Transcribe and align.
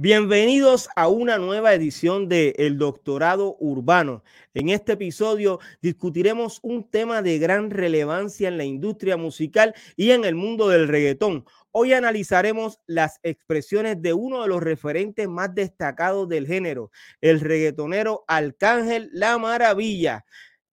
Bienvenidos 0.00 0.88
a 0.94 1.08
una 1.08 1.38
nueva 1.38 1.74
edición 1.74 2.28
de 2.28 2.54
El 2.56 2.78
Doctorado 2.78 3.56
Urbano. 3.58 4.22
En 4.54 4.68
este 4.68 4.92
episodio 4.92 5.58
discutiremos 5.82 6.60
un 6.62 6.88
tema 6.88 7.20
de 7.20 7.40
gran 7.40 7.68
relevancia 7.68 8.46
en 8.46 8.58
la 8.58 8.64
industria 8.64 9.16
musical 9.16 9.74
y 9.96 10.12
en 10.12 10.24
el 10.24 10.36
mundo 10.36 10.68
del 10.68 10.86
reggaetón. 10.86 11.46
Hoy 11.72 11.94
analizaremos 11.94 12.78
las 12.86 13.18
expresiones 13.24 14.00
de 14.00 14.12
uno 14.12 14.42
de 14.42 14.46
los 14.46 14.62
referentes 14.62 15.26
más 15.26 15.52
destacados 15.52 16.28
del 16.28 16.46
género, 16.46 16.92
el 17.20 17.40
reggaetonero 17.40 18.24
Arcángel 18.28 19.10
La 19.12 19.36
Maravilla, 19.36 20.24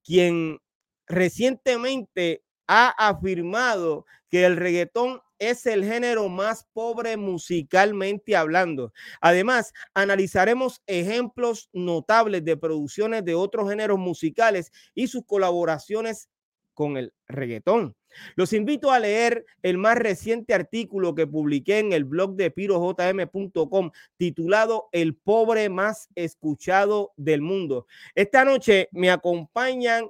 quien 0.03 0.59
recientemente 1.07 2.43
ha 2.67 2.89
afirmado 2.89 4.05
que 4.29 4.45
el 4.45 4.55
reggaetón 4.55 5.19
es 5.39 5.65
el 5.65 5.83
género 5.83 6.29
más 6.29 6.67
pobre 6.73 7.17
musicalmente 7.17 8.35
hablando. 8.35 8.93
Además, 9.21 9.73
analizaremos 9.93 10.81
ejemplos 10.87 11.69
notables 11.73 12.43
de 12.45 12.57
producciones 12.57 13.25
de 13.25 13.35
otros 13.35 13.69
géneros 13.69 13.99
musicales 13.99 14.71
y 14.93 15.07
sus 15.07 15.25
colaboraciones 15.25 16.29
con 16.75 16.97
el 16.97 17.13
reggaetón. 17.27 17.95
Los 18.35 18.53
invito 18.53 18.91
a 18.91 18.99
leer 18.99 19.45
el 19.63 19.77
más 19.77 19.97
reciente 19.97 20.53
artículo 20.53 21.15
que 21.15 21.27
publiqué 21.27 21.79
en 21.79 21.91
el 21.93 22.05
blog 22.05 22.35
de 22.35 22.51
pirojm.com 22.51 23.91
titulado 24.17 24.89
El 24.91 25.15
pobre 25.15 25.69
más 25.69 26.09
escuchado 26.15 27.13
del 27.17 27.41
mundo. 27.41 27.87
Esta 28.13 28.45
noche 28.45 28.89
me 28.91 29.09
acompañan, 29.09 30.09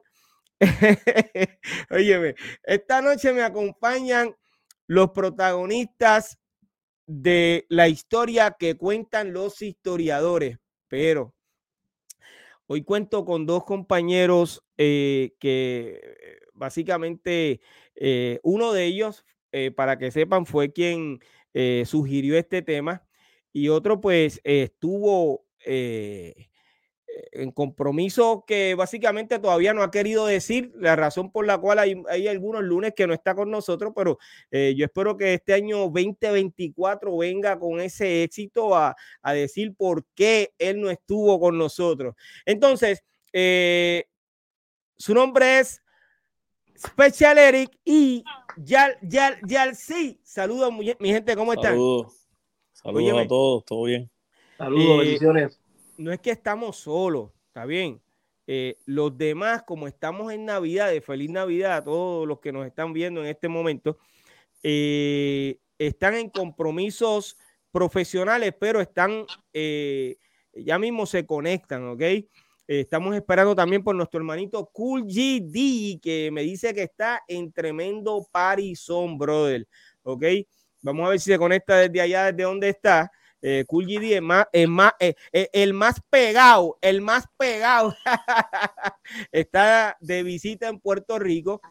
óyeme, 1.90 2.36
esta 2.64 3.02
noche 3.02 3.34
me 3.34 3.42
acompañan 3.42 4.36
los 4.88 5.12
protagonistas 5.12 6.40
de 7.08 7.66
la 7.70 7.88
historia 7.88 8.56
que 8.58 8.76
cuentan 8.76 9.34
los 9.34 9.62
historiadores. 9.62 10.58
Pero 10.88 11.34
hoy 12.68 12.84
cuento 12.84 13.26
con 13.26 13.46
dos 13.46 13.64
compañeros 13.64 14.64
eh, 14.78 15.36
que 15.40 16.40
básicamente 16.54 17.62
eh, 17.96 18.40
uno 18.44 18.74
de 18.74 18.86
ellos, 18.86 19.26
eh, 19.52 19.72
para 19.72 19.98
que 19.98 20.12
sepan, 20.12 20.46
fue 20.46 20.72
quien 20.72 21.20
sugirió 21.86 22.38
este 22.38 22.62
tema 22.62 23.08
y 23.54 23.70
otro 23.70 24.02
pues 24.02 24.42
estuvo 24.44 25.46
en 27.32 27.52
compromiso 27.52 28.44
que 28.46 28.76
básicamente 28.76 29.40
todavía 29.40 29.74
no 29.74 29.84
ha 29.84 29.92
querido 29.92 30.26
decir, 30.26 30.72
la 30.76 30.96
razón 30.96 31.32
por 31.32 31.46
la 31.46 31.58
cual 31.58 31.80
hay, 31.80 32.28
algunos 32.28 32.64
lunes 32.64 32.94
que 32.96 33.08
no 33.08 33.14
está 33.14 33.36
con 33.36 33.50
nosotros, 33.50 33.94
pero 33.96 34.18
eh, 34.52 34.74
yo 34.76 34.86
espero 34.86 35.16
que 35.18 35.36
este 35.36 35.54
año 35.54 35.90
2024 35.90 37.18
venga 37.18 37.60
con 37.60 37.80
ese 37.80 38.24
éxito 38.24 38.76
a, 38.76 38.96
decir 39.34 39.76
por 39.76 40.06
qué 40.16 40.54
él 40.58 40.80
no 40.80 40.90
estuvo 40.90 41.40
con 41.40 41.58
nosotros. 41.58 42.16
Entonces, 42.46 43.04
eh, 43.34 44.06
su 44.98 45.14
nombre 45.14 45.60
es 45.60 45.82
Special 46.78 47.38
Eric 47.38 47.78
y 47.84 48.24
Yal, 48.58 48.98
Yal, 49.02 49.40
Yal, 49.46 49.76
sí. 49.76 50.20
Saludos, 50.24 50.74
mi, 50.74 51.10
gente, 51.10 51.36
¿cómo 51.36 51.54
están? 51.54 51.74
Saludos. 51.74 52.28
Saludos 52.72 53.26
a 53.26 53.28
todos, 53.28 53.66
todo 53.66 53.84
bien. 53.84 54.10
Saludos, 54.58 54.96
eh, 54.96 54.98
bendiciones 55.00 55.60
no 55.98 56.12
es 56.12 56.20
que 56.20 56.32
estamos 56.32 56.78
solos, 56.78 57.32
está 57.48 57.66
bien. 57.66 58.02
Eh, 58.48 58.78
los 58.86 59.18
demás, 59.18 59.64
como 59.64 59.88
estamos 59.88 60.32
en 60.32 60.46
Navidad, 60.46 60.92
de 60.92 61.02
feliz 61.02 61.30
Navidad 61.30 61.78
a 61.78 61.84
todos 61.84 62.28
los 62.28 62.40
que 62.40 62.52
nos 62.52 62.66
están 62.66 62.94
viendo 62.94 63.22
en 63.22 63.28
este 63.28 63.48
momento, 63.48 63.98
eh, 64.62 65.58
están 65.78 66.16
en 66.16 66.30
compromisos 66.30 67.38
profesionales, 67.72 68.54
pero 68.60 68.82
están, 68.82 69.26
eh, 69.52 70.18
ya 70.54 70.78
mismo 70.80 71.06
se 71.06 71.26
conectan, 71.26 71.88
¿ok? 71.90 72.02
estamos 72.68 73.16
esperando 73.16 73.56
también 73.56 73.84
por 73.84 73.96
nuestro 73.96 74.20
hermanito 74.20 74.72
Cool 74.74 75.04
GD, 75.04 76.00
que 76.02 76.32
me 76.32 76.42
dice 76.42 76.74
que 76.74 76.82
está 76.82 77.22
en 77.28 77.52
tremendo 77.52 78.28
Parizón, 78.32 79.20
brother, 79.20 79.68
¿ok? 80.02 80.24
Vamos 80.82 81.06
a 81.06 81.10
ver 81.10 81.20
si 81.20 81.32
se 81.32 81.38
conecta 81.38 81.78
desde 81.78 82.02
allá, 82.02 82.32
desde 82.32 82.44
donde 82.44 82.70
está. 82.70 83.12
Eh, 83.48 83.64
cool 83.68 83.86
GD 83.86 84.16
es 84.16 84.22
más, 84.24 84.48
más 84.68 84.94
eh, 85.00 85.14
eh, 85.32 85.50
el 85.54 85.76
más 85.76 86.02
pegado, 86.10 86.80
el 86.82 87.02
más 87.02 87.26
pegado. 87.38 87.96
Está 89.32 89.96
de 90.00 90.24
visita 90.24 90.68
en 90.68 90.80
Puerto 90.80 91.20
Rico 91.20 91.62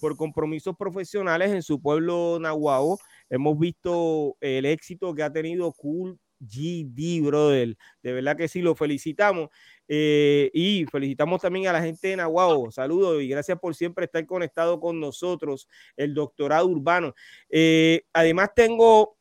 por 0.00 0.16
compromisos 0.16 0.74
profesionales 0.74 1.52
en 1.52 1.62
su 1.62 1.82
pueblo 1.82 2.38
Nahuatl. 2.40 3.02
Hemos 3.28 3.58
visto 3.58 4.38
el 4.40 4.64
éxito 4.64 5.14
que 5.14 5.22
ha 5.22 5.30
tenido 5.30 5.70
Cool 5.74 6.18
GD, 6.40 7.20
brother. 7.26 7.76
De 8.02 8.12
verdad 8.14 8.34
que 8.34 8.48
sí, 8.48 8.62
lo 8.62 8.74
felicitamos. 8.74 9.50
y 9.86 10.86
felicitamos 10.90 11.42
también 11.42 11.66
a 11.66 11.74
la 11.74 11.82
gente 11.82 12.08
de 12.08 12.16
Nahuatl. 12.16 12.72
Saludos 12.72 13.22
y 13.22 13.28
gracias 13.28 13.58
por 13.58 13.74
siempre 13.74 14.06
estar 14.06 14.24
conectado 14.24 14.80
con 14.80 14.98
nosotros, 14.98 15.68
el 15.94 16.14
doctorado 16.14 16.66
urbano. 16.68 17.14
además, 18.14 18.48
tengo 18.56 19.18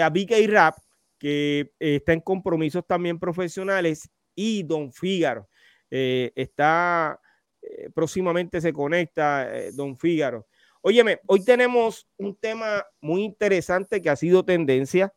a 0.00 0.08
BK 0.08 0.48
Rap, 0.48 0.76
que 1.24 1.72
eh, 1.80 1.96
está 1.96 2.12
en 2.12 2.20
compromisos 2.20 2.86
también 2.86 3.18
profesionales, 3.18 4.10
y 4.34 4.62
Don 4.62 4.92
Fígaro. 4.92 5.48
Eh, 5.90 6.32
está 6.34 7.18
eh, 7.62 7.88
próximamente 7.94 8.60
se 8.60 8.74
conecta 8.74 9.48
Don 9.72 9.96
Fígaro. 9.96 10.46
Óyeme, 10.82 11.20
hoy 11.26 11.42
tenemos 11.42 12.06
un 12.18 12.36
tema 12.36 12.84
muy 13.00 13.22
interesante 13.22 14.02
que 14.02 14.10
ha 14.10 14.16
sido 14.16 14.44
tendencia 14.44 15.14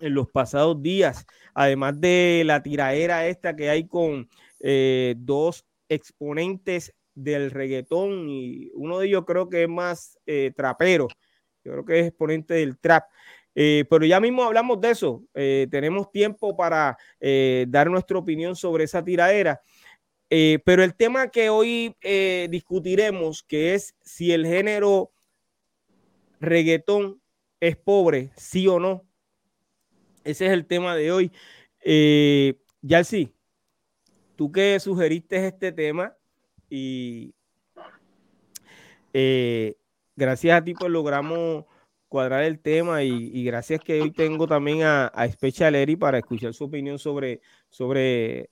en 0.00 0.14
los 0.14 0.28
pasados 0.32 0.82
días, 0.82 1.24
además 1.54 2.00
de 2.00 2.42
la 2.44 2.64
tiraera 2.64 3.28
esta 3.28 3.54
que 3.54 3.70
hay 3.70 3.86
con 3.86 4.28
dos 5.16 5.64
exponentes 5.88 6.92
del 7.14 7.52
reggaetón 7.52 8.28
y 8.28 8.72
uno 8.74 8.98
de 8.98 9.06
ellos 9.06 9.24
creo 9.24 9.48
que 9.48 9.62
es 9.62 9.68
más 9.68 10.18
trapero, 10.56 11.06
yo 11.62 11.70
creo 11.70 11.84
que 11.84 12.00
es 12.00 12.06
exponente 12.08 12.54
del 12.54 12.78
trap. 12.80 13.04
Eh, 13.54 13.84
pero 13.88 14.04
ya 14.04 14.20
mismo 14.20 14.42
hablamos 14.42 14.80
de 14.80 14.90
eso. 14.90 15.24
Eh, 15.34 15.68
tenemos 15.70 16.10
tiempo 16.10 16.56
para 16.56 16.96
eh, 17.20 17.66
dar 17.68 17.88
nuestra 17.90 18.18
opinión 18.18 18.56
sobre 18.56 18.84
esa 18.84 19.04
tiradera. 19.04 19.60
pero 20.64 20.82
el 20.82 20.94
tema 20.94 21.28
que 21.30 21.48
hoy 21.48 21.94
discutiremos, 22.50 23.42
que 23.44 23.74
es 23.74 23.94
si 24.02 24.32
el 24.32 24.46
género 24.46 25.12
reggaetón 26.40 27.20
es 27.60 27.76
pobre, 27.76 28.30
sí 28.36 28.66
o 28.66 28.80
no. 28.80 29.04
Ese 30.24 30.46
es 30.46 30.52
el 30.52 30.66
tema 30.66 30.96
de 30.96 31.12
hoy. 31.12 31.32
ya 32.82 33.04
sí, 33.04 33.32
tú 34.36 34.50
que 34.50 34.80
sugeriste 34.80 35.46
este 35.46 35.70
tema 35.70 36.16
y 36.68 37.32
gracias 40.16 40.58
a 40.58 40.64
ti 40.64 40.74
pues 40.74 40.90
logramos 40.90 41.64
cuadrar 42.14 42.44
el 42.44 42.60
tema 42.60 43.02
y, 43.02 43.42
gracias 43.42 43.80
que 43.80 44.00
hoy 44.00 44.12
tengo 44.12 44.46
también 44.46 44.84
a, 44.84 45.08
a 45.08 45.28
Special 45.28 45.74
Eri 45.74 45.96
para 45.96 46.18
escuchar 46.18 46.54
su 46.54 46.62
opinión 46.62 46.96
sobre, 46.96 47.40
sobre, 47.70 48.50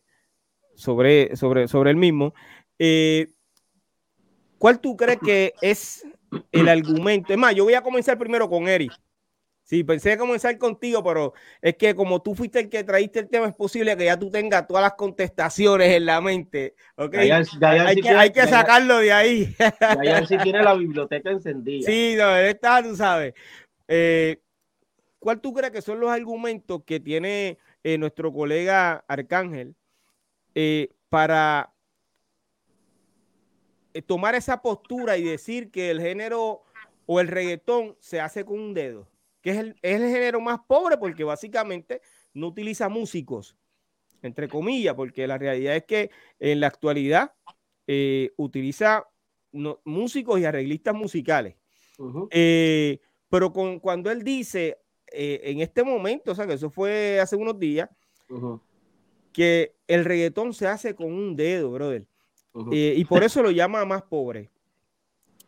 sobre, 0.75 1.37
sobre, 1.37 1.69
sobre 1.69 1.91
el 1.93 1.97
mismo. 1.97 2.35
Eh, 2.77 3.29
¿Cuál 4.59 4.81
tú 4.81 4.97
crees 4.97 5.21
que 5.25 5.55
es 5.61 6.05
el 6.51 6.69
argumento? 6.69 7.33
Es 7.33 7.39
más, 7.39 7.55
yo 7.55 7.63
voy 7.63 7.75
a 7.75 7.83
comenzar 7.83 8.19
primero 8.19 8.51
con 8.51 8.67
Eri. 8.67 8.89
Sí, 9.65 9.85
pensé 9.85 10.19
comenzar 10.19 10.59
contigo, 10.59 11.05
pero 11.05 11.35
es 11.61 11.77
que 11.77 11.95
como 11.95 12.21
tú 12.21 12.35
fuiste 12.35 12.59
el 12.61 12.69
que 12.69 12.83
traíste 12.83 13.21
el 13.21 13.29
tema, 13.29 13.47
es 13.47 13.55
posible 13.55 13.97
que 13.97 14.07
ya 14.07 14.19
tú 14.19 14.29
tengas 14.31 14.67
todas 14.67 14.83
las 14.83 14.95
contestaciones 14.95 15.89
en 15.95 16.05
la 16.05 16.21
mente. 16.21 16.75
¿okay? 16.97 17.31
hay, 17.31 18.33
que, 18.33 18.47
sacarlo 18.47 18.99
de 18.99 19.13
ahí. 19.13 19.55
Ya 20.05 20.27
si 20.27 20.37
tiene 20.39 20.63
la 20.63 20.75
biblioteca 20.75 21.31
encendida. 21.31 21.87
Sí, 21.87 22.15
no, 22.19 22.37
está, 22.37 22.83
tú 22.83 22.97
sabes. 22.97 23.35
Eh, 23.87 24.43
¿Cuál 25.19 25.41
tú 25.41 25.55
crees 25.55 25.73
que 25.73 25.83
son 25.83 26.01
los 26.01 26.11
argumentos 26.11 26.83
que 26.85 26.99
tiene 26.99 27.59
eh, 27.85 27.99
nuestro 27.99 28.33
colega 28.33 29.05
Arcángel 29.07 29.77
eh, 30.55 30.91
para 31.09 31.73
tomar 34.07 34.35
esa 34.35 34.61
postura 34.61 35.17
y 35.17 35.23
decir 35.23 35.71
que 35.71 35.91
el 35.91 36.01
género 36.01 36.63
o 37.07 37.21
el 37.21 37.29
reggaetón 37.29 37.97
se 38.01 38.21
hace 38.21 38.45
con 38.45 38.59
un 38.59 38.75
dedo, 38.75 39.07
que 39.43 39.51
es 39.51 39.57
el, 39.59 39.77
es 39.83 40.01
el 40.01 40.09
género 40.09 40.41
más 40.41 40.61
pobre 40.67 40.97
porque 40.97 41.25
básicamente 41.25 42.01
no 42.33 42.49
utiliza 42.49 42.89
músicos, 42.89 43.57
entre 44.23 44.49
comillas, 44.49 44.95
porque 44.95 45.27
la 45.27 45.37
realidad 45.37 45.77
es 45.77 45.85
que 45.85 46.11
en 46.39 46.61
la 46.61 46.69
actualidad 46.69 47.33
eh, 47.87 48.31
utiliza 48.37 49.07
músicos 49.85 50.41
y 50.41 50.45
arreglistas 50.45 50.95
musicales. 50.95 51.57
Eh, 52.31 53.01
pero 53.29 53.53
con, 53.53 53.81
cuando 53.81 54.11
él 54.11 54.23
dice 54.23 54.79
eh, 55.13 55.41
en 55.45 55.61
este 55.61 55.83
momento, 55.83 56.33
o 56.33 56.35
sea 56.35 56.47
que 56.47 56.55
eso 56.55 56.71
fue 56.71 57.21
hace 57.21 57.37
unos 57.37 57.59
días, 57.59 57.91
que 59.33 59.75
el 59.89 60.05
reggaetón 60.05 60.55
se 60.55 60.67
hace 60.67 60.95
con 60.95 61.13
un 61.13 61.37
dedo, 61.37 61.71
brother. 61.71 62.07
y 62.71 63.05
por 63.05 63.25
eso 63.25 63.43
lo 63.43 63.51
llama 63.51 63.85
más 63.85 64.03
pobre. 64.03 64.51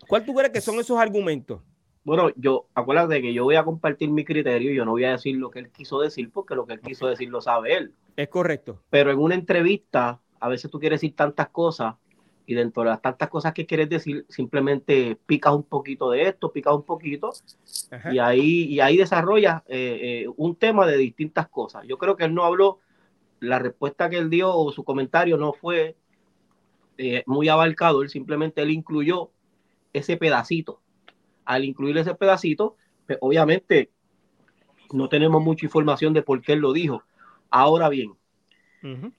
¿Cuál 0.06 0.24
tú 0.24 0.34
crees 0.34 0.52
que 0.52 0.60
son 0.60 0.78
esos 0.80 0.98
argumentos? 0.98 1.62
Bueno, 2.04 2.30
yo, 2.36 2.66
acuérdate 2.74 3.22
que 3.22 3.32
yo 3.32 3.44
voy 3.44 3.56
a 3.56 3.64
compartir 3.64 4.10
mi 4.10 4.24
criterio, 4.24 4.72
yo 4.72 4.84
no 4.84 4.90
voy 4.90 5.04
a 5.04 5.12
decir 5.12 5.36
lo 5.36 5.50
que 5.50 5.60
él 5.60 5.70
quiso 5.70 6.00
decir, 6.00 6.30
porque 6.30 6.54
lo 6.54 6.66
que 6.66 6.74
él 6.74 6.80
quiso 6.80 7.06
decir 7.06 7.30
lo 7.30 7.40
sabe 7.40 7.76
él. 7.76 7.94
Es 8.16 8.28
correcto. 8.28 8.78
Pero 8.90 9.10
en 9.10 9.18
una 9.18 9.34
entrevista, 9.34 10.20
a 10.38 10.48
veces 10.48 10.70
tú 10.70 10.78
quieres 10.78 11.00
decir 11.00 11.16
tantas 11.16 11.48
cosas 11.48 11.94
y 12.46 12.54
dentro 12.54 12.82
de 12.82 12.90
las 12.90 13.00
tantas 13.00 13.30
cosas 13.30 13.54
que 13.54 13.64
quieres 13.64 13.88
decir, 13.88 14.26
simplemente 14.28 15.16
picas 15.24 15.54
un 15.54 15.62
poquito 15.62 16.10
de 16.10 16.28
esto, 16.28 16.52
picas 16.52 16.74
un 16.74 16.82
poquito 16.82 17.32
y 18.12 18.18
ahí, 18.18 18.64
y 18.64 18.80
ahí 18.80 18.98
desarrollas 18.98 19.62
eh, 19.66 20.24
eh, 20.26 20.28
un 20.36 20.56
tema 20.56 20.86
de 20.86 20.98
distintas 20.98 21.48
cosas. 21.48 21.86
Yo 21.86 21.96
creo 21.96 22.16
que 22.16 22.24
él 22.24 22.34
no 22.34 22.44
habló, 22.44 22.80
la 23.40 23.58
respuesta 23.58 24.10
que 24.10 24.18
él 24.18 24.28
dio 24.28 24.54
o 24.54 24.70
su 24.72 24.84
comentario 24.84 25.38
no 25.38 25.54
fue 25.54 25.96
eh, 26.98 27.22
muy 27.24 27.48
abarcado, 27.48 28.02
él 28.02 28.10
simplemente 28.10 28.60
él 28.60 28.72
incluyó 28.72 29.30
ese 29.94 30.18
pedacito 30.18 30.83
al 31.44 31.64
incluir 31.64 31.96
ese 31.98 32.14
pedacito, 32.14 32.76
pues, 33.06 33.18
obviamente 33.20 33.90
no 34.92 35.08
tenemos 35.08 35.42
mucha 35.42 35.66
información 35.66 36.12
de 36.12 36.22
por 36.22 36.40
qué 36.40 36.52
él 36.52 36.60
lo 36.60 36.72
dijo. 36.72 37.02
Ahora 37.50 37.88
bien, 37.88 38.14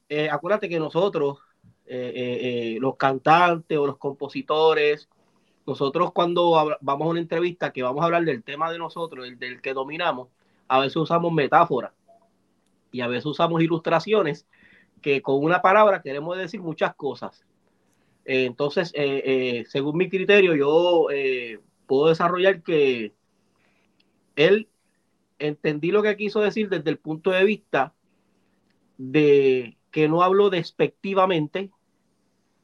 eh, 0.09 0.29
acuérdate 0.29 0.69
que 0.69 0.79
nosotros, 0.79 1.39
eh, 1.85 2.11
eh, 2.15 2.77
los 2.79 2.97
cantantes 2.97 3.77
o 3.77 3.87
los 3.87 3.97
compositores, 3.97 5.09
nosotros 5.65 6.11
cuando 6.13 6.77
vamos 6.81 7.07
a 7.07 7.09
una 7.09 7.19
entrevista 7.19 7.73
que 7.73 7.81
vamos 7.81 8.01
a 8.01 8.05
hablar 8.05 8.23
del 8.25 8.43
tema 8.43 8.71
de 8.71 8.77
nosotros, 8.77 9.25
el 9.27 9.39
del 9.39 9.61
que 9.61 9.73
dominamos, 9.73 10.29
a 10.67 10.79
veces 10.79 10.97
usamos 10.97 11.31
metáforas 11.31 11.91
y 12.91 13.01
a 13.01 13.07
veces 13.07 13.25
usamos 13.25 13.61
ilustraciones 13.61 14.45
que 15.01 15.21
con 15.21 15.43
una 15.43 15.61
palabra 15.61 16.01
queremos 16.01 16.37
decir 16.37 16.61
muchas 16.61 16.95
cosas. 16.95 17.45
entonces, 18.25 18.93
según 19.69 19.97
mi 19.97 20.09
criterio, 20.09 20.55
yo 20.55 21.07
puedo 21.85 22.07
desarrollar 22.07 22.63
que 22.63 23.13
él 24.35 24.69
entendí 25.39 25.91
lo 25.91 26.01
que 26.01 26.17
quiso 26.17 26.41
decir 26.41 26.69
desde 26.69 26.89
el 26.89 26.97
punto 26.97 27.31
de 27.31 27.43
vista 27.43 27.93
de 28.97 29.77
que 29.91 30.07
no 30.07 30.21
habló 30.21 30.49
despectivamente, 30.49 31.71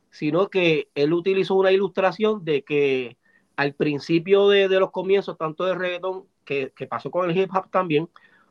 sino 0.10 0.50
que 0.50 0.90
él 0.96 1.14
utilizó 1.14 1.56
una 1.56 1.72
ilustración 1.72 2.44
de 2.44 2.64
que 2.64 3.18
al 3.56 3.74
principio 3.74 4.50
de, 4.50 4.68
los 4.80 4.92
comienzos, 4.92 5.38
tanto 5.38 5.66
de 5.66 5.76
reggaetón, 5.76 6.26
que, 6.46 6.72
pasó 6.90 7.12
con 7.12 7.30
el 7.30 7.38
hip 7.38 7.50
hop 7.56 7.70
también, 7.70 8.10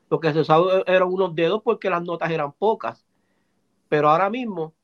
lo 0.08 0.20
que 0.20 0.32
se 0.32 0.40
usaba 0.40 0.82
eran 0.87 1.08
unos 1.08 1.34
dedos 1.34 1.62
porque 1.62 1.90
las 1.90 2.02
notas 2.02 2.31
eran 2.31 2.52
pocas. 2.52 3.05
Pero 3.88 4.08
ahora 4.08 4.31
mismo 4.31 4.75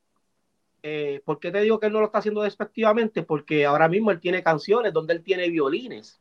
eh, 0.89 1.21
¿por 1.25 1.41
qué 1.41 1.51
te 1.51 1.61
digo 1.63 1.81
que 1.81 1.87
él 1.87 1.93
no 1.93 1.99
lo 1.99 2.07
está 2.07 2.19
haciendo 2.19 2.43
despectivamente? 2.43 3.25
Porque 3.25 3.67
ahora 3.67 3.89
mismo 3.89 4.13
él 4.13 4.21
tiene 4.21 4.45
canciones 4.45 4.93
donde 4.93 5.15
él 5.15 5.23
tiene 5.25 5.51
violines. 5.51 6.21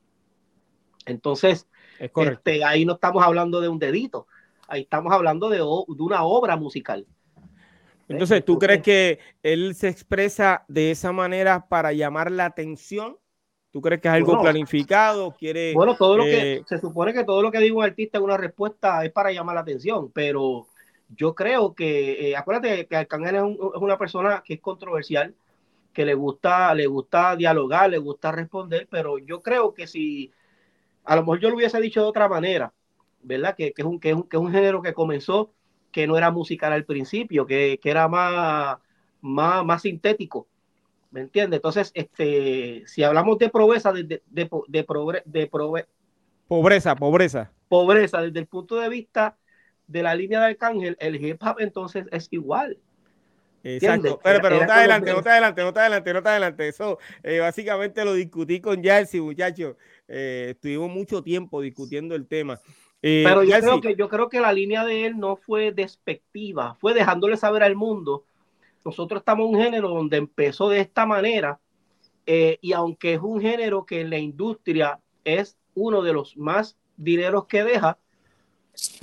Entonces, 1.06 1.68
este, 2.00 2.64
ahí 2.64 2.84
no 2.84 2.94
estamos 2.94 3.24
hablando 3.24 3.62
de 3.62 3.68
un 3.68 3.78
dedito, 3.78 4.26
ahí 4.68 4.82
estamos 4.82 5.14
hablando 5.14 5.50
de, 5.50 5.62
una 5.62 6.24
obra 6.24 6.58
musical. 6.58 7.06
Entonces, 8.08 8.44
¿tú 8.44 8.58
crees 8.58 8.82
que 8.82 9.20
él 9.44 9.76
se 9.76 9.88
expresa 9.88 10.66
de 10.68 10.90
esa 10.90 11.12
manera 11.12 11.68
para 11.68 11.94
llamar 11.94 12.32
la 12.32 12.46
atención? 12.46 13.20
¿Tú 13.70 13.82
crees 13.82 14.02
que 14.02 14.08
es 14.08 14.16
algo 14.16 14.42
planificado? 14.42 15.36
¿Quiere, 15.38 15.74
bueno, 15.76 15.96
todo 15.96 16.18
lo 16.18 16.24
que 16.24 16.54
eh, 16.54 16.64
se 16.66 16.80
supone 16.80 17.14
que 17.14 17.24
todo 17.24 17.44
lo 17.44 17.52
que 17.52 17.60
diga 17.60 17.76
un 17.76 17.84
artista 17.84 18.18
en 18.18 18.24
una 18.24 18.38
respuesta 18.38 19.06
es 19.06 19.12
para 19.12 19.32
llamar 19.32 19.54
la 19.54 19.62
atención, 19.62 20.12
pero 20.12 20.66
yo 21.10 21.36
creo 21.36 21.76
que, 21.76 22.30
eh, 22.30 22.36
acuérdate 22.36 22.88
que 22.88 22.96
Arcángel 22.96 23.36
es, 23.36 23.44
una 23.76 23.98
persona 23.98 24.44
que 24.46 24.56
es 24.56 24.62
controversial, 24.62 25.36
que 25.94 26.06
le 26.06 26.14
gusta, 26.14 26.74
le 26.74 26.88
gusta 26.88 27.36
dialogar, 27.36 27.90
le 27.90 27.98
gusta 27.98 28.32
responder, 28.32 28.88
pero 28.90 29.18
yo 29.18 29.42
creo 29.42 29.74
que 29.74 29.88
si 29.88 30.32
a 31.06 31.16
lo 31.16 31.22
mejor 31.22 31.40
yo 31.40 31.50
lo 31.50 31.56
hubiese 31.56 31.80
dicho 31.80 32.02
de 32.02 32.08
otra 32.08 32.28
manera, 32.28 32.74
¿verdad? 33.22 33.56
Que, 33.56 33.74
es, 33.76 33.86
un, 33.86 34.00
que, 34.00 34.10
es, 34.10 34.16
un, 34.16 34.24
que 34.24 34.38
es 34.38 34.42
un 34.42 34.52
género 34.52 34.82
que 34.82 34.94
comenzó, 34.94 35.54
que 35.92 36.08
no 36.08 36.18
era 36.18 36.32
musical 36.32 36.74
al 36.74 36.86
principio, 36.86 37.46
que, 37.46 37.80
que 37.82 37.90
era 37.90 38.08
más, 38.08 38.78
más, 39.22 39.64
más 39.64 39.82
sintético. 39.82 40.48
¿Me 41.12 41.22
entiendes? 41.22 41.60
Entonces, 41.60 41.92
este, 41.94 42.84
si 42.88 43.04
hablamos 43.04 43.38
de 43.38 43.50
pobreza, 43.50 43.94
de, 43.94 44.04
de, 44.04 44.22
de, 44.30 44.50
de, 44.68 45.48
pobreza, 45.48 46.96
pobreza. 46.96 47.52
Pobreza, 47.70 48.22
desde 48.22 48.40
el 48.40 48.48
punto 48.48 48.76
de 48.76 48.90
vista 48.90 49.38
de 49.88 50.04
la 50.04 50.16
línea 50.16 50.40
de 50.40 50.46
Arcángel, 50.48 50.98
el 51.00 51.24
hip 51.24 51.42
hop 51.44 51.58
entonces 51.60 52.06
es 52.12 52.28
igual. 52.32 52.78
Exacto, 53.64 54.20
pero, 54.24 54.40
pero 54.42 54.60
no 54.60 54.66
te 54.68 54.72
adelante, 54.72 55.12
no 55.12 55.24
te 55.24 55.30
adelante, 55.30 55.64
no 55.64 55.74
te 55.74 55.80
adelante, 55.80 56.14
no 56.14 56.22
te 56.22 56.30
adelante. 56.30 56.68
Eso 56.68 57.00
eh, 57.24 57.40
básicamente 57.40 58.06
lo 58.06 58.14
discutí 58.14 58.62
con 58.62 58.84
Jersey, 58.84 59.20
muchachos. 59.20 59.76
Eh, 60.08 60.50
estuvimos 60.52 60.92
mucho 60.92 61.24
tiempo 61.24 61.62
discutiendo 61.62 62.14
el 62.14 62.28
tema. 62.28 62.60
Eh, 63.02 63.24
pero 63.26 63.44
yo 63.44 63.60
creo, 63.60 63.82
que, 63.82 63.96
yo 63.96 64.08
creo 64.08 64.30
que 64.30 64.40
la 64.40 64.54
línea 64.54 64.86
de 64.86 65.08
él 65.08 65.18
no 65.18 65.36
fue 65.36 65.72
despectiva, 65.72 66.76
fue 66.76 66.94
dejándole 66.94 67.38
saber 67.38 67.64
al 67.64 67.76
mundo. 67.76 68.26
Nosotros 68.84 69.22
estamos 69.22 69.50
en 69.50 69.56
un 69.56 69.64
género 69.64 69.90
donde 69.90 70.18
empezó 70.18 70.70
de 70.70 70.82
esta 70.82 71.08
manera, 71.08 71.60
y 72.28 72.74
aunque 72.74 73.14
es 73.14 73.20
un 73.20 73.42
género 73.42 73.86
que 73.86 74.02
en 74.02 74.12
la 74.12 74.18
industria 74.18 75.00
es 75.24 75.58
uno 75.74 76.02
de 76.04 76.14
los 76.14 76.38
más 76.38 76.78
dineros 76.98 77.46
que 77.46 77.64
deja, 77.64 77.98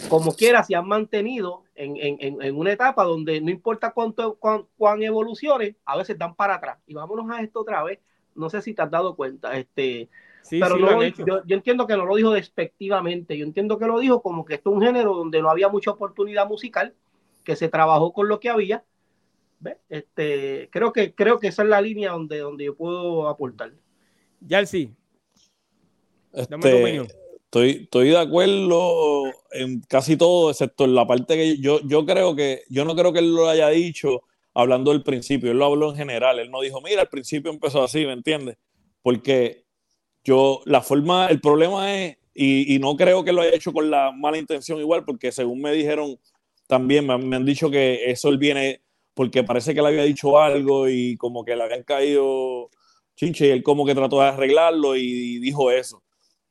como 0.09 0.35
quiera, 0.35 0.63
se 0.63 0.75
han 0.75 0.87
mantenido 0.87 1.65
en, 1.75 1.97
en, 1.97 2.43
en, 2.43 2.57
una 2.57 2.73
etapa 2.73 3.05
donde 3.05 3.41
no 3.41 3.51
importa 3.51 3.93
cuánto, 3.93 4.37
cuán, 4.37 5.03
evolucione, 5.03 5.77
a 5.85 5.97
veces 5.97 6.19
dan 6.19 6.35
para 6.35 6.57
atrás. 6.57 6.79
Y 6.87 6.95
vámonos 6.95 7.31
a 7.31 7.43
esto 7.43 7.61
otra 7.61 7.83
vez. 7.83 7.99
No 8.35 8.51
sé 8.51 8.63
si 8.63 8.75
te 8.75 8.83
has 8.83 8.91
dado 8.91 9.17
cuenta. 9.17 9.57
Este, 9.57 10.09
pero 10.51 10.79
yo, 10.79 11.45
yo, 11.45 11.57
entiendo 11.57 11.87
que 11.87 11.97
no 11.97 12.05
lo 12.05 12.17
dijo 12.17 12.31
despectivamente. 12.31 13.37
Yo 13.37 13.45
entiendo 13.45 13.79
que 13.79 13.87
lo 13.87 13.99
dijo 13.99 14.23
como 14.23 14.45
que 14.45 14.55
esto 14.55 14.71
es 14.71 14.77
un 14.77 14.83
género 14.83 15.15
donde 15.15 15.41
no 15.41 15.51
había 15.51 15.69
mucha 15.69 15.91
oportunidad 15.91 16.47
musical, 16.47 16.95
que 17.45 17.57
se 17.57 17.69
trabajó 17.69 18.13
con 18.13 18.29
lo 18.29 18.41
que 18.41 18.51
había. 18.51 18.85
Este, 19.89 20.69
creo, 20.73 20.93
que, 20.93 21.15
creo 21.15 21.39
que 21.39 21.49
esa 21.49 21.63
es 21.63 21.69
la 21.69 21.81
línea 21.81 22.13
donde, 22.13 22.39
donde 22.39 22.65
yo 22.65 22.75
puedo 22.75 23.29
aportar. 23.29 23.73
Ya 24.41 24.65
sí. 24.67 24.95
Este, 26.33 26.57
Estoy, 27.53 27.83
estoy 27.83 28.09
de 28.09 28.19
acuerdo 28.19 29.25
en 29.51 29.83
casi 29.83 30.17
todo, 30.17 30.51
excepto 30.51 30.87
en 30.87 30.95
la 30.95 31.07
parte 31.07 31.37
que 31.37 31.59
yo, 31.59 31.81
yo 31.83 32.07
creo 32.07 32.35
que, 32.35 32.63
yo 32.71 32.87
no 32.87 32.97
creo 32.97 33.13
que 33.13 33.19
él 33.19 33.35
lo 33.35 33.47
haya 33.47 33.69
dicho 33.69 34.23
hablando 34.55 34.91
del 34.91 35.03
principio, 35.03 35.51
él 35.51 35.59
lo 35.59 35.67
habló 35.67 35.91
en 35.91 35.97
general, 35.97 36.39
él 36.39 36.51
no 36.51 36.63
dijo, 36.63 36.81
mira, 36.81 37.03
al 37.03 37.11
principio 37.11 37.53
empezó 37.53 37.83
así, 37.83 38.07
¿me 38.07 38.15
entiendes? 38.15 38.57
Porque 39.03 39.67
yo, 40.25 40.63
la 40.65 40.81
forma, 40.81 41.27
el 41.27 41.43
problema 41.43 41.95
es, 41.95 42.17
y, 42.35 42.79
no 42.79 42.97
creo 42.97 43.23
que 43.23 43.35
lo 43.35 43.43
haya 43.43 43.55
hecho 43.55 43.75
con 43.75 43.91
la 43.91 44.13
mala 44.13 44.39
intención 44.39 44.79
igual, 44.81 45.05
porque 45.05 45.31
según 45.31 45.61
me 45.61 45.73
dijeron 45.73 46.19
también, 46.69 47.07
me, 47.07 47.37
han 47.37 47.45
dicho 47.45 47.71
que 47.71 48.11
eso 48.11 48.31
viene 48.39 48.81
porque 49.13 49.45
parece 49.45 49.75
que 49.75 49.83
le 49.83 49.89
había 49.89 50.05
dicho 50.05 50.39
algo 50.39 50.89
y 50.89 51.19
como 51.19 51.45
que 51.45 51.55
le 51.55 51.65
habían 51.65 51.83
caído 51.83 52.71
chinche 53.15 53.49
y 53.49 53.51
él 53.51 53.63
como 53.63 53.85
que 53.85 53.95
trató 53.95 54.21
de 54.21 54.29
arreglarlo 54.29 54.97
y 54.97 55.39
dijo 55.39 55.71
eso. 55.71 56.03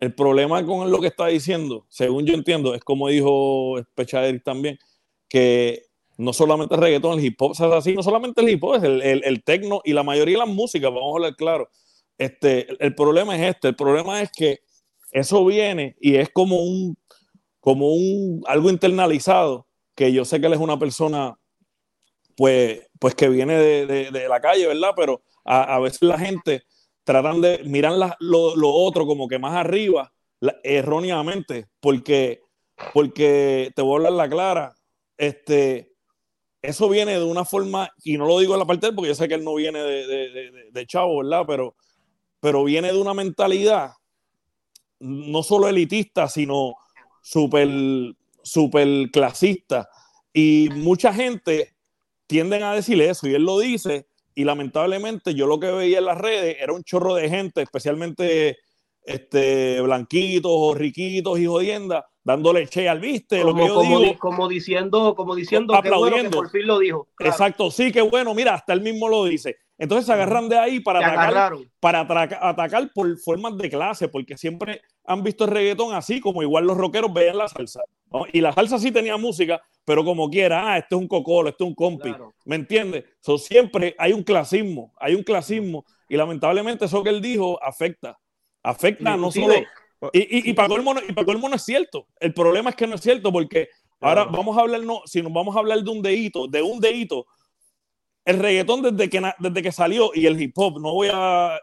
El 0.01 0.15
problema 0.15 0.65
con 0.65 0.89
lo 0.89 0.99
que 0.99 1.07
está 1.07 1.27
diciendo, 1.27 1.85
según 1.87 2.25
yo 2.25 2.33
entiendo, 2.33 2.73
es 2.73 2.83
como 2.83 3.07
dijo 3.07 3.75
Pechader 3.93 4.41
también, 4.41 4.79
que 5.29 5.83
no 6.17 6.33
solamente 6.33 6.73
el 6.73 6.81
reggaetón, 6.81 7.19
el 7.19 7.25
hip 7.25 7.39
hop, 7.39 7.53
o 7.57 7.73
así, 7.73 7.93
no 7.93 8.01
solamente 8.01 8.41
el 8.41 8.49
hip 8.49 8.63
hop, 8.63 8.77
es 8.77 8.83
el, 8.83 9.23
el, 9.23 9.43
tecno 9.43 9.81
y 9.85 9.93
la 9.93 10.01
mayoría 10.01 10.39
de 10.39 10.45
las 10.45 10.55
músicas, 10.55 10.91
vamos 10.91 11.13
a 11.13 11.17
hablar 11.17 11.35
claro. 11.35 11.69
Este, 12.17 12.67
el, 12.83 12.95
problema 12.95 13.35
es 13.35 13.53
este, 13.53 13.67
el 13.67 13.75
problema 13.75 14.23
es 14.23 14.31
que 14.31 14.61
eso 15.11 15.45
viene 15.45 15.95
y 16.01 16.15
es 16.15 16.29
como 16.29 16.63
un, 16.63 16.97
como 17.59 17.93
un, 17.93 18.41
algo 18.47 18.71
internalizado, 18.71 19.67
que 19.93 20.11
yo 20.11 20.25
sé 20.25 20.41
que 20.41 20.47
él 20.47 20.53
es 20.53 20.59
una 20.59 20.79
persona, 20.79 21.37
pues, 22.35 22.87
pues 22.97 23.13
que 23.13 23.29
viene 23.29 23.53
de, 23.53 24.09
de, 24.09 24.27
la 24.27 24.41
calle, 24.41 24.65
¿verdad? 24.65 24.93
Pero 24.95 25.21
a, 25.45 25.75
a 25.75 25.79
veces 25.79 26.01
la 26.01 26.17
gente 26.17 26.63
tratan 27.03 27.41
de 27.41 27.63
mirar 27.65 27.93
lo, 28.19 28.53
otro 28.73 29.05
como 29.05 29.27
que 29.27 29.39
más 29.39 29.55
arriba, 29.55 30.11
erróneamente, 30.63 31.67
porque, 31.79 32.41
porque 32.93 33.71
te 33.75 33.81
voy 33.81 33.93
a 33.93 33.95
hablar 33.97 34.13
la 34.13 34.29
clara, 34.29 34.75
este, 35.17 35.93
eso 36.61 36.89
viene 36.89 37.13
de 37.13 37.23
una 37.23 37.45
forma, 37.45 37.89
y 38.03 38.17
no 38.17 38.25
lo 38.25 38.39
digo 38.39 38.53
en 38.53 38.59
la 38.59 38.65
parte 38.65 38.91
porque 38.91 39.09
yo 39.09 39.15
sé 39.15 39.27
que 39.27 39.35
él 39.35 39.43
no 39.43 39.55
viene 39.55 39.79
de, 39.79 40.69
de, 40.71 40.85
chavo, 40.85 41.17
¿verdad? 41.17 41.43
Pero, 41.47 41.75
pero 42.39 42.63
viene 42.63 42.91
de 42.91 42.99
una 42.99 43.13
mentalidad 43.13 43.93
no 44.99 45.41
solo 45.41 45.67
elitista, 45.67 46.27
sino 46.27 46.75
súper 47.21 47.67
super 48.43 49.09
clasista. 49.11 49.89
Y 50.33 50.69
mucha 50.73 51.13
gente 51.13 51.73
tienden 52.27 52.63
a 52.63 52.73
decir 52.73 53.01
eso, 53.01 53.27
y 53.27 53.33
él 53.33 53.43
lo 53.43 53.59
dice, 53.59 54.07
y 54.35 54.43
lamentablemente 54.43 55.33
yo 55.33 55.47
lo 55.47 55.59
que 55.59 55.71
veía 55.71 55.99
en 55.99 56.05
las 56.05 56.17
redes 56.17 56.57
era 56.59 56.73
un 56.73 56.83
chorro 56.83 57.15
de 57.15 57.29
gente, 57.29 57.61
especialmente 57.61 58.57
este, 59.03 59.81
blanquitos 59.81 60.51
o 60.53 60.73
riquitos 60.73 61.39
y 61.39 61.45
jodiendas, 61.45 62.05
dándole 62.23 62.67
che 62.67 62.87
al 62.87 62.99
viste, 62.99 63.41
como, 63.41 63.51
lo 63.51 63.55
que 63.55 63.67
yo 63.67 63.75
como, 63.75 63.99
digo. 63.99 64.19
como 64.19 64.47
diciendo, 64.47 65.15
como 65.15 65.35
diciendo 65.35 65.73
bueno 65.83 66.17
que 66.17 66.29
por 66.29 66.49
fin 66.49 66.67
lo 66.67 66.79
dijo. 66.79 67.07
Claro. 67.15 67.31
Exacto, 67.31 67.71
sí, 67.71 67.91
que 67.91 68.01
bueno, 68.01 68.33
mira, 68.33 68.53
hasta 68.53 68.73
él 68.73 68.81
mismo 68.81 69.09
lo 69.09 69.25
dice. 69.25 69.57
Entonces 69.77 70.05
se 70.05 70.13
agarran 70.13 70.47
de 70.47 70.59
ahí 70.59 70.79
para, 70.79 70.99
atacar, 70.99 71.55
para 71.79 72.01
atacar 72.49 72.91
por 72.93 73.17
formas 73.17 73.57
de 73.57 73.67
clase, 73.67 74.07
porque 74.07 74.37
siempre 74.37 74.81
han 75.05 75.23
visto 75.23 75.45
el 75.45 75.51
reggaetón 75.51 75.95
así, 75.95 76.21
como 76.21 76.43
igual 76.43 76.65
los 76.65 76.77
rockeros 76.77 77.11
veían 77.11 77.37
la 77.37 77.47
salsa. 77.47 77.81
¿No? 78.11 78.25
Y 78.31 78.41
la 78.41 78.53
salsa 78.53 78.77
sí 78.77 78.91
tenía 78.91 79.17
música, 79.17 79.61
pero 79.85 80.03
como 80.03 80.29
quiera, 80.29 80.73
ah, 80.73 80.77
este 80.77 80.95
es 80.95 81.01
un 81.01 81.07
cocolo, 81.07 81.49
este 81.49 81.63
es 81.63 81.67
un 81.67 81.75
compi. 81.75 82.09
Claro. 82.09 82.33
¿Me 82.45 82.55
entiendes? 82.55 83.05
So, 83.19 83.37
siempre 83.37 83.95
hay 83.97 84.13
un 84.13 84.23
clasismo, 84.23 84.93
hay 84.99 85.15
un 85.15 85.23
clasismo, 85.23 85.85
y 86.07 86.17
lamentablemente 86.17 86.85
eso 86.85 87.03
que 87.03 87.09
él 87.09 87.21
dijo 87.21 87.61
afecta. 87.63 88.19
Afecta 88.63 89.17
no 89.17 89.31
solo. 89.31 89.55
Y, 90.13 90.19
y, 90.19 90.49
y, 90.49 90.53
para 90.53 90.67
colmo, 90.67 90.95
y 91.07 91.13
para 91.13 91.25
colmo 91.25 91.47
no 91.47 91.55
es 91.55 91.63
cierto. 91.63 92.07
El 92.19 92.33
problema 92.33 92.71
es 92.71 92.75
que 92.75 92.87
no 92.87 92.95
es 92.95 93.01
cierto, 93.01 93.31
porque 93.31 93.69
ahora 93.99 94.25
vamos 94.25 94.57
a 94.57 94.61
hablar, 94.61 94.81
no, 94.81 95.01
si 95.05 95.21
nos 95.21 95.31
vamos 95.31 95.55
a 95.55 95.59
hablar 95.59 95.81
de 95.81 95.89
un 95.89 96.01
dedito, 96.01 96.47
de 96.47 96.61
un 96.61 96.79
dedito, 96.79 97.27
el 98.25 98.39
reggaetón 98.39 98.81
desde 98.81 99.09
que, 99.09 99.21
desde 99.39 99.61
que 99.61 99.71
salió 99.71 100.11
y 100.13 100.25
el 100.25 100.39
hip 100.41 100.53
hop, 100.55 100.79
no 100.79 100.93
voy 100.93 101.09
a. 101.11 101.59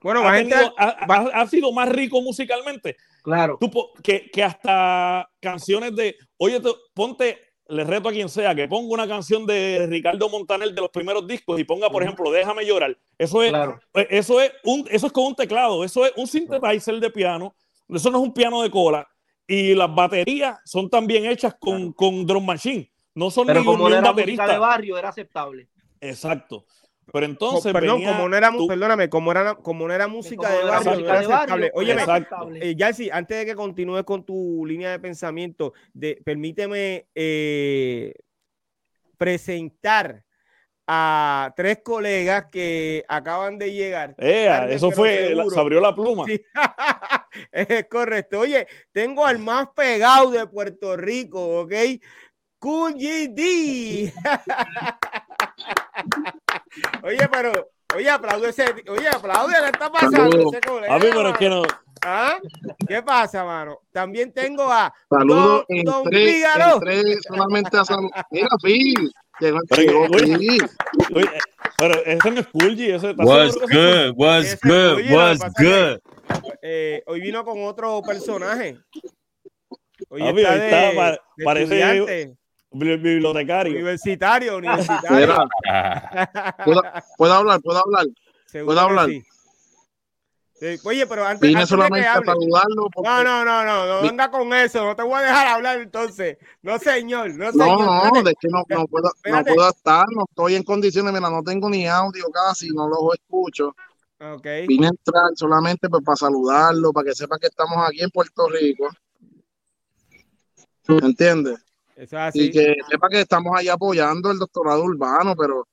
Bueno, 0.00 0.26
ha, 0.26 0.36
gente, 0.36 0.54
tenido, 0.54 0.74
ha, 0.78 0.88
ha, 0.88 1.42
ha, 1.42 1.46
sido 1.46 1.72
más 1.72 1.88
rico 1.88 2.22
musicalmente. 2.22 2.96
Claro. 3.22 3.58
Tú, 3.60 3.70
que, 4.02 4.30
que, 4.30 4.42
hasta 4.42 5.28
canciones 5.40 5.94
de. 5.94 6.16
Oye, 6.36 6.60
te, 6.60 6.70
ponte, 6.94 7.38
le 7.68 7.84
reto 7.84 8.08
a 8.08 8.12
quien 8.12 8.28
sea, 8.28 8.54
que 8.54 8.68
ponga 8.68 8.92
una 8.92 9.06
canción 9.06 9.46
de 9.46 9.86
Ricardo 9.88 10.28
Montaner 10.28 10.72
de 10.72 10.80
los 10.80 10.90
primeros 10.90 11.26
discos 11.26 11.58
y 11.58 11.64
ponga, 11.64 11.88
por 11.88 12.02
ejemplo, 12.02 12.30
Déjame 12.30 12.66
llorar. 12.66 12.96
Eso 13.18 13.42
es, 13.42 13.50
claro. 13.50 13.78
eso 13.94 14.40
es, 14.40 14.52
un, 14.64 14.86
eso 14.90 15.06
es 15.06 15.12
con 15.12 15.24
un 15.24 15.34
teclado, 15.34 15.84
eso 15.84 16.04
es 16.04 16.12
un 16.16 16.26
synthesizer 16.26 16.98
de 16.98 17.10
piano, 17.10 17.54
eso 17.88 18.10
no 18.10 18.18
es 18.18 18.24
un 18.24 18.32
piano 18.32 18.62
de 18.62 18.70
cola. 18.70 19.06
Y 19.46 19.74
las 19.74 19.92
baterías 19.92 20.58
son 20.64 20.88
también 20.88 21.26
hechas 21.26 21.54
con, 21.58 21.92
claro. 21.92 21.94
con 21.94 22.26
drum 22.26 22.44
machine. 22.46 22.90
No 23.14 23.30
son 23.30 23.46
Pero 23.46 23.60
ni, 23.60 23.66
como 23.66 23.78
ni 23.78 23.94
un 23.94 23.98
era 23.98 24.10
baterista. 24.10 24.46
de 24.46 24.58
barrio, 24.58 24.96
era 24.96 25.08
aceptable. 25.08 25.68
Exacto. 26.00 26.64
Pero 27.12 27.26
entonces. 27.26 27.72
Perdón, 27.72 27.98
venía, 27.98 28.12
como 28.12 28.28
no 28.28 28.36
era, 28.36 28.52
tú, 28.52 28.66
perdóname, 28.66 29.08
como, 29.08 29.30
era, 29.30 29.54
como 29.54 29.88
no 29.88 29.94
era 29.94 30.08
música 30.08 30.48
como 30.48 30.58
de 30.58 30.64
barrio, 30.64 30.90
música 30.90 30.90
no 30.90 30.96
de 30.96 31.02
era 31.24 31.36
aceptable. 31.36 31.66
barrio, 31.66 31.70
Oye, 31.74 31.92
Exacto. 31.92 32.48
eh, 32.54 32.74
Yalsi, 32.76 33.10
antes 33.10 33.38
de 33.38 33.46
que 33.46 33.54
continúes 33.54 34.04
con 34.04 34.24
tu 34.24 34.64
línea 34.66 34.90
de 34.90 34.98
pensamiento, 34.98 35.72
de, 35.92 36.20
permíteme 36.24 37.06
eh, 37.14 38.14
presentar 39.16 40.24
a 40.92 41.52
tres 41.54 41.78
colegas 41.84 42.46
que 42.50 43.04
acaban 43.06 43.58
de 43.58 43.72
llegar. 43.72 44.14
Eso 44.18 44.90
fue, 44.90 45.32
la, 45.34 45.48
se 45.48 45.60
abrió 45.60 45.80
la 45.80 45.94
pluma. 45.94 46.24
Sí. 46.26 46.42
es 47.52 47.86
correcto. 47.88 48.40
Oye, 48.40 48.66
tengo 48.90 49.24
al 49.24 49.38
más 49.38 49.68
pegado 49.68 50.32
de 50.32 50.44
Puerto 50.48 50.96
Rico, 50.96 51.60
¿ok? 51.60 51.72
Cool 52.58 52.94
GD. 52.94 54.12
oye, 57.02 57.28
pero, 57.30 57.70
oye, 57.94 58.10
aplaude 58.10 58.48
ese, 58.50 58.64
oye, 58.88 59.08
aplaude, 59.08 59.54
¿qué 59.60 59.66
está 59.66 59.90
pasando? 59.90 60.50
Ese 60.50 60.60
colega, 60.60 60.94
a 60.94 60.98
mí, 60.98 61.06
pero 61.10 61.28
es 61.28 61.36
que 61.38 61.48
no. 61.48 61.62
¿Ah? 62.02 62.38
¿Qué 62.88 63.02
pasa, 63.02 63.44
mano? 63.44 63.80
También 63.92 64.32
tengo 64.32 64.62
a 64.70 64.92
Saludos 65.10 65.64
Don, 65.68 65.82
Don 65.84 66.02
entré, 66.04 66.32
Fígaro. 66.32 66.74
entré 66.76 67.02
solamente 67.28 67.76
a 67.76 67.84
saludar. 67.84 68.26
Mira, 68.30 68.48
Phil. 68.62 69.12
Llegó, 69.40 69.58
oye, 70.12 71.30
pero 71.78 71.94
ese 72.04 72.30
no 72.30 72.40
es 72.40 72.46
Cool 72.48 72.76
G, 72.76 72.94
ese 72.94 73.10
está 73.10 73.24
What's 73.24 73.54
good? 73.54 74.12
What's 74.16 74.58
good? 74.62 75.10
What's 75.10 75.44
good? 75.58 75.98
Eh, 76.62 77.02
hoy 77.06 77.20
vino 77.20 77.42
con 77.44 77.62
otro 77.64 78.00
personaje. 78.02 78.78
Hoy 80.10 80.20
Papi, 80.22 80.40
está 80.40 80.54
de, 80.54 80.64
está, 80.66 81.10
de 81.36 81.44
parece- 81.44 82.36
bibliotecario. 82.72 83.72
universitario, 83.72 84.56
universitario. 84.58 85.36
¿puedo, 86.64 86.82
puedo 87.16 87.32
hablar? 87.34 87.60
¿Puedo 87.60 87.78
hablar? 87.84 88.06
Seguro 88.46 88.66
¿puedo 88.74 88.78
que 88.78 88.84
hablar? 88.90 89.08
sí. 89.08 89.24
Sí, 90.60 90.78
Oye, 90.84 91.06
pero 91.06 91.24
antes, 91.24 91.40
Vine 91.40 91.54
antes 91.62 91.70
de 91.70 91.74
solamente 91.74 92.00
que 92.02 92.06
a 92.06 92.12
hable, 92.16 92.26
saludarlo. 92.26 92.90
Porque... 92.92 93.08
No, 93.08 93.24
no, 93.24 93.44
no, 93.46 93.64
no, 93.64 94.02
no 94.02 94.08
anda 94.10 94.30
con 94.30 94.52
eso, 94.52 94.84
no 94.84 94.94
te 94.94 95.02
voy 95.02 95.14
a 95.14 95.22
dejar 95.22 95.46
hablar 95.46 95.80
entonces. 95.80 96.36
No, 96.60 96.78
señor, 96.78 97.30
no, 97.30 97.46
No, 97.46 97.52
señor. 97.52 97.80
no, 97.80 97.96
espérate. 98.04 98.28
de 98.28 98.34
que 98.38 98.48
no, 98.48 98.62
no, 98.68 98.86
puedo, 98.86 99.10
no 99.24 99.44
puedo 99.44 99.70
estar, 99.70 100.04
no 100.14 100.24
estoy 100.28 100.56
en 100.56 100.62
condiciones, 100.62 101.14
mira, 101.14 101.30
no 101.30 101.42
tengo 101.42 101.70
ni 101.70 101.86
audio 101.88 102.26
casi, 102.30 102.68
no 102.74 102.86
los 102.90 102.98
escucho. 103.14 103.74
Ok. 104.20 104.46
Vine 104.68 104.88
a 104.88 104.90
entrar 104.90 105.30
solamente 105.34 105.88
pues, 105.88 106.04
para 106.04 106.16
saludarlo, 106.16 106.92
para 106.92 107.06
que 107.06 107.14
sepa 107.14 107.38
que 107.38 107.46
estamos 107.46 107.78
aquí 107.88 108.02
en 108.02 108.10
Puerto 108.10 108.46
Rico. 108.50 108.86
¿Me 110.88 110.98
entiendes? 110.98 111.58
Eso 112.02 112.16
es 112.16 112.22
así. 112.22 112.42
Y 112.46 112.50
que 112.50 112.74
sepa 112.90 113.08
que 113.10 113.20
estamos 113.20 113.52
ahí 113.56 113.68
apoyando 113.68 114.30
el 114.30 114.38
doctorado 114.38 114.82
urbano, 114.84 115.34
pero 115.36 115.66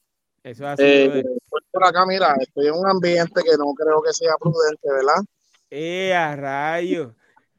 Eso 0.44 0.64
es 0.66 0.70
así. 0.72 0.84
eh, 0.86 1.24
pues, 1.50 1.64
por 1.72 1.86
acá, 1.86 2.06
mira, 2.06 2.36
estoy 2.42 2.68
en 2.68 2.74
un 2.74 2.86
ambiente 2.88 3.42
que 3.44 3.56
no 3.58 3.74
creo 3.74 4.02
que 4.02 4.12
sea 4.14 4.36
prudente, 4.40 4.90
¿verdad? 4.92 5.24
Eh, 5.70 6.14
a 6.14 6.36
rayos. 6.36 7.14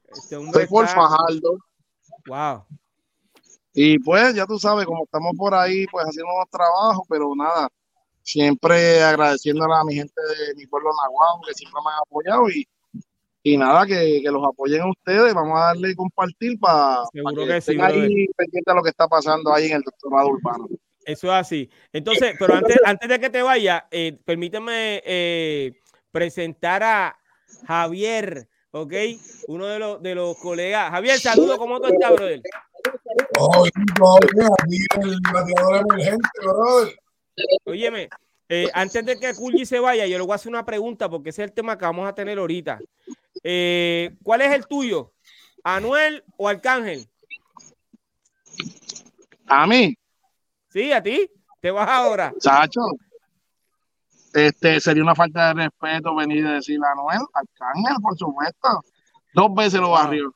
Este 0.06 0.36
Estoy 0.36 0.66
por 0.66 0.84
está- 0.84 0.96
Fajardo. 0.96 1.58
Wow. 2.26 2.64
Y 3.72 3.98
pues, 4.00 4.34
ya 4.34 4.44
tú 4.44 4.58
sabes, 4.58 4.84
como 4.86 5.04
estamos 5.04 5.32
por 5.36 5.54
ahí, 5.54 5.86
pues 5.86 6.04
haciendo 6.06 6.32
unos 6.34 6.50
trabajos, 6.50 7.06
pero 7.08 7.32
nada, 7.36 7.68
siempre 8.22 9.02
agradeciéndole 9.02 9.72
a 9.74 9.84
mi 9.84 9.94
gente 9.94 10.20
de 10.20 10.54
mi 10.56 10.66
pueblo 10.66 10.90
Nahuatl, 10.90 11.46
que 11.48 11.54
siempre 11.54 11.80
me 11.84 11.90
han 11.90 12.00
apoyado 12.06 12.50
y, 12.50 12.66
y 13.42 13.56
nada, 13.56 13.86
que, 13.86 14.20
que 14.22 14.30
los 14.30 14.44
apoyen 14.44 14.82
a 14.82 14.90
ustedes, 14.90 15.32
vamos 15.32 15.58
a 15.58 15.66
darle 15.66 15.90
y 15.90 15.94
compartir 15.94 16.58
para 16.58 16.98
Seguro 17.12 17.42
que, 17.42 17.48
que 17.48 17.56
estén 17.58 17.80
ahí 17.80 18.26
pendientes 18.36 18.64
de 18.66 18.74
lo 18.74 18.82
que 18.82 18.90
está 18.90 19.06
pasando 19.08 19.52
ahí 19.52 19.66
en 19.66 19.76
el 19.76 19.82
doctorado 19.82 20.28
urbano. 20.28 20.68
Eso 21.04 21.28
es 21.28 21.32
así. 21.32 21.70
Entonces, 21.92 22.34
pero 22.38 22.54
antes, 22.54 22.76
antes 22.84 23.08
de 23.08 23.18
que 23.18 23.30
te 23.30 23.40
vaya, 23.40 23.86
eh, 23.90 24.18
permíteme 24.24 25.02
eh, 25.06 25.72
presentar 26.10 26.82
a 26.82 27.18
Javier, 27.66 28.48
¿ok? 28.72 28.92
Uno 29.46 29.66
de 29.66 29.78
los, 29.78 30.02
de 30.02 30.14
los 30.14 30.36
colegas. 30.36 30.90
Javier, 30.90 31.18
saludo, 31.18 31.56
¿cómo 31.56 31.80
tú 31.80 31.86
estás, 31.86 32.12
brother? 32.12 32.42
Oye, 33.38 33.70
oye, 34.00 34.48
aquí 34.62 34.78
el 35.00 35.18
bateador 35.32 35.86
emergente, 35.90 36.28
brother. 36.42 36.98
Óyeme, 37.64 38.08
eh, 38.48 38.68
antes 38.74 39.04
de 39.04 39.18
que 39.18 39.34
Kulji 39.34 39.66
se 39.66 39.78
vaya, 39.78 40.06
yo 40.06 40.16
le 40.18 40.24
voy 40.24 40.32
a 40.32 40.36
hacer 40.36 40.50
una 40.50 40.64
pregunta 40.64 41.08
porque 41.08 41.30
ese 41.30 41.42
es 41.42 41.48
el 41.48 41.54
tema 41.54 41.76
que 41.76 41.84
vamos 41.84 42.08
a 42.08 42.14
tener 42.14 42.38
ahorita. 42.38 42.78
Eh, 43.42 44.16
¿Cuál 44.22 44.42
es 44.42 44.52
el 44.52 44.66
tuyo? 44.66 45.12
¿Anuel 45.62 46.24
o 46.36 46.48
Arcángel? 46.48 47.06
A 49.46 49.66
mí, 49.66 49.94
¿Sí? 50.70 50.92
¿A 50.92 51.02
ti? 51.02 51.30
¿Te 51.60 51.70
vas 51.70 51.88
ahora? 51.88 52.32
Chacho, 52.40 52.80
este 54.34 54.80
sería 54.80 55.02
una 55.02 55.14
falta 55.14 55.48
de 55.48 55.64
respeto 55.64 56.14
venir 56.14 56.46
a 56.46 56.52
decirle 56.54 56.86
a 56.86 56.94
Noel, 56.94 57.20
Arcángel, 57.32 57.96
por 58.02 58.16
supuesto. 58.16 58.84
Dos 59.34 59.54
veces 59.54 59.80
lo 59.80 59.90
barrió. 59.90 60.34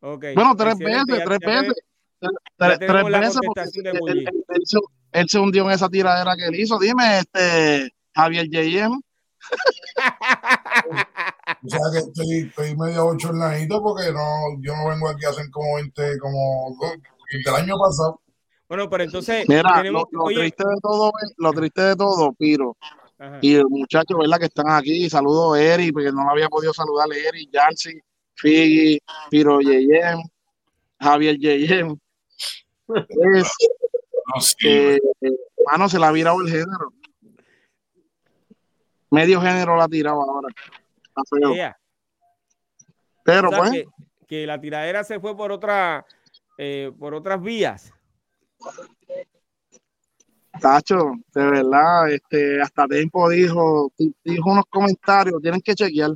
Ok. 0.00 0.24
Bueno, 0.34 0.54
tres 0.56 0.78
veces, 0.78 1.24
tres 1.24 1.38
veces. 1.40 1.74
Tres, 2.56 2.78
veces 2.78 3.40
porque 3.46 3.62
él, 3.62 4.26
él- 4.26 4.44
él 4.48 4.62
él 5.12 5.28
se 5.28 5.38
hundió 5.38 5.64
en 5.64 5.70
esa 5.70 5.88
tiradera 5.88 6.36
que 6.36 6.46
él 6.46 6.54
hizo. 6.60 6.78
Dime, 6.78 7.20
este 7.20 7.92
Javier 8.14 8.46
J.M. 8.50 9.00
O 11.64 11.68
sea 11.68 11.80
que 11.92 11.98
estoy, 11.98 12.38
estoy 12.48 12.76
medio 12.76 13.04
bochornadito 13.04 13.82
porque 13.82 14.12
no, 14.12 14.60
yo 14.60 14.76
no 14.76 14.88
vengo 14.90 15.08
aquí 15.08 15.24
a 15.24 15.30
hacer 15.30 15.50
como 15.50 15.76
20, 15.76 16.18
como 16.18 16.76
el 17.30 17.54
año 17.54 17.76
pasado. 17.78 18.20
Bueno, 18.68 18.88
pero 18.88 19.04
entonces 19.04 19.46
Mira, 19.48 19.72
tenemos, 19.76 20.04
lo, 20.12 20.20
lo 20.20 20.24
oye, 20.26 20.36
triste 20.36 20.64
de 20.64 20.80
todo, 20.82 21.10
lo 21.38 21.52
triste 21.52 21.82
de 21.82 21.96
todo, 21.96 22.32
Piro, 22.34 22.76
ajá. 23.18 23.38
y 23.40 23.56
muchachos, 23.64 24.18
¿verdad? 24.18 24.38
Que 24.38 24.44
están 24.46 24.70
aquí. 24.70 25.08
Saludo 25.08 25.54
a 25.54 25.60
Eri, 25.60 25.90
porque 25.90 26.12
no 26.12 26.24
lo 26.24 26.30
había 26.30 26.48
podido 26.48 26.74
saludar. 26.74 27.08
Eri, 27.10 27.48
Yancy, 27.50 27.98
Figi, 28.34 29.00
Piro 29.30 29.54
J.M., 29.62 30.22
Javier. 31.00 31.36
Es 32.88 33.52
No, 34.34 34.40
sí, 34.40 34.54
que, 34.58 34.98
mano, 35.70 35.88
se 35.88 35.98
la 35.98 36.08
ha 36.08 36.12
virado 36.12 36.40
el 36.42 36.48
género. 36.48 36.92
Medio 39.10 39.40
género 39.40 39.76
la 39.76 39.84
ha 39.84 39.88
tirado 39.88 40.20
ahora. 40.20 40.48
Está 41.02 41.22
feo. 41.30 41.54
Yeah. 41.54 41.78
Pero 43.24 43.48
O 43.48 43.50
sea, 43.50 43.58
pues, 43.60 43.70
que, 43.72 43.86
que 44.26 44.46
la 44.46 44.60
tiradera 44.60 45.02
se 45.04 45.18
fue 45.18 45.36
por 45.36 45.50
otra 45.50 46.04
eh, 46.58 46.92
por 46.98 47.14
otras 47.14 47.40
vías. 47.40 47.92
Tacho, 50.60 51.12
de 51.32 51.46
verdad, 51.50 52.10
este, 52.10 52.60
hasta 52.60 52.86
tiempo 52.88 53.28
dijo, 53.30 53.92
di- 53.96 54.14
dijo 54.24 54.50
unos 54.50 54.64
comentarios, 54.68 55.40
tienen 55.40 55.60
que 55.60 55.74
chequear. 55.74 56.10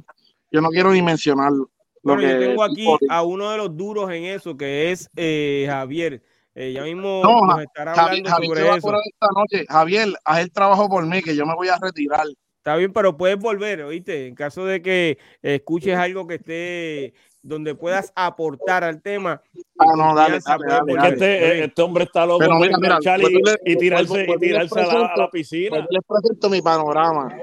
yo 0.50 0.60
no 0.60 0.68
quiero 0.70 0.90
ni 0.92 1.00
mencionarlo. 1.00 1.70
Lo 2.02 2.14
Bueno, 2.14 2.28
yo 2.28 2.38
tengo 2.40 2.64
aquí 2.64 2.86
a 3.08 3.22
uno 3.22 3.50
de 3.52 3.56
los 3.58 3.76
duros 3.76 4.10
en 4.10 4.24
eso, 4.24 4.56
que 4.56 4.90
es 4.90 5.08
eh, 5.14 5.66
Javier. 5.68 6.22
Eh, 6.54 6.72
ya 6.72 6.82
mismo 6.82 7.22
No, 7.24 7.46
nos 7.46 7.62
estará 7.62 7.92
hablando 7.92 8.28
Javier 8.28 8.48
sobre 8.48 8.62
va 8.68 8.76
eso. 8.76 8.94
esta 9.04 9.26
noche. 9.34 9.64
Javier, 9.68 10.08
haz 10.24 10.40
el 10.40 10.52
trabajo 10.52 10.88
por 10.88 11.06
mí, 11.06 11.22
que 11.22 11.34
yo 11.34 11.46
me 11.46 11.54
voy 11.54 11.68
a 11.68 11.78
retirar. 11.80 12.26
Está 12.58 12.76
bien, 12.76 12.92
pero 12.92 13.16
puedes 13.16 13.38
volver, 13.38 13.82
¿oíste? 13.82 14.26
En 14.26 14.34
caso 14.34 14.64
de 14.64 14.82
que 14.82 15.18
escuches 15.40 15.96
algo 15.96 16.26
que 16.26 16.34
esté 16.36 17.14
donde 17.42 17.74
puedas 17.74 18.12
aportar 18.14 18.84
al 18.84 19.02
tema. 19.02 19.42
Ah, 19.78 19.84
no, 19.96 20.14
dale, 20.14 20.38
dale, 20.44 20.64
dale, 20.66 20.92
este, 20.92 21.34
¿está 21.34 21.52
bien? 21.52 21.64
este 21.64 21.82
hombre 21.82 22.04
está 22.04 22.24
loco 22.24 22.38
Pero 22.38 22.52
por 22.52 22.60
mira, 22.60 22.78
mira, 22.78 22.96
enganchar 22.96 23.20
y, 23.20 23.76
tirarse, 23.76 24.26
y 24.28 24.38
tirarse 24.38 24.80
a 24.80 24.86
la, 24.86 25.06
a 25.06 25.16
la 25.16 25.30
piscina. 25.30 25.70
Pues 25.70 25.86
les 25.90 26.02
presento 26.06 26.48
mi 26.48 26.62
panorama. 26.62 27.34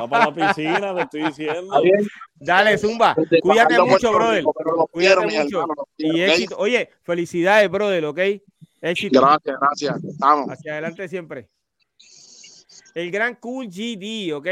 Va 0.00 0.08
para 0.08 0.26
la 0.26 0.34
piscina, 0.34 0.94
te 0.94 1.02
estoy 1.02 1.22
diciendo. 1.24 1.82
Dale, 2.36 2.78
Zumba. 2.78 3.16
Cuídate 3.42 3.78
mucho, 3.82 4.12
brother. 4.12 4.44
Pero 4.56 4.86
Cuídate 4.90 5.26
quiero, 5.26 5.44
mucho. 5.44 5.66
Y 5.96 6.20
éxito. 6.20 6.56
Oye, 6.58 6.88
felicidades, 7.02 7.68
brother, 7.70 8.04
¿ok? 8.04 8.18
Éxito. 8.80 9.20
Gracias, 9.20 9.56
gracias. 9.60 10.18
Vamos. 10.18 10.50
Hacia 10.50 10.72
adelante 10.72 11.08
siempre. 11.08 11.48
El 12.94 13.10
gran 13.10 13.36
Cool 13.36 13.68
GD, 13.68 14.34
¿ok? 14.34 14.46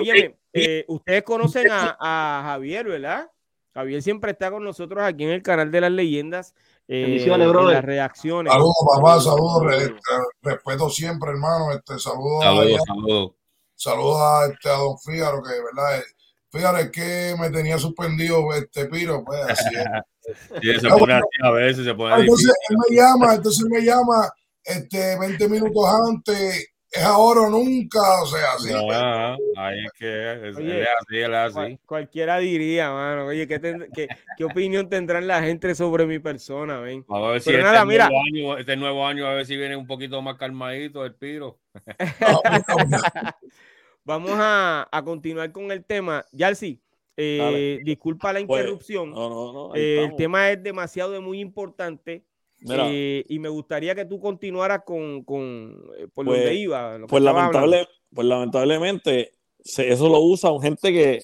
Óyeme, 0.00 0.36
eh, 0.52 0.84
ustedes 0.88 1.22
conocen 1.22 1.70
a, 1.70 1.96
a 2.00 2.42
Javier, 2.44 2.86
¿verdad? 2.86 3.28
Javier 3.74 4.02
siempre 4.02 4.32
está 4.32 4.50
con 4.50 4.64
nosotros 4.64 5.02
aquí 5.02 5.24
en 5.24 5.30
el 5.30 5.42
canal 5.42 5.70
de 5.70 5.80
las 5.80 5.90
leyendas. 5.90 6.54
eh, 6.88 7.22
en 7.24 7.40
las 7.72 7.84
reacciones. 7.84 8.52
Saludos, 8.52 8.74
papá, 8.94 9.20
saludos, 9.20 9.62
re- 9.64 9.84
eh, 9.86 9.94
respeto 10.42 10.90
siempre, 10.90 11.30
hermano. 11.30 11.72
Este, 11.72 11.98
saludos, 11.98 12.44
a, 12.44 12.48
Saludos, 12.48 13.32
saludos. 13.76 14.20
a, 14.20 14.46
este, 14.52 14.68
a 14.68 14.72
don 14.74 14.98
Fígaro, 14.98 15.42
que 15.42 15.52
de 15.54 15.62
verdad, 15.62 15.98
eh, 15.98 16.04
Fígaro 16.50 16.78
es 16.78 16.90
que 16.90 17.34
me 17.40 17.50
tenía 17.50 17.78
suspendido 17.78 18.52
este 18.52 18.86
piro, 18.86 19.24
pues 19.24 19.40
así 19.42 19.74
es. 19.74 19.84
Sí, 20.62 20.78
se 20.80 20.88
pone 20.88 21.14
así 21.14 21.26
a 21.42 21.50
veces, 21.50 21.84
se 21.84 21.94
pone 21.94 22.14
Entonces 22.14 22.46
difícil. 22.46 22.66
él 22.68 22.76
me 22.88 22.96
llama, 22.96 23.34
entonces 23.34 23.64
él 23.64 23.70
me 23.70 23.82
llama 23.84 24.30
este, 24.62 25.18
20 25.18 25.48
minutos 25.48 25.84
antes, 26.08 26.68
es 26.92 27.02
ahora 27.02 27.42
o 27.42 27.50
nunca, 27.50 28.00
o 28.22 28.26
sea, 28.26 28.52
así. 28.54 28.68
pues. 28.70 28.96
Ah, 29.00 29.36
ahí 29.56 29.78
es 29.84 29.92
que 29.92 30.48
es, 30.50 30.56
Oye, 30.56 30.66
él 30.76 30.82
es 30.82 30.88
así, 31.00 31.18
es 31.18 31.28
Cual- 31.28 31.64
así. 31.66 31.78
cualquiera 31.86 32.38
diría, 32.38 32.90
mano. 32.90 33.26
Oye, 33.26 33.46
¿qué, 33.48 33.60
qué- 33.94 34.08
qué 34.36 34.44
opinión 34.44 34.88
tendrán 34.88 35.26
la 35.26 35.42
gente 35.42 35.74
sobre 35.74 36.04
mi 36.06 36.18
persona, 36.18 36.80
ven? 36.80 37.04
A 37.08 37.20
ver 37.20 37.40
si 37.40 37.50
Pero 37.50 37.58
este, 37.60 37.70
nada, 37.72 37.84
mira. 37.86 38.08
nuevo 38.08 38.22
año, 38.26 38.58
este 38.58 38.76
nuevo 38.76 39.06
año, 39.06 39.26
a 39.26 39.34
ver 39.34 39.46
si 39.46 39.56
viene 39.56 39.74
un 39.76 39.86
poquito 39.86 40.20
más 40.22 40.36
calmadito 40.36 41.04
el 41.04 41.14
piro. 41.14 41.58
Vamos 44.04 44.32
a, 44.34 44.88
a 44.90 45.02
continuar 45.04 45.52
con 45.52 45.70
el 45.70 45.84
tema. 45.84 46.26
Yalsi, 46.32 46.80
eh, 47.16 47.78
disculpa 47.84 48.32
la 48.32 48.44
Pues, 48.44 48.60
interrupción. 48.62 49.10
No, 49.12 49.28
no, 49.28 49.52
no. 49.68 49.74
Eh, 49.76 50.04
el 50.04 50.16
tema 50.16 50.50
es 50.50 50.62
demasiado 50.62 51.12
de 51.12 51.20
muy 51.20 51.40
importante 51.40 52.12
Mira, 52.12 52.26
eh, 52.68 53.24
y 53.28 53.38
me 53.38 53.48
gustaría 53.48 53.94
que 53.94 54.04
tú 54.04 54.20
continuaras 54.20 54.82
con, 54.84 55.24
con 55.24 55.76
eh, 55.98 56.06
por 56.14 56.24
Pues- 56.26 56.38
donde 56.40 56.54
iba. 56.54 56.98
lo 56.98 57.06
que 57.06 57.10
pues, 57.10 57.22
lamentable, 57.22 57.88
pues 58.14 58.26
lamentablemente 58.26 59.32
se- 59.64 59.90
eso 59.92 60.08
lo 60.08 60.20
usa 60.20 60.50
gente 60.60 60.92
que 60.92 61.22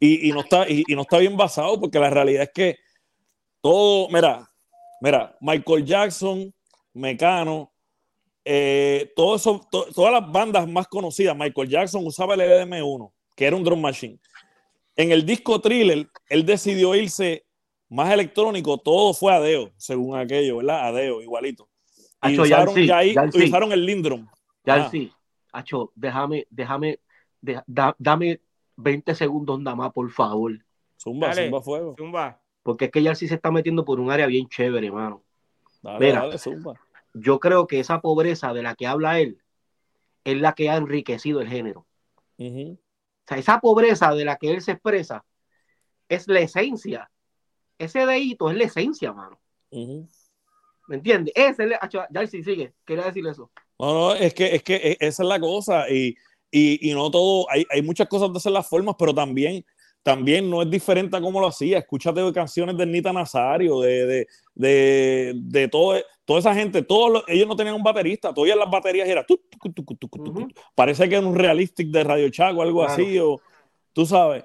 y, 0.00 0.28
y 0.28 0.32
no 0.32 0.40
está 0.40 0.68
y, 0.68 0.84
y 0.86 0.94
no 0.94 1.02
está 1.02 1.18
bien 1.18 1.36
basado 1.36 1.80
porque 1.80 1.98
la 1.98 2.10
realidad 2.10 2.42
es 2.44 2.50
que 2.54 2.76
todo, 3.60 4.08
mira, 4.10 4.48
mira, 5.00 5.36
Michael 5.40 5.84
Jackson, 5.84 6.52
Mecano, 6.92 7.72
eh, 8.44 9.10
todo 9.16 9.36
eso, 9.36 9.60
to- 9.70 9.86
todas 9.94 10.12
las 10.12 10.30
bandas 10.30 10.68
más 10.68 10.86
conocidas, 10.88 11.36
Michael 11.36 11.68
Jackson 11.68 12.06
usaba 12.06 12.34
el 12.34 12.40
EDM1, 12.42 13.10
que 13.34 13.46
era 13.46 13.56
un 13.56 13.64
drum 13.64 13.80
machine. 13.80 14.18
En 14.96 15.10
el 15.10 15.24
disco 15.24 15.60
Thriller, 15.60 16.06
él 16.28 16.44
decidió 16.44 16.94
irse 16.94 17.43
más 17.94 18.12
electrónico, 18.12 18.78
todo 18.78 19.14
fue 19.14 19.32
Adeo, 19.34 19.70
según 19.76 20.16
aquello, 20.18 20.58
¿verdad? 20.58 20.88
Adeo, 20.88 21.22
igualito. 21.22 21.68
Y 22.22 22.32
Acho, 22.32 22.42
usaron, 22.42 22.66
Yancy, 22.74 22.86
ya 22.86 22.98
ahí, 22.98 23.14
Yancy. 23.14 23.44
usaron 23.44 23.72
el 23.72 23.84
Lindrum. 23.86 24.26
Ya 24.64 24.88
sí, 24.90 25.12
Acho, 25.52 25.92
déjame, 25.94 26.46
déjame, 26.50 26.98
de- 27.40 27.62
da- 27.66 27.94
dame 27.98 28.40
20 28.76 29.14
segundos 29.14 29.60
nada 29.60 29.76
más, 29.76 29.92
por 29.92 30.10
favor. 30.10 30.52
Zumba, 30.98 31.28
Dale. 31.28 31.44
zumba 31.44 31.62
fuego. 31.62 31.94
Zumba. 31.96 32.40
Porque 32.62 32.86
es 32.86 32.90
que 32.90 33.02
ya 33.02 33.14
sí 33.14 33.28
se 33.28 33.34
está 33.34 33.50
metiendo 33.52 33.84
por 33.84 34.00
un 34.00 34.10
área 34.10 34.26
bien 34.26 34.48
chévere, 34.48 34.86
hermano. 34.86 35.22
Dale, 35.82 36.06
Mira. 36.06 36.20
dale, 36.22 36.38
zumba. 36.38 36.74
Yo 37.12 37.38
creo 37.38 37.66
que 37.68 37.78
esa 37.78 38.00
pobreza 38.00 38.52
de 38.52 38.62
la 38.62 38.74
que 38.74 38.86
habla 38.88 39.20
él 39.20 39.38
es 40.24 40.40
la 40.40 40.54
que 40.54 40.70
ha 40.70 40.76
enriquecido 40.76 41.40
el 41.40 41.48
género. 41.48 41.86
O 42.38 42.76
sea, 43.28 43.38
esa 43.38 43.60
pobreza 43.60 44.12
de 44.14 44.24
la 44.24 44.36
que 44.36 44.50
él 44.50 44.60
se 44.62 44.72
expresa 44.72 45.24
es 46.08 46.26
la 46.26 46.40
esencia. 46.40 47.10
Ese 47.78 48.06
dedito 48.06 48.50
es 48.50 48.56
la 48.56 48.64
esencia, 48.64 49.12
mano. 49.12 49.38
¿Me 50.86 50.96
entiendes? 50.96 51.32
Ese 51.36 51.50
es 51.50 51.58
el... 51.60 51.74
Acho, 51.80 52.02
ya 52.10 52.26
sí, 52.26 52.42
sigue. 52.42 52.72
Quería 52.84 53.04
decir 53.04 53.26
eso. 53.26 53.50
No, 53.78 53.94
no, 53.94 54.14
es 54.14 54.34
que, 54.34 54.54
es 54.54 54.62
que 54.62 54.74
e- 54.76 54.96
esa 55.00 55.22
es 55.22 55.28
la 55.28 55.40
cosa. 55.40 55.88
Y, 55.90 56.14
y, 56.50 56.90
y 56.90 56.94
no 56.94 57.10
todo, 57.10 57.50
hay, 57.50 57.64
hay 57.70 57.82
muchas 57.82 58.08
cosas 58.08 58.30
de 58.32 58.36
hacer 58.38 58.52
las 58.52 58.68
formas, 58.68 58.94
pero 58.98 59.14
también, 59.14 59.64
también 60.02 60.48
no 60.48 60.62
es 60.62 60.70
diferente 60.70 61.16
a 61.16 61.20
cómo 61.20 61.40
lo 61.40 61.46
hacía. 61.48 61.78
Escúchate 61.78 62.20
de 62.20 62.32
canciones 62.32 62.76
de 62.76 62.86
Nita 62.86 63.12
Nazario, 63.12 63.80
de, 63.80 64.06
de, 64.06 64.26
de, 64.54 65.32
de 65.36 65.68
todo, 65.68 65.96
toda 66.24 66.38
esa 66.40 66.54
gente, 66.54 66.82
todos 66.82 67.10
los- 67.10 67.24
ellos 67.28 67.48
no 67.48 67.56
tenían 67.56 67.74
un 67.74 67.82
baterista, 67.82 68.32
todavía 68.32 68.54
las 68.56 68.70
baterías 68.70 69.08
era 69.08 69.24
tu, 69.24 69.36
tu, 69.50 69.58
tu, 69.72 69.82
tu, 69.82 69.96
tu, 69.96 70.08
tu, 70.08 70.08
tu. 70.22 70.30
Ujú. 70.30 70.48
parece 70.74 71.08
que 71.08 71.16
era 71.16 71.26
un 71.26 71.34
realistic 71.34 71.88
de 71.88 72.04
Radio 72.04 72.28
Chaco, 72.28 72.62
algo 72.62 72.84
Claro. 72.84 72.92
así, 72.92 73.18
o 73.18 73.40
tú 73.92 74.06
sabes, 74.06 74.44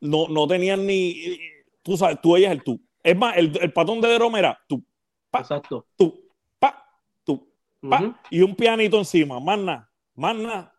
no, 0.00 0.28
no 0.28 0.46
tenían 0.46 0.86
ni, 0.86 1.38
tú 1.82 1.96
sabes, 1.96 2.20
tú 2.22 2.36
ellas 2.36 2.52
el 2.52 2.62
tú. 2.62 2.80
Es 3.02 3.16
más, 3.16 3.36
el, 3.36 3.56
el 3.60 3.72
patón 3.72 4.00
de 4.00 4.08
Derome 4.08 4.38
era 4.38 4.58
tú, 4.68 4.84
Pa. 5.30 5.40
Exacto. 5.40 5.86
tú, 5.96 6.22
pa, 6.58 6.84
tú, 7.24 7.48
pa, 7.88 8.20
y 8.30 8.42
un 8.42 8.54
pianito 8.54 8.98
encima, 8.98 9.40
más 9.40 9.58
nada, 9.58 9.90
más 10.14 10.36
nada. 10.36 10.74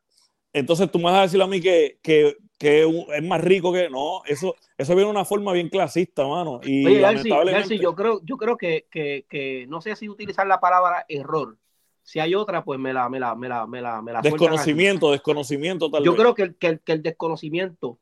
Entonces 0.53 0.89
tú 0.91 0.99
me 0.99 1.05
vas 1.05 1.15
a 1.15 1.21
decir 1.23 1.41
a 1.41 1.47
mí 1.47 1.59
que, 1.59 1.97
que, 2.03 2.37
que 2.59 3.05
es 3.15 3.23
más 3.23 3.41
rico 3.41 3.73
que. 3.73 3.89
No, 3.89 4.21
eso, 4.25 4.55
eso 4.77 4.93
viene 4.93 5.05
de 5.05 5.11
una 5.11 5.25
forma 5.25 5.51
bien 5.51 5.67
clasista, 5.69 6.27
mano. 6.27 6.59
Y 6.63 6.85
Oye, 6.85 7.01
lamentablemente. 7.01 7.79
Yo 7.79 7.95
creo, 7.95 8.21
yo 8.23 8.37
creo 8.37 8.55
que, 8.55 8.85
que, 8.91 9.25
que 9.27 9.65
no 9.67 9.81
sé 9.81 9.95
si 9.95 10.07
utilizar 10.07 10.45
la 10.45 10.59
palabra 10.59 11.05
error. 11.09 11.57
Si 12.03 12.19
hay 12.19 12.35
otra, 12.35 12.63
pues 12.63 12.79
me 12.79 12.93
la, 12.93 13.09
me 13.09 13.19
la, 13.19 13.33
me 13.33 13.49
la, 13.49 13.65
me 13.65 13.81
la, 13.81 14.01
me 14.01 14.13
la 14.13 14.21
desconocimiento, 14.21 15.11
desconocimiento 15.11 15.89
tal 15.89 16.03
Yo 16.03 16.11
vez. 16.11 16.21
creo 16.21 16.35
que 16.35 16.43
el, 16.43 16.55
que 16.55 16.67
el, 16.67 16.79
que 16.81 16.91
el 16.91 17.01
desconocimiento 17.01 17.97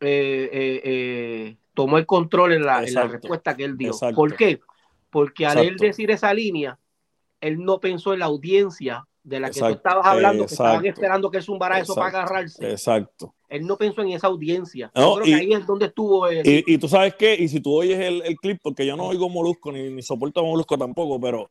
eh, 0.00 0.48
eh, 0.52 0.80
eh, 0.84 1.56
tomó 1.74 1.98
el 1.98 2.06
control 2.06 2.52
en 2.52 2.64
la, 2.64 2.84
en 2.84 2.94
la 2.94 3.06
respuesta 3.06 3.56
que 3.56 3.64
él 3.64 3.76
dio. 3.76 3.88
Exacto. 3.90 4.16
¿Por 4.16 4.36
qué? 4.36 4.60
Porque 5.10 5.46
al 5.46 5.58
él 5.58 5.76
decir 5.76 6.10
esa 6.10 6.32
línea, 6.32 6.78
él 7.40 7.62
no 7.62 7.80
pensó 7.80 8.12
en 8.12 8.20
la 8.20 8.26
audiencia 8.26 9.04
de 9.24 9.38
la 9.38 9.48
que 9.50 9.60
tú 9.60 9.66
Exacto. 9.66 9.76
estabas 9.88 10.06
hablando, 10.06 10.46
que 10.46 10.54
estaban 10.54 10.84
esperando 10.84 11.30
que 11.30 11.36
él 11.36 11.42
zumbara 11.44 11.78
eso 11.78 11.94
para 11.94 12.08
agarrarse. 12.08 12.70
Exacto. 12.70 13.34
Él 13.48 13.66
no 13.66 13.76
pensó 13.76 14.02
en 14.02 14.08
esa 14.10 14.26
audiencia. 14.26 14.90
No, 14.94 15.16
Yo 15.16 15.22
creo 15.22 15.26
y- 15.26 15.30
que 15.30 15.40
ahí 15.42 15.52
es 15.52 15.66
donde 15.66 15.86
estuvo 15.86 16.26
el... 16.26 16.46
Y, 16.46 16.64
y 16.66 16.78
tú 16.78 16.88
sabes 16.88 17.14
qué, 17.14 17.36
y 17.38 17.46
si 17.48 17.60
tú 17.60 17.72
oyes 17.74 18.00
el, 18.00 18.22
el 18.22 18.36
clip, 18.36 18.58
porque 18.62 18.84
yo 18.86 18.96
no 18.96 19.04
oigo 19.04 19.28
Molusco 19.28 19.70
ni, 19.70 19.90
ni 19.90 20.02
soporto 20.02 20.40
a 20.40 20.42
Molusco 20.42 20.76
tampoco, 20.76 21.20
pero, 21.20 21.50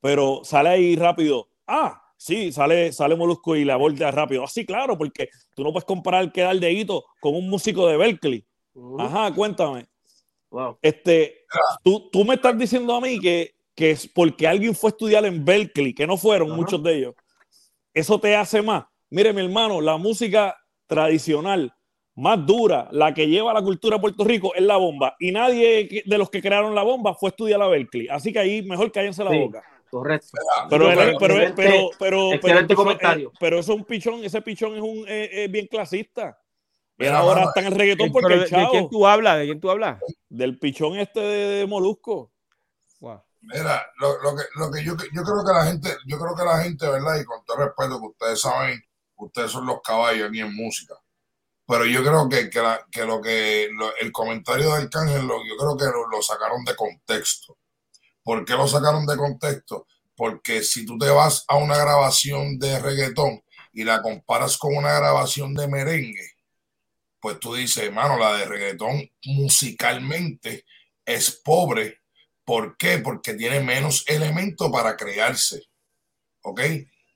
pero 0.00 0.40
sale 0.44 0.68
ahí 0.70 0.96
rápido. 0.96 1.48
Ah, 1.66 2.02
sí, 2.16 2.52
sale, 2.52 2.92
sale 2.92 3.16
Molusco 3.16 3.56
y 3.56 3.64
la 3.64 3.76
voltea 3.76 4.10
rápido. 4.10 4.44
Así, 4.44 4.64
claro, 4.64 4.96
porque 4.96 5.28
tú 5.54 5.62
no 5.62 5.72
puedes 5.72 5.84
comparar 5.84 6.32
que 6.32 6.42
da 6.42 6.50
el 6.52 6.60
dedito 6.60 7.04
con 7.20 7.34
un 7.34 7.50
músico 7.50 7.88
de 7.88 7.96
Berkeley. 7.96 8.44
Ujú. 8.74 9.00
Ajá, 9.00 9.34
cuéntame. 9.34 9.86
Wow. 10.50 10.78
Este, 10.82 11.44
tú, 11.84 12.08
tú 12.10 12.24
me 12.24 12.34
estás 12.34 12.58
diciendo 12.58 12.94
a 12.94 13.00
mí 13.00 13.18
que, 13.20 13.54
que 13.74 13.92
es 13.92 14.06
porque 14.08 14.46
alguien 14.46 14.74
fue 14.74 14.88
a 14.88 14.92
estudiar 14.92 15.24
en 15.24 15.44
Berkeley, 15.44 15.94
que 15.94 16.06
no 16.06 16.16
fueron 16.16 16.48
Ajá. 16.48 16.56
muchos 16.56 16.82
de 16.82 16.96
ellos. 16.98 17.14
Eso 17.94 18.18
te 18.20 18.34
hace 18.36 18.60
más. 18.62 18.84
Mire, 19.10 19.32
mi 19.32 19.42
hermano, 19.42 19.80
la 19.80 19.96
música 19.96 20.56
tradicional 20.86 21.72
más 22.16 22.44
dura, 22.44 22.88
la 22.92 23.14
que 23.14 23.26
lleva 23.28 23.52
la 23.54 23.62
cultura 23.62 23.96
de 23.96 24.00
Puerto 24.00 24.24
Rico, 24.24 24.54
es 24.54 24.62
la 24.62 24.76
bomba. 24.76 25.16
Y 25.18 25.32
nadie 25.32 26.02
de 26.04 26.18
los 26.18 26.28
que 26.28 26.42
crearon 26.42 26.74
la 26.74 26.82
bomba 26.82 27.14
fue 27.14 27.28
a 27.28 27.30
estudiar 27.30 27.62
a 27.62 27.68
Berkeley. 27.68 28.08
Así 28.08 28.32
que 28.32 28.38
ahí 28.40 28.62
mejor 28.62 28.92
cállense 28.92 29.24
la 29.24 29.30
Sí. 29.30 29.38
boca. 29.38 29.62
Correcto. 29.90 30.28
Pero, 30.68 30.84
pero 30.86 30.94
pero, 30.94 31.18
pero, 31.18 31.54
pero, 31.56 31.90
pero, 32.00 32.32
eh, 32.32 33.28
pero 33.40 33.58
eso 33.58 33.72
es 33.72 33.78
un 33.78 33.84
pichón, 33.84 34.24
ese 34.24 34.40
pichón 34.40 34.74
es 34.76 34.80
un 34.82 35.04
eh, 35.08 35.30
eh, 35.32 35.48
bien 35.48 35.66
clasista. 35.66 36.38
Mira, 37.00 37.18
ahora 37.18 37.44
está 37.44 37.60
en 37.60 37.66
el 37.66 37.74
reggaetón 37.78 38.06
Eh, 38.08 38.10
porque 38.12 38.26
pero 38.26 38.34
el 38.34 38.40
¿de, 38.40 38.44
de 38.44 38.50
quién 38.56 38.72
chavo, 38.72 38.88
tú 38.90 39.06
hablas? 39.06 39.38
¿De 39.38 39.44
quién 39.46 39.60
tú 39.60 39.70
hablas? 39.70 39.98
del 40.28 40.58
pichón 40.58 40.98
este 40.98 41.20
de, 41.20 41.48
de 41.58 41.66
Molusco. 41.66 42.32
Wow. 43.00 43.22
Mira, 43.42 43.86
lo, 43.98 44.20
lo 44.22 44.36
que, 44.36 44.42
lo 44.56 44.70
que 44.70 44.84
yo, 44.84 44.94
yo 45.12 45.22
creo 45.22 45.44
que 45.44 45.52
la 45.52 45.64
gente, 45.64 45.96
yo 46.06 46.18
creo 46.18 46.36
que 46.36 46.44
la 46.44 46.62
gente, 46.62 46.86
¿verdad? 46.88 47.18
Y 47.20 47.24
con 47.24 47.42
todo 47.44 47.56
respeto, 47.56 47.98
que 48.00 48.06
ustedes 48.06 48.40
saben, 48.40 48.80
ustedes 49.16 49.50
son 49.50 49.66
los 49.66 49.80
caballos 49.82 50.28
aquí 50.28 50.40
en 50.40 50.54
música. 50.54 50.94
Pero 51.66 51.86
yo 51.86 52.00
creo 52.02 52.28
que, 52.28 52.50
que, 52.50 52.60
la- 52.60 52.84
que 52.90 53.04
lo 53.04 53.20
que 53.20 53.68
lo- 53.72 53.96
el 53.96 54.12
comentario 54.12 54.74
del 54.74 54.90
Cángel, 54.90 55.26
lo- 55.26 55.42
yo 55.46 55.56
creo 55.56 55.76
que 55.76 55.84
lo, 55.86 56.08
lo 56.08 56.20
sacaron 56.22 56.64
de 56.64 56.76
contexto. 56.76 57.56
¿Por 58.22 58.44
qué 58.44 58.52
lo 58.52 58.68
sacaron 58.68 59.06
de 59.06 59.16
contexto? 59.16 59.86
Porque 60.14 60.62
si 60.62 60.84
tú 60.84 60.98
te 60.98 61.08
vas 61.08 61.44
a 61.48 61.56
una 61.56 61.78
grabación 61.78 62.58
de 62.58 62.78
reggaetón 62.78 63.42
y 63.72 63.84
la 63.84 64.02
comparas 64.02 64.58
con 64.58 64.76
una 64.76 64.92
grabación 64.92 65.54
de 65.54 65.66
merengue, 65.68 66.32
pues 67.20 67.38
tú 67.38 67.54
dices, 67.54 67.84
hermano, 67.84 68.18
la 68.18 68.34
de 68.34 68.46
reggaetón 68.46 69.10
musicalmente 69.24 70.64
es 71.04 71.30
pobre. 71.44 71.98
¿Por 72.44 72.76
qué? 72.76 72.98
Porque 72.98 73.34
tiene 73.34 73.60
menos 73.60 74.04
elementos 74.06 74.70
para 74.70 74.96
crearse. 74.96 75.62
¿Ok? 76.42 76.60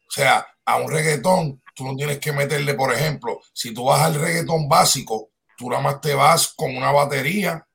O 0.09 0.11
sea, 0.11 0.47
a 0.65 0.77
un 0.77 0.91
reggaetón 0.91 1.63
tú 1.75 1.85
no 1.85 1.97
tienes 1.97 2.19
que 2.19 2.33
meterle, 2.33 2.75
por 2.75 2.93
ejemplo, 2.93 3.41
si 3.53 3.75
tú 3.75 3.85
vas 3.85 4.03
al 4.03 4.15
reggaetón 4.15 4.69
básico, 4.69 5.31
tú 5.57 5.69
nada 5.69 5.83
más 5.83 6.01
te 6.01 6.15
vas 6.15 6.53
con 6.55 6.77
una 6.77 6.93
batería, 6.93 7.67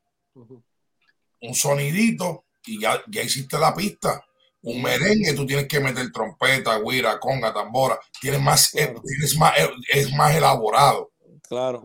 un 1.42 1.56
sonidito 1.56 2.46
y 2.66 2.80
ya, 2.82 3.02
ya 3.08 3.24
hiciste 3.24 3.58
la 3.58 3.74
pista. 3.74 4.24
Un 4.62 4.82
merengue, 4.82 5.34
tú 5.34 5.46
tienes 5.46 5.68
que 5.68 5.80
meter 5.80 6.12
trompeta, 6.12 6.80
guira, 6.80 7.18
conga, 7.18 7.54
tambora. 7.54 7.98
Tienes 8.20 8.42
más, 8.42 8.72
tienes 8.72 9.38
más, 9.38 9.54
es 9.90 10.14
más 10.14 10.36
elaborado. 10.36 11.09
Claro. 11.50 11.84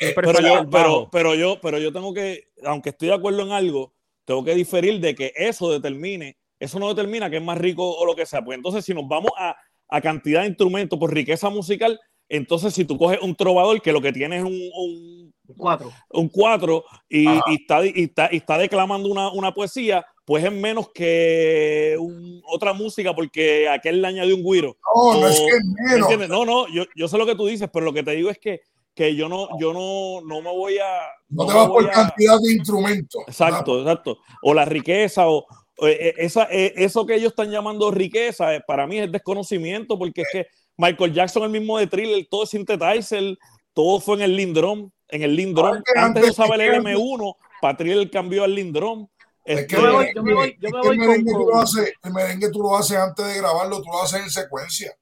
Eh, 0.00 0.12
pero, 0.14 0.32
yo, 0.40 1.08
pero, 1.10 1.34
yo, 1.34 1.60
pero 1.62 1.78
yo 1.78 1.92
tengo 1.92 2.12
que, 2.12 2.48
aunque 2.64 2.90
estoy 2.90 3.08
de 3.08 3.14
acuerdo 3.14 3.42
en 3.42 3.52
algo, 3.52 3.94
tengo 4.24 4.44
que 4.44 4.54
diferir 4.54 5.00
de 5.00 5.14
que 5.14 5.32
eso 5.36 5.70
determine, 5.70 6.36
eso 6.58 6.78
no 6.80 6.88
determina 6.88 7.30
que 7.30 7.36
es 7.36 7.42
más 7.42 7.56
rico 7.58 7.88
o 7.96 8.04
lo 8.04 8.16
que 8.16 8.26
sea. 8.26 8.44
Pues 8.44 8.56
entonces, 8.56 8.84
si 8.84 8.92
nos 8.92 9.06
vamos 9.06 9.30
a, 9.38 9.56
a 9.88 10.00
cantidad 10.00 10.40
de 10.42 10.48
instrumentos 10.48 10.98
por 10.98 11.14
riqueza 11.14 11.48
musical, 11.48 12.00
entonces 12.28 12.74
si 12.74 12.84
tú 12.84 12.98
coges 12.98 13.20
un 13.22 13.36
trovador 13.36 13.80
que 13.80 13.92
lo 13.92 14.00
que 14.00 14.12
tiene 14.12 14.38
es 14.38 14.42
un, 14.44 14.52
un, 14.76 15.34
Cuatro. 15.58 15.92
un 16.08 16.28
cuatro 16.30 16.84
y, 17.08 17.26
está, 17.52 17.84
y, 17.84 17.92
está, 18.04 18.28
y 18.32 18.36
está 18.38 18.56
declamando 18.58 19.10
una, 19.10 19.30
una 19.30 19.52
poesía, 19.52 20.04
pues 20.24 20.42
es 20.42 20.50
menos 20.50 20.88
que 20.92 21.96
un- 22.00 22.42
otra 22.46 22.72
música 22.72 23.14
porque 23.14 23.68
aquel 23.68 24.00
le 24.00 24.08
añadió 24.08 24.34
un 24.34 24.42
guiro. 24.42 24.76
No, 24.96 25.20
no 25.20 25.28
es 25.28 25.38
que 25.38 25.46
es 25.48 25.64
¿Me 25.64 25.82
menos. 25.92 26.00
entiendes? 26.10 26.28
No, 26.30 26.46
no, 26.46 26.66
yo, 26.72 26.84
yo 26.96 27.08
sé 27.08 27.18
lo 27.18 27.26
que 27.26 27.34
tú 27.36 27.46
dices, 27.46 27.68
pero 27.70 27.84
lo 27.84 27.92
que 27.92 28.02
te 28.02 28.12
digo 28.12 28.30
es 28.30 28.38
que, 28.38 28.62
que 28.94 29.14
yo 29.16 29.28
no, 29.28 29.48
yo 29.58 29.72
no, 29.72 30.20
no 30.26 30.40
me 30.42 30.50
voy 30.50 30.78
a. 30.78 31.00
No 31.28 31.46
te 31.46 31.52
me 31.52 31.58
vas 31.58 31.68
por 31.68 31.88
a- 31.88 31.92
cantidad 31.92 32.38
de 32.40 32.52
instrumentos. 32.52 33.22
Exacto, 33.26 33.80
exacto. 33.80 34.18
O 34.42 34.54
la 34.54 34.64
riqueza, 34.64 35.28
o, 35.28 35.38
o, 35.78 35.86
eh, 35.88 36.14
esa, 36.18 36.44
eh, 36.50 36.72
eso 36.76 37.04
que 37.04 37.16
ellos 37.16 37.32
están 37.32 37.50
llamando 37.50 37.90
riqueza, 37.90 38.54
eh, 38.54 38.62
para 38.66 38.86
mí 38.86 38.98
es 39.00 39.10
desconocimiento, 39.10 39.98
porque 39.98 40.22
es 40.22 40.28
que 40.32 40.46
Michael 40.76 41.12
Jackson, 41.12 41.42
el 41.44 41.50
mismo 41.50 41.78
de 41.78 41.86
Thriller, 41.88 42.26
todo 42.30 42.44
es 42.44 42.50
synthesizer, 42.50 43.36
todo 43.72 43.98
fue 44.00 44.16
en 44.16 44.22
el 44.22 44.36
Lindrum, 44.36 44.90
en 45.08 45.22
el 45.22 45.36
que 45.36 45.60
Antes 45.60 45.94
antes- 45.96 46.30
usaba 46.30 46.54
el 46.54 46.60
es 46.62 46.70
que 46.70 46.76
antes- 46.76 46.94
LM1, 46.94 47.34
para 47.60 47.76
Thriller 47.76 48.10
cambió 48.10 48.44
al 48.44 48.54
Lindrum. 48.54 49.06
Es 49.44 49.58
Este, 49.60 49.66
que 49.76 49.76
Yo 49.76 49.82
me 49.82 49.92
voy- 49.92 50.12
yo 50.14 50.22
me 50.22 50.34
voy- 50.34 50.56
yo 50.58 50.70
me 50.70 50.78
merengue- 50.78 50.82
voy 50.86 50.94
el 50.94 50.98
con- 50.98 51.08
merengue 51.08 51.32
tú 51.32 51.46
lo 51.50 51.56
haces- 51.60 51.92
el 52.02 52.12
merengue 52.12 52.50
tú 52.50 52.62
lo 52.62 52.76
haces 52.76 52.96
antes 52.96 53.26
de 53.26 53.34
grabarlo, 53.36 53.82
tú 53.82 53.90
lo 53.92 54.02
haces 54.02 54.20
en 54.22 54.30
secuencia. 54.30 54.92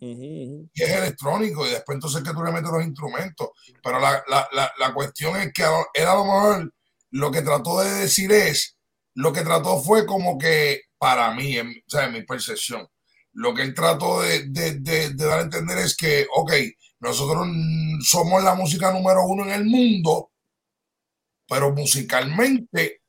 Ujú. 0.00 0.68
y 0.72 0.82
es 0.82 0.90
electrónico 0.90 1.66
y 1.66 1.70
después 1.70 1.96
entonces 1.96 2.22
que 2.22 2.32
tú 2.32 2.42
le 2.42 2.52
metes 2.52 2.70
los 2.70 2.84
instrumentos. 2.84 3.48
Pero 3.82 3.98
la, 4.00 4.22
la, 4.28 4.48
la, 4.52 4.72
la 4.78 4.94
cuestión 4.94 5.36
es 5.40 5.52
que 5.52 5.62
él 5.94 6.06
a 6.06 6.14
lo 6.14 6.24
mejor 6.24 6.74
lo 7.10 7.30
que 7.30 7.42
trató 7.42 7.80
de 7.80 7.90
decir 7.90 8.30
es, 8.32 8.76
lo 9.14 9.32
que 9.32 9.42
trató 9.42 9.80
fue 9.80 10.04
como 10.06 10.36
que 10.38 10.82
para 10.98 11.32
mí, 11.34 11.56
en, 11.56 11.68
o 11.70 11.90
sea, 11.90 12.04
en 12.06 12.12
mi 12.12 12.22
percepción, 12.22 12.86
lo 13.32 13.54
que 13.54 13.62
él 13.62 13.74
trató 13.74 14.22
de, 14.22 14.48
de, 14.48 14.80
de- 14.80 15.10
de 15.14 15.24
dar 15.24 15.40
a 15.40 15.42
entender 15.42 15.78
es 15.78 15.96
que, 15.96 16.26
ok, 16.34 16.52
nosotros 17.00 17.46
somos 18.00 18.42
la 18.42 18.54
música 18.54 18.90
número 18.92 19.24
uno 19.26 19.44
en 19.44 19.50
el 19.50 19.64
mundo, 19.66 20.30
pero 21.48 21.72
musicalmente 21.72 23.02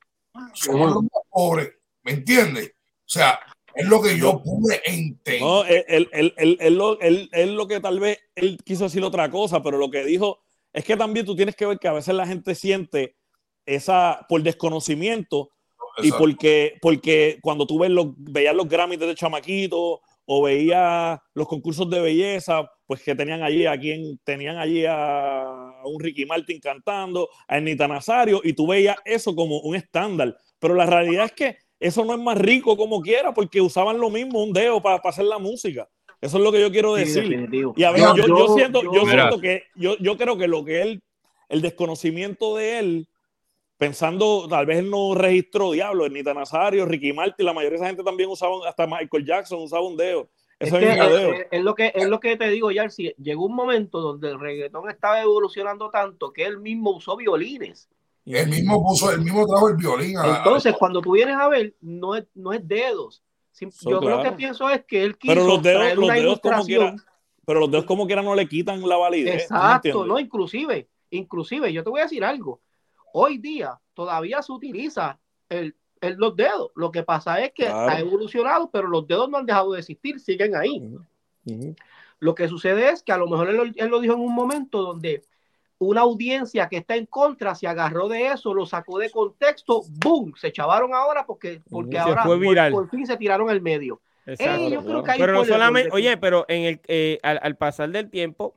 somos 0.54 0.92
los 0.94 1.04
más 1.04 1.24
pobres, 1.30 1.72
¿me 2.04 2.12
entiendes? 2.12 2.70
O 2.70 3.10
sea, 3.10 3.40
es 3.78 3.88
lo 3.88 4.02
que 4.02 4.18
yo 4.18 4.42
pude 4.44 4.82
entender. 4.86 5.42
No, 5.42 5.64
él, 5.66 6.10
él- 6.12 6.34
él- 6.60 6.76
lo, 6.76 7.00
él- 7.00 7.30
lo 7.56 7.68
que 7.68 7.80
tal 7.80 8.00
vez 8.00 8.20
él 8.36 8.58
quiso 8.66 8.86
decir 8.86 9.04
otra 9.04 9.30
cosa, 9.30 9.62
pero 9.62 9.78
lo 9.78 9.90
que 9.90 10.04
dijo 10.04 10.40
es 10.74 10.84
que 10.84 10.98
también 10.98 11.26
tú 11.26 11.36
tienes 11.36 11.56
que 11.56 11.66
ver 11.66 11.80
que 11.80 11.88
a 11.88 11.94
veces 11.94 12.14
la 12.14 12.28
gente 12.28 12.56
siente 12.56 13.16
esa 13.66 14.26
por 14.30 14.42
desconocimiento 14.44 15.50
y 16.04 16.10
porque, 16.20 16.74
porque 16.82 17.40
cuando 17.42 17.66
tú 17.66 17.80
ves 17.80 17.90
los, 17.90 18.08
veías 18.18 18.56
los 18.56 18.68
Grammys 18.70 19.00
de 19.00 19.16
chamaquito 19.16 20.02
o 20.26 20.44
veías 20.44 21.20
los 21.34 21.48
concursos 21.48 21.90
de 21.90 22.00
belleza, 22.02 22.70
pues 22.86 23.02
que 23.02 23.16
tenían 23.16 23.42
allí 23.44 23.66
a 23.66 23.80
quien 23.80 24.20
tenían 24.24 24.58
allí 24.58 24.86
a, 24.86 25.42
a 25.42 25.82
un 25.88 26.00
Ricky 26.00 26.26
Martin 26.26 26.60
cantando, 26.60 27.30
a 27.48 27.58
Ernita 27.58 27.88
Nazario, 27.88 28.42
y 28.44 28.54
tú 28.54 28.68
veías 28.68 28.98
eso 29.06 29.34
como 29.36 29.60
un 29.62 29.76
estándar. 29.76 30.38
Pero 30.60 30.76
la 30.76 30.86
realidad 30.86 31.26
es 31.26 31.32
que 31.32 31.58
eso 31.80 32.04
no 32.06 32.14
es 32.14 32.20
más 32.20 32.38
rico 32.38 32.76
como 32.78 33.02
quiera, 33.02 33.34
porque 33.34 33.62
usaban 33.62 34.00
lo 34.00 34.10
mismo, 34.10 34.44
un 34.44 34.54
dedo 34.54 34.82
para, 34.82 34.98
hacer 35.04 35.26
la 35.26 35.38
música. 35.38 35.88
Eso 36.20 36.38
es 36.38 36.44
lo 36.44 36.52
que 36.52 36.60
yo 36.60 36.72
quiero 36.72 36.96
decir. 36.96 37.48
Y 37.76 37.84
a 37.84 37.92
ver, 37.92 38.02
yo, 38.02 38.16
yo 38.16 38.28
yo- 38.28 38.48
siento, 38.56 38.82
yo, 38.82 38.92
yo- 38.94 39.06
Mira. 39.06 39.24
siento 39.30 39.40
que 39.40 39.64
yo, 39.76 39.96
yo 40.00 40.18
creo 40.18 40.38
que 40.38 40.48
lo 40.48 40.66
que 40.66 40.82
él, 40.82 41.04
el 41.50 41.62
desconocimiento 41.62 42.56
de 42.56 42.80
él, 42.80 43.08
pensando, 43.78 44.48
tal 44.50 44.66
vez 44.66 44.80
él 44.80 44.90
no 44.90 45.14
registró 45.14 45.72
Diablo, 45.72 46.06
Ernita 46.06 46.34
Nazario, 46.34 46.86
Ricky 46.86 47.14
Martin, 47.14 47.46
la 47.46 47.54
mayoría 47.54 47.72
de 47.72 47.76
esa 47.84 47.88
gente 47.88 48.04
también 48.04 48.30
usaban, 48.30 48.60
hasta 48.68 48.88
Michael 48.88 49.26
Jackson 49.26 49.62
usaba 49.62 49.84
un 49.86 49.96
dedo. 49.98 50.30
Es, 50.60 50.70
Ese 50.70 50.80
que, 50.80 50.86
mismo 50.88 51.04
es, 51.04 51.10
dedo. 51.12 51.34
es- 51.34 51.48
es 51.52 51.64
lo 51.64 51.76
que, 51.76 51.92
es 51.94 52.08
lo 52.08 52.20
que 52.20 52.36
te 52.36 52.50
digo, 52.50 52.72
Yarsi. 52.72 53.14
Llegó 53.22 53.46
un 53.46 53.54
momento 53.56 54.00
donde 54.02 54.30
el 54.32 54.40
reggaetón 54.40 54.90
estaba 54.90 55.22
evolucionando 55.22 55.92
tanto 55.92 56.34
que 56.34 56.46
él 56.46 56.58
mismo 56.60 56.96
usó 56.96 57.16
violines. 57.16 57.88
Él 58.36 58.50
mismo 58.50 58.84
puso, 58.84 59.12
él 59.12 59.22
mismo 59.22 59.46
trajo 59.48 59.70
el 59.70 59.76
violín. 59.78 60.18
a 60.18 60.38
Entonces, 60.38 60.76
cuando 60.78 61.02
tú 61.02 61.12
vienes 61.14 61.36
a 61.36 61.48
ver, 61.48 61.74
no 61.82 62.16
es, 62.16 62.26
no 62.36 62.52
es 62.54 62.68
dedos. 62.68 63.24
So, 63.52 63.90
Yo 63.90 64.00
claro. 64.00 64.18
lo 64.18 64.24
que 64.24 64.32
pienso 64.34 64.70
es 64.70 64.86
que 64.86 65.04
él 65.04 65.18
quiso 65.18 65.34
Pero 65.34 65.48
los 65.48 65.64
dedos, 65.64 65.82
traer 65.82 65.96
los 65.96 66.06
una 66.06 66.14
dedos 66.14 66.40
como 66.40 66.66
quiera, 66.66 66.96
pero 67.46 67.60
los 67.62 67.72
dedos 67.72 67.86
como 67.86 68.06
quiera 68.06 68.22
no 68.22 68.36
le 68.36 68.48
quitan 68.48 68.88
la 68.88 68.98
validez. 68.98 69.48
¿tú 69.48 69.54
me 69.54 69.60
Exacto, 69.60 69.88
entiendes? 69.88 70.08
no, 70.10 70.20
inclusive, 70.20 70.88
inclusive, 71.10 71.74
yo 71.74 71.84
te 71.84 71.90
voy 71.90 72.02
a 72.02 72.04
decir 72.04 72.24
algo. 72.24 72.62
Hoy 73.14 73.38
día 73.40 73.80
todavía 73.96 74.42
se 74.44 74.52
utiliza 74.52 75.18
el, 75.50 75.76
el- 76.02 76.16
los 76.18 76.36
dedos. 76.36 76.72
Lo 76.76 76.92
que 76.92 77.02
pasa 77.02 77.42
es 77.42 77.52
que 77.54 77.64
Claro. 77.66 77.92
ha 77.92 78.00
evolucionado, 78.00 78.70
pero 78.70 78.88
los 78.90 79.08
dedos 79.08 79.28
no 79.30 79.38
han 79.38 79.46
dejado 79.48 79.72
de 79.72 79.80
existir, 79.80 80.20
siguen 80.20 80.56
ahí. 80.56 80.84
Lo 82.20 82.36
que 82.36 82.48
sucede 82.48 82.90
es 82.90 83.02
que 83.04 83.12
a 83.12 83.18
lo 83.18 83.28
mejor 83.28 83.50
él, 83.50 83.56
lo- 83.58 83.64
él 83.64 83.90
lo 83.90 84.00
dijo 84.00 84.14
en 84.14 84.20
un 84.20 84.36
momento 84.36 84.82
donde 84.82 85.24
una 85.80 86.02
audiencia 86.02 86.68
que 86.70 86.78
está 86.78 86.96
en 86.96 87.06
contra 87.06 87.54
se 87.56 87.68
agarró 87.68 88.08
de 88.08 88.28
eso, 88.28 88.54
lo 88.54 88.66
sacó 88.66 88.98
de 89.00 89.10
contexto, 89.12 89.84
¡boom! 90.04 90.34
Se 90.36 90.52
chavaron 90.52 90.94
ahora 90.94 91.26
porque, 91.26 91.62
porque 91.70 91.98
ahora 92.00 92.24
por- 92.24 92.90
fin 92.90 93.06
se 93.06 93.16
tiraron 93.18 93.50
el 93.50 93.62
medio. 93.62 94.02
Exacto. 94.26 94.70
Yo 94.70 94.84
creo 94.84 95.04
que 95.04 95.12
ahí 95.12 95.20
Pero 95.20 95.34
no 95.34 95.46
solamente, 95.46 95.90
oye, 95.94 96.18
pero 96.18 96.46
en 96.50 96.64
el, 96.64 96.82
eh, 96.88 97.20
al, 97.24 97.40
al 97.42 97.56
pasar 97.58 97.90
del 97.92 98.10
tiempo, 98.10 98.56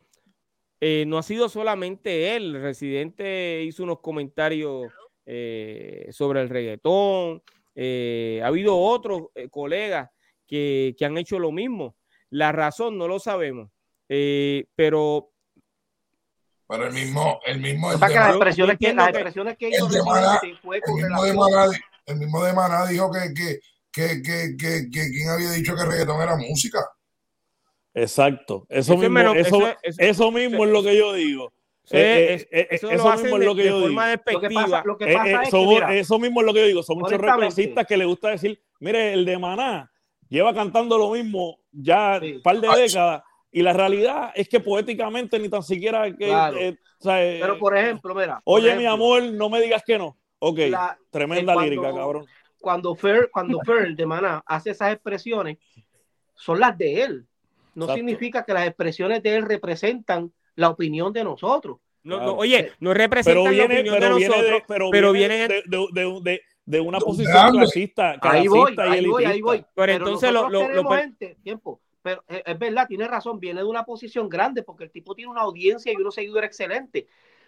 eh, 0.81 1.05
no 1.07 1.19
ha 1.19 1.23
sido 1.23 1.49
solamente 1.49 2.35
él. 2.37 2.57
El 2.57 2.63
residente 2.63 3.63
hizo 3.65 3.83
unos 3.85 4.01
comentarios 4.01 4.91
eh, 5.27 6.09
sobre 6.11 6.41
el 6.41 6.49
reggaetón. 6.49 7.43
eh, 7.75 8.41
ha 8.43 8.49
habido 8.49 8.77
otros 8.79 9.29
colegas 9.51 10.11
que, 10.47 10.95
que 10.99 11.05
han 11.05 11.17
hecho 11.19 11.39
lo 11.39 11.53
mismo. 11.53 11.95
La 12.31 12.51
razón 12.53 12.97
no 12.99 13.07
lo 13.07 13.19
sabemos. 13.21 13.71
eh, 14.09 14.65
pero 14.75 15.30
Pero 16.71 16.87
el 16.87 16.93
mismo, 16.93 17.41
el 17.47 17.61
mismo, 17.61 17.89
O 17.89 17.93
el 17.93 17.99
sea, 17.99 18.07
de 18.09 18.15
que 18.15 18.21
las 18.21 18.29
expresiones 18.31 18.79
que, 18.79 18.95
las 18.95 19.09
expresiones 19.09 19.57
que 19.59 19.67
el 19.69 19.75
hizo 19.75 19.87
de 19.89 20.03
Maná- 20.03 20.41
el 20.43 20.51
mismo 20.51 21.25
de 21.25 21.35
Maná, 21.35 21.79
el 22.07 22.17
mismo 22.17 22.45
de 22.45 22.53
Maná 22.53 22.87
dijo 22.87 23.11
que, 23.11 23.35
que, 23.35 23.59
que, 23.93 24.23
que, 24.23 24.57
que, 24.57 24.91
que 24.91 25.11
quien 25.11 25.29
había 25.31 25.51
dicho 25.51 25.75
que 25.75 25.83
el 25.83 25.89
reggaetón 25.91 26.23
era 26.23 26.37
música. 26.37 26.79
Exacto. 27.95 28.67
Eso, 28.69 28.79
Eso 28.81 28.93
es 28.95 28.99
mismo, 29.01 29.15
menos- 29.15 29.37
eso, 29.37 29.57
eso- 29.57 29.77
eso- 29.83 30.01
eso 30.01 30.31
mismo 30.33 30.65
es 30.65 30.71
lo 30.71 30.83
que 30.83 30.97
yo 30.97 31.13
digo. 31.15 31.53
eso, 31.85 31.97
Eh, 31.97 32.35
eh, 32.35 32.49
eh, 32.53 32.69
eso 32.71 32.87
mismo 33.17 33.37
es 33.39 33.45
lo 33.45 33.55
que 33.57 33.63
de 33.63 33.69
yo 33.69 33.77
digo. 33.81 33.89
Lo 33.89 34.01
que 34.03 34.11
despectiva. 34.11 34.63
pasa, 34.63 34.83
lo 34.85 34.97
que 34.97 35.07
pasa 35.13 35.29
eh, 35.29 35.33
es 35.33 35.41
que, 35.41 35.51
son- 35.51 35.69
mira, 35.69 35.95
eso 35.97 36.19
mismo 36.21 36.41
es 36.41 36.47
lo 36.47 36.55
que 36.55 36.61
yo 36.61 36.67
digo. 36.67 36.83
Son 36.85 36.99
muchos 36.99 37.19
represistas 37.21 37.87
que 37.87 37.97
les 37.97 38.07
gusta 38.07 38.29
decir, 38.29 38.63
mire, 38.79 39.13
el 39.13 39.25
de 39.25 39.39
Maná 39.39 39.91
lleva 40.29 40.55
cantando 40.55 40.97
lo 40.97 41.11
mismo 41.11 41.59
ya 41.73 42.21
Sí. 42.21 42.35
un 42.35 42.43
par 42.43 42.61
de 42.61 42.69
décadas 42.69 43.23
y 43.53 43.63
la 43.63 43.73
realidad 43.73 44.31
es 44.35 44.49
que 44.49 44.61
poéticamente 44.61 45.39
ni 45.39 45.49
tan 45.49 45.63
siquiera 45.63 46.05
que, 46.17 46.27
Claro. 46.27 46.57
eh, 46.59 46.79
o 46.99 47.03
sea, 47.03 47.25
eh, 47.25 47.39
pero 47.41 47.59
por 47.59 47.77
ejemplo, 47.77 48.15
mira. 48.15 48.41
oye 48.45 48.75
mi 48.77 48.87
amor, 48.87 49.23
no 49.25 49.49
me 49.51 49.61
digas 49.61 49.83
que 49.85 49.99
no. 49.99 50.17
Ok, 50.39 50.59
la- 50.69 50.99
tremenda 51.11 51.53
eh, 51.53 51.55
cuando- 51.57 51.71
lírica, 51.71 51.95
cabrón. 51.95 52.27
cuando 52.61 52.95
Fer, 52.95 53.31
cuando 53.33 53.59
Fer 53.67 53.95
de 53.97 54.07
Maná 54.07 54.43
hace 54.47 54.71
esas 54.71 54.93
expresiones, 54.93 55.59
son 56.35 56.61
las 56.61 56.77
de 56.79 57.03
él. 57.03 57.27
No 57.75 57.85
Exacto. 57.85 57.97
significa 57.99 58.45
que 58.45 58.53
las 58.55 58.67
expresiones 58.67 59.23
de 59.23 59.37
él 59.37 59.43
representan 59.47 60.33
la 60.57 60.71
opinión 60.71 61.13
de 61.13 61.25
nosotros. 61.25 61.79
No, 62.03 62.17
no, 62.17 62.23
Claro. 62.23 62.37
oye, 62.37 62.73
no 62.81 62.91
Pero 62.91 62.95
representan 62.95 63.45
la 63.57 63.65
opinión 63.65 63.69
pero 63.69 64.09
de 64.15 64.15
viene, 64.17 64.29
nosotros, 64.29 64.51
de, 64.53 64.65
pero 64.67 64.91
pero 64.91 65.13
viene 65.13 65.35
vienen- 65.37 65.49
de, 65.49 65.79
de, 65.79 65.87
de, 66.03 66.21
de- 66.23 66.41
de 66.65 66.81
una 66.81 66.99
posición 66.99 67.33
grande. 67.35 67.59
clasista, 67.59 68.17
Ahí 68.23 68.47
voy, 68.49 68.75
y 68.77 68.81
ahí 68.81 69.07
voy, 69.07 69.25
ahí 69.25 69.41
voy. 69.43 69.65
Pero 69.75 69.93
entonces 69.93 70.33
lo- 70.33 70.49
lo- 70.49 70.89
gente, 70.91 71.37
tiempo. 71.43 71.81
Pero 72.03 72.25
eh, 72.29 72.43
es 72.47 72.59
verdad, 72.59 72.87
tiene 72.87 73.07
razón, 73.07 73.39
viene 73.39 73.61
de 73.61 73.67
una 73.67 73.85
posición 73.85 74.29
grande 74.29 74.63
porque 74.63 74.85
el 74.85 74.91
tipo 74.91 75.15
tiene 75.15 75.31
una 75.31 75.43
audiencia 75.43 75.93
y 75.93 75.97
unos 75.97 76.15
seguidores 76.15 76.49
excelentes. 76.49 77.05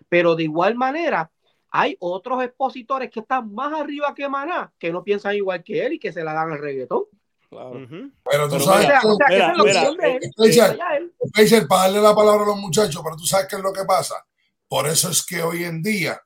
Pero 0.08 0.34
de 0.34 0.44
igual 0.44 0.74
manera, 0.74 1.30
hay 1.70 1.96
otros 2.00 2.42
expositores 2.44 3.10
que 3.10 3.20
están 3.20 3.52
más 3.52 3.72
arriba 3.72 4.14
que 4.14 4.28
Maná, 4.28 4.72
que 4.78 4.92
no 4.92 5.02
piensan 5.02 5.36
igual 5.36 5.62
que 5.64 5.84
él 5.84 5.94
y 5.94 5.98
que 5.98 6.12
se 6.12 6.22
la 6.22 6.34
dan 6.34 6.52
al 6.52 6.58
reggaetón. 6.58 7.04
Claro. 7.48 7.72
Pero 7.72 8.48
tú 8.48 8.56
Pero 8.56 8.60
sabes 8.60 8.86
o 9.04 9.16
sea, 9.16 9.26
que 9.28 9.34
mira, 9.34 9.54
mira, 9.62 9.90
de 9.90 10.16
él. 10.16 10.22
Spencer. 10.22 10.78
Spencer, 11.20 11.68
para 11.68 11.82
darle 11.82 12.00
la 12.00 12.14
palabra 12.14 12.44
a 12.44 12.46
los 12.46 12.58
muchachos, 12.58 13.00
pero 13.02 13.16
tú 13.16 13.24
sabes 13.24 13.46
qué 13.48 13.56
es 13.56 13.62
lo 13.62 13.72
que 13.72 13.84
pasa. 13.84 14.24
Por 14.68 14.86
eso 14.86 15.10
es 15.10 15.24
que 15.24 15.42
hoy 15.42 15.64
en 15.64 15.82
día 15.82 16.20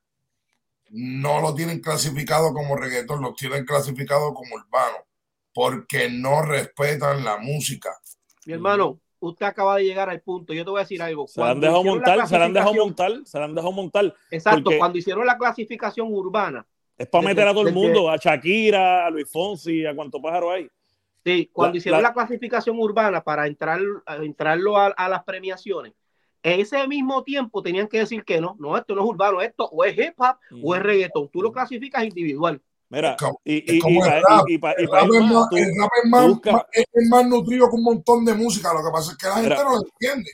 no 0.91 1.41
lo 1.41 1.55
tienen 1.55 1.81
clasificado 1.81 2.53
como 2.53 2.77
reggaetón, 2.77 3.21
lo 3.21 3.35
tienen 3.35 3.65
clasificado 3.65 4.33
como 4.35 4.55
urbano, 4.55 4.99
porque 5.53 6.09
no 6.11 6.43
respetan 6.43 7.25
la 7.25 7.39
música. 7.39 7.97
Mi 8.47 8.53
hermano, 8.55 9.01
usted 9.19 9.47
acaba 9.47 9.77
de 9.77 9.85
llegar 9.85 10.09
al 10.09 10.21
punto. 10.21 10.53
Yo 10.55 10.65
te 10.65 10.71
voy 10.71 10.79
a 10.79 10.83
decir 10.83 11.03
algo. 11.03 11.27
Se 11.27 11.41
la 11.41 11.51
han 11.51 11.61
dejado 11.61 11.83
la 11.85 11.91
montar, 11.91 12.29
se 12.29 12.39
la 12.39 12.45
han 12.45 12.53
dejado 12.53 12.75
montar, 12.75 13.13
se 13.25 13.39
la 13.39 13.45
han 13.45 13.55
dejado 13.55 13.73
montar. 13.73 14.15
Exacto, 14.31 14.71
cuando 14.79 14.99
hicieron 14.99 15.27
la 15.27 15.37
clasificación 15.37 16.09
urbana, 16.13 16.67
Es 16.97 17.09
para 17.09 17.25
meter 17.25 17.47
a 17.49 17.53
todo 17.53 17.67
el 17.69 17.75
mundo, 17.75 18.09
a 18.09 18.17
Shakira, 18.17 19.07
a 19.07 19.11
Luis 19.11 19.31
Fonsi, 19.31 19.85
a 19.85 19.95
cuánto 19.95 20.21
pájaro 20.21 20.51
hay. 20.51 20.69
sí, 21.25 21.51
cuando 21.53 21.75
La- 21.75 21.79
hicieron 21.79 22.03
la- 22.03 22.09
la, 22.09 22.15
clasificación 22.15 22.79
urbana 22.79 23.23
para 23.23 23.47
entrar, 23.49 23.81
a 24.07 24.17
entrarlo 24.17 24.77
a, 24.77 24.87
a 24.87 25.09
las 25.09 25.25
premiaciones, 25.25 25.93
en 26.43 26.61
ese 26.61 26.87
mismo 26.87 27.25
tiempo 27.25 27.61
tenían 27.61 27.89
que 27.89 27.99
decir 27.99 28.23
que 28.25 28.41
no, 28.41 28.55
no, 28.61 28.77
esto 28.77 28.95
no 28.95 29.03
es 29.03 29.09
urbano, 29.09 29.41
esto 29.41 29.65
o 29.69 29.85
es 29.85 29.99
hip 29.99 30.15
hop 30.19 30.37
o 30.63 30.75
es 30.77 30.83
reggaetón. 30.83 31.29
Tú 31.29 31.43
lo 31.43 31.51
clasificas 31.51 32.05
individual. 32.05 32.61
Mira, 32.89 33.17
y, 33.45 33.79
el 33.79 33.81
rap. 33.83 34.47
es 34.49 35.71
más, 36.09 36.29
busca- 36.29 36.53
más- 36.53 36.65
es 36.73 37.09
más 37.09 37.27
nutrido 37.27 37.69
que 37.69 37.75
un 37.77 37.83
montón 37.83 38.25
de 38.25 38.35
música. 38.35 38.73
Lo 38.73 38.81
que 38.85 38.91
pasa 38.93 39.13
es 39.13 39.19
que 39.19 39.27
la 39.27 39.35
gente 39.35 39.49
Mira. 39.51 39.65
no 39.65 39.71
lo 39.71 39.83
entiende. 39.83 40.31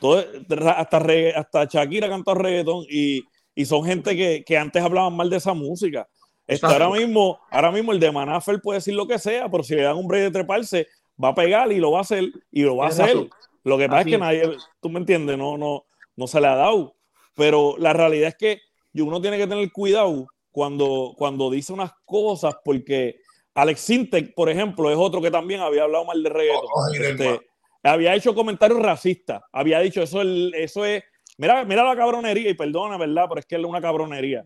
todo- 0.00 0.24
hasta, 0.70 0.98
regga- 1.00 1.32
hasta 1.36 1.64
Shakira 1.64 2.08
cantó 2.08 2.34
reggaetón 2.34 2.84
y, 2.88 3.22
y 3.54 3.64
son 3.64 3.84
gente 3.84 4.16
que, 4.16 4.44
que 4.46 4.56
antes 4.56 4.82
hablaban 4.82 5.14
mal 5.16 5.28
de 5.30 5.36
esa 5.38 5.52
música. 5.52 6.06
Exacto. 6.46 6.84
ahora 6.84 6.98
mismo, 6.98 7.38
ahora 7.50 7.70
mismo 7.70 7.92
el 7.92 8.00
de 8.00 8.10
Manafer 8.10 8.60
puede 8.60 8.78
decir 8.78 8.94
lo 8.94 9.06
que 9.06 9.18
sea, 9.18 9.48
pero 9.48 9.62
si 9.62 9.74
le 9.76 9.82
dan 9.82 9.96
un 9.96 10.08
break 10.08 10.24
de 10.24 10.30
treparse, 10.30 10.88
va 11.22 11.28
a 11.28 11.34
pegar 11.34 11.70
y 11.70 11.78
lo 11.78 11.92
va 11.92 11.98
a 11.98 12.02
hacer 12.02 12.24
y 12.50 12.62
lo 12.62 12.76
va 12.76 12.86
a 12.86 12.88
hacer. 12.88 13.06
razón. 13.06 13.30
Lo 13.62 13.76
que 13.78 13.86
pasa 13.88 14.00
Así 14.00 14.10
es 14.10 14.14
que 14.14 14.18
nadie, 14.20 14.42
tú 14.80 14.88
me 14.88 14.98
entiendes, 15.00 15.36
no, 15.36 15.58
no, 15.58 15.84
no 16.16 16.26
se 16.26 16.40
le 16.40 16.46
ha 16.46 16.54
dado. 16.56 16.94
Pero 17.36 17.76
la 17.78 17.92
realidad 17.92 18.28
es 18.28 18.36
que 18.36 18.60
uno 19.02 19.20
tiene 19.20 19.36
que 19.38 19.46
tener 19.46 19.70
cuidado 19.70 20.26
cuando, 20.50 21.14
cuando 21.16 21.50
dice 21.50 21.72
unas 21.72 21.92
cosas, 22.04 22.56
porque 22.64 23.16
Alex 23.54 23.80
Sintek, 23.80 24.34
por 24.34 24.48
ejemplo, 24.48 24.90
es 24.90 24.96
otro 24.96 25.20
que 25.20 25.30
también 25.30 25.60
había 25.60 25.84
hablado 25.84 26.04
mal 26.04 26.22
de 26.22 26.28
reggaetón. 26.28 26.64
Ojo, 26.64 26.94
Irene, 26.94 27.10
Este, 27.10 27.46
había 27.82 28.14
hecho 28.14 28.34
comentarios 28.34 28.80
racistas, 28.80 29.42
había 29.52 29.80
dicho 29.80 30.02
eso, 30.02 30.20
el- 30.20 30.52
eso 30.54 30.84
es, 30.84 31.02
mira, 31.38 31.64
mira 31.64 31.82
la 31.84 31.96
cabronería, 31.96 32.50
y 32.50 32.54
perdona, 32.54 32.96
¿verdad? 32.96 33.26
Pero 33.28 33.40
es 33.40 33.46
que 33.46 33.56
es 33.56 33.64
una 33.64 33.80
cabronería. 33.80 34.44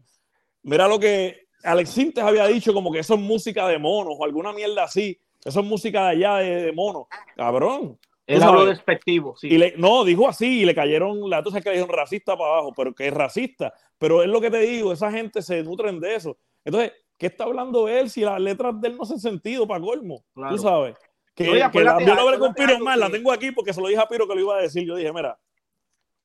Mira 0.63 0.89
lo 0.89 0.99
que 0.99 1.47
Alex 1.63 1.91
Sintes 1.91 2.23
había 2.25 2.47
dicho, 2.47 2.73
como 2.73 2.91
que 2.93 3.01
eso 3.01 3.15
es 3.15 3.21
música 3.21 3.67
de 3.69 3.79
monos 3.79 4.15
o 4.19 4.25
alguna 4.25 4.53
mierda 4.53 4.85
así. 4.85 5.19
Eso 5.45 5.61
es 5.61 5.67
música 5.67 6.05
de 6.05 6.09
allá 6.11 6.37
de, 6.37 6.63
de 6.67 6.73
monos. 6.73 7.07
Cabrón. 7.37 7.99
Él 8.27 8.39
Tú 8.39 8.45
habló 8.45 8.61
sabes. 8.61 8.79
despectivo, 8.79 9.37
sí. 9.37 9.49
Y 9.49 9.59
le, 9.59 9.75
no, 9.77 10.03
dijo 10.05 10.27
así 10.29 10.61
y 10.61 10.65
le 10.65 10.75
cayeron, 10.75 11.29
la 11.29 11.43
tú 11.43 11.51
sabes 11.51 11.63
que 11.65 11.71
le 11.71 11.77
dijeron 11.77 11.95
racista 11.97 12.37
para 12.37 12.53
abajo, 12.55 12.73
pero 12.75 12.95
que 12.95 13.09
es 13.09 13.15
racista. 13.15 13.75
Pero 13.99 14.23
es 14.23 14.29
lo 14.29 14.41
que 14.41 14.51
te 14.51 14.59
digo, 14.61 14.93
esa 14.93 15.11
gente 15.13 15.43
se 15.43 15.63
nutren 15.63 16.01
de 16.01 16.15
eso. 16.15 16.39
Entonces, 16.65 16.93
¿qué 17.19 17.27
está 17.27 17.45
hablando 17.45 17.87
él 17.89 18.09
si 18.09 18.23
las 18.23 18.41
letras 18.41 18.81
de 18.81 18.89
él 18.89 18.97
no 18.97 19.03
hacen 19.03 19.21
sentido 19.21 19.67
para 19.67 19.81
colmo? 19.81 20.25
Claro. 20.35 20.57
Tú 20.57 20.63
sabes. 20.63 20.97
Que, 21.35 21.51
Oye, 21.51 21.69
que 21.71 21.85
la, 21.85 22.01
yo 22.01 22.15
lo 22.15 22.21
hablé 22.23 22.39
con 22.39 22.55
Piro 22.55 22.79
más, 22.79 22.97
la 22.97 23.11
tengo 23.11 23.31
aquí 23.33 23.51
porque 23.51 23.73
se 23.75 23.81
lo 23.81 23.89
dije 23.89 24.01
a 24.01 24.07
Piro 24.07 24.27
que 24.27 24.35
lo 24.35 24.41
iba 24.41 24.57
a 24.57 24.63
decir. 24.63 24.87
Yo 24.87 24.95
dije, 24.97 25.13
mira, 25.13 25.39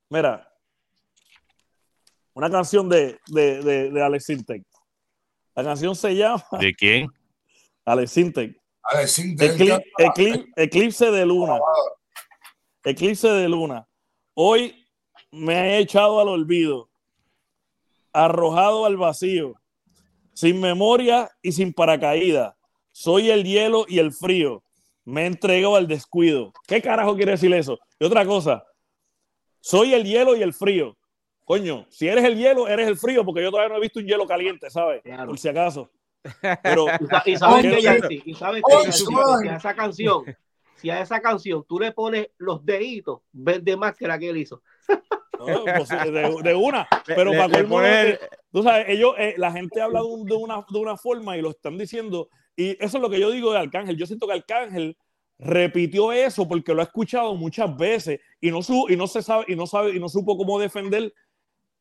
mira, 0.10 0.54
una 2.34 2.50
canción 2.50 2.88
de, 2.88 3.20
de, 3.28 3.62
de, 3.62 3.90
de 3.92 4.02
Alex 4.02 4.26
Sintek. 4.26 4.64
La 5.56 5.64
canción 5.64 5.96
se 5.96 6.16
llama 6.16 6.44
¿De 6.60 6.74
quién? 6.74 7.08
Alex 7.86 8.12
Sintek. 8.12 8.59
A 8.92 8.98
decir, 9.00 9.36
de 9.36 9.46
él 9.46 9.52
Eclipse, 9.54 9.84
canta- 9.98 10.14
eclipse- 10.22 10.46
eclipse 10.56 11.12
de 11.12 11.26
luna. 11.26 11.60
Eclipse 12.84 13.28
de 13.28 13.50
luna. 13.50 13.88
Hoy 14.34 14.86
me 15.32 15.54
he 15.76 15.80
echado 15.80 16.20
al 16.20 16.28
olvido, 16.30 16.90
arrojado 18.14 18.86
al 18.86 18.98
vacío, 18.98 19.54
sin 20.34 20.60
memoria 20.60 21.30
y 21.42 21.52
sin 21.52 21.74
paracaídas. 21.74 22.56
Soy 22.92 23.30
el 23.30 23.44
hielo 23.44 23.86
y 23.88 24.00
el 24.00 24.12
frío. 24.12 24.64
Me 25.06 25.24
he 25.24 25.26
entregado 25.28 25.76
al 25.76 25.88
descuido. 25.88 26.52
¿Qué 26.68 26.82
carajo 26.82 27.16
quiere 27.16 27.32
decir 27.34 27.54
eso? 27.54 27.80
Y 28.00 28.06
otra 28.06 28.26
cosa, 28.26 28.64
soy 29.60 29.94
el 29.94 30.04
hielo 30.04 30.36
y 30.36 30.42
el 30.44 30.54
frío. 30.54 30.96
Coño, 31.46 31.86
si 31.90 32.08
eres 32.08 32.24
el 32.26 32.38
hielo, 32.38 32.68
eres 32.68 32.88
el 32.88 32.98
frío, 32.98 33.26
porque 33.26 33.42
yo 33.42 33.50
todavía 33.50 33.70
no 33.70 33.78
he 33.78 33.82
visto 33.82 34.00
un 34.00 34.06
hielo 34.06 34.28
caliente, 34.28 34.70
¿sabes? 34.70 35.02
Claro. 35.04 35.28
Por 35.30 35.40
si 35.40 35.48
acaso. 35.48 35.90
Pero 36.64 36.86
Y 37.00 37.06
sa- 37.08 37.24
Y 37.26 37.36
sabes 37.38 37.62
que 37.64 37.70
oye, 37.70 37.82
Yancy, 37.82 38.22
y 38.26 38.34
sabes 38.34 38.62
que 38.86 38.92
suave. 38.92 39.44
si 39.44 39.48
a 39.50 39.56
esa 39.58 39.74
canción, 39.76 40.24
si 40.76 40.90
a 40.90 41.02
esa 41.02 41.22
canción 41.22 41.64
tú 41.68 41.80
le 41.80 41.92
pones 41.92 42.28
los 42.38 42.66
deditos, 42.66 43.22
vende 43.32 43.76
más 43.78 43.96
que 43.96 44.08
la 44.08 44.20
que 44.20 44.30
él 44.30 44.38
hizo. 44.38 44.62
No, 45.40 45.64
pues, 45.64 45.88
de, 45.90 46.36
de 46.44 46.54
una, 46.56 46.86
pero 47.06 47.32
Le- 47.32 47.38
para 47.38 47.48
le 47.48 47.54
colmo, 47.60 47.76
pone 47.78 48.02
el- 48.02 48.08
eh, 48.10 48.20
tú 48.52 48.62
sabes, 48.64 48.86
ellos, 48.90 49.14
eh, 49.18 49.36
la 49.38 49.52
gente 49.54 49.82
habla 49.82 50.02
de, 50.02 50.06
un- 50.08 50.26
de 50.26 50.36
una, 50.36 50.66
de 50.70 50.78
una 50.80 50.98
forma 50.98 51.38
y 51.38 51.42
lo 51.42 51.52
están 51.52 51.78
diciendo, 51.78 52.28
y 52.58 52.72
eso 52.84 52.98
es 52.98 53.02
lo 53.02 53.10
que 53.10 53.20
yo 53.22 53.32
digo 53.32 53.54
de 53.54 53.60
Arcángel. 53.60 53.96
Yo 53.96 54.06
siento 54.06 54.28
que 54.28 54.34
Arcángel 54.34 54.98
repitió 55.38 56.12
eso 56.12 56.46
porque 56.46 56.74
lo 56.74 56.82
ha 56.82 56.84
escuchado 56.84 57.34
muchas 57.36 57.74
veces 57.78 58.20
y 58.42 58.52
no, 58.52 58.62
su, 58.62 58.88
y 58.90 58.98
no 58.98 59.08
se 59.08 59.22
sabe, 59.22 59.46
y 59.48 59.56
no 59.56 59.66
sabe, 59.66 59.92
y 59.96 60.00
no 60.02 60.10
supo 60.10 60.36
cómo 60.38 60.60
defender 60.60 61.14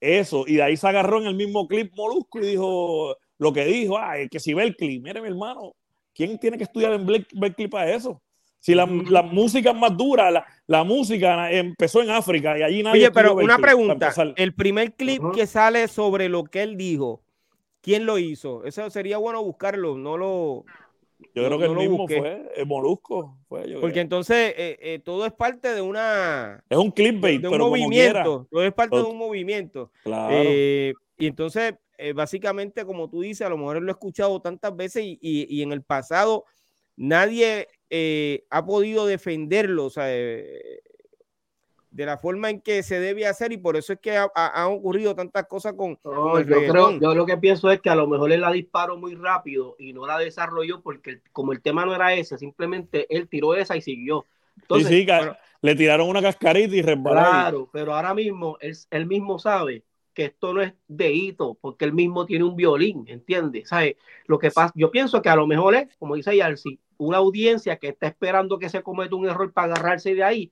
eso. 0.00 0.44
Y 0.46 0.54
de 0.56 0.62
ahí 0.62 0.76
se 0.76 0.86
agarró 0.86 1.18
en 1.20 1.26
el 1.26 1.34
mismo 1.34 1.66
clip 1.66 1.92
Molusco 1.96 2.38
y 2.38 2.46
dijo 2.46 3.16
lo 3.38 3.52
que 3.52 3.64
dijo, 3.64 3.96
ah, 3.98 4.14
que 4.30 4.40
si 4.40 4.54
Berkeley, 4.54 5.00
mire 5.00 5.20
mi 5.20 5.28
hermano, 5.28 5.74
¿quién 6.14 6.38
tiene 6.38 6.56
que 6.58 6.64
estudiar 6.64 6.92
en 6.92 7.06
Ber- 7.06 7.26
Berkeley 7.32 7.68
para 7.68 7.90
eso? 7.94 8.20
Si 8.60 8.74
la, 8.74 8.86
la 8.86 9.22
música 9.22 9.70
es 9.70 9.76
más 9.76 9.96
dura, 9.96 10.30
la, 10.32 10.44
la 10.66 10.82
música 10.82 11.50
empezó 11.52 12.02
en 12.02 12.10
África 12.10 12.58
y 12.58 12.62
allí 12.62 12.82
nadie 12.82 13.02
Oye, 13.02 13.10
pero 13.12 13.34
una 13.36 13.56
pregunta. 13.58 14.12
El 14.36 14.52
primer 14.52 14.94
clip 14.94 15.22
Ujú. 15.22 15.32
que 15.32 15.46
sale 15.46 15.86
sobre 15.86 16.28
lo 16.28 16.42
que 16.44 16.62
él 16.62 16.76
dijo, 16.76 17.22
¿quién 17.80 18.04
lo 18.04 18.18
hizo? 18.18 18.64
Eso 18.64 18.90
sería 18.90 19.18
bueno 19.18 19.42
buscarlo, 19.44 19.96
no 19.96 20.16
lo... 20.18 20.64
Yo 21.34 21.48
no- 21.48 21.56
creo 21.56 21.58
que 21.58 21.64
no 21.66 21.72
el 21.72 21.78
mismo 21.78 21.98
busqué. 21.98 22.18
fue, 22.18 22.52
el 22.56 22.66
Molusco 22.66 23.38
fue. 23.48 23.68
yo 23.70 23.80
Porque 23.80 23.92
creo. 23.94 24.02
entonces 24.02 24.54
eh, 24.56 24.78
eh, 24.80 24.98
todo 25.04 25.24
es 25.26 25.32
parte 25.32 25.72
de 25.74 25.80
una... 25.80 26.62
es 26.68 26.78
un 26.78 26.90
clickbait, 26.90 27.40
De 27.40 27.48
un 27.48 27.52
pero 27.52 27.64
como 27.64 27.76
movimiento, 27.76 28.46
todo 28.50 28.62
es 28.64 28.72
parte 28.72 28.96
de 28.96 29.02
un 29.02 29.18
movimiento. 29.18 29.90
Claro. 30.02 30.28
Eh, 30.36 30.94
y 31.16 31.26
entonces, 31.28 31.74
eh, 31.98 32.12
básicamente, 32.14 32.84
como 32.86 33.10
tú 33.10 33.20
dices, 33.22 33.46
a 33.46 33.50
lo 33.50 33.58
mejor 33.58 33.82
lo 33.82 33.88
he 33.90 33.92
escuchado 33.92 34.40
tantas 34.42 34.74
veces 34.76 35.04
y, 35.04 35.18
y- 35.22 35.46
y 35.58 35.62
en 35.62 35.72
el 35.72 35.82
pasado 35.82 36.44
nadie 36.96 37.68
eh, 37.90 38.44
ha 38.50 38.64
podido 38.66 39.06
defenderlo, 39.06 39.86
o 39.86 39.90
sea, 39.90 40.06
eh, 40.14 40.80
de 41.90 42.06
la 42.06 42.18
forma 42.18 42.50
en 42.50 42.60
que 42.60 42.82
se 42.82 43.00
debe 43.00 43.26
hacer 43.26 43.52
y 43.52 43.56
por 43.58 43.76
eso 43.76 43.92
es 43.94 43.98
que 44.00 44.16
ha- 44.16 44.30
ha- 44.34 44.62
han 44.64 44.72
ocurrido 44.72 45.14
tantas 45.14 45.46
cosas 45.46 45.72
con, 45.74 45.98
el 46.36 46.46
yo, 46.46 46.64
creo, 46.64 46.98
yo 46.98 47.14
lo 47.14 47.26
que 47.26 47.36
pienso 47.38 47.70
es 47.70 47.80
que 47.80 47.90
a 47.90 47.94
lo 47.94 48.06
mejor 48.06 48.30
él 48.32 48.40
la 48.42 48.52
disparó 48.52 48.96
muy 48.98 49.14
rápido 49.14 49.74
y 49.78 49.92
no 49.92 50.06
la 50.06 50.18
desarrolló 50.18 50.82
porque 50.82 51.22
como 51.32 51.52
el 51.52 51.62
tema 51.62 51.84
no 51.86 51.94
era 51.94 52.14
ese, 52.14 52.38
simplemente 52.38 53.06
él 53.14 53.28
tiró 53.28 53.54
esa 53.54 53.76
y 53.76 53.82
siguió. 53.82 54.26
Entonces, 54.62 54.96
sí, 54.96 55.00
sí, 55.00 55.06
ca- 55.06 55.26
bueno, 55.26 55.36
le 55.62 55.74
tiraron 55.74 56.08
una 56.08 56.22
cascarita 56.22 56.74
y 56.76 56.82
resbaló. 56.82 57.24
claro, 57.24 57.70
pero 57.72 57.94
ahora 57.94 58.14
mismo 58.14 58.56
él, 58.60 58.76
él 58.90 59.06
mismo 59.06 59.38
sabe 59.38 59.84
que 60.18 60.24
esto 60.24 60.52
no 60.52 60.60
es 60.62 60.72
de 60.88 61.12
hito, 61.12 61.56
porque 61.60 61.84
él 61.84 61.92
mismo 61.92 62.26
tiene 62.26 62.42
un 62.42 62.56
violín, 62.56 63.04
¿entiendes? 63.06 63.68
¿Sabe? 63.68 63.96
Lo 64.26 64.36
que 64.40 64.50
pasa, 64.50 64.72
yo 64.74 64.90
pienso 64.90 65.22
que 65.22 65.28
a 65.28 65.36
lo 65.36 65.46
mejor 65.46 65.76
es, 65.76 65.96
como 65.96 66.16
dice 66.16 66.36
Yarsi, 66.36 66.80
una 66.96 67.18
audiencia 67.18 67.76
que 67.76 67.86
está 67.90 68.08
esperando 68.08 68.58
que 68.58 68.68
se 68.68 68.82
cometa 68.82 69.14
un 69.14 69.28
error 69.28 69.52
para 69.52 69.74
agarrarse 69.74 70.16
de 70.16 70.24
ahí, 70.24 70.50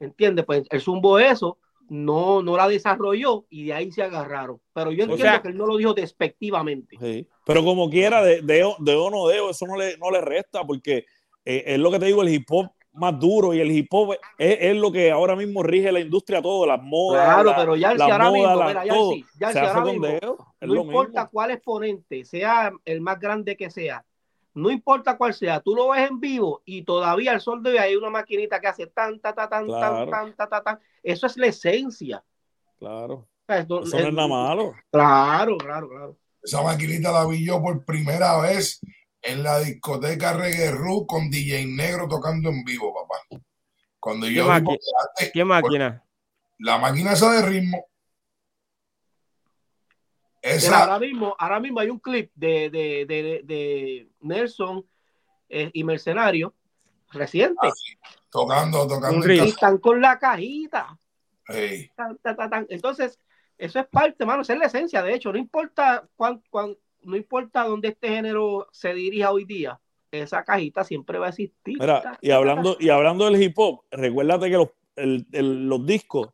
¿entiendes? 0.00 0.44
Pues 0.44 0.64
él 0.70 0.80
zumbó 0.80 1.20
eso, 1.20 1.56
no, 1.88 2.42
no 2.42 2.56
la 2.56 2.66
desarrolló 2.66 3.44
y 3.48 3.66
de 3.66 3.74
ahí 3.74 3.92
se 3.92 4.02
agarraron. 4.02 4.60
Pero 4.72 4.90
yo 4.90 5.04
O 5.04 5.06
entiendo 5.06 5.22
sea- 5.22 5.40
que 5.40 5.48
él 5.50 5.56
no 5.56 5.66
lo 5.66 5.76
dijo 5.76 5.94
despectivamente. 5.94 6.96
Sí. 7.00 7.28
Pero 7.46 7.62
como 7.64 7.88
quiera, 7.88 8.24
de, 8.24 8.42
de, 8.42 8.68
de 8.80 8.94
o 8.96 9.08
no 9.10 9.28
de, 9.28 9.38
eso 9.50 9.66
no 9.68 9.76
le, 9.76 9.96
no 9.98 10.10
le 10.10 10.20
resta, 10.20 10.64
porque 10.66 11.06
eh, 11.44 11.62
es 11.64 11.78
lo 11.78 11.92
que 11.92 12.00
te 12.00 12.06
digo, 12.06 12.22
el 12.22 12.30
hip 12.34 12.46
hop 12.50 12.70
más 12.96 13.18
duro 13.18 13.54
y 13.54 13.60
el 13.60 13.70
hip 13.70 13.86
hop 13.90 14.14
es, 14.38 14.58
es 14.60 14.76
lo 14.76 14.90
que 14.90 15.10
ahora 15.10 15.36
mismo 15.36 15.62
rige 15.62 15.92
la 15.92 16.00
industria 16.00 16.42
todo, 16.42 16.66
las 16.66 16.82
modas. 16.82 17.24
Claro, 17.24 17.50
la- 17.50 17.56
pero 17.56 17.76
Yarsi 17.76 17.98
la 17.98 18.04
ahora 18.04 18.24
moda, 18.30 18.32
mismo, 18.32 18.56
la- 18.56 18.66
mira, 18.82 18.82
se 18.82 19.44
hace 19.46 19.58
ahora 19.60 19.84
mismo, 19.84 20.06
dedo. 20.06 20.38
es 20.60 20.68
no 20.68 20.74
importa 20.76 21.20
mismo. 21.20 21.30
cuál 21.30 21.50
exponente, 21.52 22.24
sea 22.24 22.72
el 22.84 23.00
más 23.00 23.18
grande 23.20 23.56
que 23.56 23.70
sea, 23.70 24.04
no 24.54 24.70
importa 24.70 25.16
cuál 25.18 25.34
sea, 25.34 25.60
tú 25.60 25.74
lo 25.76 25.90
ves 25.90 26.08
en 26.08 26.18
vivo 26.18 26.62
y 26.64 26.82
todavía 26.82 27.32
al 27.32 27.40
sol 27.42 27.62
de 27.62 27.70
hoy 27.72 27.76
hay 27.76 27.94
una 27.96 28.08
maquinita 28.10 28.58
que 28.60 28.66
hace 28.68 28.86
tan, 28.86 29.20
tan, 29.20 29.34
tan, 29.34 29.48
tan, 29.50 29.66
Claro. 29.66 30.10
tan, 30.10 30.34
tan, 30.34 30.48
tan, 30.48 30.64
tan. 30.64 30.78
Eso 31.02 31.26
es 31.26 31.36
la 31.36 31.46
esencia. 31.48 32.24
Claro. 32.78 33.14
O 33.14 33.28
sea, 33.46 33.58
esto- 33.58 33.82
Eso 33.82 33.98
no 34.00 34.08
es 34.08 34.14
nada 34.14 34.28
malo. 34.28 34.72
Claro, 34.90 35.58
claro, 35.58 35.88
claro. 35.88 36.16
Esa 36.42 36.62
maquinita 36.62 37.12
la 37.12 37.26
vi 37.26 37.44
yo 37.44 37.60
por 37.60 37.84
primera 37.84 38.40
vez 38.40 38.80
en 39.26 39.42
la 39.42 39.58
discoteca 39.60 40.32
Reggae 40.34 40.70
Ru 40.70 41.06
con 41.06 41.30
DJ 41.30 41.66
Negro 41.66 42.06
tocando 42.08 42.48
en 42.50 42.64
vivo, 42.64 42.94
papá. 42.94 43.42
Cuando 44.00 44.28
yo 44.28 44.50
antes- 44.50 44.78
¿Qué 45.32 45.44
máquina? 45.44 46.02
la 46.58 46.78
máquina 46.78 47.12
esa 47.12 47.32
de 47.32 47.42
ritmo, 47.48 47.86
esa, 50.42 50.84
ahora 50.84 50.98
mismo, 51.00 51.34
ahora 51.38 51.60
mismo 51.60 51.80
hay 51.80 51.90
un 51.90 51.98
clip 51.98 52.30
de, 52.34 52.70
de, 52.70 53.04
de, 53.06 53.40
de 53.44 54.08
Nelson 54.20 54.86
eh, 55.48 55.70
y 55.72 55.82
Mercenario 55.82 56.54
reciente. 57.10 57.68
tocando, 58.30 58.86
tocando. 58.86 59.08
Un 59.18 59.22
en 59.24 59.28
ritmo. 59.28 59.44
Y 59.46 59.48
están 59.48 59.78
con 59.78 60.00
la 60.00 60.18
cajita. 60.18 60.96
tan, 61.96 62.16
tan, 62.18 62.36
tan. 62.50 62.66
Entonces, 62.68 63.18
Eso 63.58 63.80
es 63.80 63.86
parte, 63.86 64.24
mano, 64.26 64.42
esa 64.42 64.52
es 64.52 64.58
la 64.58 64.66
esencia. 64.66 65.02
De 65.02 65.14
hecho, 65.14 65.32
no 65.32 65.38
importa 65.38 66.06
cuán, 66.14 66.42
cuán- 66.50 66.76
no 67.06 67.16
importa 67.16 67.64
dónde 67.64 67.88
este 67.88 68.08
género 68.08 68.66
se 68.72 68.92
dirija 68.94 69.30
hoy 69.32 69.44
día, 69.44 69.78
esa 70.10 70.44
cajita 70.44 70.84
siempre 70.84 71.18
va 71.18 71.26
a 71.26 71.28
existir. 71.30 71.78
Mira, 71.78 72.18
y 72.20 72.30
hablando, 72.30 72.76
y 72.80 72.88
hablando 72.88 73.24
del 73.26 73.42
hip 73.42 73.58
hop, 73.58 73.80
recuérdate 73.90 74.50
que 74.50 74.56
los, 74.56 74.68
el- 74.96 75.26
el- 75.32 75.68
los 75.68 75.84
discos 75.86 76.28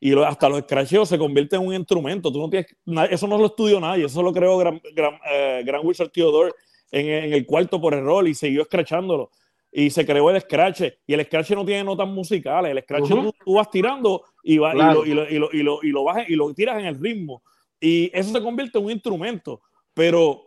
y 0.00 0.10
lo- 0.10 0.24
hasta 0.26 0.48
los 0.48 0.60
scratcheos 0.60 1.08
se 1.08 1.18
convierten 1.18 1.60
en 1.62 1.68
un 1.68 1.74
instrumento. 1.74 2.30
Tú 2.32 2.38
no 2.40 2.48
tienes, 2.50 2.74
eso 3.10 3.26
no 3.26 3.36
lo 3.38 3.46
estudió 3.46 3.80
nadie, 3.80 4.06
eso 4.06 4.22
lo 4.22 4.32
creó 4.32 4.56
Gran, 4.58 4.80
Gran, 4.94 5.18
eh, 5.30 5.62
Gran 5.64 5.84
Wizard 5.86 6.10
Theodore 6.10 6.52
en, 6.90 7.06
en 7.08 7.32
el 7.32 7.44
cuarto 7.46 7.80
por 7.80 7.94
error 7.94 8.26
y 8.28 8.34
siguió 8.34 8.64
scratchándolo. 8.64 9.30
Y 9.72 9.90
se 9.90 10.06
creó 10.06 10.30
el 10.30 10.40
scratch. 10.40 10.82
Y 11.06 11.12
el 11.12 11.24
scratch 11.26 11.50
no 11.50 11.64
tiene 11.66 11.84
notas 11.84 12.08
musicales. 12.08 12.70
El 12.72 12.82
scratch 12.82 13.08
tú, 13.08 13.34
tú 13.44 13.54
vas 13.54 13.70
tirando 13.70 14.22
y, 14.42 14.56
va, 14.56 14.72
Claro. 14.72 15.04
y, 15.04 15.12
lo, 15.12 15.28
y, 15.28 15.38
lo, 15.38 15.50
y, 15.52 15.52
lo, 15.52 15.52
y, 15.52 15.62
lo, 15.62 15.78
y 15.82 15.90
lo 15.90 16.04
bajas 16.04 16.30
y 16.30 16.34
lo 16.36 16.54
tiras 16.54 16.78
en 16.78 16.86
el 16.86 16.98
ritmo. 16.98 17.42
Y 17.78 18.10
eso 18.16 18.32
se 18.32 18.40
convierte 18.42 18.78
en 18.78 18.84
un 18.86 18.90
instrumento. 18.92 19.60
Pero 19.96 20.42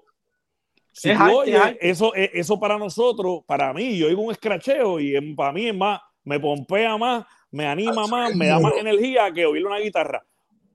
si 0.92 1.10
Es 1.10 1.20
arte, 1.20 1.56
arte. 1.56 1.90
eso, 1.90 2.14
eh, 2.16 2.30
eso 2.34 2.60
para 2.60 2.78
nosotros, 2.78 3.40
para 3.48 3.74
mí, 3.74 3.98
yo 3.98 4.08
oigo 4.08 4.22
un 4.22 4.32
escracheo 4.32 5.00
y 5.00 5.34
para 5.34 5.52
mí 5.52 5.68
es 5.68 5.76
más, 5.76 6.00
me 6.24 6.40
pompea 6.40 6.98
más, 6.98 7.26
me 7.52 7.66
anima 7.66 8.06
más, 8.08 8.36
me 8.36 8.46
da 8.46 8.60
más 8.60 8.74
energía 8.78 9.32
que 9.34 9.46
oír 9.48 9.66
una 9.66 9.80
guitarra. 9.80 10.24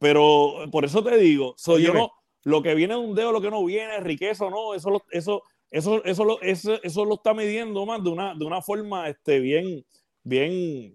Pero 0.00 0.64
por 0.72 0.84
eso 0.84 1.04
te 1.04 1.16
digo, 1.16 1.54
soy 1.56 1.82
yo 1.84 1.94
no, 1.94 2.10
lo 2.42 2.62
que 2.62 2.74
viene 2.74 2.94
de 2.94 3.00
un 3.00 3.14
dedo, 3.14 3.30
lo 3.30 3.40
que 3.40 3.50
no 3.50 3.64
viene, 3.64 4.00
riqueza 4.00 4.46
o 4.46 4.50
no, 4.50 4.74
eso, 4.74 4.90
lo- 4.90 5.04
eso, 5.12 5.42
eso, 5.70 6.04
eso, 6.04 6.40
eso, 6.42 6.82
eso 6.82 7.04
lo 7.04 7.14
está 7.14 7.32
midiendo 7.32 7.86
más 7.86 8.02
de 8.02 8.10
una, 8.10 8.34
de 8.34 8.44
una 8.44 8.60
forma 8.60 9.08
este, 9.08 9.38
bien, 9.38 9.84
bien, 10.24 10.94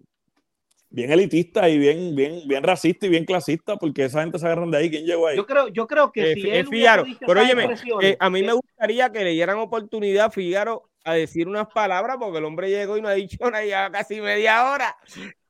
bien 0.90 1.10
elitista 1.12 1.68
y 1.68 1.78
bien, 1.78 2.14
bien, 2.16 2.42
bien 2.46 2.62
racista 2.62 3.06
y 3.06 3.08
bien 3.08 3.24
clasista, 3.24 3.76
porque 3.76 4.04
esa 4.04 4.20
gente 4.22 4.38
se 4.38 4.46
agarran 4.46 4.70
de 4.70 4.78
ahí. 4.78 4.90
¿Quién 4.90 5.06
llegó 5.06 5.28
ahí? 5.28 5.36
Yo 5.36 5.46
creo, 5.46 5.68
yo 5.68 5.86
creo 5.86 6.12
que 6.12 6.32
Eh, 6.32 6.34
si 6.34 6.50
él 6.50 6.68
eh, 6.72 7.02
dicho 7.04 7.20
pero 7.26 7.40
óyeme, 7.40 7.74
Eh, 8.02 8.16
a 8.18 8.28
mí 8.28 8.42
me 8.42 8.52
gustaría 8.52 9.10
que 9.10 9.24
le 9.24 9.30
dieran 9.30 9.58
oportunidad 9.58 10.26
a 10.26 10.30
Fígaro 10.30 10.90
a 11.04 11.14
decir 11.14 11.48
unas 11.48 11.68
palabras, 11.68 12.16
porque 12.18 12.38
el 12.38 12.44
hombre 12.44 12.68
llegó 12.68 12.96
y 12.98 13.02
no 13.02 13.08
ha 13.08 13.12
dicho 13.12 13.38
nada, 13.50 13.64
ya 13.64 13.90
casi 13.90 14.20
media 14.20 14.70
hora. 14.70 14.96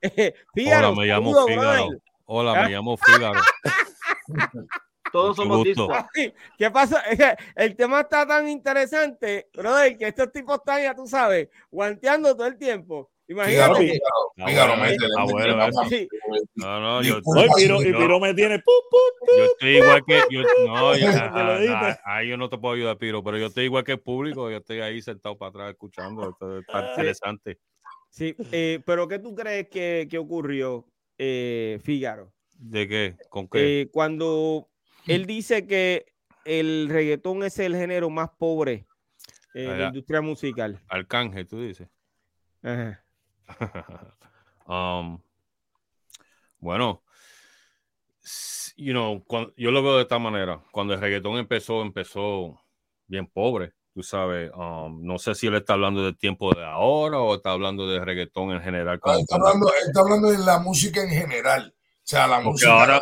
Eh, 0.01 0.33
Fígaro, 0.53 0.89
Hola, 0.89 1.01
me 1.01 1.07
llamo 1.07 1.33
saludos, 1.33 1.45
Fígaro. 1.49 1.83
brother. 1.85 2.01
Hola, 2.25 2.53
¿Ah? 2.55 2.63
me 2.63 2.69
llamo 2.69 2.97
Fígaro. 2.97 3.41
todos 5.11 5.35
somos 5.35 5.63
discos. 5.63 5.89
¿Qué 6.57 6.71
pasa? 6.71 7.03
El 7.55 7.75
tema 7.75 8.01
está 8.01 8.25
tan 8.25 8.47
interesante, 8.47 9.49
brother, 9.53 9.97
que 9.97 10.07
estos 10.07 10.31
tipos 10.31 10.57
están, 10.59 10.83
ya 10.83 10.95
tú 10.95 11.05
sabes, 11.07 11.49
guanteando 11.69 12.35
todo 12.35 12.47
el 12.47 12.57
tiempo. 12.57 13.10
Imagínate. 13.31 13.99
Ah, 14.37 14.43
bueno, 14.43 14.75
métele, 14.75 15.13
ah. 15.57 15.69
No, 16.55 16.79
no, 16.81 17.01
yo, 17.01 17.19
No, 17.23 17.45
y 17.45 17.93
Piro, 17.93 18.19
me 18.19 18.33
tiene. 18.33 18.59
pu, 18.59 18.71
pu, 18.89 18.97
pu. 19.19 19.37
yo 19.37 19.45
estoy 19.45 19.77
igual 19.77 20.03
que. 20.05 20.21
Yo, 20.29 20.41
no, 20.65 20.75
lo 20.75 20.89
ah, 20.89 21.57
edite. 21.57 21.73
ah, 21.73 21.99
ahí 22.03 22.29
yo 22.29 22.35
no 22.35 22.49
te 22.49 22.57
puedo 22.57 22.75
ayudar, 22.75 22.97
Piro, 22.97 23.23
pero 23.23 23.37
yo 23.37 23.45
estoy 23.45 23.65
igual 23.65 23.85
que 23.85 23.93
el 23.93 23.99
público. 23.99 24.51
Yo 24.51 24.57
estoy 24.57 24.81
ahí 24.81 25.01
sentado 25.01 25.37
para 25.37 25.49
atrás 25.49 25.69
escuchando. 25.71 26.29
Esto 26.29 26.59
está 26.59 26.89
interesante. 26.89 27.57
Sí, 28.09 28.35
eh, 28.51 28.81
pero 28.85 29.07
¿qué 29.07 29.19
tú 29.19 29.33
crees 29.33 29.69
que, 29.69 30.07
que 30.09 30.17
ocurrió, 30.17 30.85
eh, 31.17 31.79
Fígaro? 31.81 32.33
¿De 32.57 32.85
qué? 32.87 33.15
¿Con 33.29 33.47
qué? 33.47 33.81
Eh, 33.81 33.89
cuando 33.91 34.69
él 35.07 35.25
dice 35.25 35.65
que 35.65 36.05
el 36.43 36.89
reggaetón 36.89 37.43
es 37.43 37.57
el 37.59 37.77
género 37.77 38.09
más 38.09 38.29
pobre 38.37 38.85
eh, 39.53 39.61
de 39.61 39.77
la 39.77 39.87
industria 39.87 40.19
musical. 40.19 40.81
Arcángel, 40.89 41.47
tú 41.47 41.61
dices. 41.61 41.87
Ajá. 42.61 43.01
Um, 44.67 45.19
bueno, 46.59 47.03
you 48.77 48.93
know, 48.93 49.23
cuan- 49.25 49.51
yo 49.57 49.71
lo 49.71 49.83
veo 49.83 49.95
de 49.97 50.03
esta 50.03 50.19
manera. 50.19 50.61
Cuando 50.71 50.93
el 50.93 51.01
reggaetón 51.01 51.37
empezó, 51.37 51.81
empezó 51.81 52.61
bien 53.07 53.27
pobre, 53.27 53.73
tú 53.93 54.01
sabes. 54.03 54.49
um, 54.55 55.03
no 55.05 55.17
sé 55.17 55.35
si 55.35 55.47
él 55.47 55.55
está 55.55 55.73
hablando 55.73 56.03
del 56.03 56.17
tiempo 56.17 56.53
de 56.53 56.63
ahora 56.63 57.19
o 57.19 57.35
está 57.35 57.51
hablando 57.51 57.85
de 57.87 57.99
reggaetón 58.05 58.51
en 58.51 58.61
general. 58.61 58.99
Ah, 59.03 59.17
Está 59.19 59.37
cuando- 59.39 59.47
hablando, 59.47 59.73
está 59.87 59.99
hablando 60.01 60.31
de 60.31 60.37
la 60.37 60.59
música 60.59 61.01
en 61.03 61.09
general. 61.09 61.73
O 61.75 62.01
sea, 62.03 62.27
la 62.27 62.35
Porque 62.37 62.49
música. 62.51 62.71
ahora, 62.71 63.01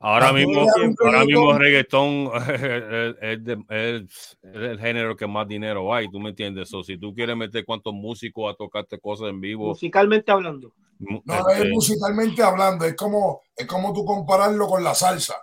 ahora 0.00 0.32
mismo, 0.32 0.60
ahora 1.04 1.24
mismo 1.24 1.52
reggaetón- 1.52 2.30
reggaetón 2.30 2.30
es, 3.20 3.38
es 3.38 3.44
de- 3.44 3.64
es- 3.68 4.38
es 4.42 4.56
el 4.56 4.80
género 4.80 5.16
que 5.16 5.26
más 5.26 5.46
dinero 5.46 5.92
hay, 5.94 6.10
tú 6.10 6.18
me 6.18 6.30
entiendes. 6.30 6.72
O 6.74 6.82
si 6.82 6.98
tú 6.98 7.14
quieres 7.14 7.36
meter 7.36 7.64
cuantos 7.64 7.92
músicos 7.94 8.52
a 8.52 8.56
tocarte 8.56 8.98
cosas 8.98 9.28
en 9.28 9.40
vivo, 9.40 9.68
musicalmente 9.68 10.32
hablando. 10.32 10.72
mu- 10.98 11.20
No, 11.24 11.40
no 11.40 11.48
es 11.50 11.56
este, 11.58 11.68
musicalmente 11.70 12.42
hablando, 12.42 12.84
es 12.84 12.94
como, 12.96 13.42
es 13.56 13.66
como 13.66 13.92
tú 13.92 14.04
compararlo 14.04 14.66
con 14.66 14.82
la 14.82 14.94
salsa. 14.94 15.36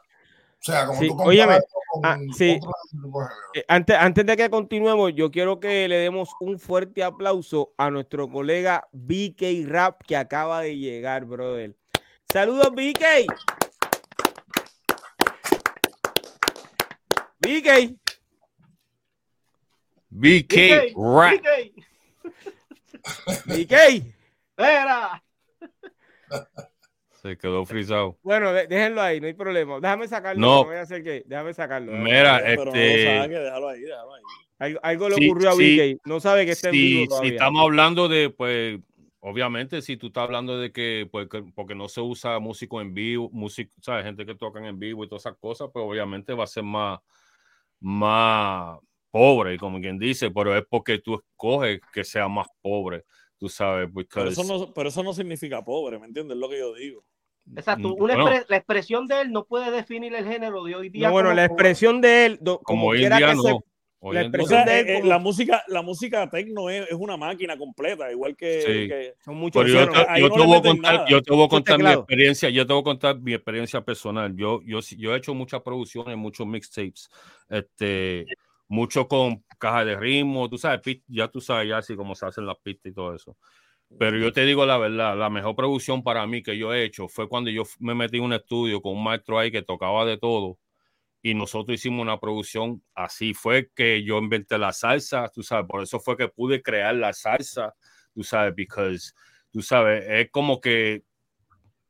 O 0.59 0.63
sea, 0.67 0.87
como 0.87 0.99
Sí, 0.99 1.07
tú 1.07 1.21
óyeme, 1.21 1.59
compararlo 1.59 1.67
con 1.91 2.05
ah, 2.05 2.17
sí. 2.35 2.45
género. 2.49 2.71
Eh, 3.53 3.63
Antes, 3.67 3.95
antes 3.95 4.25
de 4.25 4.35
que 4.37 4.49
continuemos, 4.49 5.13
yo 5.13 5.29
quiero 5.29 5.59
que 5.59 5.87
le 5.87 5.97
demos 5.97 6.29
un 6.39 6.57
fuerte 6.59 7.03
aplauso 7.03 7.73
a 7.77 7.91
nuestro 7.91 8.27
colega 8.27 8.87
BK 8.91 9.65
Rap 9.67 10.01
que 10.05 10.17
acaba 10.17 10.61
de 10.61 10.75
llegar, 10.77 11.25
brother. 11.25 11.75
Saludos, 12.31 12.71
BK. 12.75 13.25
BK. 17.47 17.95
BK 20.09 20.53
Rap. 20.95 21.33
BK, 21.33 21.47
BK. 23.45 23.73
Espera. 24.57 25.23
Se 27.21 27.37
quedó 27.37 27.65
frisado. 27.65 28.17
Bueno, 28.23 28.51
de- 28.53 28.67
déjenlo 28.67 29.01
ahí, 29.01 29.19
no 29.21 29.27
hay 29.27 29.33
problema. 29.33 29.79
Déjame 29.79 30.07
sacarlo. 30.07 30.41
No. 30.41 30.65
voy 30.65 30.75
a 30.75 30.81
hacer 30.81 31.03
que, 31.03 31.23
déjame 31.25 31.53
sacarlo. 31.53 31.91
déjame 31.91 32.09
Mira, 32.09 32.41
Pero 32.43 32.65
no 32.65 32.71
lo 32.71 32.77
este. 32.77 33.17
saque, 33.17 33.33
déjalo 33.39 33.67
ahí, 33.69 33.79
déjalo 33.81 34.13
ahí. 34.13 34.21
Algo, 34.59 34.79
algo 34.83 35.09
le 35.09 35.15
Sí, 35.15 35.29
ocurrió 35.29 35.49
a 35.49 35.53
sí, 35.53 35.77
BK. 35.95 36.01
No 36.07 36.19
sabe 36.19 36.45
que 36.45 36.51
está 36.51 36.67
en 36.69 36.73
si, 36.73 36.79
vivo 36.81 37.01
si 37.03 37.07
todavía. 37.09 37.31
estamos 37.31 37.61
hablando 37.61 38.07
de, 38.07 38.29
pues, 38.29 38.79
obviamente, 39.19 39.81
si 39.81 39.97
tú 39.97 40.07
estás 40.07 40.23
hablando 40.23 40.57
de 40.59 40.71
que, 40.71 41.07
pues, 41.11 41.27
que- 41.29 41.43
porque 41.55 41.75
no 41.75 41.87
se 41.89 42.01
usa 42.01 42.39
músico 42.39 42.81
en 42.81 42.93
vivo, 42.93 43.29
músico, 43.31 43.71
¿sabes? 43.81 44.03
Gente 44.05 44.25
que 44.25 44.35
tocan 44.35 44.65
en 44.65 44.79
vivo 44.79 45.03
y 45.03 45.07
todas 45.07 45.21
esas 45.25 45.37
cosas, 45.37 45.69
pues 45.71 45.85
obviamente 45.85 46.33
va 46.33 46.43
a 46.45 46.47
ser 46.47 46.63
más, 46.63 46.99
más 47.79 48.79
pobre, 49.11 49.57
como 49.57 49.79
quien 49.79 49.97
dice, 49.97 50.31
pero 50.31 50.55
es 50.55 50.63
porque 50.69 50.99
tú 50.99 51.15
escoges 51.15 51.79
que 51.91 52.03
sea 52.03 52.27
más 52.27 52.47
pobre, 52.61 53.05
tú 53.37 53.49
sabes, 53.49 53.89
Pero 54.13 54.29
eso, 54.29 54.43
no, 54.43 54.73
pero 54.73 54.89
eso 54.89 55.03
no 55.03 55.13
significa 55.13 55.63
pobre, 55.63 55.99
¿me 55.99 56.05
entiendes? 56.07 56.35
Es 56.35 56.41
lo 56.41 56.49
que 56.49 56.59
yo 56.59 56.73
digo. 56.73 57.03
Exacto. 57.55 57.89
Mm, 57.89 58.01
Una 58.01 58.15
bueno. 58.15 58.29
expre- 58.29 58.45
la 58.49 58.57
expresión 58.57 59.07
de 59.07 59.21
él 59.21 59.31
no 59.31 59.45
puede 59.45 59.71
definir 59.71 60.13
el 60.13 60.25
género 60.27 60.63
de 60.65 60.75
hoy 60.75 60.89
día. 60.89 61.07
No, 61.07 61.13
bueno, 61.13 61.29
como- 61.29 61.35
la 61.37 61.45
expresión 61.45 62.01
de 62.01 62.25
él, 62.25 62.37
do- 62.41 62.59
como 62.59 62.81
como, 62.87 62.91
quiera 62.93 63.17
que 63.17 63.35
no. 63.35 63.59
La 64.01 64.21
expresión 64.21 64.65
de 64.65 64.79
él 64.79 64.87
eh, 64.87 64.93
como- 64.95 65.05
la 65.07 65.17
música, 65.19 65.63
la 65.67 65.81
música 65.81 66.29
tecno 66.29 66.69
es, 66.69 66.87
es 66.87 66.93
una 66.93 67.17
máquina 67.17 67.57
completa, 67.57 68.11
igual 68.11 68.35
que, 68.35 68.61
Sí. 68.61 68.87
que- 68.87 69.13
son 69.23 69.35
muchos 69.35 69.63
Pero 69.63 69.85
yo 69.85 69.91
te, 69.91 70.19
yo 70.21 70.29
no 70.29 70.35
te 70.35 70.45
voy 70.45 70.61
contar, 70.61 70.93
nada. 70.95 71.05
yo 71.09 71.21
te 71.21 71.33
voy 71.33 71.45
a 71.45 71.47
contar 71.47 71.79
mi 71.79 71.91
experiencia, 71.91 72.49
yo 72.49 72.65
te 72.67 72.73
voy 72.73 72.81
a 72.81 72.83
contar 72.83 73.19
mi 73.19 73.33
experiencia 73.33 73.81
personal. 73.81 74.35
Yo, 74.35 74.61
yo, 74.63 74.79
yo 74.97 75.13
he 75.13 75.17
hecho 75.17 75.33
muchas 75.33 75.61
producciones, 75.61 76.15
muchos 76.17 76.45
mixtapes, 76.45 77.09
este, 77.49 78.25
mucho 78.67 79.07
con 79.07 79.43
caja 79.57 79.83
de 79.85 79.95
ritmo, 79.95 80.49
tú 80.49 80.57
sabes, 80.57 80.81
ya 81.07 81.27
tú 81.27 81.41
sabes 81.41 81.69
ya 81.69 81.77
así 81.77 81.95
como 81.95 82.13
se 82.15 82.25
hacen 82.25 82.45
las 82.45 82.57
pistas 82.57 82.91
y 82.91 82.93
todo 82.95 83.15
eso. 83.15 83.35
Pero 83.97 84.17
yo 84.17 84.33
te 84.33 84.45
digo 84.45 84.65
la 84.65 84.77
verdad, 84.77 85.17
la 85.17 85.29
mejor 85.29 85.55
producción 85.55 86.03
para 86.03 86.27
mí 86.27 86.43
que 86.43 86.57
yo 86.57 86.73
he 86.73 86.83
hecho 86.83 87.07
fue 87.07 87.29
cuando 87.29 87.49
yo 87.49 87.63
me 87.79 87.95
metí 87.95 88.17
en 88.17 88.23
un 88.25 88.33
estudio 88.33 88.81
con 88.81 88.93
un 88.93 89.03
maestro 89.03 89.39
ahí 89.39 89.49
que 89.49 89.61
tocaba 89.61 90.05
de 90.05 90.17
todo 90.17 90.57
y 91.21 91.33
nosotros 91.33 91.75
hicimos 91.75 92.01
una 92.01 92.19
producción 92.19 92.83
así. 92.93 93.33
Fue 93.33 93.69
que 93.75 94.03
yo 94.03 94.17
inventé 94.17 94.57
la 94.57 94.73
salsa, 94.73 95.29
tú 95.33 95.43
sabes, 95.43 95.67
por 95.67 95.83
eso 95.83 95.99
fue 95.99 96.17
que 96.17 96.27
pude 96.27 96.61
crear 96.61 96.95
la 96.95 97.13
salsa, 97.13 97.75
tú 98.13 98.23
sabes, 98.23 98.55
because, 98.55 99.13
tú 99.51 99.61
sabes, 99.61 100.05
es 100.07 100.31
como 100.31 100.61
que 100.61 101.03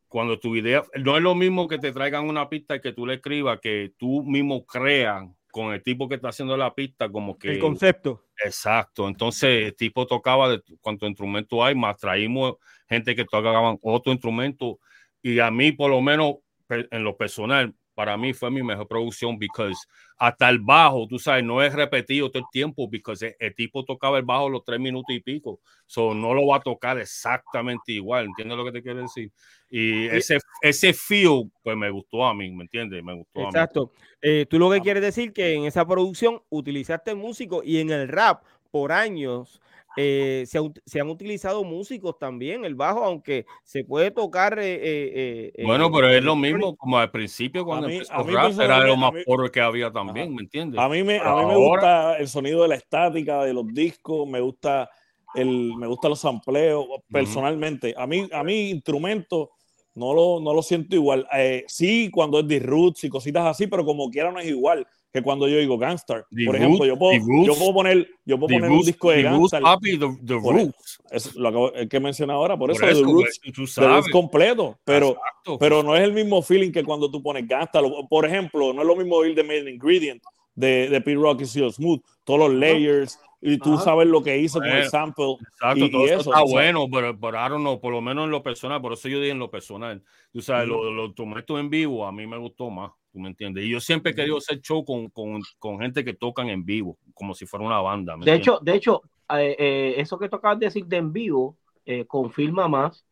cuando 0.07 0.39
tu 0.39 0.55
idea, 0.55 0.83
no 1.03 1.17
es 1.17 1.23
lo 1.23 1.35
mismo 1.35 1.67
que 1.67 1.79
te 1.79 1.91
traigan 1.91 2.27
una 2.27 2.49
pista 2.49 2.75
y 2.75 2.81
que 2.81 2.93
tú 2.93 3.05
le 3.05 3.15
escribas, 3.15 3.59
que 3.61 3.93
tú 3.97 4.23
mismo 4.23 4.65
creas 4.65 5.25
con 5.51 5.73
el 5.73 5.83
tipo 5.83 6.07
que 6.07 6.15
está 6.15 6.29
haciendo 6.29 6.55
la 6.55 6.73
pista, 6.73 7.09
como 7.09 7.37
que... 7.37 7.53
el 7.53 7.59
concepto. 7.59 8.23
Exacto, 8.43 9.07
entonces 9.07 9.65
el 9.65 9.75
tipo 9.75 10.05
tocaba 10.05 10.49
de 10.49 10.61
cuánto 10.81 11.07
instrumento 11.07 11.63
hay, 11.63 11.75
más 11.75 11.97
traímos 11.97 12.55
gente 12.87 13.15
que 13.15 13.25
tocaban 13.25 13.77
otro 13.81 14.11
instrumento 14.11 14.79
y 15.21 15.39
a 15.39 15.51
mí 15.51 15.71
por 15.71 15.91
lo 15.91 16.01
menos 16.01 16.35
en 16.69 17.03
lo 17.03 17.17
personal, 17.17 17.73
para 17.97 18.15
mí 18.15 18.31
fue 18.31 18.51
mi 18.51 18.61
mejor 18.61 18.87
producción 18.87 19.39
because 19.39 19.87
hasta 20.17 20.47
el 20.49 20.59
bajo, 20.59 21.07
tú 21.07 21.17
sabes, 21.17 21.43
no 21.43 21.63
es 21.63 21.73
repetido 21.73 22.29
todo 22.29 22.43
el 22.43 22.49
tiempo 22.51 22.87
because 22.87 23.25
el, 23.25 23.35
el 23.39 23.55
tipo 23.55 23.83
tocaba 23.83 24.19
el 24.19 24.23
bajo 24.23 24.49
los 24.49 24.63
tres 24.63 24.79
minutos 24.79 25.15
y 25.15 25.19
pico, 25.19 25.61
so 25.87 26.13
no 26.13 26.31
lo 26.35 26.45
va 26.45 26.57
a 26.57 26.59
tocar 26.59 26.99
exactamente 26.99 27.93
igual, 27.93 28.25
¿entiendes 28.25 28.55
lo 28.55 28.65
que 28.65 28.71
te 28.71 28.83
quiero 28.83 29.01
decir? 29.01 29.31
Y 29.71 30.05
ese, 30.09 30.37
ese 30.61 30.93
feel, 30.93 31.51
pues 31.63 31.75
me 31.75 31.89
gustó 31.89 32.23
a 32.23 32.35
mí, 32.35 32.51
¿me 32.51 32.65
entiendes? 32.65 33.03
Me 33.03 33.15
gustó 33.15 33.39
a 33.39 33.43
mí. 33.43 33.47
Exacto. 33.47 33.91
Eh, 34.21 34.45
tú 34.47 34.59
lo 34.59 34.69
que 34.69 34.81
quieres 34.81 35.01
decir 35.01 35.33
que 35.33 35.55
en 35.55 35.65
esa 35.65 35.83
producción 35.87 36.43
utilizaste 36.49 37.15
músico 37.15 37.63
y 37.63 37.79
en 37.79 37.89
el 37.89 38.07
rap 38.09 38.43
por 38.69 38.91
años 38.91 39.59
eh, 39.97 40.45
se, 40.47 40.59
se, 40.85 41.01
han 41.01 41.09
utilizado 41.09 41.63
músicos 41.63 42.17
también, 42.17 42.63
el 42.63 42.75
bajo, 42.75 43.03
aunque 43.03 43.45
se 43.63 43.83
puede 43.83 44.11
tocar. 44.11 44.57
Eh, 44.61 45.51
bueno, 45.65 45.91
pero 45.91 46.09
es 46.09 46.23
lo 46.23 46.35
mismo 46.35 46.75
como 46.77 46.97
al 46.97 47.11
principio 47.11 47.65
cuando 47.65 47.87
mí, 47.87 47.99
rap, 47.99 48.59
era 48.59 48.79
lo 48.79 48.95
más 48.95 49.11
pobre 49.25 49.51
que 49.51 49.59
había 49.59 49.91
también, 49.91 50.33
¿me 50.33 50.43
entiendes? 50.43 50.79
A 50.79 50.87
mí 50.87 51.03
me, 51.03 51.19
a 51.19 51.35
mí 51.35 51.45
me 51.45 51.57
gusta 51.57 52.17
el 52.17 52.27
sonido 52.27 52.61
de 52.61 52.69
la 52.69 52.75
estática 52.75 53.43
de 53.43 53.53
los 53.53 53.67
discos, 53.73 54.27
me 54.27 54.39
gusta 54.39 54.89
el, 55.35 55.75
me 55.75 55.87
gusta 55.87 56.09
los 56.09 56.19
sampleos, 56.19 56.85
personalmente. 57.11 57.93
A 57.97 58.07
mí, 58.07 58.27
a 58.31 58.43
mí 58.43 58.69
instrumentos 58.69 59.49
no 59.97 60.13
lo, 60.13 60.39
no 60.39 60.53
lo 60.53 60.61
siento 60.61 60.95
igual. 60.95 61.27
sí, 61.67 62.09
cuando 62.11 62.39
es 62.39 62.47
de 62.47 62.59
roots 62.59 63.03
y 63.03 63.09
cositas 63.09 63.45
así, 63.45 63.67
pero 63.67 63.83
como 63.83 64.09
quiera 64.09 64.31
no 64.31 64.39
es 64.39 64.47
igual 64.47 64.87
que 65.11 65.21
cuando 65.21 65.47
yo 65.47 65.57
digo 65.57 65.77
Gangstar. 65.77 66.25
Por 66.45 66.55
ejemplo, 66.55 66.85
yo 66.85 66.97
puedo, 66.97 67.19
yo 67.43 67.55
puedo 67.55 67.73
poner, 67.73 68.07
yo 68.25 68.37
puedo 68.37 68.53
poner 68.53 68.69
un 68.69 68.81
disco 68.81 69.09
de 69.09 69.23
Gangstar. 69.23 69.61
Papi, 69.61 69.97
the, 69.97 70.33
Roots. 70.35 70.99
Es 71.09 71.35
lo 71.35 71.49
acabo, 71.49 71.73
el 71.73 71.89
que 71.89 71.99
mencioné 71.99 72.33
ahora, 72.33 72.57
por, 72.57 72.69
eso, 72.69 72.85
The 72.85 73.01
Roots, 73.01 73.41
pues, 73.55 74.11
completo, 74.11 74.77
pero, 74.83 75.17
pero 75.59 75.81
no 75.81 75.95
es 75.95 76.03
el 76.03 76.13
mismo 76.13 76.41
feeling 76.41 76.71
que 76.71 76.83
cuando 76.83 77.09
tú 77.09 77.23
pones 77.23 77.47
Gangstar. 77.47 77.83
Por 78.09 78.25
ejemplo, 78.25 78.73
no 78.73 78.81
es 78.81 78.87
lo 78.87 78.95
mismo 78.95 79.15
oír 79.15 79.33
de 79.33 79.43
Main 79.43 79.67
Ingredient 79.67 80.21
de, 80.57 80.89
de 80.89 81.01
Pete 81.01 81.19
Rock 81.19 81.41
y 81.41 81.45
Seal 81.45 81.71
Smooth, 81.71 82.01
todos 82.23 82.39
los 82.39 82.53
layers, 82.53 83.19
y 83.41 83.57
tú 83.57 83.77
sabes 83.77 84.07
lo 84.07 84.23
que 84.23 84.37
hizo 84.37 84.59
con 84.59 84.69
el 84.69 84.89
sample. 84.89 85.37
Exacto, 85.53 85.85
y, 85.85 85.91
todo 85.91 86.05
eso, 86.05 86.31
está 86.31 86.43
bueno, 86.43 86.87
pero, 86.91 87.19
pero 87.19 87.37
I 87.37 87.49
don't 87.49 87.81
por 87.81 87.91
lo 87.91 88.01
menos 88.01 88.25
en 88.25 88.31
lo 88.31 88.41
personal, 88.41 88.81
por 88.81 88.93
eso 88.93 89.07
yo 89.07 89.19
digo 89.19 89.31
en 89.31 89.39
lo 89.39 89.51
personal. 89.51 90.03
Tú 90.31 90.41
sabes, 90.41 90.67
los 90.67 90.83
lo, 90.93 91.13
lo 91.15 91.59
en 91.59 91.69
vivo 91.69 92.05
a 92.05 92.11
mí 92.11 92.25
me 92.25 92.37
gustó 92.37 92.69
más 92.69 92.91
me 93.19 93.29
entiendes? 93.29 93.65
Y 93.65 93.69
yo 93.69 93.79
siempre 93.79 94.11
he 94.11 94.15
querido 94.15 94.37
hacer 94.37 94.61
show 94.61 94.83
con, 94.83 95.09
con, 95.09 95.41
con, 95.59 95.79
gente 95.79 96.03
que 96.03 96.13
tocan 96.13 96.49
en 96.49 96.65
vivo, 96.65 96.97
como 97.13 97.33
si 97.33 97.45
fuera 97.45 97.65
una 97.65 97.81
banda. 97.81 98.15
de 98.19 98.33
hecho, 98.33 98.59
de 98.61 98.75
hecho, 98.75 99.01
eh, 99.29 99.55
eh, 99.57 99.95
eso 99.97 100.17
que 100.17 100.29
tocabas 100.29 100.59
de 100.59 100.67
decir 100.67 100.85
de 100.85 100.97
en 100.97 101.13
vivo 101.13 101.57
eh, 101.85 102.05
confirma 102.05 102.67
más 102.67 103.05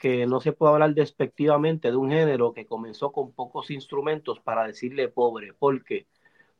que 0.00 0.26
no 0.26 0.40
se 0.40 0.52
puede 0.52 0.72
hablar 0.72 0.94
despectivamente 0.94 1.90
de 1.90 1.96
un 1.96 2.10
género 2.10 2.52
que 2.52 2.66
comenzó 2.66 3.12
con 3.12 3.32
pocos 3.32 3.70
instrumentos 3.70 4.40
para 4.40 4.66
decirle 4.66 5.08
pobre. 5.08 5.52
¿Por 5.52 5.84
qué? 5.84 6.06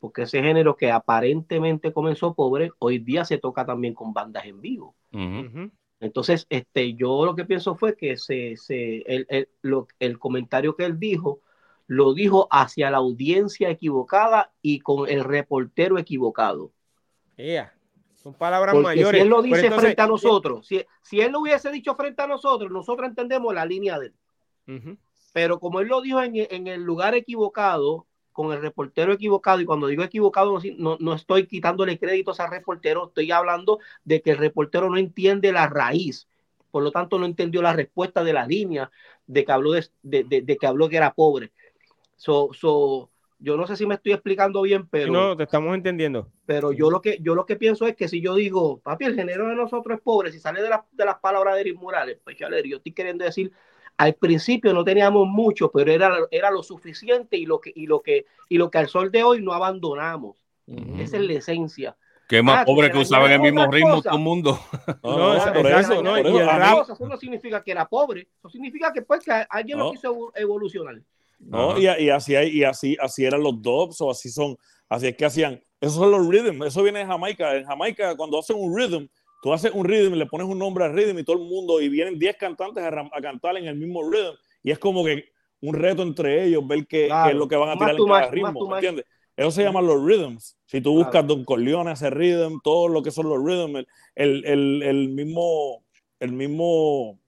Porque 0.03 0.23
ese 0.23 0.43
género 0.43 0.77
que 0.77 0.91
aparentemente 0.91 1.93
comenzó 1.93 2.35
pobre, 2.35 2.73
hoy 2.81 2.99
día 2.99 3.25
se 3.25 3.39
toca 3.39 3.65
también 3.65 3.95
con 3.95 4.13
bandas 4.13 4.45
en 4.47 4.61
vivo. 4.61 4.97
Entonces, 6.01 6.45
este, 6.51 6.95
yo 6.95 7.25
lo 7.25 7.37
que 7.37 7.45
pienso 7.45 7.77
fue 7.77 7.97
que 7.97 8.17
se, 8.17 8.57
se, 8.57 9.03
el, 9.07 9.27
el, 9.29 9.49
lo, 9.61 9.87
el 10.01 10.19
comentario 10.19 10.75
que 10.75 10.87
él 10.87 10.99
dijo 10.99 11.39
lo 11.87 12.15
dijo 12.15 12.49
hacia 12.51 12.91
la 12.91 12.97
audiencia 12.99 13.71
equivocada 13.71 14.51
y 14.61 14.81
con 14.81 15.09
el 15.09 15.23
reportero 15.23 15.99
equivocado. 15.99 16.73
Son 18.17 18.35
palabras 18.35 18.75
mayores. 18.75 19.21
Si 19.21 19.23
él 19.25 19.29
lo 19.29 19.41
dice 19.41 19.71
frente 19.71 20.03
a 20.03 20.09
nosotros, 20.09 20.67
si, 20.67 20.85
si, 21.01 21.21
él 21.21 21.31
lo 21.31 21.43
hubiese 21.43 21.71
dicho 21.71 21.95
frente 21.95 22.21
a 22.23 22.27
nosotros, 22.27 22.73
nosotros 22.73 23.09
entendemos 23.09 23.55
la 23.55 23.65
línea 23.65 24.01
de 24.01 24.07
él. 24.67 24.99
Pero 25.33 25.61
como 25.61 25.79
él 25.79 25.87
lo 25.87 26.01
dijo 26.01 26.21
en, 26.21 26.33
en, 26.35 26.67
el 26.67 26.83
lugar 26.83 27.15
equivocado, 27.15 28.09
con 28.33 28.53
el 28.53 28.61
reportero 28.61 29.13
equivocado, 29.13 29.61
y 29.61 29.65
cuando 29.65 29.87
digo 29.87 30.03
equivocado, 30.03 30.59
no, 30.79 30.97
no 30.99 31.15
estoy 31.15 31.47
quitándole 31.47 31.99
créditos 31.99 32.41
al 32.41 32.51
reportero, 32.51 33.09
estoy 33.09 33.31
hablando 33.31 33.79
de 34.05 34.23
que 34.23 34.31
el 34.33 34.39
reportero 34.39 34.91
no 34.91 34.97
entiende 34.97 35.53
la 35.53 35.69
raíz, 35.69 36.29
por 36.71 36.83
lo 36.83 36.91
tanto 36.91 37.19
no 37.19 37.27
entendió 37.27 37.63
la 37.63 37.75
respuesta 37.75 38.25
de 38.25 38.33
la 38.33 38.47
línea 38.47 38.91
de 39.27 39.45
que 39.45 39.53
habló 39.53 39.73
de, 39.73 39.87
de, 40.03 40.43
de 40.43 40.57
que 40.57 40.67
habló 40.67 40.89
que 40.89 40.97
era 40.97 41.15
pobre. 41.15 41.53
So, 42.17 42.51
so, 42.53 43.11
yo 43.39 43.57
no 43.57 43.67
sé 43.67 43.77
si 43.77 43.87
me 43.87 43.97
estoy 43.97 44.13
explicando 44.13 44.63
bien, 44.63 44.87
pero. 44.87 45.13
No, 45.13 45.37
te 45.37 45.43
estamos 45.43 45.75
entendiendo. 45.75 46.29
Pero 46.47 46.73
yo 46.73 46.91
lo 46.91 47.03
que, 47.03 47.19
yo 47.21 47.35
lo 47.35 47.45
que 47.45 47.57
pienso 47.57 47.87
es 47.87 47.97
que 47.97 48.09
si 48.09 48.21
yo 48.21 48.37
digo, 48.37 48.79
papi, 48.79 49.05
el 49.05 49.17
género 49.17 49.49
de 49.49 49.57
nosotros 49.57 49.99
es 49.99 50.03
pobre, 50.03 50.31
si 50.31 50.39
sale 50.39 50.63
de, 50.63 50.71
de 50.93 51.05
las 51.05 51.19
palabras 51.19 51.57
de 51.57 51.63
Eric 51.63 51.77
Morales, 51.77 52.19
pues 52.23 52.37
yo 52.39 52.47
estoy 52.49 52.93
queriendo 52.93 53.25
decir, 53.25 53.53
al 53.97 54.15
principio 54.15 54.73
no 54.73 54.85
teníamos 54.85 55.27
mucho, 55.29 55.71
pero 55.71 55.93
era, 55.93 56.17
era 56.31 56.51
lo 56.51 56.63
suficiente 56.63 57.37
y 57.37 57.47
lo 57.47 57.61
que, 57.61 57.73
y 57.75 57.87
lo 57.87 58.01
que, 58.01 58.27
y 58.49 58.59
lo 58.59 58.71
que 58.71 58.79
al 58.79 58.89
sol 58.89 59.11
de 59.11 59.23
hoy 59.23 59.43
no 59.43 59.53
abandonamos. 59.53 60.37
Esa 60.99 61.17
es 61.17 61.23
la 61.23 61.33
esencia. 61.35 61.97
Que 62.29 62.43
más 62.43 62.61
ah, 62.61 62.65
pobre 62.65 62.91
que 62.91 62.99
usaban 62.99 63.31
el 63.31 63.41
mismo 63.41 63.67
ritmo 63.71 64.01
todo 64.01 64.15
el 64.15 64.23
mundo. 64.23 64.59
No, 65.03 65.35
no, 65.35 65.53
por 65.53 65.67
eso, 65.67 66.03
no, 66.03 66.19
y 66.19 66.39
eso 66.39 67.07
no 67.07 67.17
significa 67.17 67.63
que 67.63 67.73
era 67.73 67.87
pobre, 67.87 68.29
eso 68.39 68.49
significa 68.49 68.93
que 68.93 69.03
pues 69.03 69.25
que 69.25 69.33
alguien 69.51 69.79
lo 69.79 69.91
quiso 69.91 70.33
evolucionar. 70.35 71.01
¿no? 71.39 71.77
Y, 71.79 71.85
y, 71.85 72.11
así 72.11 72.35
y 72.35 72.65
así, 72.65 72.97
así 73.01 73.25
eran 73.25 73.43
los 73.43 73.61
dubs 73.61 74.01
o 74.01 74.11
así 74.11 74.31
son, 74.31 74.57
así 74.89 75.09
es 75.09 75.17
que 75.17 75.25
hacían, 75.25 75.63
esos 75.81 75.97
son 75.97 76.11
los 76.11 76.27
rhythms, 76.27 76.67
eso 76.67 76.83
viene 76.83 77.01
de 77.01 77.07
Jamaica, 77.07 77.57
en 77.57 77.65
Jamaica 77.67 78.17
cuando 78.17 78.39
hacen 78.39 78.57
un 78.59 78.77
rhythm, 78.77 79.09
tú 79.43 79.53
haces 79.53 79.73
un 79.75 79.85
rhythm, 79.85 80.15
le 80.15 80.27
pones 80.27 80.47
un 80.47 80.59
nombre 80.59 80.85
al 80.85 80.95
rhythm 80.95 81.19
y 81.19 81.25
todo 81.25 81.37
el 81.37 81.43
mundo, 81.43 81.81
y 81.81 81.89
vienen 81.89 82.19
10 82.19 82.37
cantantes 82.37 82.83
a, 82.85 83.21
cantar 83.21 83.57
en 83.57 83.67
el 83.67 83.75
mismo 83.75 84.09
rhythm, 84.09 84.37
y 84.63 84.71
es 84.71 84.79
como 84.79 85.05
que 85.05 85.25
un 85.61 85.75
reto 85.75 86.03
entre 86.03 86.45
ellos, 86.45 86.67
ver 86.67 86.87
qué, 86.87 87.07
es 87.07 87.35
lo 87.35 87.49
que 87.49 87.57
van 87.57 87.71
a 87.71 87.73
tirar 87.75 87.97
en 87.97 88.07
cada 88.07 88.31
ritmo, 88.31 88.69
¿me 88.69 88.75
entiendes? 88.77 89.05
Eso 89.37 89.51
se 89.51 89.63
llama 89.63 89.81
los 89.81 90.05
rhythms. 90.05 90.59
Si 90.67 90.81
tú 90.81 90.95
buscas 90.95 91.27
Don 91.27 91.45
Corleone, 91.45 91.93
ese 91.93 92.11
rhythm, 92.11 92.61
todo 92.63 92.87
lo 92.87 93.03
que 93.03 93.11
son 93.11 93.29
los 93.29 93.43
rhythms, 93.43 93.87
el, 94.15 94.45
el, 94.45 94.83
el 94.83 95.09
mismo, 95.09 95.83
el 96.21 96.33
mismo, 96.33 97.19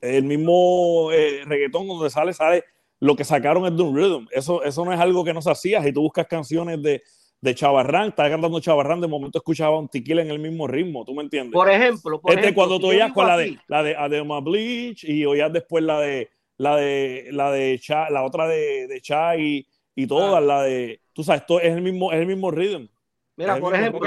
el 0.00 0.24
mismo 0.24 1.10
eh, 1.12 1.42
reggaetón 1.44 1.88
donde 1.88 2.10
sale, 2.10 2.34
sale 2.34 2.64
lo 3.00 3.16
que 3.16 3.24
sacaron 3.24 3.66
es 3.66 3.76
de 3.76 3.82
un 3.82 3.96
rhythm. 3.96 4.28
Eso, 4.30 4.62
eso 4.62 4.84
no 4.84 4.92
es 4.92 5.00
algo 5.00 5.24
que 5.24 5.32
no 5.32 5.42
se 5.42 5.50
hacía. 5.50 5.82
Si 5.82 5.92
tú 5.92 6.02
buscas 6.02 6.26
canciones 6.26 6.80
de, 6.82 7.02
de 7.46 7.54
Chavarrán, 7.54 8.08
estás 8.08 8.28
cantando 8.28 8.58
Chavarrán, 8.60 9.00
de 9.00 9.06
momento 9.06 9.38
escuchaba 9.38 9.78
un 9.78 9.88
tequila 9.88 10.20
en 10.20 10.30
el 10.30 10.40
mismo 10.40 10.66
ritmo, 10.66 11.04
¿tú 11.04 11.14
me 11.14 11.22
entiendes? 11.22 11.52
Por 11.52 11.70
ejemplo, 11.70 12.20
por 12.20 12.32
este, 12.32 12.40
ejemplo, 12.40 12.60
cuando 12.60 12.80
tú 12.80 12.88
oías 12.88 13.12
con 13.12 13.26
la 13.26 13.36
de, 13.36 13.58
la 13.68 13.84
de 13.84 13.94
Adema 13.94 14.40
Bleach 14.40 15.04
y 15.04 15.24
oías 15.24 15.52
después 15.52 15.84
la 15.84 16.00
de 16.00 16.28
la 16.56 16.76
de 16.76 17.28
la 17.30 17.52
de 17.52 17.78
Cha, 17.78 18.10
la 18.10 18.24
otra 18.24 18.48
de, 18.48 18.88
de 18.88 19.00
Chai 19.00 19.66
y, 19.94 20.06
todas, 20.06 20.34
ah. 20.34 20.40
la 20.40 20.62
de, 20.64 21.00
tú 21.12 21.22
sabes, 21.22 21.42
esto 21.42 21.60
es 21.60 21.72
el 21.72 21.82
mismo, 21.82 22.12
es 22.12 22.20
el 22.20 22.26
mismo 22.26 22.50
rhythm. 22.50 22.88
Mira, 23.36 23.60
por 23.60 23.74
ejemplo, 23.74 24.00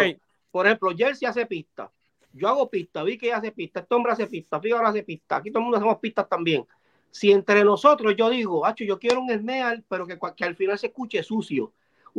por 0.51 0.65
ejemplo, 0.65 0.91
Jersey 0.95 1.27
hace 1.27 1.45
pista. 1.45 1.89
Yo 2.33 2.47
hago 2.49 2.69
pista, 2.69 3.03
vi 3.03 3.17
que 3.17 3.31
hace 3.31 3.51
pista, 3.53 3.79
este 3.79 3.95
hombre 3.95 4.11
hace 4.11 4.27
pista, 4.27 4.59
Fíjate 4.59 4.85
hace 4.85 5.03
pista, 5.03 5.37
aquí 5.37 5.49
todo 5.49 5.59
el 5.59 5.63
mundo 5.63 5.77
hacemos 5.77 5.97
pistas 5.99 6.27
también. 6.27 6.65
Si 7.09 7.31
entre 7.31 7.63
nosotros 7.63 8.13
yo 8.17 8.29
digo, 8.29 8.65
Hacho, 8.65 8.83
yo 8.83 8.99
quiero 8.99 9.21
un 9.21 9.29
Sneal, 9.31 9.83
pero 9.87 10.05
que, 10.05 10.19
que, 10.35 10.43
al 10.43 10.55
final 10.55 10.77
se 10.77 10.87
escuche 10.87 11.23
sucio, 11.23 11.71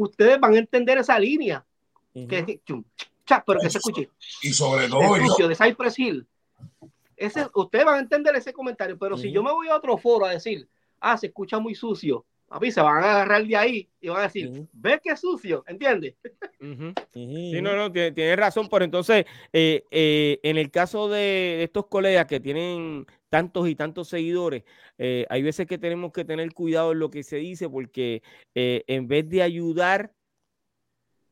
ustedes 0.02 0.40
van 0.40 0.54
a 0.54 0.58
entender 0.58 0.98
esa 0.98 1.18
línea. 1.18 1.64
que, 2.12 2.60
pero 3.46 3.60
que 3.60 3.70
se 3.70 3.78
escuche. 3.78 4.10
Y 4.42 4.52
sobre 4.52 4.88
todo. 4.88 5.16
sucio, 5.16 5.48
de 5.48 5.54
Cypress 5.54 5.98
Hill. 5.98 6.26
Ese, 7.16 7.46
ustedes 7.54 7.84
van 7.84 7.96
a 7.96 8.00
entender 8.00 8.34
ese 8.34 8.52
comentario, 8.52 8.98
pero 8.98 9.16
si 9.18 9.30
yo 9.30 9.42
me 9.42 9.52
voy 9.52 9.68
a 9.68 9.76
otro 9.76 9.98
foro 9.98 10.24
a 10.24 10.30
decir, 10.30 10.66
ah, 11.00 11.18
se 11.18 11.26
escucha 11.26 11.58
muy 11.58 11.74
sucio, 11.74 12.24
a 12.48 12.58
mí 12.58 12.70
se 12.72 12.80
van 12.80 13.04
a 13.04 13.12
agarrar 13.12 13.46
de 13.46 13.56
ahí 13.56 13.88
y 14.00 14.08
van 14.08 14.20
a 14.20 14.22
decir, 14.22 14.66
¿ves 14.72 15.00
qué 15.04 15.14
sucio? 15.16 15.62
¿Entiendes? 15.66 16.14
Sí, 17.12 17.60
no, 17.60 17.76
no, 17.76 17.92
tienes 17.92 18.36
razón, 18.36 18.68
pero 18.70 18.86
entonces, 18.86 19.26
eh, 19.52 19.84
eh, 19.90 20.40
en 20.42 20.56
el 20.56 20.70
caso 20.70 21.08
de 21.10 21.62
estos 21.62 21.86
colegas 21.86 22.26
que 22.26 22.40
tienen 22.40 23.06
tantos 23.30 23.68
y 23.68 23.74
tantos 23.74 24.08
seguidores, 24.08 24.64
eh, 24.98 25.24
hay 25.30 25.42
veces 25.42 25.66
que 25.66 25.78
tenemos 25.78 26.12
que 26.12 26.24
tener 26.24 26.52
cuidado 26.52 26.92
en 26.92 26.98
lo 26.98 27.10
que 27.10 27.22
se 27.22 27.36
dice 27.36 27.68
porque 27.70 28.22
eh, 28.54 28.84
en 28.86 29.08
vez 29.08 29.28
de 29.28 29.42
ayudar, 29.42 30.12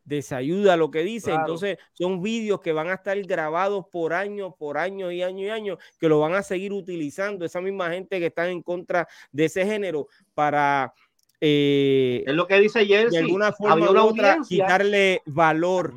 desayuda 0.08 0.76
lo 0.76 0.90
que 0.90 1.02
dice. 1.02 1.32
Entonces 1.32 1.78
son 1.92 2.22
vídeos 2.22 2.60
que 2.60 2.72
van 2.72 2.88
a 2.88 2.94
estar 2.94 3.20
grabados 3.22 3.84
por 3.92 4.14
años, 4.14 4.54
por 4.58 4.78
años 4.78 5.12
y 5.12 5.22
años 5.22 5.42
y 5.42 5.50
años, 5.50 5.78
que 6.00 6.08
lo 6.08 6.18
van 6.18 6.34
a 6.34 6.42
seguir 6.42 6.72
utilizando 6.72 7.44
esa 7.44 7.60
misma 7.60 7.90
gente 7.90 8.18
que 8.18 8.26
está 8.26 8.48
en 8.48 8.62
contra 8.62 9.06
de 9.30 9.44
ese 9.44 9.66
género 9.66 10.08
para... 10.34 10.94
Eh, 11.40 12.24
es 12.26 12.34
lo 12.34 12.46
que 12.46 12.58
dice 12.58 12.84
Jersey. 12.84 13.10
De 13.10 13.18
alguna 13.18 13.52
forma 13.52 13.90
u 13.90 13.98
otra, 13.98 14.38
quitarle 14.48 15.22
valor 15.26 15.94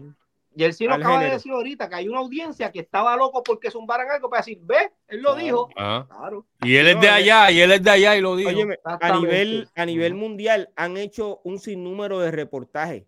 y 0.54 0.64
él 0.64 0.74
sí 0.74 0.86
lo 0.86 0.96
acaba 0.96 1.24
de 1.24 1.32
decir 1.32 1.52
ahorita, 1.52 1.88
que 1.88 1.96
hay 1.96 2.10
una 2.10 2.20
audiencia 2.20 2.72
que 2.72 2.80
estaba 2.80 3.16
loco 3.16 3.42
porque 3.42 3.72
zumbaran 3.72 4.10
algo 4.12 4.30
para 4.30 4.42
decir, 4.42 4.60
ve, 4.62 4.92
él 5.08 5.22
lo 5.22 5.36
dijo. 5.36 5.70
Claro. 5.70 6.46
Y 6.62 6.76
él 6.76 6.90
es 6.90 7.00
de 7.00 7.10
allá, 7.10 7.52
y 7.52 7.62
él 7.62 7.72
es 7.72 7.82
de 7.82 7.90
allá 7.90 8.18
y 8.18 8.22
lo 8.22 8.36
dijo. 8.36 8.50
a 8.84 9.18
nivel, 9.18 9.70
a 9.76 9.86
nivel 9.86 10.14
mundial 10.14 10.70
han 10.76 10.98
hecho 10.98 11.40
un 11.44 11.60
sinnúmero 11.60 12.20
de 12.20 12.32
reportajes. 12.32 13.04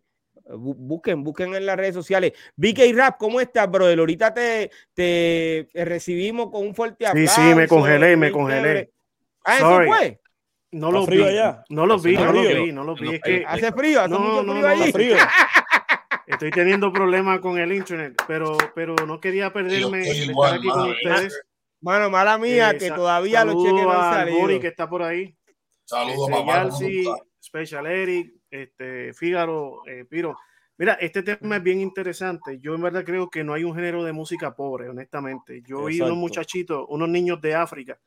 Busquen, 0.45 1.23
busquen 1.23 1.55
en 1.55 1.65
las 1.65 1.77
redes 1.77 1.95
sociales. 1.95 2.33
VK 2.57 2.95
Rap, 2.95 3.17
¿cómo 3.17 3.39
estás, 3.39 3.69
brother? 3.69 3.99
Ahorita 3.99 4.33
te, 4.33 4.71
te 4.93 5.69
recibimos 5.73 6.49
con 6.49 6.65
un 6.67 6.75
fuerte 6.75 7.07
aplauso. 7.07 7.33
Sí, 7.33 7.41
sí, 7.41 7.55
me 7.55 7.67
congelé, 7.67 8.17
me 8.17 8.31
congelé. 8.31 8.91
Ah, 9.45 9.55
eso 9.57 9.81
fue. 9.85 10.19
No 10.71 10.91
lo 10.91 11.05
vi. 11.05 11.23
Allá? 11.23 11.63
No 11.69 11.85
lo 11.85 11.99
vi, 11.99 12.15
no 12.15 12.31
lo 12.31 12.41
vi, 12.41 12.71
no 12.71 12.83
lo 12.83 12.95
vi. 12.95 13.21
Hace 13.45 13.71
frío, 13.71 14.01
hace 14.01 14.15
mucho 14.15 14.43
frío 14.43 14.67
ahí. 14.67 14.91
Frío. 14.91 15.15
Estoy 16.25 16.51
teniendo 16.51 16.91
problemas 16.93 17.39
con 17.39 17.57
el 17.57 17.73
internet, 17.73 18.15
pero, 18.27 18.57
pero 18.75 18.95
no 19.05 19.19
quería 19.19 19.51
perderme 19.51 20.01
estar 20.01 20.53
aquí 20.53 20.67
con 20.67 20.89
ustedes. 20.89 21.41
Bueno, 21.81 22.09
mala 22.09 22.37
mía, 22.37 22.71
eh, 22.71 22.77
que 22.77 22.91
todavía 22.91 23.43
los 23.43 23.61
cheques 23.61 23.83
no 23.83 23.91
han 23.91 24.13
salido. 24.13 24.59
que 24.59 24.67
está 24.67 24.89
por 24.89 25.03
ahí. 25.03 25.35
Saludos, 25.83 26.29
este, 26.79 27.03
Special 27.43 27.85
Eric, 27.87 28.33
este, 28.49 29.13
Fígaro, 29.13 29.81
eh, 29.85 30.05
Piro. 30.05 30.37
Mira, 30.77 30.93
este 30.93 31.23
tema 31.23 31.57
es 31.57 31.63
bien 31.63 31.81
interesante. 31.81 32.57
Yo 32.59 32.73
en 32.73 32.81
verdad 32.81 33.03
creo 33.03 33.29
que 33.29 33.43
no 33.43 33.53
hay 33.53 33.63
un 33.63 33.75
género 33.75 34.03
de 34.03 34.13
música 34.13 34.55
pobre, 34.55 34.89
honestamente. 34.89 35.61
Yo 35.65 35.85
vi 35.85 35.99
unos 36.01 36.17
muchachitos, 36.17 36.85
unos 36.87 37.09
niños 37.09 37.41
de 37.41 37.53
África 37.53 37.99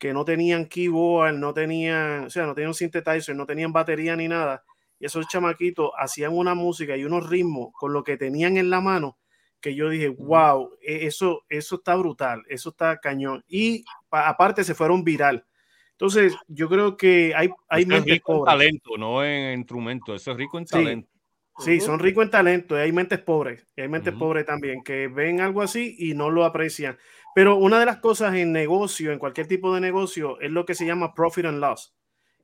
que 0.00 0.14
no 0.14 0.24
tenían 0.24 0.64
keyboard, 0.64 1.34
no 1.34 1.52
tenían, 1.52 2.24
o 2.24 2.30
sea, 2.30 2.46
no 2.46 2.54
tenían 2.54 2.72
synthesizer, 2.72 3.36
no 3.36 3.44
tenían 3.44 3.70
batería 3.70 4.16
ni 4.16 4.28
nada. 4.28 4.64
Y 5.00 5.06
esos 5.06 5.26
chamaquitos 5.26 5.90
hacían 5.98 6.36
una 6.36 6.54
música 6.54 6.96
y 6.96 7.04
unos 7.04 7.28
ritmos 7.28 7.70
con 7.72 7.92
lo 7.92 8.04
que 8.04 8.16
tenían 8.16 8.56
en 8.56 8.70
la 8.70 8.80
mano 8.80 9.18
que 9.60 9.74
yo 9.74 9.88
dije, 9.88 10.08
wow, 10.08 10.70
e-, 10.80 11.06
eso, 11.06 11.44
eso 11.48 11.76
está 11.76 11.96
brutal, 11.96 12.42
eso 12.48 12.70
está 12.70 12.98
cañón. 12.98 13.44
Y 13.48 13.84
aparte 14.10 14.64
se 14.64 14.74
fueron 14.74 15.04
viral. 15.04 15.44
Entonces, 15.92 16.34
yo 16.48 16.68
creo 16.68 16.96
que 16.96 17.34
hay, 17.36 17.50
hay 17.68 17.84
mentes 17.84 18.20
pobres. 18.20 18.40
En 18.40 18.58
talento, 18.58 18.96
no 18.96 19.22
en 19.22 19.58
instrumento, 19.58 20.14
eso 20.14 20.30
es 20.30 20.36
rico 20.36 20.58
en 20.58 20.64
talento. 20.64 21.10
Sí, 21.58 21.78
son 21.78 21.98
ricos 21.98 22.24
en 22.24 22.30
talento 22.30 22.74
y 22.74 22.80
hay 22.80 22.90
mentes 22.90 23.18
pobres, 23.18 23.66
hay 23.76 23.86
mentes 23.86 24.14
pobres 24.14 24.46
también 24.46 24.82
que 24.82 25.08
ven 25.08 25.42
algo 25.42 25.60
así 25.60 25.94
y 25.98 26.14
no 26.14 26.30
lo 26.30 26.46
aprecian. 26.46 26.96
Pero 27.34 27.56
una 27.56 27.78
de 27.78 27.84
las 27.84 27.98
cosas 27.98 28.34
en 28.34 28.50
negocio, 28.50 29.12
en 29.12 29.18
cualquier 29.18 29.46
tipo 29.46 29.74
de 29.74 29.82
negocio, 29.82 30.40
es 30.40 30.50
lo 30.50 30.64
que 30.64 30.74
se 30.74 30.86
llama 30.86 31.12
profit 31.12 31.44
and 31.44 31.60
loss. 31.60 31.94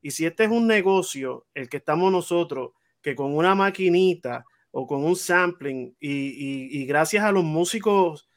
Y 0.03 0.11
si 0.11 0.27
este 0.27 0.45
es 0.45 0.51
un 0.51 0.67
negocio, 0.67 1.47
el 1.55 1.69
que 1.69 1.79
estamos 1.79 2.11
nosotros, 2.13 2.73
que 3.03 3.15
con 3.15 3.35
una 3.35 3.55
maquinita 3.55 4.45
o 4.71 4.87
con 4.87 5.05
un 5.05 5.17
sampling 5.17 5.97
y, 6.01 6.85
gracias 6.87 7.25
a 7.25 7.33
los 7.33 7.45
músicos, 7.45 8.29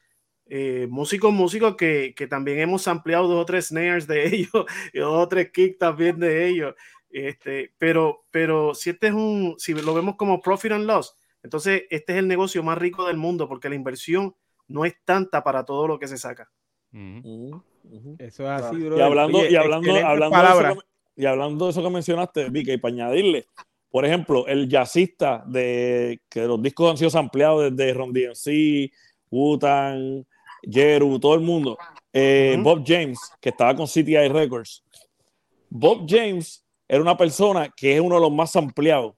eh, 0.46 0.86
músicos, 0.88 1.32
músicos 1.32 1.76
que, 1.76 2.14
que, 2.16 2.26
también 2.26 2.58
hemos 2.60 2.88
ampliado 2.88 3.28
dos 3.28 3.42
o 3.42 3.44
tres 3.44 3.66
snares 3.66 4.06
de 4.06 4.26
ellos 4.34 4.66
y 4.92 4.98
dos 4.98 5.24
o 5.24 5.28
tres 5.28 5.50
kicks 5.50 5.78
también 5.78 6.18
de 6.18 6.48
ellos. 6.48 6.74
Este, 7.10 7.74
pero, 7.78 8.24
pero 8.30 8.74
si 8.74 8.90
este 8.90 9.08
es 9.08 9.12
un, 9.12 9.56
si 9.58 9.74
lo 9.74 9.94
vemos 9.94 10.16
como 10.16 10.40
profit 10.40 10.72
and 10.72 10.86
loss, 10.86 11.16
entonces 11.42 11.82
este 11.90 12.12
es 12.12 12.18
el 12.18 12.28
negocio 12.28 12.62
más 12.62 12.78
rico 12.78 13.06
del 13.06 13.16
mundo 13.16 13.48
porque 13.48 13.68
la 13.68 13.74
inversión 13.74 14.34
no 14.68 14.84
es 14.84 14.94
tanta 15.04 15.42
para 15.42 15.64
todo 15.64 15.88
lo 15.88 15.98
que 15.98 16.06
se 16.06 16.16
saca. 16.16 16.50
Eso 18.18 18.44
es 18.44 18.62
así, 18.62 18.76
bro. 18.76 18.96
Y 18.96 19.00
hablando, 19.00 19.44
y 19.44 19.56
hablando, 19.56 19.94
hablando, 20.06 20.36
de 20.36 20.70
eso, 20.70 20.84
y 21.16 21.26
hablando 21.26 21.66
de 21.66 21.70
eso 21.72 21.82
que 21.82 21.90
mencionaste, 21.90 22.48
Vicky, 22.50 22.72
y 22.72 22.76
para 22.78 22.94
añadirle, 22.94 23.46
por 23.90 24.04
ejemplo, 24.04 24.46
el 24.46 24.68
jazzista 24.68 25.42
de 25.46 26.20
que 26.28 26.42
los 26.42 26.62
discos 26.62 26.90
han 26.90 26.96
sido 26.96 27.18
ampliados 27.18 27.74
desde 27.74 27.92
Ron 27.92 28.12
DMC, 28.12 28.92
Wu-Tang, 29.30 30.24
Jeru, 30.62 31.18
todo 31.18 31.34
el 31.34 31.40
mundo, 31.40 31.76
eh, 32.12 32.56
Bob 32.62 32.84
James, 32.86 33.18
que 33.40 33.48
estaba 33.48 33.74
con 33.74 33.86
CTI 33.86 34.28
Records. 34.28 34.84
Bob 35.68 36.06
James 36.08 36.64
era 36.86 37.00
una 37.00 37.16
persona 37.16 37.72
que 37.76 37.94
es 37.94 38.00
uno 38.00 38.16
de 38.16 38.20
los 38.20 38.32
más 38.32 38.54
ampliados. 38.56 39.14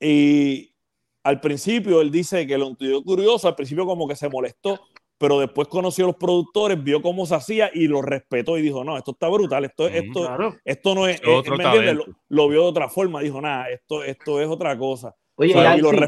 Y 0.00 0.74
al 1.22 1.40
principio 1.40 2.00
él 2.00 2.10
dice 2.10 2.46
que 2.46 2.58
lo 2.58 2.68
entendió 2.68 3.02
curioso, 3.02 3.48
al 3.48 3.54
principio 3.54 3.86
como 3.86 4.06
que 4.08 4.16
se 4.16 4.28
molestó, 4.28 4.80
pero 5.18 5.40
después 5.40 5.68
conoció 5.68 6.04
a 6.04 6.08
los 6.08 6.16
productores, 6.16 6.82
vio 6.82 7.00
cómo 7.00 7.26
se 7.26 7.34
hacía 7.34 7.70
y 7.72 7.86
lo 7.86 8.02
respetó 8.02 8.58
y 8.58 8.62
dijo, 8.62 8.84
no, 8.84 8.96
esto 8.96 9.12
está 9.12 9.28
brutal, 9.28 9.64
esto, 9.64 9.84
mm, 9.84 9.94
esto, 9.94 10.56
esto 10.64 10.94
no 10.94 11.06
es, 11.06 11.20
eh, 11.22 11.96
lo, 12.28 12.48
vio 12.48 12.62
de 12.62 12.68
otra 12.68 12.88
forma, 12.88 13.20
dijo, 13.20 13.40
nada, 13.40 13.68
esto, 13.70 14.02
esto 14.02 14.40
es 14.40 14.48
otra 14.48 14.76
cosa. 14.76 15.14
Oye, 15.36 15.52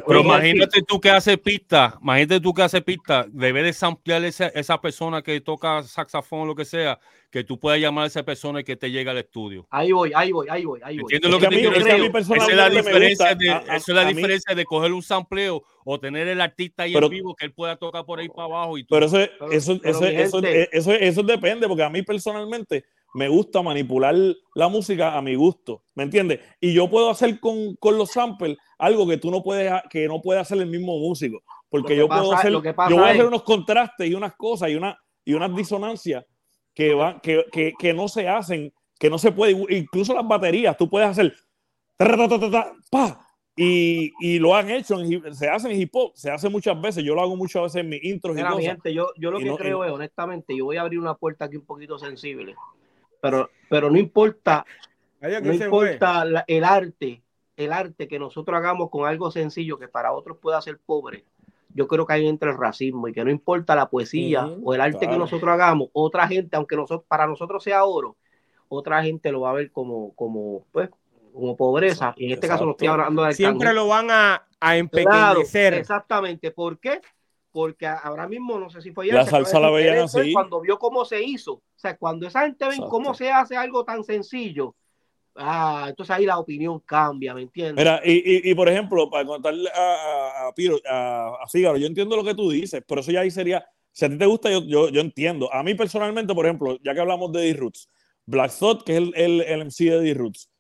pero 0.07 0.21
imagínate 0.21 0.83
tú 0.83 1.01
que 1.01 1.11
hace 1.11 1.37
pista, 1.37 1.99
imagínate 2.01 2.41
tú 2.41 2.55
que 2.55 2.63
hace 2.63 2.81
pista, 2.81 3.27
debe 3.29 3.65
de 3.65 3.75
ampliar 3.81 4.25
esa, 4.25 4.47
esa 4.49 4.81
persona 4.81 5.21
que 5.21 5.41
toca 5.41 5.83
saxofón 5.83 6.43
o 6.43 6.47
lo 6.47 6.55
que 6.55 6.65
sea, 6.65 7.01
que 7.29 7.43
tú 7.43 7.59
puedas 7.59 7.81
llamar 7.81 8.05
a 8.05 8.07
esa 8.07 8.23
persona 8.23 8.61
y 8.61 8.65
que 8.65 8.77
te 8.77 8.89
llegue 8.89 9.11
al 9.11 9.19
estudio. 9.19 9.67
Ahí 9.71 9.91
voy, 9.91 10.13
ahí 10.15 10.31
voy, 10.31 10.47
ahí 10.49 10.65
voy, 10.65 10.81
ahí 10.85 10.99
voy. 10.99 11.13
¿Entiendes 11.13 11.31
lo 11.31 11.41
que, 11.41 11.49
te 11.49 11.61
quiero 11.61 11.77
decir? 11.77 12.13
Esa 12.37 12.47
es 12.47 12.57
la 12.57 12.71
diferencia, 12.71 13.35
de, 13.35 13.47
esa 13.49 13.75
es 13.77 13.89
la 13.89 14.05
diferencia 14.05 14.55
de 14.55 14.65
coger 14.65 14.93
un 14.93 15.03
sampleo 15.03 15.65
o 15.85 15.99
tener 15.99 16.29
el 16.29 16.41
artista 16.41 16.85
ahí 16.85 16.95
en 16.95 17.09
vivo 17.09 17.35
que 17.35 17.47
él 17.47 17.53
pueda 17.53 17.77
tocar 17.77 18.05
por 18.05 18.21
ahí 18.21 18.29
para 18.29 18.45
abajo. 18.45 18.79
Y 18.79 18.85
Pero 18.85 19.07
eso, 19.07 19.19
eso, 19.51 19.81
eso, 19.83 20.41
eso, 20.71 20.93
eso 20.93 21.23
depende, 21.25 21.67
porque 21.67 21.83
a 21.83 21.91
mí 21.91 22.03
personalmente 22.03 22.85
me 23.17 23.29
gusta 23.29 23.63
manipular 23.63 24.15
la 24.55 24.69
música 24.69 25.17
a 25.17 25.23
mi 25.23 25.35
gusto, 25.35 25.83
¿me 25.95 26.03
entiendes? 26.03 26.41
Y 26.61 26.75
yo 26.75 26.91
puedo 26.91 27.09
hacer 27.09 27.41
con, 27.41 27.75
con, 27.77 27.97
los 27.97 28.11
samples 28.11 28.59
algo 28.77 29.09
que 29.09 29.17
tú 29.17 29.31
no 29.31 29.43
puedes, 29.43 29.73
que 29.89 30.07
no 30.07 30.21
puede 30.21 30.39
hacer 30.39 30.59
el 30.59 30.67
mismo 30.67 30.99
músico, 30.99 31.43
porque 31.71 31.97
yo 31.97 32.09
puedo 32.09 32.35
hacer, 32.35 32.53
yo 32.53 32.61
voy 32.61 33.09
a 33.09 33.13
hacer 33.13 33.25
unos 33.25 33.43
contrastes 33.43 34.11
y 34.11 34.13
unas 34.13 34.35
cosas 34.37 34.69
y 34.69 34.75
una 34.75 34.99
y 35.25 35.33
unas 35.33 35.57
disonancias 35.57 36.27
que 36.75 36.93
van, 36.93 37.19
que, 37.21 37.47
que, 37.51 37.73
que, 37.79 37.95
no 37.95 38.07
se 38.07 38.29
hacen, 38.29 38.71
que 38.99 39.09
no 39.09 39.17
se 39.17 39.33
puede, 39.33 39.53
incluso 39.71 40.13
las 40.13 40.29
baterías, 40.29 40.77
tú 40.77 40.91
puedes 40.91 41.09
hacer 41.09 41.33
pa, 42.91 43.27
y, 43.57 44.13
y, 44.21 44.39
lo 44.39 44.55
han 44.55 44.69
hecho, 44.69 44.99
se 45.33 45.49
hace 45.49 45.73
en 45.73 45.81
hip 45.81 45.91
hop, 45.95 46.13
se 46.15 46.31
hace 46.31 46.51
muchas 46.51 46.79
veces, 46.79 47.03
yo 47.03 47.15
lo 47.15 47.23
hago 47.23 47.35
muchas 47.35 47.63
veces 47.63 47.81
en 47.81 47.89
mis 47.89 48.05
intros 48.05 48.39
y 48.39 48.43
cosas. 48.43 48.61
Gente, 48.61 48.93
yo, 48.93 49.09
yo 49.17 49.31
lo 49.31 49.39
que 49.39 49.57
creo 49.57 49.85
es, 49.85 49.91
honestamente, 49.91 50.55
yo 50.55 50.67
voy 50.67 50.77
a 50.77 50.83
abrir 50.83 51.01
una 51.01 51.15
puerta 51.15 51.47
aquí 51.47 51.57
un 51.57 51.65
poquito 51.65 51.99
sensible 51.99 52.55
pero, 53.21 53.51
pero 53.69 53.91
no 53.91 53.99
importa, 53.99 54.65
no 55.21 55.53
importa 55.53 56.25
el 56.47 56.65
arte, 56.65 57.23
el 57.57 57.73
arte 57.73 58.09
que 58.09 58.19
nosotros 58.19 58.57
hagamos 58.57 58.91
con 58.91 59.07
algo 59.07 59.31
sencillo 59.31 59.79
que 59.79 59.89
para 59.89 60.13
otros 60.13 60.39
pueda 60.39 60.61
ser 60.61 60.79
pobre. 60.79 61.25
Yo 61.75 61.87
creo 61.89 62.07
que 62.07 62.15
ahí 62.15 62.27
entra 62.27 62.51
el 62.51 62.57
racismo 62.57 63.07
y 63.09 63.13
que 63.13 63.25
no 63.25 63.31
importa 63.31 63.75
la 63.75 63.91
poesía 63.91 64.47
o 64.47 64.75
el 64.75 64.81
arte 64.81 65.09
que 65.09 65.19
nosotros 65.19 65.51
hagamos, 65.51 65.89
otra 65.93 66.27
gente, 66.27 66.57
aunque 66.57 66.77
nosotros, 66.77 67.05
para 67.07 67.27
nosotros 67.27 67.63
sea 67.63 67.85
oro, 67.85 68.17
otra 68.69 69.03
gente 69.03 69.31
lo 69.31 69.43
va 69.43 69.51
a 69.51 69.55
ver 69.55 69.71
como, 69.71 70.15
como, 70.15 70.65
pues, 70.73 70.89
como 71.33 71.57
pobreza. 71.57 72.15
Y 72.17 72.27
en 72.27 72.33
este 72.33 72.49
caso 72.49 72.65
no 72.65 72.73
estoy 72.73 72.89
hablando 72.89 73.23
de 73.23 73.35
Siempre 73.35 73.75
lo 73.75 73.89
van 73.89 74.11
a, 74.11 74.47
a 74.59 74.77
empequeñecer. 74.77 75.75
exactamente. 75.75 76.51
¿Por 76.51 76.79
qué? 76.79 77.01
Porque 77.57 77.87
ahora 77.87 78.29
mismo 78.29 78.59
no 78.59 78.69
sé 78.69 78.83
si 78.83 78.93
fue 78.93 79.07
ya, 79.07 79.15
la 79.15 79.25
salsa 79.25 79.59
la 79.59 79.71
veían 79.71 80.01
así. 80.01 80.31
cuando 80.31 80.61
vio 80.61 80.79
cómo 80.79 81.07
se 81.07 81.23
hizo. 81.23 81.55
O 81.55 81.63
sea 81.75 81.97
cuando 81.97 82.27
esa 82.27 82.43
gente 82.43 82.69
ve 82.69 82.77
cómo 82.91 83.15
se 83.15 83.33
hace 83.33 83.57
algo 83.57 83.83
tan 83.83 84.05
sencillo 84.05 84.77
ah, 85.37 85.87
entonces 85.89 86.15
ahí 86.15 86.27
la 86.27 86.39
opinión 86.39 86.81
cambia 86.81 87.33
¿me 87.33 87.41
entiendes? 87.41 87.77
Mira, 87.83 88.03
y, 88.05 88.51
y, 88.51 88.55
por 88.55 88.69
ejemplo 88.69 89.09
para 89.09 89.25
contarle 89.25 89.71
a, 89.75 90.49
a, 90.49 90.53
Piro 90.55 90.77
a, 90.87 91.39
a 91.43 91.49
Fígaro 91.49 91.79
yo 91.79 91.87
entiendo 91.87 92.15
lo 92.15 92.23
que 92.23 92.35
tú 92.35 92.51
dices 92.51 92.83
pero 92.87 93.01
eso 93.01 93.11
ya 93.11 93.21
ahí 93.21 93.31
sería 93.31 93.67
si 93.91 94.05
a 94.05 94.11
ti 94.11 94.19
te 94.19 94.27
gusta 94.27 94.51
yo, 94.51 94.63
yo, 94.63 94.91
yo 94.91 95.01
entiendo. 95.01 95.51
A 95.51 95.63
mí 95.63 95.75
personalmente 95.75 96.35
por 96.35 96.45
ejemplo 96.45 96.77
ya 96.85 96.93
que 96.93 97.01
hablamos 97.01 97.33
de 97.33 97.41
D-Roots 97.41 97.89
Black 98.27 98.53
Thought 98.59 98.83
que 98.83 98.93
es 98.93 98.99
el, 98.99 99.15
el, 99.17 99.41
el 99.41 99.65
MC 99.65 99.85
de 99.85 100.01
D-Roots 100.03 100.51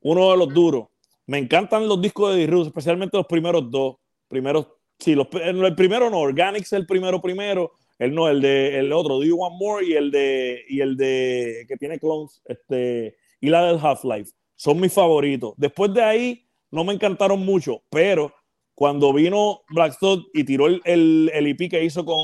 uno 0.00 0.30
de 0.30 0.38
los 0.38 0.54
duros. 0.54 0.86
Me 1.26 1.36
encantan 1.36 1.86
los 1.86 2.00
discos 2.00 2.34
de 2.34 2.40
D-Roots 2.40 2.68
especialmente 2.68 3.18
los 3.18 3.26
primeros 3.26 3.70
dos 3.70 3.96
primeros 4.26 4.68
Sí, 4.98 5.14
los, 5.14 5.28
el 5.32 5.74
primero 5.74 6.10
no, 6.10 6.20
Organics 6.20 6.72
el 6.72 6.86
primero 6.86 7.20
primero, 7.20 7.72
el 7.98 8.14
no, 8.14 8.28
el 8.28 8.40
de 8.40 8.78
el 8.78 8.92
otro, 8.92 9.16
Do 9.16 9.24
You 9.24 9.36
Want 9.36 9.56
More 9.58 9.86
y 9.86 9.92
el 9.92 10.10
de 10.10 10.64
y 10.68 10.80
el 10.80 10.96
de 10.96 11.64
que 11.68 11.76
tiene 11.76 11.98
clones, 11.98 12.42
este 12.46 13.16
y 13.40 13.48
la 13.48 13.66
del 13.66 13.78
Half-Life. 13.78 14.32
Son 14.56 14.80
mis 14.80 14.92
favoritos. 14.92 15.52
Después 15.56 15.92
de 15.92 16.02
ahí 16.02 16.46
no 16.70 16.84
me 16.84 16.94
encantaron 16.94 17.44
mucho, 17.44 17.82
pero 17.90 18.32
cuando 18.74 19.12
vino 19.12 19.62
Black 19.68 19.98
Thought 19.98 20.28
y 20.34 20.44
tiró 20.44 20.66
el, 20.66 20.80
el, 20.84 21.30
el 21.32 21.46
EP 21.46 21.70
que 21.70 21.84
hizo 21.84 22.04
con, 22.04 22.16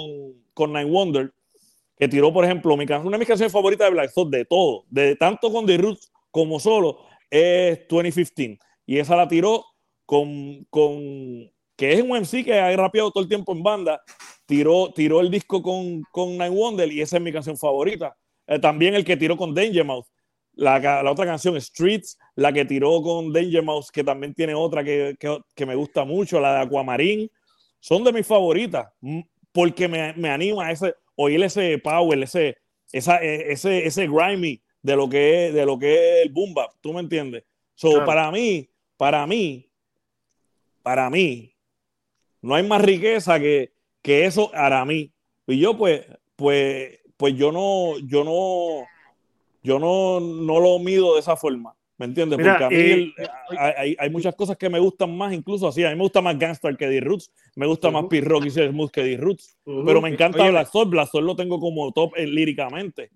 con 0.54 0.72
Nine 0.72 0.90
Wonder, 0.90 1.32
que 1.98 2.08
tiró, 2.08 2.32
por 2.32 2.44
ejemplo, 2.44 2.76
mi 2.76 2.84
una 2.84 3.12
de 3.12 3.18
mis 3.18 3.28
canciones 3.28 3.52
favoritas 3.52 3.86
de 3.86 3.94
Black 3.94 4.12
Thought, 4.12 4.30
de 4.30 4.44
todo, 4.44 4.84
de 4.90 5.16
tanto 5.16 5.52
con 5.52 5.66
The 5.66 5.76
Roots 5.76 6.10
como 6.30 6.58
solo, 6.58 6.98
es 7.30 7.80
2015. 7.88 8.58
Y 8.86 8.98
esa 8.98 9.16
la 9.16 9.28
tiró 9.28 9.64
con, 10.04 10.64
con 10.68 11.51
que 11.76 11.92
es 11.92 12.02
un 12.02 12.10
MC 12.16 12.44
que 12.44 12.58
ha 12.58 12.76
rapeado 12.76 13.10
todo 13.10 13.22
el 13.22 13.28
tiempo 13.28 13.52
en 13.52 13.62
banda, 13.62 14.02
tiró, 14.46 14.92
tiró 14.92 15.20
el 15.20 15.30
disco 15.30 15.62
con, 15.62 16.02
con 16.10 16.32
Nine 16.32 16.50
Wonder 16.50 16.92
y 16.92 17.00
esa 17.00 17.16
es 17.16 17.22
mi 17.22 17.32
canción 17.32 17.56
favorita. 17.56 18.16
Eh, 18.46 18.58
también 18.58 18.94
el 18.94 19.04
que 19.04 19.16
tiró 19.16 19.36
con 19.36 19.54
Danger 19.54 19.84
Mouse, 19.84 20.10
la, 20.54 20.78
la, 20.78 21.10
otra 21.10 21.24
canción 21.24 21.58
Streets, 21.60 22.18
la 22.34 22.52
que 22.52 22.64
tiró 22.64 23.00
con 23.02 23.32
Danger 23.32 23.62
Mouse, 23.62 23.90
que 23.90 24.04
también 24.04 24.34
tiene 24.34 24.54
otra 24.54 24.84
que, 24.84 25.16
que, 25.18 25.38
que 25.54 25.66
me 25.66 25.74
gusta 25.74 26.04
mucho, 26.04 26.40
la 26.40 26.54
de 26.54 26.60
Aquamarín, 26.62 27.30
son 27.80 28.04
de 28.04 28.12
mis 28.12 28.26
favoritas, 28.26 28.88
mm, 29.00 29.20
porque 29.52 29.88
me, 29.88 30.12
me 30.14 30.28
anima 30.28 30.66
a 30.66 30.72
ese, 30.72 30.94
oír 31.16 31.42
ese 31.42 31.78
power, 31.78 32.22
ese, 32.22 32.56
esa, 32.92 33.22
e, 33.22 33.52
ese, 33.52 33.86
ese 33.86 34.06
grimy 34.06 34.62
de 34.82 34.96
lo 34.96 35.08
que 35.08 35.46
es, 35.46 35.54
de 35.54 35.64
lo 35.64 35.78
que 35.78 35.94
es 35.94 36.26
el 36.26 36.32
boom 36.32 36.54
bap, 36.54 36.72
¿tú 36.80 36.92
me 36.92 37.00
entiendes? 37.00 37.44
So, 37.74 38.04
para 38.04 38.30
mí, 38.30 38.68
para 38.96 39.26
mí, 39.26 39.70
para 40.82 41.08
mí, 41.08 41.51
no 42.42 42.54
hay 42.54 42.66
más 42.66 42.82
riqueza 42.82 43.40
que, 43.40 43.72
que 44.02 44.26
eso 44.26 44.50
mí. 44.84 45.12
Y 45.46 45.58
yo, 45.58 45.76
pues, 45.76 46.06
pues, 46.36 47.00
pues 47.16 47.34
yo 47.36 47.52
no, 47.52 47.98
yo 48.00 48.24
no, 48.24 48.86
yo 49.62 49.78
no, 49.78 50.20
no 50.20 50.60
lo 50.60 50.78
mido 50.78 51.14
de 51.14 51.20
esa 51.20 51.36
forma. 51.36 51.74
¿Me 51.98 52.06
entiendes? 52.06 52.36
Porque 52.36 52.64
a 52.64 52.68
mí 52.68 52.76
eh, 52.76 53.14
hay, 53.56 53.96
hay, 53.96 54.10
muchas 54.10 54.34
cosas 54.34 54.56
que 54.56 54.68
me 54.68 54.80
gustan 54.80 55.16
más, 55.16 55.32
incluso 55.32 55.68
así. 55.68 55.84
A 55.84 55.90
mí 55.90 55.94
me 55.94 56.02
gusta 56.02 56.20
más 56.20 56.36
Gangster 56.36 56.76
que 56.76 56.88
D-Roots. 56.88 57.30
Me 57.54 57.64
gusta 57.64 57.92
más 57.92 58.06
P-Rock 58.06 58.46
y 58.46 58.50
Smooth 58.50 58.90
que 58.90 59.04
D-Roots. 59.04 59.56
Pero 59.64 60.00
me 60.00 60.08
encanta 60.08 60.50
Black 60.50 60.68
Soul. 60.68 60.88
Black 60.88 61.08
Soul 61.10 61.26
lo 61.26 61.36
tengo 61.36 61.60
como 61.60 61.92
top 61.92 62.14
eh, 62.16 62.26
líricamente. 62.26 63.10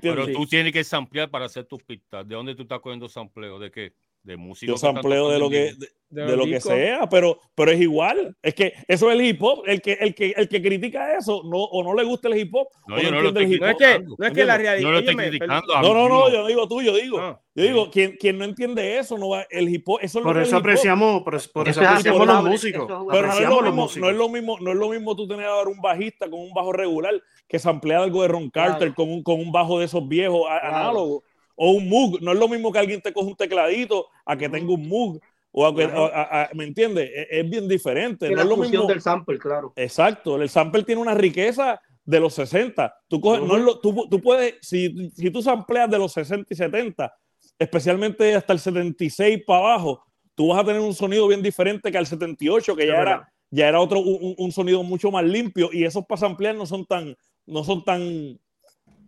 Pero 0.00 0.30
tú 0.30 0.46
tienes 0.46 0.72
que 0.72 0.84
samplear 0.84 1.30
para 1.30 1.46
hacer 1.46 1.64
tus 1.64 1.82
pistas. 1.82 2.28
¿De 2.28 2.36
dónde 2.36 2.54
tú 2.54 2.62
estás 2.62 2.78
cogiendo 2.78 3.08
sampleo? 3.08 3.58
¿De 3.58 3.72
qué? 3.72 3.92
De 4.22 4.36
música. 4.36 4.70
Yo 4.70 4.78
sampleo 4.78 5.28
de 5.30 5.38
lo 5.38 5.50
que 5.50 5.74
de, 6.08 6.26
de 6.26 6.36
lo 6.36 6.44
que 6.44 6.60
sea, 6.60 7.08
pero, 7.08 7.40
pero 7.54 7.70
es 7.70 7.80
igual. 7.80 8.36
Es 8.42 8.54
que 8.54 8.74
eso 8.86 9.10
es 9.10 9.18
el 9.18 9.24
hip 9.26 9.42
hop. 9.42 9.62
El 9.66 9.80
que, 9.80 9.94
el 9.94 10.14
que, 10.14 10.34
el 10.36 10.46
que 10.48 10.60
critica 10.62 11.16
eso 11.16 11.42
no, 11.44 11.56
o 11.56 11.82
no 11.82 11.94
le 11.94 12.04
gusta 12.04 12.28
el 12.28 12.36
hip 12.38 12.54
hop. 12.54 12.68
No, 12.86 13.00
yo 13.00 13.10
no, 13.10 13.16
no 13.16 13.22
lo 13.22 13.28
estoy 13.28 13.44
el 13.44 13.52
hip 13.54 13.60
No 13.62 13.68
es 13.68 13.76
que, 13.76 13.98
no 14.18 14.26
es 14.26 14.32
que 14.32 14.44
la 14.44 14.58
realidad. 14.58 14.86
No 14.86 14.92
lo 14.92 14.98
estoy 14.98 15.16
criticando. 15.16 15.80
No, 15.80 15.94
no, 15.94 16.08
no, 16.08 16.30
yo- 16.30 16.46
digo 16.46 16.68
tú, 16.68 16.82
yo 16.82 16.94
digo. 16.94 17.18
Ah. 17.18 17.40
Yo 17.54 17.64
digo, 17.64 17.90
quien, 17.90 18.16
quien 18.18 18.38
no 18.38 18.44
entiende 18.44 18.98
eso, 18.98 19.18
no 19.18 19.30
va, 19.30 19.46
el 19.50 19.68
hip 19.68 19.86
hop, 19.88 19.98
eso 20.02 20.18
es 20.20 20.24
lo 20.24 20.30
Por 20.32 20.40
eso 20.42 20.56
apreciamos, 20.56 21.22
por, 21.22 21.32
por 21.52 21.68
eso 21.68 21.80
Eso 21.80 21.82
es 21.82 21.88
apreciamos 21.88 22.26
los 22.26 22.44
músicos. 22.44 22.84
eso 22.84 23.06
Pero 23.10 23.26
no 23.26 23.32
es, 23.32 23.40
lo 23.40 23.62
mismo, 23.62 23.82
músicos. 23.82 23.96
no 24.02 24.10
es 24.10 24.16
lo 24.16 24.28
mismo, 24.28 24.58
no 24.60 24.70
es 24.72 24.76
lo 24.78 24.88
mismo 24.90 25.16
tú 25.16 25.26
tener 25.28 25.46
ahora 25.46 25.68
un 25.70 25.80
bajista 25.80 26.30
con 26.30 26.40
un 26.40 26.52
bajo 26.54 26.72
regular 26.72 27.12
que 27.48 27.58
samplear 27.58 28.02
algo 28.02 28.22
de 28.22 28.28
Ron 28.28 28.48
Claro. 28.50 28.70
Carter 28.72 28.94
con, 28.94 29.10
un, 29.10 29.22
con 29.22 29.38
un 29.40 29.50
bajo 29.52 29.78
de 29.78 29.84
esos 29.86 30.06
viejos 30.08 30.42
Claro. 30.46 30.66
análogos 30.76 31.22
o 31.64 31.70
un 31.72 31.88
Moog. 31.88 32.20
No 32.22 32.32
es 32.32 32.38
lo 32.38 32.48
mismo 32.48 32.72
que 32.72 32.78
alguien 32.80 33.00
te 33.00 33.12
coja 33.12 33.28
un 33.28 33.36
tecladito 33.36 34.06
a 34.26 34.36
que 34.36 34.48
tenga 34.48 34.72
un 34.72 34.88
Moog 34.88 35.20
o 35.52 35.66
a 35.66 35.74
que, 35.74 35.84
Claro. 35.86 36.06
a- 36.12 36.42
a- 36.44 36.50
¿me 36.54 36.64
entiendes? 36.64 37.08
Es, 37.14 37.26
es 37.30 37.50
bien 37.50 37.68
diferente. 37.68 38.26
Que 38.26 38.32
No 38.32 38.36
la 38.38 38.42
es 38.42 38.48
lo 38.48 38.56
mismo. 38.56 38.86
del 38.86 39.00
sample, 39.00 39.38
claro. 39.38 39.72
Exacto, 39.76 40.40
el 40.42 40.48
sample 40.48 40.82
tiene 40.82 41.00
una 41.00 41.14
riqueza 41.14 41.80
de 42.04 42.18
los 42.18 42.34
60. 42.34 42.92
Tú, 43.06 43.20
coges, 43.20 43.42
no 43.42 43.56
es 43.56 43.62
lo- 43.62 43.78
tú, 43.78 44.08
tú 44.10 44.20
puedes, 44.20 44.54
si, 44.60 45.10
si 45.10 45.30
tú 45.30 45.40
sampleas 45.42 45.88
de 45.90 45.98
los 45.98 46.12
60 46.12 46.52
y 46.52 46.56
70, 46.56 47.12
especialmente 47.58 48.34
hasta 48.34 48.52
el 48.54 48.58
76 48.58 49.42
para 49.46 49.60
abajo, 49.60 50.02
tú 50.34 50.48
vas 50.48 50.60
a 50.60 50.64
tener 50.64 50.80
un 50.80 50.94
sonido 50.94 51.28
bien 51.28 51.42
diferente 51.42 51.92
que 51.92 51.98
al 51.98 52.06
78, 52.06 52.74
que 52.74 52.86
ya 52.86 53.00
era, 53.00 53.32
ya 53.50 53.68
era 53.68 53.78
otro, 53.80 54.00
un, 54.00 54.34
un 54.36 54.50
sonido 54.52 54.82
mucho 54.82 55.10
más 55.12 55.24
limpio, 55.24 55.68
y 55.72 55.84
esos 55.84 56.04
para 56.06 56.18
samplear 56.20 56.54
no 56.56 56.66
son 56.66 56.86
tan, 56.86 57.14
no 57.46 57.62
son 57.62 57.84
tan, 57.84 58.38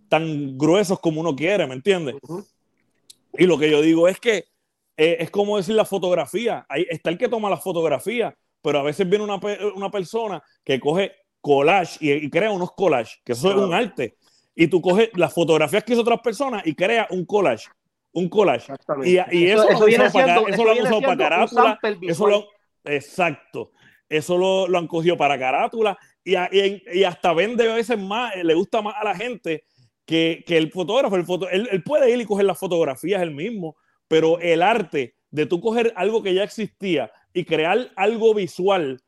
tan 0.09 0.57
gruesos 0.59 1.01
como 1.01 1.21
uno 1.21 1.35
quiere, 1.35 1.67
¿me 1.67 1.75
entiendes? 1.75 2.15
Y 3.37 3.47
lo 3.47 3.59
que 3.59 3.71
yo 3.71 3.81
digo 3.83 4.07
es 4.09 4.21
que 4.21 4.45
eh, 4.97 5.17
es 5.21 5.31
como 5.31 5.57
decir 5.57 5.75
la 5.75 5.85
fotografía. 5.85 6.65
Ahí 6.69 6.87
está 6.89 7.11
el 7.11 7.19
que 7.19 7.29
toma 7.29 7.51
la 7.51 7.57
fotografía, 7.57 8.35
pero 8.63 8.79
a 8.79 8.83
veces 8.83 9.09
viene 9.09 9.25
una, 9.25 9.41
una 9.75 9.91
persona 9.91 10.43
que 10.65 10.79
coge 10.79 11.13
collage 11.41 11.99
y, 12.01 12.13
y 12.13 12.31
crea 12.31 12.51
unos 12.51 12.73
collages, 12.73 13.19
que 13.25 13.33
eso 13.33 13.51
es 13.51 13.57
un 13.57 13.75
arte. 13.75 14.17
Y 14.55 14.69
tú 14.69 14.81
coges 14.81 15.11
las 15.15 15.35
fotografías 15.35 15.83
que 15.83 15.93
hizo 15.95 16.03
otras 16.03 16.21
personas 16.21 16.63
y 16.65 16.75
crea 16.75 17.09
un 17.11 17.25
collage. 17.25 17.67
Un 18.13 18.29
collage. 18.29 18.73
Y, 19.05 19.19
y 19.33 19.47
eso, 19.51 19.65
lo 19.65 19.79
han 19.81 19.85
viene 19.87 20.05
usado 20.07 20.13
para, 20.13 20.25
siendo- 20.27 20.45
ca- 20.45 20.55
eso 20.55 20.65
lo 20.65 20.71
han 20.71 20.77
usado 20.79 21.01
para 21.01 21.17
carátula. 21.19 21.79
Eso 22.13 22.27
lo, 22.29 22.47
exacto. 22.85 23.73
Eso 24.09 24.39
lo, 24.39 24.69
lo 24.69 24.79
han 24.79 24.87
cogido 24.87 25.17
para 25.17 25.37
carátula 25.39 25.99
y- 26.23 26.37
y 26.93 27.03
hasta 27.05 27.33
vende 27.33 27.71
a 27.71 27.75
veces 27.75 27.99
más, 27.99 28.37
eh, 28.37 28.45
le 28.45 28.55
gusta 28.55 28.81
más 28.81 28.95
a 28.97 29.03
la 29.05 29.17
gente 29.17 29.65
que, 30.07 30.45
que 30.47 30.57
el 30.59 30.71
fotógrafo. 30.73 31.17
El 31.17 31.25
foto, 31.25 31.49
él, 31.51 31.69
él 31.71 31.83
puede 31.83 32.11
ir 32.11 32.21
y 32.21 32.25
coger 32.27 32.47
las 32.47 32.59
fotografías 32.59 33.23
él 33.23 33.33
mismo, 33.35 33.77
pero 34.09 34.39
el 34.41 34.63
arte 34.63 35.17
de 35.31 35.47
tú 35.47 35.61
coger 35.61 35.93
algo 35.97 36.23
que 36.23 36.35
ya 36.35 36.45
existía 36.45 37.11
y 37.33 37.45
crear 37.45 37.91
algo 37.97 38.35
visual 38.35 39.01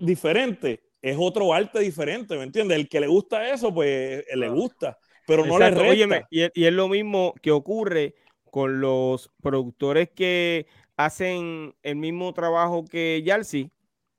diferente 0.00 0.82
es 1.02 1.16
otro 1.18 1.52
arte 1.54 1.78
diferente, 1.80 2.36
¿me 2.36 2.42
entiendes? 2.44 2.78
El 2.78 2.88
que 2.88 3.00
le 3.00 3.06
gusta 3.06 3.50
eso, 3.52 3.72
pues 3.72 4.24
eh, 4.28 4.36
le 4.36 4.48
gusta, 4.48 4.98
pero 5.26 5.44
no 5.46 5.58
Exacto, 5.58 5.80
le 5.80 5.86
óyeme, 5.86 6.24
resta. 6.24 6.28
y, 6.30 6.42
es- 6.42 6.50
y 6.54 6.64
es 6.66 6.72
lo 6.72 6.88
mismo 6.88 7.34
que 7.42 7.52
ocurre 7.52 8.14
con 8.50 8.80
los 8.80 9.30
productores 9.42 10.10
que 10.10 10.66
hacen 10.96 11.74
el 11.82 11.96
mismo 11.96 12.32
trabajo 12.32 12.84
que 12.84 13.22
Yalsi, 13.24 13.70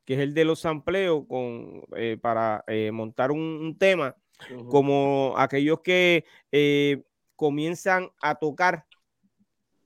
que 0.05 0.13
es 0.15 0.19
el 0.21 0.33
de 0.33 0.45
los 0.45 0.59
sampleos 0.59 1.25
con, 1.27 1.83
eh, 1.97 2.17
para 2.21 2.63
eh, 2.67 2.91
montar 2.91 3.31
un, 3.31 3.39
un 3.41 3.77
tema, 3.77 4.15
Como 4.69 5.33
aquellos 5.37 5.81
que 5.81 6.25
eh, 6.51 7.03
comienzan 7.35 8.09
a 8.21 8.35
tocar 8.35 8.85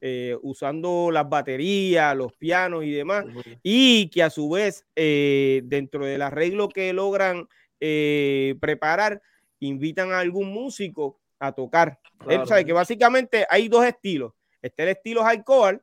eh, 0.01 0.35
usando 0.41 1.09
las 1.11 1.29
baterías, 1.29 2.15
los 2.15 2.33
pianos 2.33 2.83
y 2.83 2.91
demás, 2.91 3.25
y 3.61 4.09
que 4.09 4.23
a 4.23 4.29
su 4.29 4.49
vez, 4.49 4.85
eh, 4.95 5.61
dentro 5.65 6.05
del 6.05 6.21
arreglo 6.23 6.69
que 6.69 6.91
logran 6.91 7.47
eh, 7.79 8.55
preparar, 8.59 9.21
invitan 9.59 10.11
a 10.11 10.19
algún 10.19 10.51
músico 10.51 11.19
a 11.39 11.51
tocar. 11.51 11.99
Él 12.21 12.25
Claro. 12.27 12.45
sabe 12.47 12.65
que 12.65 12.73
básicamente 12.73 13.45
hay 13.49 13.67
dos 13.67 13.85
estilos. 13.85 14.33
Está 14.61 14.83
el 14.83 14.89
estilo 14.89 15.23
hardcore 15.23 15.81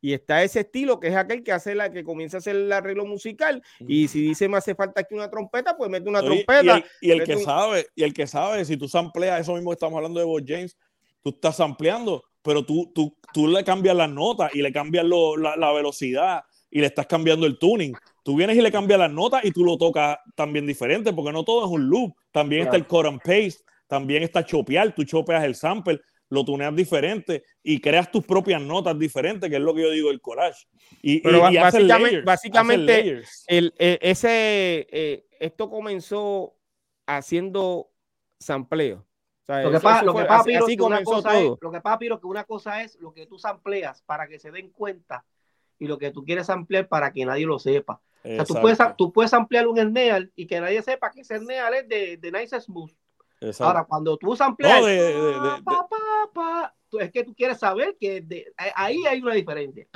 y 0.00 0.12
está 0.12 0.42
ese 0.42 0.60
estilo 0.60 1.00
que 1.00 1.08
es 1.08 1.16
aquel 1.16 1.42
que 1.42 1.52
hace 1.52 1.74
la 1.74 1.90
que 1.90 2.04
comienza 2.04 2.36
a 2.36 2.38
hacer 2.38 2.54
el 2.56 2.72
arreglo 2.72 3.04
musical. 3.06 3.62
Y 3.80 4.08
si 4.08 4.22
dice 4.22 4.48
me 4.48 4.56
hace 4.58 4.74
falta 4.74 5.00
aquí 5.00 5.14
una 5.14 5.28
trompeta, 5.30 5.76
pues 5.76 5.90
mete 5.90 6.08
una 6.08 6.20
Oye, 6.20 6.26
y 6.40 6.44
trompeta. 6.44 6.76
el, 6.76 6.84
y 7.00 7.10
el 7.10 7.18
mete 7.18 7.30
que 7.32 7.36
un- 7.38 7.44
sabe, 7.44 7.86
y 7.96 8.02
el 8.04 8.14
que 8.14 8.26
sabe, 8.26 8.64
si 8.64 8.76
tú 8.76 8.88
sampleas 8.88 9.40
eso 9.40 9.54
mismo 9.54 9.70
que 9.70 9.74
estamos 9.74 9.96
hablando 9.96 10.20
de 10.20 10.26
Bob 10.26 10.42
James, 10.46 10.76
tú 11.22 11.30
estás 11.30 11.56
sampleando, 11.56 12.22
pero 12.42 12.64
tú, 12.64 12.92
tú, 12.94 13.16
tú 13.32 13.48
le 13.48 13.64
cambias 13.64 13.96
las 13.96 14.08
notas 14.10 14.54
y 14.54 14.62
le 14.62 14.72
cambias 14.72 15.04
lo- 15.04 15.36
la, 15.36 15.56
la 15.56 15.72
velocidad 15.72 16.42
y 16.70 16.80
le 16.80 16.86
estás 16.86 17.06
cambiando 17.06 17.46
el 17.46 17.58
tuning. 17.58 17.94
Tú 18.22 18.36
vienes 18.36 18.56
y 18.56 18.60
le 18.60 18.70
cambias 18.70 18.98
las 19.00 19.10
notas 19.10 19.44
y 19.44 19.50
tú 19.50 19.64
lo 19.64 19.76
tocas 19.78 20.18
también 20.36 20.66
diferente, 20.66 21.12
porque 21.12 21.32
no 21.32 21.42
todo 21.42 21.64
es 21.64 21.70
un 21.70 21.88
loop. 21.88 22.14
También 22.30 22.62
está 22.62 22.72
Claro. 22.78 22.84
el 22.84 22.86
cut 22.88 23.06
and 23.06 23.20
paste, 23.22 23.64
también 23.86 24.22
está 24.22 24.44
chopear, 24.44 24.94
tú 24.94 25.02
chopeas 25.04 25.42
el 25.44 25.54
sample, 25.54 25.98
lo 26.30 26.44
tuneas 26.44 26.74
diferente 26.76 27.42
y 27.62 27.80
creas 27.80 28.10
tus 28.10 28.24
propias 28.24 28.60
notas 28.60 28.98
diferentes, 28.98 29.48
que 29.48 29.56
es 29.56 29.62
lo 29.62 29.74
que 29.74 29.82
yo 29.82 29.90
digo 29.90 30.08
del 30.08 30.20
collage. 30.20 30.66
Y, 31.02 31.20
Pero 31.20 31.50
y- 31.50 31.54
y 31.54 31.58
básicamente- 31.58 32.04
layers, 32.10 32.24
básicamente, 32.24 33.22
el, 33.46 33.74
eh, 33.78 33.98
ese, 34.02 34.86
eh, 34.90 35.26
esto 35.40 35.70
comenzó 35.70 36.54
haciendo 37.06 37.90
sampleo. 38.38 38.98
O 39.42 39.44
sea, 39.46 39.62
Lo 39.62 39.70
que 39.70 39.80
pasa, 39.80 40.02
lo 40.04 40.14
que 40.14 40.24
pasa, 40.24 40.40
así, 40.40 40.50
Piro, 40.50 40.64
así 40.66 40.76
que 40.76 40.82
una 40.82 41.02
comenzó 41.02 41.22
cosa 41.22 41.40
es, 41.40 41.50
lo 41.60 41.70
que 41.72 41.80
pasa, 41.80 41.98
Piro, 41.98 42.20
que 42.20 42.26
una 42.26 42.44
cosa 42.44 42.82
es 42.82 42.96
lo 43.00 43.14
que 43.14 43.26
tú 43.26 43.38
sampleas 43.38 44.02
para 44.02 44.28
que 44.28 44.38
se 44.38 44.50
den 44.50 44.68
cuenta 44.70 45.24
y 45.78 45.86
lo 45.86 45.96
que 45.98 46.10
tú 46.10 46.24
quieres 46.24 46.50
ampliar 46.50 46.88
para 46.88 47.10
que 47.12 47.24
nadie 47.24 47.46
lo 47.46 47.58
sepa. 47.58 48.02
O 48.24 48.28
sea, 48.28 48.44
tú 48.44 48.54
puedes, 48.60 48.78
tú 48.98 49.12
puedes 49.12 49.32
ampliar 49.32 49.66
un 49.66 49.78
Snare 49.78 50.30
y 50.36 50.46
que 50.46 50.60
nadie 50.60 50.82
sepa 50.82 51.10
que 51.10 51.22
ese 51.22 51.38
Snare 51.38 51.78
es 51.78 51.88
de, 51.88 52.16
de 52.18 52.32
Nice 52.32 52.60
Smooth. 52.60 52.90
Exacto. 53.40 53.64
Ahora, 53.64 53.84
cuando 53.84 54.16
tú 54.16 54.34
sampleas, 54.36 54.80
No, 54.80 54.86
de- 54.86 54.94
de- 54.94 55.12
de- 55.12 55.32
pa, 55.32 55.62
pa, 55.64 55.86
pa, 55.88 56.30
pa, 56.32 56.74
es 57.00 57.10
que 57.12 57.24
tú 57.24 57.34
quieres 57.34 57.58
saber 57.58 57.96
que 58.00 58.20
de- 58.20 58.46
ahí 58.74 58.98
hay 59.08 59.20
una 59.20 59.34
diferencia. 59.34 59.86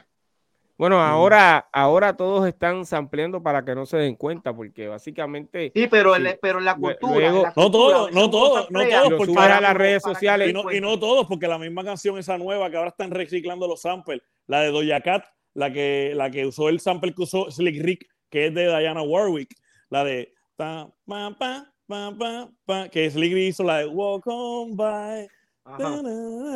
Bueno, 0.78 1.01
ahora, 1.01 1.68
ahora 1.72 2.16
todos 2.16 2.47
están 2.49 2.84
sampleando 2.84 3.40
para 3.40 3.64
que 3.64 3.74
no 3.74 3.86
se 3.86 3.99
den 3.99 4.16
cuenta, 4.16 4.53
porque 4.53 4.88
básicamente 4.88 5.70
Sí, 5.74 5.86
pero, 5.86 6.16
Sí. 6.16 6.26
en, 6.26 6.38
pero 6.43 6.59
la 6.59 6.74
Luego- 6.76 6.99
cultura. 6.99 7.30
la 7.30 7.53
No 7.55 7.70
todos, 7.70 8.12
no 8.12 8.30
todos, 8.30 8.70
no 8.70 8.80
todos, 8.88 9.11
porque 9.11 9.24
subes 9.26 9.36
a 9.36 9.43
ahora- 9.43 9.61
las 9.61 9.74
redes 9.74 10.03
para 10.03 10.14
sociales. 10.14 10.51
Y 10.51 10.53
no, 10.53 10.72
y 10.72 10.80
no 10.80 10.99
todos, 10.99 11.26
porque 11.28 11.47
la 11.47 11.59
misma 11.59 11.84
canción, 11.84 12.18
esa 12.18 12.36
nueva 12.36 12.68
que 12.70 12.78
ahora 12.78 12.88
están 12.88 13.11
reciclando 13.12 13.68
los 13.68 13.82
samples, 13.82 14.22
la 14.49 14.61
de 14.62 14.70
Doja 14.72 15.01
Cat, 15.03 15.24
la 15.55 15.72
que, 15.72 16.14
la 16.16 16.30
que 16.30 16.47
usó 16.47 16.68
el 16.68 16.80
sample 16.80 17.14
que 17.14 17.22
usó 17.22 17.49
Slick 17.51 17.80
Rick, 17.80 18.07
que 18.28 18.47
es 18.47 18.55
de 18.55 18.66
Diana 18.76 19.03
Warwick, 19.03 19.55
la 19.88 20.03
de 20.03 20.34
ta, 20.57 20.88
pa, 21.07 21.36
pa, 21.38 21.72
pa, 21.93 22.14
pa, 22.18 22.49
pa, 22.64 22.88
que 22.88 23.11
Slick 23.11 23.32
Rick 23.34 23.49
hizo 23.51 23.62
la 23.64 23.78
de 23.78 23.86
Walk 23.86 24.26
on 24.26 24.74
by, 24.76 25.28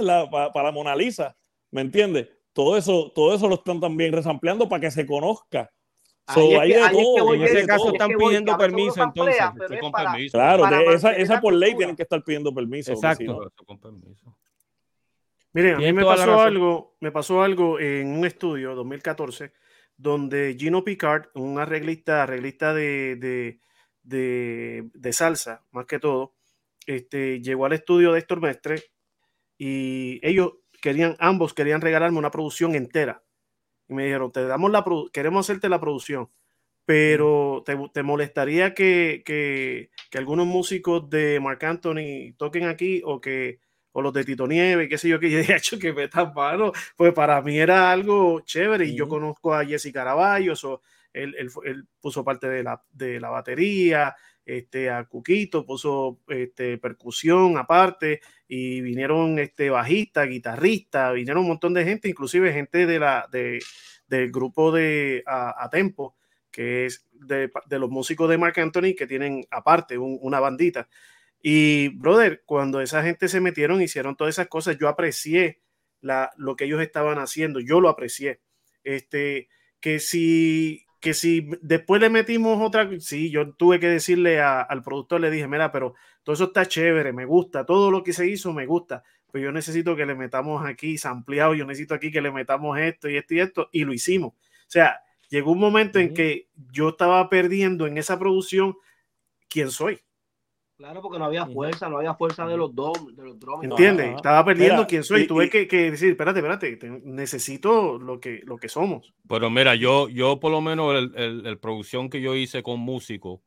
la, 0.00 0.28
pa- 0.30 0.52
para 0.52 0.68
la 0.68 0.72
Mona 0.72 0.96
Lisa, 0.96 1.36
¿me 1.70 1.82
entiendes? 1.82 2.28
Todo 2.52 2.76
eso, 2.76 3.12
todo 3.14 3.34
eso 3.34 3.48
lo 3.48 3.56
están 3.56 3.80
también 3.80 4.12
resampleando 4.12 4.66
para 4.68 4.80
que 4.80 4.90
se 4.90 5.06
conozca. 5.06 5.70
So, 6.34 6.40
Ahí 6.40 6.46
es 6.46 6.48
que- 6.48 6.56
de 6.56 6.60
ahí 6.64 6.70
es 6.72 6.96
que 6.96 7.02
todo, 7.02 7.24
voy, 7.26 7.36
en 7.36 7.42
ese 7.44 7.66
caso 7.66 7.84
todo. 7.84 7.92
están 7.92 8.08
voy, 8.16 8.26
pidiendo 8.28 8.52
uno 8.52 8.58
permiso, 8.58 9.02
entonces, 9.02 9.36
con 9.80 9.92
para- 9.92 10.12
permiso. 10.12 10.38
Claro, 10.38 10.62
para 10.62 10.78
de 10.78 10.94
esa, 10.94 11.12
esa 11.12 11.40
por 11.40 11.52
ley 11.54 11.74
tienen 11.76 11.94
que 11.94 12.02
estar 12.02 12.24
pidiendo 12.24 12.52
permiso. 12.54 12.92
Exacto. 12.92 13.22
si 13.22 13.28
no- 13.28 13.42
Eso 13.42 13.64
con 13.66 13.78
permiso. 13.78 14.36
Miren, 15.52 15.74
a 15.76 15.78
mí 15.78 15.92
me 15.92 16.04
pasó 16.04 16.40
algo, 16.40 16.96
me 17.00 17.12
pasó 17.12 17.42
algo 17.42 17.78
en 17.78 18.08
un 18.08 18.24
estudio 18.26 18.74
2014 18.74 19.52
donde 19.96 20.56
Gino 20.58 20.82
Picard, 20.82 21.26
un 21.34 21.58
arreglista, 21.58 22.22
arreglista 22.24 22.74
de, 22.74 23.16
de, 23.16 23.60
de- 24.06 24.88
de 24.94 25.12
salsa, 25.12 25.64
más 25.72 25.86
que 25.86 25.98
todo, 26.00 26.34
este, 26.86 27.40
llegó 27.42 27.66
al 27.66 27.72
estudio 27.74 28.12
de 28.12 28.20
Héctor 28.20 28.40
Mestre 28.40 28.82
y 29.58 30.20
ellos 30.26 30.54
querían, 30.82 31.16
ambos 31.18 31.54
querían 31.54 31.80
regalarme 31.80 32.18
una 32.18 32.30
producción 32.30 32.74
entera. 32.74 33.22
Y 33.88 33.94
me 33.94 34.04
dijeron, 34.06 34.32
te 34.32 34.46
damos 34.46 34.70
la 34.70 34.84
queremos 35.12 35.46
hacerte 35.46 35.68
la 35.68 35.80
producción, 35.80 36.28
pero 36.86 37.62
te, 37.66 37.76
te 37.94 38.02
molestaría 38.02 38.74
que, 38.74 39.22
que, 39.26 39.90
que 40.10 40.18
algunos 40.18 40.46
músicos 40.46 41.08
de 41.10 41.40
Marc 41.40 41.64
Anthony 41.64 42.34
toquen 42.38 42.66
aquí 42.66 43.02
o 43.04 43.20
que 43.20 43.60
o 43.92 44.02
los 44.02 44.12
de 44.12 44.24
Tito 44.24 44.46
Nieve, 44.46 44.88
qué 44.88 44.98
sé 44.98 45.08
yo, 45.08 45.20
que 45.20 45.30
yo 45.30 45.38
he 45.40 45.56
hecho 45.56 45.78
que 45.78 45.92
me 45.92 46.08
mano, 46.34 46.72
pues 46.96 47.12
para 47.14 47.40
mí 47.42 47.58
era 47.58 47.90
algo 47.92 48.40
chévere 48.40 48.86
y 48.86 48.96
yo 48.96 49.08
conozco 49.08 49.54
a 49.54 49.64
Jesse 49.64 49.92
Caraballo, 49.92 50.54
so, 50.56 50.82
él, 51.16 51.50
él 51.64 51.84
puso 52.00 52.24
parte 52.24 52.48
de 52.48 52.62
la, 52.62 52.82
de 52.92 53.20
la 53.20 53.30
batería, 53.30 54.14
este, 54.44 54.90
a 54.90 55.04
Cuquito 55.04 55.66
puso 55.66 56.20
este, 56.28 56.78
percusión 56.78 57.58
aparte 57.58 58.20
y 58.46 58.80
vinieron 58.80 59.38
este, 59.40 59.70
bajista, 59.70 60.24
guitarrista, 60.24 61.10
vinieron 61.12 61.42
un 61.42 61.48
montón 61.48 61.74
de 61.74 61.84
gente, 61.84 62.08
inclusive 62.08 62.52
gente 62.52 62.86
de 62.86 62.98
la, 63.00 63.28
de, 63.32 63.58
del 64.06 64.30
grupo 64.30 64.70
de 64.70 65.24
a, 65.26 65.64
a 65.64 65.68
Tempo, 65.68 66.16
que 66.52 66.86
es 66.86 67.06
de, 67.12 67.50
de 67.66 67.78
los 67.78 67.90
músicos 67.90 68.28
de 68.30 68.38
Mark 68.38 68.58
Anthony 68.60 68.94
que 68.96 69.06
tienen 69.08 69.44
aparte 69.50 69.98
un- 69.98 70.18
una 70.22 70.38
bandita. 70.38 70.88
Y, 71.42 71.88
brother, 71.88 72.42
cuando 72.46 72.80
esa 72.80 73.02
gente 73.02 73.28
se 73.28 73.40
metieron, 73.40 73.82
hicieron 73.82 74.16
todas 74.16 74.34
esas 74.34 74.48
cosas, 74.48 74.78
yo 74.78 74.88
aprecié 74.88 75.60
la, 76.00 76.30
lo 76.36 76.56
que 76.56 76.64
ellos 76.64 76.80
estaban 76.80 77.18
haciendo. 77.18 77.60
Yo 77.60 77.80
lo 77.80 77.88
aprecié. 77.88 78.40
Este, 78.84 79.48
que 79.80 79.98
si, 80.00 80.85
que 81.00 81.14
si 81.14 81.48
después 81.62 82.00
le 82.00 82.10
metimos 82.10 82.60
otra, 82.60 82.88
sí, 83.00 83.30
yo 83.30 83.52
tuve 83.54 83.78
que 83.78 83.88
decirle 83.88 84.40
al 84.40 84.82
productor, 84.82 85.20
le 85.20 85.30
dije, 85.30 85.46
mira, 85.46 85.70
pero 85.72 85.94
todo 86.22 86.34
eso 86.34 86.44
está 86.44 86.66
chévere, 86.66 87.12
me 87.12 87.24
gusta, 87.24 87.64
todo 87.64 87.90
lo 87.90 88.02
que 88.02 88.12
se 88.12 88.26
hizo 88.28 88.52
me 88.52 88.66
gusta, 88.66 89.04
pero 89.30 89.44
yo 89.44 89.52
necesito 89.52 89.94
que 89.94 90.06
le 90.06 90.14
metamos 90.14 90.64
aquí 90.64 90.96
ampliado, 91.04 91.54
yo 91.54 91.66
necesito 91.66 91.94
aquí 91.94 92.10
que 92.10 92.20
le 92.20 92.32
metamos 92.32 92.78
esto 92.78 93.08
y 93.08 93.16
esto 93.16 93.34
y 93.34 93.40
esto, 93.40 93.68
y 93.72 93.84
lo 93.84 93.92
hicimos. 93.92 94.32
O 94.32 94.68
sea, 94.68 95.00
llegó 95.28 95.52
un 95.52 95.60
momento 95.60 95.98
en 95.98 96.14
que 96.14 96.48
yo 96.72 96.90
estaba 96.90 97.28
perdiendo 97.28 97.86
en 97.86 97.98
esa 97.98 98.18
producción 98.18 98.76
quién 99.48 99.70
soy. 99.70 100.00
Claro, 100.76 101.00
porque 101.00 101.18
no 101.18 101.24
había 101.24 101.46
fuerza, 101.46 101.88
no 101.88 101.96
había 101.96 102.14
fuerza 102.14 102.46
de 102.46 102.56
los 102.56 102.74
dos, 102.74 102.92
de 103.16 103.24
los 103.24 103.40
drones. 103.40 103.70
¿Entiendes? 103.70 104.16
Estaba 104.16 104.44
perdiendo 104.44 104.86
quién 104.86 105.02
soy. 105.02 105.26
Tuve 105.26 105.48
que, 105.48 105.66
decir, 105.90 106.10
espérate, 106.10 106.40
espérate, 106.40 107.00
necesito 107.04 107.98
lo 107.98 108.20
que, 108.20 108.42
lo 108.44 108.58
que 108.58 108.68
somos. 108.68 109.14
Pero 109.26 109.48
mira, 109.48 109.74
yo, 109.74 110.10
yo 110.10 110.38
por 110.38 110.52
lo 110.52 110.60
menos 110.60 110.94
el, 110.94 111.46
el, 111.46 111.58
producción 111.58 112.10
que 112.10 112.20
yo 112.20 112.34
hice 112.34 112.62
con 112.62 112.78
músicos, 112.80 113.40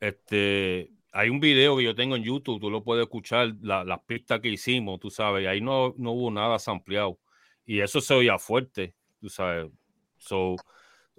este, 0.00 0.90
hay 1.12 1.28
un 1.28 1.38
video 1.38 1.76
que 1.76 1.84
yo 1.84 1.94
tengo 1.94 2.16
en 2.16 2.24
YouTube, 2.24 2.60
tú 2.60 2.68
lo 2.68 2.82
puedes 2.82 3.04
escuchar, 3.04 3.54
las 3.62 4.00
pistas 4.00 4.40
que 4.40 4.48
hicimos, 4.48 4.98
tú 4.98 5.08
sabes, 5.08 5.46
ahí 5.46 5.60
no, 5.60 5.94
no 5.98 6.12
hubo 6.12 6.32
nada 6.32 6.56
ampliado. 6.66 7.18
Y 7.64 7.80
eso 7.80 8.00
se 8.00 8.14
oía 8.14 8.38
fuerte, 8.38 8.94
tú 9.20 9.28
sabes. 9.28 9.70
So, 10.18 10.56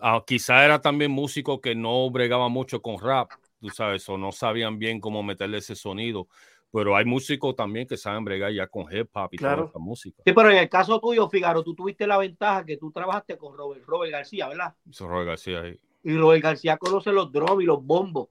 ah, 0.02 0.24
quizá 0.28 0.66
era 0.66 0.82
también 0.82 1.12
músico 1.12 1.62
que 1.62 1.74
no 1.74 2.10
bregaba 2.10 2.50
mucho 2.50 2.82
con 2.82 3.00
rap, 3.00 3.32
tú 3.62 3.70
sabes, 3.70 4.08
o 4.10 4.18
no 4.18 4.32
sabían 4.32 4.80
bien 4.80 5.00
cómo 5.00 5.24
meterle 5.24 5.60
ese 5.60 5.76
sonido. 5.76 6.28
Pero 6.74 6.96
hay 6.96 7.06
músicos 7.06 7.56
también 7.56 7.86
que 7.86 7.98
saben 7.98 8.24
bregar 8.24 8.52
ya 8.52 8.66
con 8.66 8.86
hip 8.92 9.10
hop 9.14 9.30
y 9.34 9.38
toda 9.38 9.66
esa 9.66 9.78
música. 9.78 10.24
Sí, 10.26 10.34
pero 10.34 10.50
en 10.50 10.58
el 10.58 10.70
caso 10.70 11.00
tuyo, 11.00 11.30
Figaro, 11.30 11.64
tú 11.64 11.76
tuviste 11.76 12.08
la 12.08 12.18
ventaja 12.18 12.66
que 12.66 12.78
tú 12.78 12.92
trabajaste 12.92 13.38
con 13.38 13.56
Robert, 13.56 13.84
Robert 13.86 14.12
García, 14.12 14.48
¿verdad? 14.48 14.74
Robert 15.00 15.28
García 15.28 15.62
ahí. 15.62 15.80
Y 16.04 16.18
Robert 16.18 16.42
García 16.42 16.78
conoce 16.78 17.12
los 17.12 17.32
drums 17.32 17.62
y 17.62 17.66
los 17.66 17.84
bombos. 17.86 18.30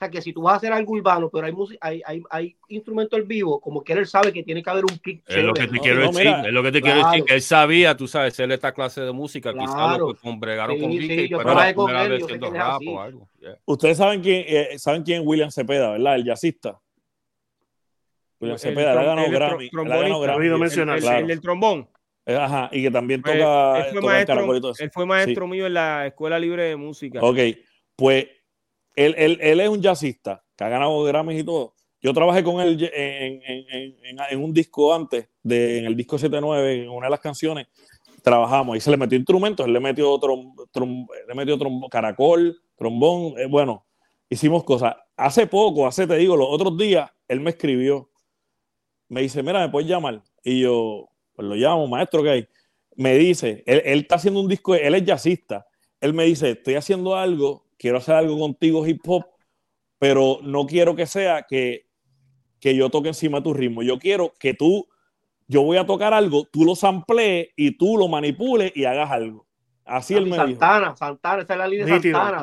O 0.00 0.02
sea 0.02 0.10
que 0.10 0.22
si 0.22 0.32
tú 0.32 0.40
vas 0.40 0.54
a 0.54 0.56
hacer 0.56 0.72
algo 0.72 0.94
urbano, 0.94 1.28
pero 1.28 1.44
hay, 1.44 1.52
hay, 1.78 2.02
hay, 2.06 2.22
hay 2.30 2.56
instrumentos 2.68 3.20
en 3.20 3.28
vivo, 3.28 3.60
como 3.60 3.84
que 3.84 3.92
él 3.92 4.06
sabe 4.06 4.32
que 4.32 4.42
tiene 4.42 4.62
que 4.62 4.70
haber 4.70 4.84
un 4.86 4.96
kick. 4.96 5.22
Es 5.26 5.44
lo 5.44 5.52
que 5.52 5.66
te 5.66 5.78
quiero 5.78 6.10
decir, 6.10 6.26
es 6.26 6.52
lo 6.54 6.62
que 6.62 6.72
te 6.72 6.80
quiero 6.80 7.06
decir, 7.06 7.22
que 7.22 7.34
él 7.34 7.42
sabía, 7.42 7.94
tú 7.94 8.08
sabes, 8.08 8.32
hacer 8.32 8.50
esta 8.50 8.72
clase 8.72 9.02
de 9.02 9.12
música, 9.12 9.52
quizás 9.52 9.98
lo 9.98 10.14
que 10.14 10.20
con 10.22 10.40
bregaron 10.40 10.80
con 10.80 10.88
Vicky, 10.88 11.26
sí, 11.26 11.28
pero 11.28 11.74
con 11.74 11.90
él, 11.90 12.40
rap 12.50 12.80
o 12.86 12.98
algo. 12.98 13.28
Ustedes 13.66 13.98
saben 13.98 14.22
quién, 14.22 14.42
eh, 14.48 14.78
saben 14.78 15.02
quién 15.02 15.20
es 15.20 15.26
William 15.26 15.50
Cepeda, 15.50 15.90
¿verdad? 15.90 16.14
El 16.14 16.24
jazzista. 16.24 16.80
William 18.40 18.58
Cepeda, 18.58 18.92
él 18.92 18.98
ha 19.00 19.02
ganado 19.02 19.30
Grammy. 19.30 19.64
Él 19.70 19.92
ha 19.92 19.96
ganado 19.98 20.20
Grammy. 20.20 20.46
El 20.46 21.26
del 21.26 21.40
trombón. 21.42 21.86
Eh, 22.24 22.36
ajá, 22.36 22.70
y 22.72 22.84
que 22.84 22.90
también 22.90 23.20
pues, 23.20 23.36
toca. 23.36 23.86
Él 23.86 23.92
fue, 23.92 24.00
maestro, 24.00 24.72
él 24.78 24.90
fue 24.90 25.04
maestro 25.04 25.46
mío 25.46 25.66
en 25.66 25.74
la 25.74 26.06
Escuela 26.06 26.38
Libre 26.38 26.62
de 26.62 26.76
Música. 26.76 27.20
Ok, 27.20 27.38
pues 27.96 28.39
él, 28.94 29.38
es 29.40 29.68
un 29.68 29.80
jazzista 29.80 30.42
que 30.56 30.64
ha 30.64 30.68
ganado 30.68 31.02
Grammys 31.04 31.40
y 31.40 31.44
todo. 31.44 31.74
Yo 32.02 32.14
trabajé 32.14 32.42
con 32.42 32.60
él 32.60 32.90
en, 32.94 34.42
un 34.42 34.54
disco 34.54 34.94
antes, 34.94 35.28
de, 35.42 35.78
en 35.78 35.84
el 35.84 35.96
disco 35.96 36.18
79, 36.18 36.84
en 36.84 36.88
una 36.88 37.06
de 37.06 37.10
las 37.10 37.20
canciones, 37.20 37.66
trabajamos 38.22 38.76
y 38.76 38.80
se 38.80 38.90
le 38.90 38.96
metió 38.96 39.18
instrumentos, 39.18 39.66
él 39.66 39.72
le 39.72 39.80
metió 39.80 40.10
otro 40.10 40.36
le 41.28 41.34
metió 41.34 41.58
trom, 41.58 41.88
caracol, 41.88 42.60
trombón, 42.76 43.38
eh, 43.38 43.46
bueno, 43.46 43.86
hicimos 44.30 44.64
cosas. 44.64 44.96
Hace 45.16 45.46
poco, 45.46 45.86
hace, 45.86 46.06
te 46.06 46.16
digo, 46.16 46.36
los 46.36 46.48
otros 46.50 46.76
días, 46.78 47.10
él 47.28 47.40
me 47.40 47.50
escribió, 47.50 48.10
me 49.08 49.22
dice, 49.22 49.42
mira, 49.42 49.60
me 49.60 49.68
puedes 49.68 49.88
llamar. 49.88 50.22
Y 50.42 50.60
yo, 50.60 51.10
pues 51.34 51.46
lo 51.46 51.54
llamo, 51.54 51.86
maestro, 51.86 52.22
¿qué 52.22 52.30
hay? 52.30 52.48
Me 52.96 53.14
dice, 53.16 53.62
él, 53.66 53.82
él 53.84 53.98
está 54.00 54.14
haciendo 54.14 54.40
un 54.40 54.48
disco, 54.48 54.74
él 54.74 54.94
es 54.94 55.04
jazzista. 55.04 55.66
Él 56.00 56.14
me 56.14 56.24
dice, 56.24 56.52
estoy 56.52 56.76
haciendo 56.76 57.14
algo, 57.14 57.66
quiero 57.80 57.96
hacer 57.96 58.14
algo 58.14 58.38
contigo 58.38 58.86
hip 58.86 59.00
hop, 59.06 59.24
pero 59.98 60.38
no 60.42 60.66
quiero 60.66 60.94
que 60.94 61.06
sea 61.06 61.46
que, 61.48 61.86
que 62.60 62.76
yo 62.76 62.90
toque 62.90 63.08
encima 63.08 63.38
de 63.38 63.44
tu 63.44 63.54
ritmo. 63.54 63.82
Yo 63.82 63.98
quiero 63.98 64.34
que 64.38 64.52
tú, 64.52 64.86
yo 65.48 65.62
voy 65.62 65.78
a 65.78 65.86
tocar 65.86 66.12
algo, 66.12 66.44
tú 66.44 66.64
lo 66.66 66.76
samplees 66.76 67.48
y 67.56 67.78
tú 67.78 67.96
lo 67.96 68.06
manipules 68.06 68.70
y 68.76 68.84
hagas 68.84 69.10
algo. 69.10 69.46
Así 69.86 70.14
él 70.14 70.26
me 70.26 70.36
Santana, 70.36 70.88
dijo. 70.88 70.96
Santana, 70.96 71.42
esa 71.42 71.52
es 71.54 71.58
la 71.58 71.66
línea 71.66 71.86
de 71.86 71.92
Santana. 72.12 72.42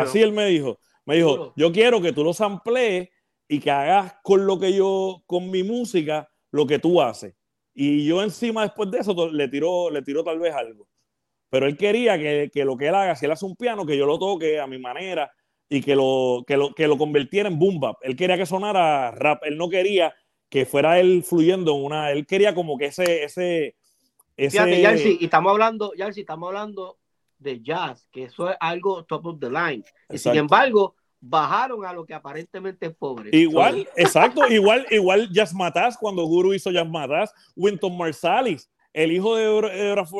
Así 0.00 0.22
él 0.22 0.32
me 0.32 0.46
dijo. 0.46 0.78
Me 1.04 1.16
dijo, 1.16 1.52
yo 1.56 1.72
quiero 1.72 2.00
que 2.00 2.12
tú 2.12 2.22
lo 2.22 2.32
samplees 2.32 3.08
y 3.48 3.58
que 3.58 3.70
hagas 3.72 4.14
con 4.22 4.46
lo 4.46 4.60
que 4.60 4.72
yo, 4.72 5.24
con 5.26 5.50
mi 5.50 5.64
música, 5.64 6.30
lo 6.52 6.66
que 6.66 6.78
tú 6.78 7.02
haces. 7.02 7.34
Y 7.74 8.06
yo 8.06 8.22
encima 8.22 8.62
después 8.62 8.90
de 8.92 8.98
eso 8.98 9.28
le 9.30 9.48
tiró, 9.48 9.90
le 9.90 10.02
tiró 10.02 10.22
tal 10.22 10.38
vez 10.38 10.54
algo. 10.54 10.86
Pero 11.50 11.66
él 11.66 11.76
quería 11.76 12.16
que, 12.16 12.50
que, 12.52 12.64
lo 12.64 12.76
que 12.76 12.88
él 12.88 12.94
haga, 12.94 13.16
si 13.16 13.26
él 13.26 13.32
hace 13.32 13.44
un 13.44 13.56
piano, 13.56 13.84
que 13.84 13.96
yo 13.96 14.06
lo 14.06 14.18
toque 14.18 14.60
a 14.60 14.66
mi 14.66 14.78
manera 14.78 15.30
y 15.68 15.82
que 15.82 15.94
lo, 15.94 16.44
que 16.46 16.56
lo, 16.56 16.74
que 16.74 16.88
lo 16.88 16.96
convirtiera 16.96 17.48
en 17.48 17.58
boom 17.58 17.80
bap. 17.80 17.96
Él 18.02 18.16
quería 18.16 18.36
que 18.36 18.46
sonara 18.46 19.10
rap, 19.10 19.42
él 19.44 19.58
no 19.58 19.68
quería 19.68 20.14
que 20.48 20.66
fuera 20.66 20.98
él 20.98 21.22
fluyendo 21.22 21.76
en 21.76 21.84
una, 21.84 22.10
él 22.10 22.26
quería 22.26 22.54
como 22.54 22.76
que 22.76 22.86
ese, 22.86 23.24
ese, 23.24 23.76
ese... 24.36 24.64
Fíjate, 24.64 25.16
y 25.20 25.24
estamos 25.24 25.52
hablando, 25.52 25.92
estamos 25.94 26.48
hablando 26.48 26.98
de 27.38 27.60
jazz, 27.62 28.08
que 28.10 28.24
eso 28.24 28.50
es 28.50 28.56
algo 28.60 29.04
top 29.04 29.26
of 29.26 29.40
the 29.40 29.48
line. 29.48 29.84
Y 30.08 30.18
sin 30.18 30.34
embargo, 30.34 30.96
bajaron 31.20 31.84
a 31.84 31.92
lo 31.92 32.04
que 32.04 32.14
aparentemente 32.14 32.86
es 32.86 32.94
pobre. 32.96 33.30
Igual, 33.32 33.88
exacto, 33.96 34.46
igual, 34.48 34.86
igual 34.90 35.30
Jazz 35.30 35.54
Matas, 35.54 35.96
cuando 35.96 36.24
Guru 36.24 36.54
hizo 36.54 36.70
Jazz 36.70 36.88
Matas, 36.88 37.32
Winton 37.54 37.96
Marsalis, 37.96 38.68
el 38.92 39.12
hijo 39.12 39.36
de, 39.36 39.70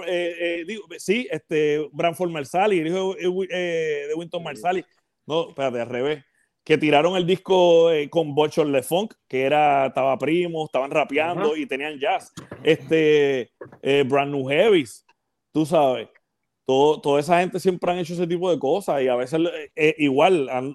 eh, 0.06 0.64
eh, 0.68 0.98
sí, 0.98 1.26
este, 1.30 1.88
Branford 1.92 2.30
Marsalis, 2.30 2.80
el 2.80 2.86
hijo 2.88 3.14
de, 3.14 3.48
eh, 3.50 4.06
de 4.08 4.14
Winton 4.14 4.42
Marsalis, 4.42 4.84
no, 5.26 5.50
espérate, 5.50 5.80
al 5.80 5.88
revés. 5.88 6.24
Que 6.64 6.76
tiraron 6.76 7.16
el 7.16 7.26
disco 7.26 7.90
eh, 7.90 8.10
con 8.10 8.34
Bochor 8.34 8.66
Le 8.66 8.82
Funk, 8.82 9.14
que 9.26 9.42
era, 9.42 9.86
estaba 9.86 10.18
primo, 10.18 10.64
estaban 10.64 10.90
rapeando 10.90 11.56
y 11.56 11.66
tenían 11.66 11.98
jazz. 11.98 12.32
Este, 12.62 13.50
eh, 13.82 14.04
Brand 14.06 14.32
New 14.32 14.46
Heavies, 14.48 15.06
tú 15.52 15.64
sabes. 15.64 16.08
Todo, 16.66 17.00
toda 17.00 17.20
esa 17.20 17.40
gente 17.40 17.58
siempre 17.58 17.90
han 17.90 17.98
hecho 17.98 18.12
ese 18.12 18.26
tipo 18.26 18.50
de 18.50 18.58
cosas 18.58 19.02
y 19.02 19.08
a 19.08 19.16
veces 19.16 19.40
eh, 19.74 19.94
igual 19.98 20.48
han, 20.48 20.74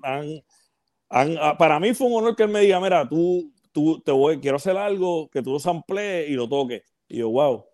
ah, 1.09 1.55
para 1.57 1.79
mí 1.79 1.93
fue 1.93 2.07
un 2.07 2.15
honor 2.15 2.35
que 2.35 2.43
él 2.43 2.49
me 2.49 2.61
diga, 2.61 2.79
mira, 2.79 3.07
tú, 3.07 3.53
tú 3.71 4.01
te 4.01 4.11
voy, 4.11 4.39
quiero 4.39 4.57
hacer 4.57 4.75
algo, 4.75 5.29
que 5.29 5.41
tú 5.41 5.51
lo 5.51 5.59
samplees 5.59 6.29
y 6.29 6.33
lo 6.33 6.49
toques. 6.49 6.81
Y 7.07 7.19
yo, 7.19 7.29
wow, 7.29 7.65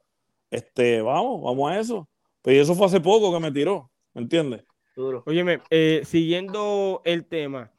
este, 0.51 1.01
vamos, 1.01 1.41
vamos 1.41 1.71
a 1.71 1.79
eso. 1.79 2.07
Pues 2.41 2.57
eso 2.57 2.75
fue 2.75 2.87
hace 2.87 2.99
poco 2.99 3.33
que 3.33 3.39
me 3.39 3.51
tiró, 3.51 3.89
¿me 4.13 4.21
entiendes? 4.21 4.63
Óyeme, 5.25 5.61
eh, 5.69 6.01
siguiendo 6.03 7.01
el 7.05 7.25
tema, 7.25 7.71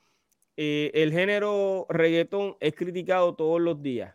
eh, 0.56 0.90
el 0.94 1.12
género 1.12 1.86
reggaetón 1.88 2.56
es 2.58 2.74
criticado 2.74 3.34
todos 3.34 3.60
los 3.60 3.82
días, 3.82 4.14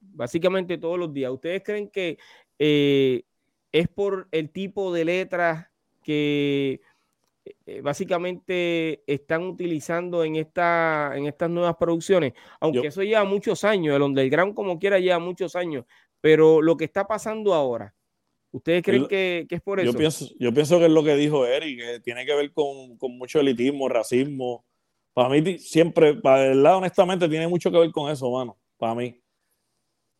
básicamente 0.00 0.76
todos 0.76 0.98
los 0.98 1.12
días. 1.14 1.30
¿Ustedes 1.30 1.62
creen 1.64 1.88
que 1.88 2.18
eh, 2.58 3.22
es 3.70 3.88
por 3.88 4.28
el 4.32 4.50
tipo 4.50 4.92
de 4.92 5.04
letras 5.04 5.68
que 6.02 6.80
básicamente 7.82 9.02
están 9.06 9.42
utilizando 9.44 10.24
en, 10.24 10.36
esta, 10.36 11.12
en 11.14 11.26
estas 11.26 11.48
nuevas 11.48 11.76
producciones? 11.76 12.32
Aunque 12.60 12.88
eso 12.88 13.02
lleva 13.02 13.24
muchos 13.24 13.62
años, 13.62 13.94
el 13.94 14.02
underground 14.02 14.54
como 14.54 14.78
quiera 14.78 14.98
lleva 14.98 15.18
muchos 15.20 15.54
años, 15.54 15.84
pero 16.22 16.62
lo 16.62 16.78
que 16.78 16.86
está 16.86 17.06
pasando 17.06 17.52
ahora, 17.52 17.94
¿Ustedes 18.52 18.82
creen 18.82 19.08
que, 19.08 19.46
es 19.48 19.62
por 19.62 19.80
eso? 19.80 19.90
Yo 19.90 19.98
pienso, 19.98 20.26
yo 20.38 20.52
pienso 20.52 20.78
que 20.78 20.84
es 20.84 20.90
lo 20.90 21.02
que 21.02 21.16
dijo 21.16 21.46
Eric, 21.46 21.78
que 21.78 22.00
tiene 22.00 22.26
que 22.26 22.34
ver 22.34 22.52
con, 22.52 22.98
mucho 23.16 23.40
elitismo, 23.40 23.88
racismo. 23.88 24.66
Para 25.14 25.30
mí 25.30 25.58
siempre, 25.58 26.14
para 26.14 26.52
el 26.52 26.62
lado 26.62 26.78
honestamente, 26.78 27.28
tiene 27.30 27.48
mucho 27.48 27.70
que 27.70 27.78
ver 27.78 27.90
con 27.90 28.10
eso, 28.10 28.30
mano. 28.30 28.58
Para 28.76 28.94
mí. 28.94 29.18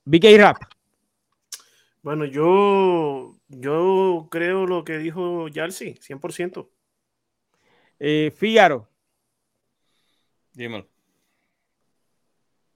BK 0.04 0.24
Rap. 0.38 0.56
Bueno, 2.00 2.24
yo, 2.24 3.36
yo 3.48 4.28
creo 4.30 4.66
lo 4.66 4.82
que 4.82 4.96
dijo 4.96 5.48
Yarsi, 5.48 5.94
100%. 5.94 6.68
Eh, 8.00 8.32
Fígaro. 8.34 8.88
Dímelo. 10.54 10.88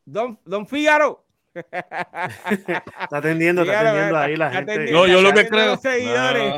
Don, 0.05 0.39
don 0.45 0.67
Fígaro. 0.67 1.26
Está 1.57 2.85
atendiendo, 3.11 3.63
está 3.63 3.81
atendiendo 3.81 4.17
ahí 4.19 4.37
la 4.37 4.51
gente. 4.51 4.93
No, 4.93 5.07
yo 5.07 5.21
lo 5.21 5.33
que 5.33 5.49
creo. 5.49 5.77
Seguidores. 5.77 6.55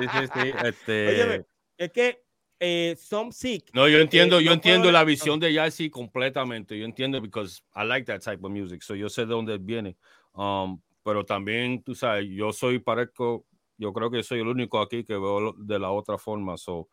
Sí, 0.00 0.06
sí, 0.12 0.26
sí. 0.34 0.52
Este... 0.64 1.44
es 1.76 1.92
que 1.92 2.22
eh, 2.60 2.96
some 2.98 3.32
sick. 3.32 3.70
No, 3.72 3.88
yo 3.88 3.98
entiendo, 3.98 4.40
eh, 4.40 4.44
yo 4.44 4.52
entiendo 4.52 4.90
la 4.90 5.04
visión 5.04 5.38
de 5.38 5.52
Yassi 5.52 5.90
completamente. 5.90 6.78
Yo 6.78 6.84
entiendo 6.84 7.20
because 7.20 7.62
I 7.74 7.84
like 7.84 8.04
that 8.06 8.22
type 8.22 8.44
of 8.44 8.50
music. 8.50 8.82
So 8.82 8.94
yo 8.94 9.08
sé 9.08 9.22
de 9.22 9.28
dónde 9.28 9.58
viene. 9.58 9.96
Um, 10.32 10.80
pero 11.02 11.24
también, 11.24 11.82
tú 11.82 11.94
sabes, 11.94 12.26
yo 12.28 12.52
soy, 12.52 12.80
parezco, 12.80 13.46
yo 13.76 13.92
creo 13.92 14.10
que 14.10 14.22
soy 14.22 14.40
el 14.40 14.48
único 14.48 14.80
aquí 14.80 15.04
que 15.04 15.14
veo 15.14 15.54
de 15.56 15.78
la 15.78 15.90
otra 15.90 16.18
forma. 16.18 16.56
So, 16.56 16.88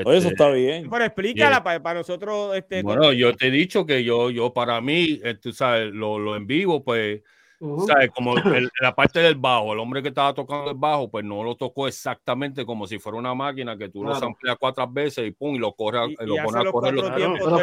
eso 0.00 0.12
este, 0.12 0.28
está 0.28 0.50
bien. 0.50 0.90
Pero 0.90 1.04
explícala 1.04 1.62
para, 1.62 1.94
nosotros. 1.94 2.56
Este, 2.56 2.82
bueno, 2.82 3.12
yo 3.12 3.34
te 3.36 3.46
he 3.46 3.50
dicho 3.50 3.86
que 3.86 4.02
yo, 4.02 4.30
yo 4.30 4.52
para 4.52 4.80
mí, 4.80 5.20
tú 5.40 5.52
sabes, 5.52 5.92
lo, 5.92 6.18
lo 6.18 6.36
en 6.36 6.46
vivo, 6.46 6.82
pues 6.82 7.22
Ujú. 7.60 7.86
¿sabes? 7.86 8.10
Como 8.10 8.36
el- 8.36 8.68
la 8.80 8.94
parte 8.94 9.20
del 9.20 9.36
bajo, 9.36 9.72
el 9.72 9.78
hombre 9.78 10.02
que 10.02 10.08
estaba 10.08 10.34
tocando 10.34 10.72
el 10.72 10.76
bajo, 10.76 11.08
pues 11.10 11.24
no 11.24 11.42
lo 11.44 11.56
tocó 11.56 11.86
exactamente 11.86 12.66
como 12.66 12.86
si 12.86 12.98
fuera 12.98 13.16
una 13.16 13.34
máquina 13.34 13.78
que 13.78 13.88
tú 13.88 14.02
lo 14.02 14.10
Claro. 14.10 14.20
sampleas 14.26 14.56
cuatro 14.58 14.86
veces 14.90 15.26
y 15.28 15.30
pum, 15.30 15.54
y 15.54 15.58
lo 15.58 15.72
corre, 15.74 15.98
a- 16.00 16.06
Y- 16.06 16.16
lo 16.26 16.34
y 16.34 16.38
hace 16.38 16.46
pone 16.52 16.68
a 16.68 16.72
correr 16.72 16.94
los 16.94 17.14
tiempos. 17.14 17.62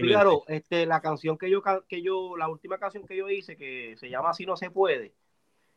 Pero 0.00 0.42
este, 0.46 0.86
la 0.86 1.00
canción 1.00 1.38
que 1.38 1.50
yo, 1.50 1.62
que 1.88 2.02
yo, 2.02 2.36
la 2.36 2.48
última 2.48 2.78
canción 2.78 3.06
que 3.06 3.16
yo 3.16 3.28
hice, 3.30 3.56
que 3.56 3.94
se 3.96 4.10
llama 4.10 4.30
Así 4.30 4.44
no 4.46 4.56
se 4.56 4.70
puede, 4.70 5.14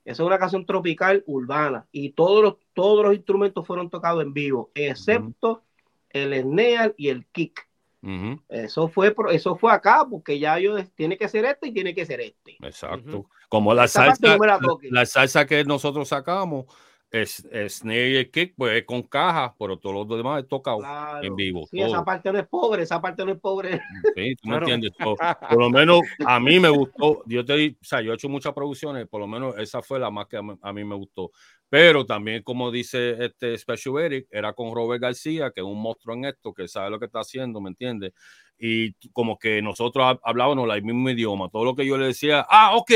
esa 0.03 0.21
es 0.21 0.27
una 0.27 0.37
canción 0.37 0.65
tropical 0.65 1.23
urbana 1.25 1.87
y 1.91 2.09
todos 2.11 2.43
los, 2.43 2.55
todos 2.73 3.03
los 3.03 3.15
instrumentos 3.15 3.65
fueron 3.65 3.89
tocados 3.89 4.21
en 4.21 4.33
vivo, 4.33 4.69
excepto 4.75 5.63
el 6.15 6.41
snare 6.41 6.93
y 6.97 7.09
el 7.09 7.25
kick. 7.27 7.67
Eso 8.49 8.87
fue, 8.87 9.15
eso 9.31 9.55
fue 9.55 9.71
acá, 9.73 10.05
porque 10.07 10.37
ya 10.37 10.59
yo 10.59 10.75
tiene 10.95 11.17
que 11.17 11.27
ser 11.27 11.43
este 11.45 11.69
y 11.69 11.73
tiene 11.73 11.95
que 11.95 12.05
ser 12.05 12.21
este. 12.21 12.55
Exacto. 12.61 13.27
Como 13.49 13.73
la 13.73 13.87
salsa, 13.87 14.37
la 14.91 15.05
salsa 15.07 15.45
que 15.47 15.63
nosotros 15.63 16.07
sacamos 16.07 16.65
es, 17.11 17.45
es 17.51 17.77
snare 17.77 18.09
y 18.09 18.15
el 18.17 18.31
kick, 18.31 18.55
pues 18.57 18.77
es 18.77 18.85
con 18.85 19.03
caja, 19.03 19.55
pero 19.57 19.77
todos 19.77 19.95
los 20.07 20.17
demás 20.17 20.43
es 20.43 20.49
tocado 20.49 20.79
Claro. 20.79 21.25
en 21.25 21.35
vivo. 21.35 21.65
Sí, 21.69 21.77
todo. 21.77 21.87
esa 21.87 22.03
parte 22.03 22.31
no 22.31 22.39
es 22.39 22.47
pobre, 22.47 22.83
esa 22.83 23.01
parte 23.01 23.23
no 23.25 23.31
es 23.31 23.39
pobre. 23.39 23.79
Sí, 24.15 24.35
tú 24.35 24.49
me 24.49 24.57
Claro. 24.57 24.65
entiendes. 24.67 24.91
So, 25.01 25.15
por 25.15 25.57
lo 25.59 25.69
menos 25.69 26.01
a 26.25 26.39
mí 26.39 26.59
me 26.59 26.69
gustó. 26.69 27.23
Yo 27.25 27.45
te 27.45 27.69
o 27.69 27.83
sea, 27.85 28.01
yo 28.01 28.11
he 28.11 28.15
hecho 28.15 28.27
muchas 28.27 28.53
producciones, 28.53 29.07
por 29.07 29.21
lo 29.21 29.27
menos 29.27 29.57
esa 29.57 29.81
fue 29.81 29.99
la 29.99 30.09
más 30.11 30.27
que 30.27 30.37
a 30.37 30.41
mí, 30.41 30.53
a 30.61 30.73
mí 30.73 30.83
me 30.83 30.95
gustó. 30.95 31.31
Pero 31.69 32.05
también, 32.05 32.43
como 32.43 32.69
dice 32.69 33.15
este 33.23 33.57
Special 33.57 33.97
Eric, 33.99 34.27
era 34.29 34.53
con 34.53 34.73
Robert 34.75 35.01
García, 35.01 35.51
que 35.51 35.61
es 35.61 35.65
un 35.65 35.81
monstruo 35.81 36.15
en 36.15 36.25
esto, 36.25 36.53
que 36.53 36.67
sabe 36.67 36.89
lo 36.89 36.99
que 36.99 37.05
está 37.05 37.19
haciendo, 37.21 37.59
¿me 37.61 37.69
entiendes? 37.69 38.13
Y 38.57 38.93
como 39.11 39.37
que 39.37 39.61
nosotros 39.61 40.05
hab- 40.05 40.19
hablábamos 40.23 40.69
el 40.73 40.83
mismo 40.83 41.09
idioma. 41.09 41.49
Todo 41.49 41.65
lo 41.65 41.75
que 41.75 41.85
yo 41.85 41.97
le 41.97 42.07
decía, 42.07 42.45
ah, 42.49 42.75
ok. 42.75 42.91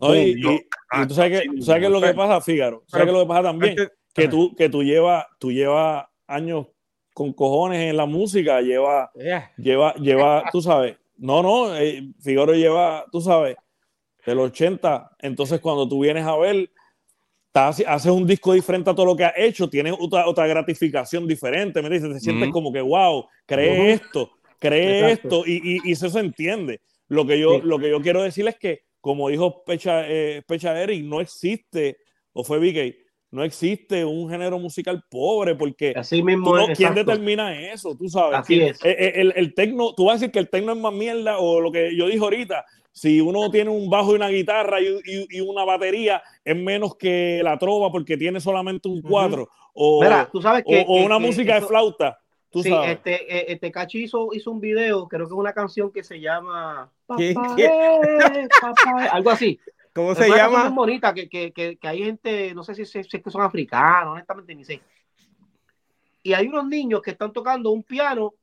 No, 0.00 0.14
y, 0.14 0.18
y- 0.32 0.66
y 1.02 1.06
tú 1.06 1.14
sabes 1.14 1.40
que, 1.42 1.48
tú 1.48 1.62
sabes 1.62 1.82
que 1.82 1.88
lo 1.88 2.00
que 2.00 2.14
pasa, 2.14 2.40
Fígaro, 2.40 2.78
tú 2.80 2.90
sabes 2.90 3.06
que 3.06 3.12
lo 3.12 3.20
que 3.20 3.26
pasa 3.28 3.42
también, 3.42 3.76
que 4.14 4.28
tú, 4.28 4.54
que 4.54 4.68
tú 4.68 4.82
llevas, 4.82 5.26
tú 5.38 5.50
llevas 5.52 6.06
años 6.26 6.66
con 7.12 7.32
cojones 7.32 7.90
en 7.90 7.96
la 7.96 8.06
música, 8.06 8.60
lleva, 8.60 9.10
Yeah. 9.14 9.52
lleva, 9.56 9.94
lleva, 9.94 10.44
tú 10.52 10.60
sabes, 10.62 10.96
no, 11.16 11.42
no, 11.42 11.76
eh, 11.76 12.02
Figaro 12.20 12.54
lleva, 12.54 13.04
tú 13.12 13.20
sabes, 13.20 13.56
del 14.26 14.38
80, 14.38 15.10
entonces 15.20 15.60
cuando 15.60 15.88
tú 15.88 16.00
vienes 16.00 16.24
a 16.26 16.36
ver, 16.36 16.70
haces 17.54 18.10
un 18.10 18.26
disco 18.26 18.52
diferente 18.52 18.90
a 18.90 18.94
todo 18.94 19.06
lo 19.06 19.16
que 19.16 19.24
has 19.24 19.34
hecho, 19.36 19.68
tienes 19.68 19.94
otra, 19.98 20.26
otra 20.26 20.46
gratificación 20.46 21.26
diferente, 21.28 21.80
¿me 21.82 21.90
dices? 21.90 22.12
Te 22.12 22.20
sientes 22.20 22.48
Ujú. 22.48 22.52
como 22.52 22.72
que, 22.72 22.80
wow, 22.80 23.26
creé 23.46 23.92
esto, 23.92 24.32
creé 24.58 25.10
Exacto. 25.10 25.44
esto, 25.44 25.50
y, 25.50 25.60
y, 25.84 25.88
y 25.88 25.92
eso 25.92 26.08
se 26.08 26.18
entiende. 26.20 26.80
Lo 27.06 27.26
que 27.26 27.38
yo, 27.38 27.56
Sí. 27.56 27.60
lo 27.64 27.78
que 27.78 27.90
yo 27.90 28.00
quiero 28.00 28.22
decir 28.22 28.48
es 28.48 28.56
que, 28.58 28.82
como 29.04 29.28
dijo 29.28 29.62
Pecha, 29.64 30.08
eh, 30.08 30.40
Pecha 30.48 30.80
Eric, 30.80 31.04
no 31.04 31.20
existe, 31.20 31.98
o 32.32 32.42
fue 32.42 32.58
BK, 32.58 32.96
no 33.32 33.44
existe 33.44 34.02
un 34.02 34.30
género 34.30 34.58
musical 34.58 35.02
pobre, 35.10 35.54
porque 35.54 35.92
Así 35.94 36.22
mismo 36.22 36.56
no- 36.56 36.68
es. 36.70 36.78
¿quién 36.78 36.94
determina 36.94 37.54
eso? 37.70 37.94
Tú 37.94 38.08
sabes. 38.08 38.38
Así 38.38 38.54
¿Quién- 38.56 38.70
es. 38.70 38.78
El, 38.82 39.34
el 39.36 39.54
tecno, 39.54 39.92
tú 39.94 40.06
vas 40.06 40.12
a 40.14 40.18
decir 40.20 40.30
que 40.32 40.38
el 40.38 40.48
tecno 40.48 40.72
es 40.72 40.78
más 40.78 40.94
mierda, 40.94 41.38
o 41.38 41.60
lo 41.60 41.70
que 41.70 41.94
yo 41.94 42.06
dije 42.06 42.18
ahorita, 42.20 42.64
si 42.92 43.20
uno 43.20 43.50
tiene 43.50 43.68
un 43.68 43.90
bajo 43.90 44.12
y 44.12 44.14
una 44.14 44.28
guitarra 44.30 44.80
y, 44.80 44.86
y- 45.04 45.26
y 45.36 45.40
una 45.40 45.64
batería, 45.66 46.22
es 46.42 46.56
menos 46.56 46.96
que 46.96 47.42
la 47.44 47.58
trova 47.58 47.92
porque 47.92 48.16
tiene 48.16 48.40
solamente 48.40 48.88
un 48.88 49.02
cuatro, 49.02 49.50
o, 49.74 50.02
Mira, 50.02 50.30
tú 50.32 50.40
sabes 50.40 50.62
o- 50.64 50.70
que. 50.70 50.84
o 50.88 51.04
una 51.04 51.18
que 51.18 51.26
música 51.26 51.56
eso- 51.58 51.66
de 51.66 51.68
flauta. 51.68 52.18
Tú 52.54 52.62
sí, 52.62 52.70
sabes. 52.70 52.90
este, 52.92 53.14
eh, 53.36 53.44
este 53.48 53.70
Cachi 53.72 54.04
hizo, 54.04 54.28
hizo 54.32 54.50
un 54.52 54.60
video, 54.60 55.08
creo 55.08 55.26
que 55.26 55.34
es 55.34 55.38
una 55.38 55.52
canción 55.52 55.90
que 55.90 56.04
se 56.04 56.20
llama 56.20 56.88
¿Qué- 57.18 57.34
Papá, 57.34 57.56
qué? 57.56 58.48
algo 59.10 59.30
así. 59.30 59.58
¿Cómo 59.92 60.12
Es 60.12 60.18
se 60.18 60.26
una 60.28 60.36
canción 60.36 60.52
llama? 60.62 60.70
muy 60.70 60.76
bonita, 60.76 61.12
que, 61.12 61.28
que, 61.28 61.52
que, 61.52 61.76
que 61.76 61.88
hay 61.88 62.04
gente, 62.04 62.54
no 62.54 62.62
sé 62.62 62.76
si, 62.76 62.84
si- 62.84 63.02
si 63.04 63.16
es 63.16 63.22
que 63.24 63.30
son 63.30 63.42
africanos, 63.42 64.12
honestamente 64.12 64.54
ni 64.54 64.64
sé. 64.64 64.80
Y 66.22 66.32
hay 66.32 66.46
unos 66.46 66.66
niños 66.66 67.02
que 67.02 67.10
están 67.10 67.32
tocando 67.32 67.70
un 67.70 67.82
piano, 67.82 68.34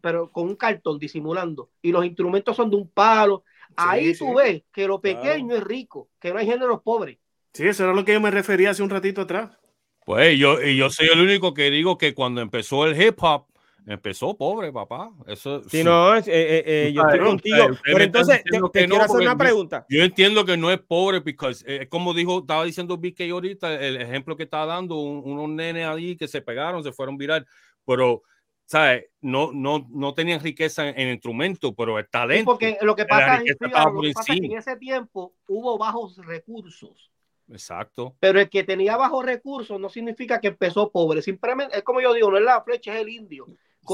pero 0.00 0.30
con 0.30 0.48
un 0.48 0.56
cartón 0.56 0.98
disimulando. 0.98 1.70
Y 1.80 1.92
los 1.92 2.04
instrumentos 2.04 2.56
son 2.56 2.70
de 2.70 2.76
un 2.76 2.88
palo. 2.88 3.44
Ahí 3.76 4.14
sí. 4.14 4.18
tú 4.18 4.34
ves 4.34 4.62
que 4.72 4.86
lo 4.88 5.00
pequeño 5.00 5.54
es 5.54 5.62
rico, 5.62 6.08
que 6.20 6.32
no 6.32 6.38
hay 6.40 6.46
géneros 6.46 6.82
pobres. 6.82 7.18
Sí, 7.54 7.66
eso 7.66 7.84
era 7.84 7.92
lo 7.94 8.04
que 8.04 8.12
yo 8.14 8.20
me 8.20 8.30
refería 8.32 8.70
hace 8.70 8.82
un 8.82 8.90
ratito 8.90 9.20
atrás. 9.22 9.56
Pues 10.04 10.36
yo, 10.38 10.60
y 10.60 10.76
yo 10.76 10.90
soy 10.90 11.08
el 11.12 11.20
único 11.20 11.54
que 11.54 11.70
digo 11.70 11.96
que 11.98 12.14
cuando 12.14 12.40
empezó 12.40 12.84
el 12.86 13.00
hip 13.00 13.16
hop, 13.22 13.46
empezó 13.86 14.36
pobre, 14.36 14.72
papá. 14.72 15.10
Eso 15.26 15.62
Si 15.68 15.82
no, 15.84 16.16
eh, 16.16 16.22
eh, 16.26 16.62
eh, 16.66 16.92
yo 16.94 17.02
estoy 17.02 17.20
contigo. 17.20 17.66
Pero 17.84 18.02
entonces, 18.04 18.42
te, 18.44 18.58
no, 18.58 18.70
quiero 18.70 18.96
hacer 19.02 19.16
una 19.20 19.32
yo- 19.32 19.38
pregunta. 19.38 19.86
Yo 19.88 20.02
entiendo 20.02 20.44
que 20.44 20.56
no 20.56 20.70
es 20.70 20.78
pobre, 20.80 21.20
porque 21.20 21.36
es 21.66 21.88
como 21.88 22.14
dijo, 22.14 22.40
estaba 22.40 22.64
diciendo 22.64 22.96
BK 22.96 23.30
ahorita, 23.30 23.74
el 23.74 24.00
ejemplo 24.00 24.36
que 24.36 24.44
estaba 24.44 24.66
dando, 24.66 24.96
un- 25.00 25.22
unos 25.24 25.48
nenes 25.50 25.86
ahí 25.86 26.16
que 26.16 26.28
se 26.28 26.42
pegaron, 26.42 26.82
se 26.84 26.92
fueron 26.92 27.16
viral, 27.16 27.46
pero, 27.84 28.22
¿sabes? 28.66 29.06
No, 29.20 29.50
no, 29.52 29.86
no 29.90 30.14
tenían 30.14 30.40
riqueza 30.40 30.88
en, 30.88 30.98
en 31.00 31.08
instrumentos, 31.14 31.72
pero 31.76 31.98
el 31.98 32.04
Sí, 32.04 32.10
talento. 32.10 32.44
porque 32.52 32.78
lo 32.82 32.94
que 32.94 33.04
pasa, 33.06 33.36
es, 33.36 33.56
lo 33.60 33.68
que 34.00 34.12
pasa 34.12 34.32
es 34.34 34.40
que 34.40 34.46
en 34.46 34.56
ese 34.58 34.76
tiempo 34.76 35.34
hubo 35.48 35.76
bajos 35.78 36.16
recursos. 36.24 37.10
Exacto. 37.52 38.14
Pero 38.20 38.38
el 38.40 38.48
que 38.48 38.62
tenía 38.62 38.96
bajos 38.96 39.24
recursos 39.24 39.80
no 39.80 39.88
significa 39.88 40.40
que 40.40 40.46
empezó 40.46 40.92
pobre. 40.92 41.20
Simplemente, 41.20 41.76
es 41.78 41.82
como 41.82 42.00
yo 42.00 42.14
digo, 42.14 42.30
no 42.30 42.36
es 42.38 42.44
la 42.44 42.62
flecha, 42.62 42.94
es 42.94 43.00
el 43.00 43.08
indio. 43.08 43.46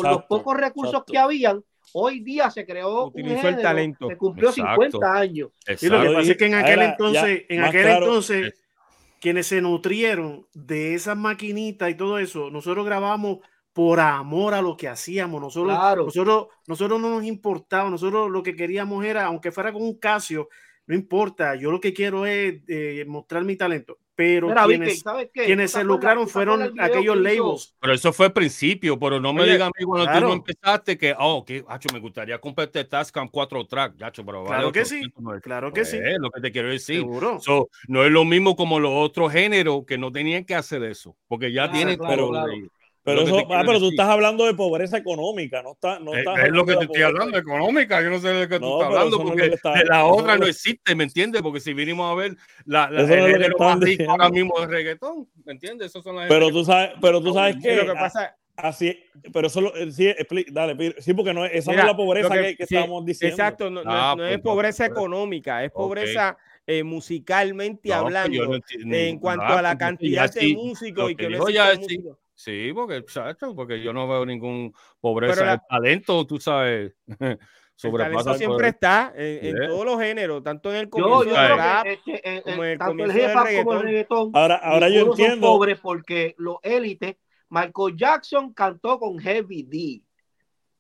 Con 0.03 0.11
los 0.13 0.25
pocos 0.25 0.57
recursos 0.57 0.95
exacto. 0.95 1.13
que 1.13 1.19
habían, 1.19 1.65
hoy 1.93 2.21
día 2.21 2.51
se 2.51 2.65
creó 2.67 3.07
Utilizó 3.07 3.41
un 3.41 3.55
el 3.55 3.63
talento. 3.63 4.09
que 4.09 4.17
cumplió 4.17 4.51
Exacto. 4.51 4.83
50 4.83 5.15
años. 5.15 5.51
Y 5.81 5.87
lo 5.89 6.01
que 6.03 6.09
pasa 6.11 6.31
es 6.33 6.37
que 6.37 6.47
en 6.47 6.55
aquel 6.55 6.81
Ahora, 6.81 6.91
entonces, 6.91 7.45
ya, 7.49 7.55
en 7.55 7.65
aquel 7.65 7.83
claro. 7.83 8.07
entonces, 8.07 8.55
quienes 9.21 9.47
se 9.47 9.61
nutrieron 9.61 10.47
de 10.53 10.95
esas 10.95 11.17
maquinitas 11.17 11.91
y 11.91 11.95
todo 11.95 12.19
eso, 12.19 12.51
nosotros 12.51 12.85
grabamos 12.85 13.39
por 13.73 14.01
amor 14.01 14.55
a 14.55 14.63
lo 14.63 14.77
que 14.77 14.89
hacíamos. 14.89 15.41
Nosotros, 15.41 15.77
Claro. 15.77 16.05
nosotros, 16.07 16.47
nosotros 16.67 17.01
no 17.01 17.11
nos 17.11 17.25
importaba, 17.25 17.91
nosotros 17.91 18.31
lo 18.31 18.43
que 18.43 18.57
queríamos 18.57 19.05
era, 19.05 19.25
aunque 19.27 19.53
fuera 19.53 19.73
con 19.73 19.83
un 19.83 19.99
Casio, 19.99 20.49
no 20.87 20.95
importa, 20.95 21.57
yo 21.57 21.71
lo 21.71 21.81
que 21.81 21.93
quiero 21.93 22.25
es 22.27 22.63
eh, 22.69 23.05
mostrar 23.07 23.45
mi 23.45 23.57
talento. 23.57 23.99
Pero 24.17 24.49
Mira, 24.49 24.67
Vicky, 24.67 24.79
quienes, 24.79 25.01
¿sabes 25.01 25.29
qué? 25.33 25.45
quienes 25.45 25.71
¿Tú 25.73 25.77
te 25.77 25.83
se 25.83 25.85
lucraron 25.85 26.27
fueron 26.27 26.81
aquellos 26.81 27.17
labels. 27.19 27.75
Pero 27.79 27.93
eso 27.93 28.13
fue 28.15 28.27
al 28.27 28.33
principio, 28.33 28.99
pero 28.99 29.21
no 29.21 29.35
me 29.35 29.45
digan 29.45 29.69
a 29.69 29.79
mí 29.79 29.85
cuando 29.85 30.07
claro. 30.07 30.21
tú 30.21 30.27
no 30.29 30.33
empezaste 30.33 30.97
que, 30.97 31.15
oh, 31.19 31.45
que, 31.45 31.63
hacho, 31.69 31.89
me 31.93 32.01
gustaría 32.01 32.39
comprarte 32.39 32.83
Tascam 32.85 33.29
4 33.29 33.67
track, 33.67 33.95
pero 34.25 34.43
vale 34.43 34.47
Claro 34.57 34.73
que 34.73 34.87
sí, 34.87 35.01
809. 35.01 35.41
claro 35.43 35.73
que 35.73 35.85
sí. 35.85 35.99
Pues, 35.99 36.17
lo 36.19 36.31
que 36.31 36.41
te 36.41 36.51
quiero 36.51 36.71
decir. 36.71 36.97
Seguro. 37.01 37.39
So, 37.41 37.69
no 37.89 38.05
es 38.05 38.11
lo 38.11 38.25
mismo 38.25 38.57
como 38.57 38.81
los 38.81 38.93
otros 38.95 39.31
géneros 39.33 39.85
que 39.87 39.99
no 39.99 40.11
tenían 40.11 40.47
que 40.47 40.55
hacer 40.55 40.83
eso, 40.85 41.15
porque 41.29 41.53
ya 41.53 41.65
Claro, 41.65 41.73
tienen 41.77 41.99
claro. 41.99 42.33
Pero, 43.07 43.21
eso, 43.23 43.39
ah, 43.53 43.63
pero 43.65 43.79
tú 43.79 43.89
estás 43.91 44.09
hablando 44.09 44.45
de 44.47 44.55
pobreza 44.55 44.99
económica, 44.99 45.63
no, 45.63 45.73
está, 45.75 46.01
no 46.01 46.13
Es, 46.13 46.19
estás 46.19 46.39
es 46.41 46.51
lo 46.51 46.67
que 46.67 46.73
de 46.73 46.79
te 46.79 46.85
estoy 46.87 47.03
pobreza. 47.03 47.07
hablando, 47.07 47.39
económica. 47.39 48.03
Yo 48.03 48.11
no 48.11 48.19
sé 48.19 48.29
de 48.31 48.49
qué 48.49 48.59
tú 48.59 48.65
No, 48.67 48.83
estás 48.83 48.89
hablando, 48.89 49.17
no 49.19 49.23
es 49.23 49.29
porque 49.31 49.47
está- 49.55 49.73
de 49.75 49.85
la 49.85 50.05
otra 50.07 50.37
no 50.37 50.45
es- 50.45 50.57
existe, 50.57 50.95
¿me 50.97 51.05
entiendes? 51.05 51.41
Porque 51.41 51.61
si 51.61 51.73
vinimos 51.73 52.11
a 52.11 52.15
ver 52.17 52.37
la, 52.65 52.91
la, 52.91 53.03
el 53.03 53.43
es 53.43 53.49
estaban 53.49 53.79
más 53.79 53.89
rico 53.89 54.11
ahora 54.11 54.29
mismo 54.29 54.61
es 54.61 54.69
reggaetón, 54.69 55.29
¿me 55.45 55.53
entiendes? 55.53 55.87
Esos 55.87 56.03
son 56.03 56.17
las 56.17 56.27
Pero 56.29 56.51
tú 56.51 56.65
sabes, 56.65 56.91
pero 57.01 57.21
tú 57.23 57.33
sabes 57.33 57.57
que, 57.63 57.77
lo 57.77 57.87
que 57.87 57.93
pasa, 57.93 58.37
así, 58.57 58.99
pero 59.33 59.47
eso 59.47 59.61
lo- 59.61 59.77
eh, 59.77 59.93
sí, 59.93 60.07
expli- 60.09 60.51
dale, 60.51 60.97
sí, 60.99 61.15
porque 61.15 61.33
no 61.33 61.45
es, 61.45 61.53
esa 61.55 61.71
Mira, 61.71 61.85
no 61.85 61.89
es 61.89 61.93
la 61.93 61.97
pobreza 61.97 62.35
que, 62.35 62.41
que- 62.43 62.57
que 62.57 62.67
sí, 62.67 62.75
estábamos 62.75 63.07
diciendo. 63.07 63.35
exacto, 63.37 63.71
no, 63.71 63.85
no- 63.85 63.91
Ah, 63.93 64.15
no 64.17 64.25
pues 64.25 64.35
es 64.35 64.41
pobreza 64.41 64.85
pues. 64.87 64.99
económica, 64.99 65.63
es 65.65 65.71
pobreza 65.71 66.37
eh, 66.67 66.83
musicalmente 66.83 67.91
No, 67.91 68.03
pues 68.03 68.17
hablando. 68.17 68.59
no 68.85 68.97
en 68.97 69.19
cuanto 69.21 69.45
ah, 69.45 69.59
a 69.61 69.63
la 69.63 69.79
cantidad 69.79 70.29
de 70.33 70.41
sí, 70.41 70.57
músicos 70.57 71.13
y 71.13 71.15
que 71.15 71.29
que 71.29 71.37
no 71.37 71.49
ya 71.49 71.71
sí. 72.37 72.67
Sí, 72.67 72.73
porque, 72.75 72.97
exacto, 72.99 73.55
porque 73.57 73.81
yo 73.83 73.93
no 73.93 74.07
veo 74.07 74.25
ningún 74.27 74.73
pobreza. 75.01 75.35
Pero 75.35 75.47
la- 75.47 75.53
el 75.55 75.61
talento, 75.69 76.25
tú 76.27 76.39
sabes, 76.39 76.95
El 77.79 77.91
sobrepasa 77.91 78.11
talento 78.13 78.31
el 78.33 78.39
siempre 78.39 78.57
poder. 78.57 78.75
está 78.75 79.13
en, 79.17 79.47
en 79.47 79.57
Yeah. 79.57 79.69
todos 79.69 79.85
los 79.85 80.01
géneros, 80.01 80.43
tanto 80.43 80.71
en 80.71 80.77
el 80.77 80.85
Yo, 80.87 80.91
comienzo 80.91 81.25
yo 81.25 81.31
del 81.35 81.45
creo 81.45 81.57
rap. 81.57 81.83
que 81.85 81.93
este, 81.93 82.37
eh, 82.37 82.43
como 82.43 82.65
eh, 82.65 82.73
el 82.73 82.79
tanto 82.79 83.05
el 83.05 83.11
hop 83.11 83.65
como 83.65 83.73
el 83.73 83.83
reggaetón. 83.83 84.31
Ahora, 84.35 84.55
ahora 84.57 84.89
yo 84.89 84.95
ninguno 85.01 85.17
son 85.17 85.25
entiendo. 85.25 85.47
pobres 85.47 85.79
porque 85.81 86.35
los 86.39 86.57
élites, 86.63 87.17
Michael 87.51 87.97
Jackson 87.97 88.53
cantó 88.55 88.99
con 88.99 89.19
Heavy 89.19 89.63
D. 89.63 90.03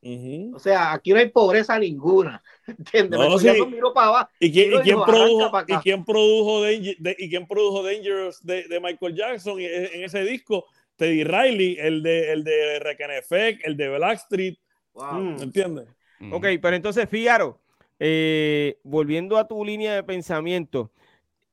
Ujú. 0.02 0.56
O 0.56 0.58
sea, 0.58 0.92
aquí 0.92 1.12
no 1.12 1.18
hay 1.18 1.28
pobreza 1.30 1.78
ninguna. 1.78 2.42
¿Entiendes? 2.66 3.18
No, 3.18 3.38
sí. 3.38 3.48
Para 3.94 4.06
abajo. 4.06 4.30
¿Y 4.40 4.52
quién, 4.52 4.72
y 4.74 4.78
quién 4.80 4.98
produjo, 5.02 5.50
y 5.68 5.74
quién 5.78 6.04
produjo 6.04 6.62
Danger- 6.62 6.96
de- 6.98 7.16
y 7.18 7.28
quién 7.28 7.46
produjo 7.46 7.82
Dangerous 7.82 8.42
de, 8.44 8.68
de 8.68 8.80
Michael 8.80 9.14
Jackson 9.16 9.58
en, 9.60 9.86
en 9.94 10.04
ese 10.04 10.22
disco? 10.24 10.64
Teddy 10.96 11.24
Riley, 11.24 11.76
el 11.78 12.02
de 12.02 12.32
el 12.32 12.42
de 12.44 12.78
Reckon 12.80 13.10
Effect, 13.10 13.66
el 13.66 13.76
de 13.76 13.88
Blackstreet, 13.96 14.58
Wow. 14.94 15.12
Mm. 15.14 15.36
¿me 15.36 15.42
entiendes? 15.42 15.88
Ujú. 16.20 16.36
Ok, 16.36 16.46
pero 16.62 16.74
entonces, 16.74 17.08
Fígaro, 17.08 17.60
eh, 17.98 18.78
volviendo 18.82 19.36
a 19.36 19.46
tu 19.46 19.62
línea 19.64 19.94
de 19.94 20.02
pensamiento, 20.02 20.90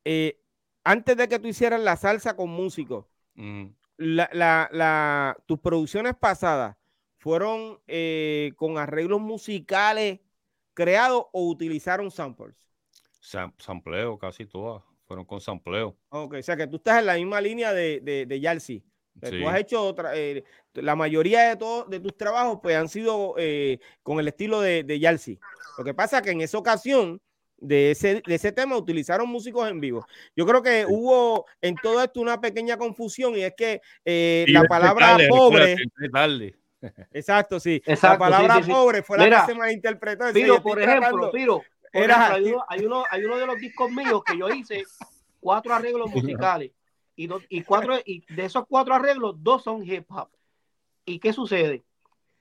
eh, 0.06 0.40
antes 0.86 1.18
de 1.18 1.28
que 1.28 1.40
tú 1.40 1.48
hicieras 1.50 1.82
la 1.82 1.98
salsa 1.98 2.36
con 2.38 2.50
músicos, 2.50 3.06
Ujú. 3.38 3.74
la, 3.98 4.30
la- 4.32 4.70
la- 4.72 5.38
tus 5.46 5.60
producciones 5.60 6.14
pasadas 6.16 6.78
fueron 7.18 7.80
eh, 7.88 8.52
con 8.56 8.78
arreglos 8.78 9.20
musicales 9.22 10.20
creados 10.74 11.26
o 11.34 11.48
utilizaron 11.50 12.10
samples. 12.12 12.56
Sam- 13.22 13.54
sampleo, 13.58 14.18
casi 14.18 14.46
todas 14.46 14.84
fueron 15.06 15.26
con 15.26 15.40
sampleo. 15.42 15.96
Ok, 16.10 16.36
o 16.40 16.42
sea 16.44 16.56
que 16.58 16.68
tú 16.68 16.78
estás 16.78 17.00
en 17.00 17.06
la 17.06 17.16
misma 17.16 17.40
línea 17.42 17.74
de, 17.74 18.00
de, 18.02 18.26
de 18.26 18.40
Yalsi. 18.40 18.84
Sea, 19.20 19.30
Sí. 19.30 19.40
Tú 19.42 19.48
has 19.50 19.60
hecho 19.60 19.84
otra, 19.86 20.16
eh, 20.16 20.44
la 20.74 20.96
mayoría 20.96 21.50
de 21.50 21.56
todos 21.56 21.90
de 21.90 22.00
tus 22.00 22.18
trabajos 22.18 22.60
pues 22.62 22.76
han 22.76 22.90
sido 22.90 23.36
eh, 23.38 23.80
con 24.02 24.20
el 24.20 24.28
estilo 24.28 24.60
de, 24.62 24.84
de 24.84 25.00
Yalsi. 25.00 25.40
Lo 25.78 25.84
que 25.84 25.94
pasa 25.94 26.22
que 26.22 26.32
en 26.32 26.42
esa 26.42 26.58
ocasión 26.58 27.22
de 27.58 27.92
ese, 27.92 28.22
de 28.26 28.36
ese 28.36 28.52
tema 28.52 28.76
utilizaron 28.76 29.30
músicos 29.30 29.70
en 29.70 29.80
vivo. 29.80 30.06
Yo 30.36 30.46
creo 30.46 30.62
que 30.62 30.86
hubo 30.88 31.46
en 31.62 31.76
todo 31.76 32.04
esto 32.04 32.20
una 32.20 32.42
pequeña 32.42 32.76
confusión 32.78 33.36
y 33.38 33.44
es 33.44 33.54
que 33.56 33.82
eh, 34.04 34.46
Y 34.48 34.52
la 34.52 34.64
palabra 34.64 35.12
tarde, 35.12 35.28
pobre, 35.30 35.76
tarde. 36.12 36.56
exacto, 37.14 37.60
sí, 37.62 37.82
Exacto, 37.86 38.26
la 38.26 38.32
palabra 38.32 38.56
sí, 38.56 38.62
sí, 38.64 38.66
sí. 38.66 38.72
pobre 38.72 39.04
fue 39.04 39.18
la 39.18 39.24
Mira, 39.24 39.46
que 39.46 39.54
se 39.54 39.58
malinterpretó. 39.58 40.28
Es 40.28 40.36
estoy 40.36 40.60
por 40.60 40.82
ejemplo, 40.82 41.00
tratando- 41.08 41.32
Piro, 41.32 41.64
por 41.94 42.04
Era 42.04 42.16
ejemplo, 42.16 42.36
hay, 42.36 42.52
uno, 42.52 42.66
hay, 42.68 42.86
uno, 42.86 43.04
hay 43.10 43.24
uno 43.26 43.38
de 43.38 43.46
los 43.46 43.58
discos 43.58 43.92
míos 43.92 44.22
que 44.26 44.38
yo 44.38 44.50
hice 44.50 44.84
cuatro 45.40 45.74
arreglos 45.74 46.10
musicales 46.52 46.72
y, 47.16 47.28
dos- 47.28 47.44
y 47.50 47.64
cuatro 47.64 47.96
y 48.06 48.26
de 48.34 48.46
esos 48.46 48.66
cuatro 48.68 48.94
arreglos 48.96 49.36
dos 49.38 49.64
son 49.64 49.84
hip 49.84 50.06
hop. 50.10 50.30
¿Y 51.06 51.20
qué 51.20 51.34
sucede? 51.34 51.84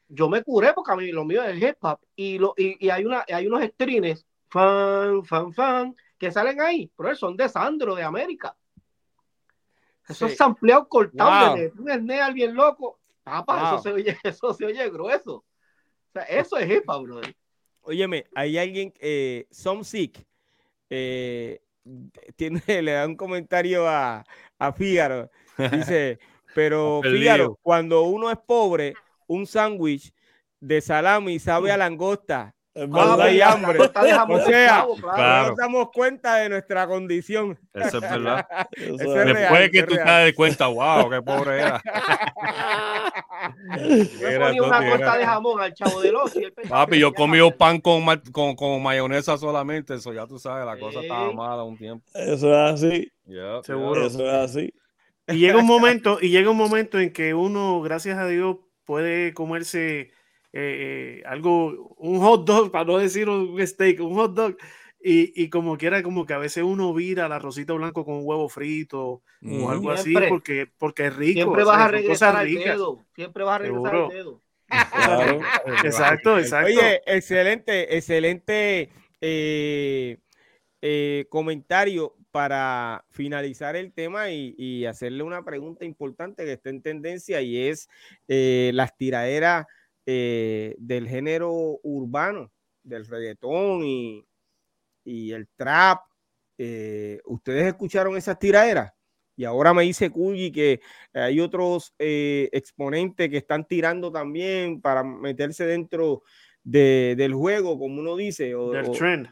Yo 0.09 0.29
me 0.29 0.43
curé 0.43 0.73
porque 0.75 0.93
a 0.93 0.97
mí 0.97 1.11
lo 1.11 1.25
mío 1.25 1.43
es 1.43 1.61
hip 1.63 1.77
hop 1.81 1.99
y, 2.17 2.39
lo, 2.39 2.55
y, 2.57 2.85
y 2.85 2.91
hay, 2.91 3.05
una, 3.05 3.25
hay 3.33 3.47
unos 3.47 3.63
strings 3.65 4.27
fan, 4.49 5.25
fan, 5.25 5.53
fan 5.53 5.97
que 6.19 6.31
salen 6.31 6.61
ahí, 6.61 6.91
pero 6.97 7.15
son 7.17 7.37
de 7.37 7.49
Sandro 7.49 7.95
de 7.95 8.03
América. 8.03 8.57
Esos 10.09 10.31
Sí. 10.31 10.37
sampleados 10.37 10.89
cortados 10.89 11.55
Wow. 11.55 11.87
de 11.87 11.95
un 12.03 12.35
bien 12.35 12.55
loco. 12.55 12.99
Papá, 13.23 13.57
Wow. 13.63 13.75
eso, 13.75 13.83
se 13.83 13.93
oye, 13.93 14.19
eso 14.25 14.53
se 14.53 14.65
oye 14.67 14.91
grueso. 14.91 15.37
O 15.37 15.45
sea, 16.13 16.23
eso 16.25 16.57
es 16.57 16.71
hip 16.71 16.85
hop, 16.89 17.05
brother. 17.05 17.35
Óyeme, 17.83 18.27
hay 18.35 18.59
alguien, 18.59 18.93
eh, 19.01 19.47
Some 19.51 19.83
Sick, 19.85 20.25
eh, 20.91 21.62
tiene, 22.37 22.63
le 22.67 22.93
da 22.93 23.07
un 23.07 23.17
comentario 23.17 23.89
a, 23.89 24.25
a 24.59 24.73
Fígaro. 24.73 25.31
Dice, 25.71 26.19
pero. 26.55 27.01
Fígaro, 27.03 27.59
cuando 27.63 28.03
uno 28.03 28.31
es 28.31 28.39
pobre, 28.47 28.95
un 29.27 29.47
sándwich 29.47 30.13
de 30.61 30.81
salami 30.81 31.39
sabe 31.39 31.73
a 31.73 31.77
langosta. 31.77 32.55
Cuando 32.75 32.99
verdad. 33.19 33.21
hay 33.27 33.41
hambre. 33.43 33.73
Langosta 33.75 34.03
de 34.05 34.13
jamón 34.13 34.41
O 34.41 34.45
sea, 34.45 34.87
claro. 35.01 35.43
No 35.43 35.49
nos 35.49 35.57
damos 35.57 35.89
cuenta 35.93 36.37
de 36.37 36.49
nuestra 36.49 36.87
condición. 36.87 37.59
Eso 37.75 37.99
es 37.99 38.01
verdad. 38.01 38.47
Eso 38.73 38.95
Eso 38.95 38.95
es- 38.95 39.01
es 39.01 39.15
real, 39.15 39.35
Después 39.37 39.71
que 39.71 39.79
es 39.81 39.87
tú 39.87 39.95
real. 39.95 40.07
te 40.07 40.11
das 40.13 40.33
cuenta, 40.33 40.67
wow, 40.69 41.11
qué 41.11 41.21
pobre 41.23 41.59
era. 41.61 41.83
Yo 44.21 44.29
Era, 44.29 44.47
ponía 44.47 44.63
una 44.63 44.87
era. 44.87 45.17
de 45.17 45.27
jamón 45.27 45.61
al 45.61 45.75
chavo 45.75 46.01
del 46.01 46.17
ocho 46.17 46.41
y 46.41 46.51
pensaba 46.51 46.87
Papi, 46.87 46.99
yo 46.99 47.13
comí 47.13 47.39
pan 47.59 47.81
con, 47.81 48.05
con, 48.33 48.55
con 48.55 48.83
mayonesa 48.83 49.37
solamente, 49.37 49.95
eso 49.95 50.13
ya 50.13 50.27
tú 50.27 50.39
sabes, 50.39 50.65
la 50.65 50.79
cosa 50.79 51.01
Sí. 51.01 51.07
estaba 51.07 51.33
mala 51.33 51.63
un 51.65 51.77
tiempo. 51.77 52.05
Eso 52.15 52.49
es 52.53 52.73
así. 52.75 53.13
Yeah, 53.27 53.61
Seguro. 53.65 54.07
Eso 54.07 54.27
es 54.27 54.33
así. 54.51 54.73
Y 55.29 55.35
llega 55.39 55.59
un 55.59 55.67
momento, 55.67 56.19
y 56.21 56.31
llega 56.31 56.51
un 56.51 56.57
momento 56.57 56.99
en 56.99 57.13
que 57.13 57.35
uno, 57.35 57.81
gracias 57.81 58.19
a 58.19 58.27
Dios, 58.27 58.57
puede 58.85 59.33
comerse 59.35 60.11
eh, 60.53 61.21
eh, 61.21 61.23
algo, 61.27 61.95
un 61.99 62.21
hot 62.21 62.47
dog, 62.47 62.71
para 62.71 62.85
no 62.85 62.99
decir 62.99 63.29
un 63.29 63.65
steak, 63.67 64.01
un 64.01 64.15
hot 64.15 64.35
dog, 64.35 64.57
y, 65.03 65.33
y 65.43 65.49
como 65.49 65.77
quiera, 65.77 66.03
como 66.03 66.27
que 66.27 66.35
a 66.35 66.39
veces 66.39 66.63
uno 66.63 66.95
vira 66.95 67.27
el 67.27 67.33
arrocito 67.33 67.75
blanco 67.75 68.05
con 68.05 68.15
un 68.15 68.23
huevo 68.25 68.49
frito 68.49 69.23
o 69.45 69.71
algo 69.71 69.91
así, 69.91 70.15
porque, 70.29 70.69
porque 70.79 71.07
es 71.07 71.17
rico. 71.17 71.41
Siempre 71.41 71.63
o 71.65 71.67
vas 71.67 71.77
sea, 71.77 71.85
a 71.87 71.89
regresar 71.89 72.37
al 72.37 72.55
dedo. 72.55 73.05
Siempre 73.15 73.43
vas 73.43 73.57
a 73.57 73.59
regresar 73.59 73.91
Seguro. 73.91 74.07
al 74.07 74.13
dedo. 74.13 74.43
Claro. 74.69 75.41
Exacto, 75.85 76.39
exacto. 76.39 76.67
Oye, 76.67 77.03
excelente, 77.05 77.97
excelente 77.97 78.91
eh, 79.21 80.19
eh, 80.81 81.27
comentario 81.29 82.15
para 82.31 83.05
finalizar 83.11 83.77
el 83.77 83.93
tema 83.93 84.31
y, 84.31 84.55
y 84.57 84.87
hacerle 84.87 85.23
una 85.23 85.45
pregunta 85.45 85.85
importante 85.85 86.45
que 86.45 86.53
está 86.53 86.71
en 86.71 86.81
tendencia 86.81 87.43
y 87.43 87.69
es 87.69 87.89
eh, 88.29 88.71
las 88.73 88.97
tiraderas 88.97 89.67
eh, 90.07 90.75
del 90.79 91.09
género 91.09 91.53
urbano, 91.83 92.51
del 92.83 93.07
reggaetón 93.07 93.85
y, 93.85 94.25
y 95.05 95.33
el 95.33 95.49
trap. 95.57 96.01
Eh, 96.59 97.21
¿Ustedes 97.25 97.67
escucharon 97.67 98.17
esas 98.17 98.39
tiraderas? 98.39 98.93
Y 99.35 99.45
ahora 99.45 99.73
me 99.73 99.83
dice 99.83 100.11
Kulgi 100.11 100.53
que 100.53 100.81
hay 101.15 101.41
otros 101.41 101.95
eh, 101.99 102.49
exponentes 102.53 103.31
que 103.31 103.39
están 103.39 103.67
tirando 103.67 104.13
también 104.13 104.81
para 104.81 105.03
meterse 105.03 105.65
dentro 105.65 106.23
de- 106.63 107.15
del 107.17 107.35
juego, 107.35 107.79
como 107.79 108.01
uno 108.01 108.15
dice. 108.17 108.55
O, 108.55 108.71
Del 108.71 108.89
o- 108.89 108.93
trend. 108.93 109.29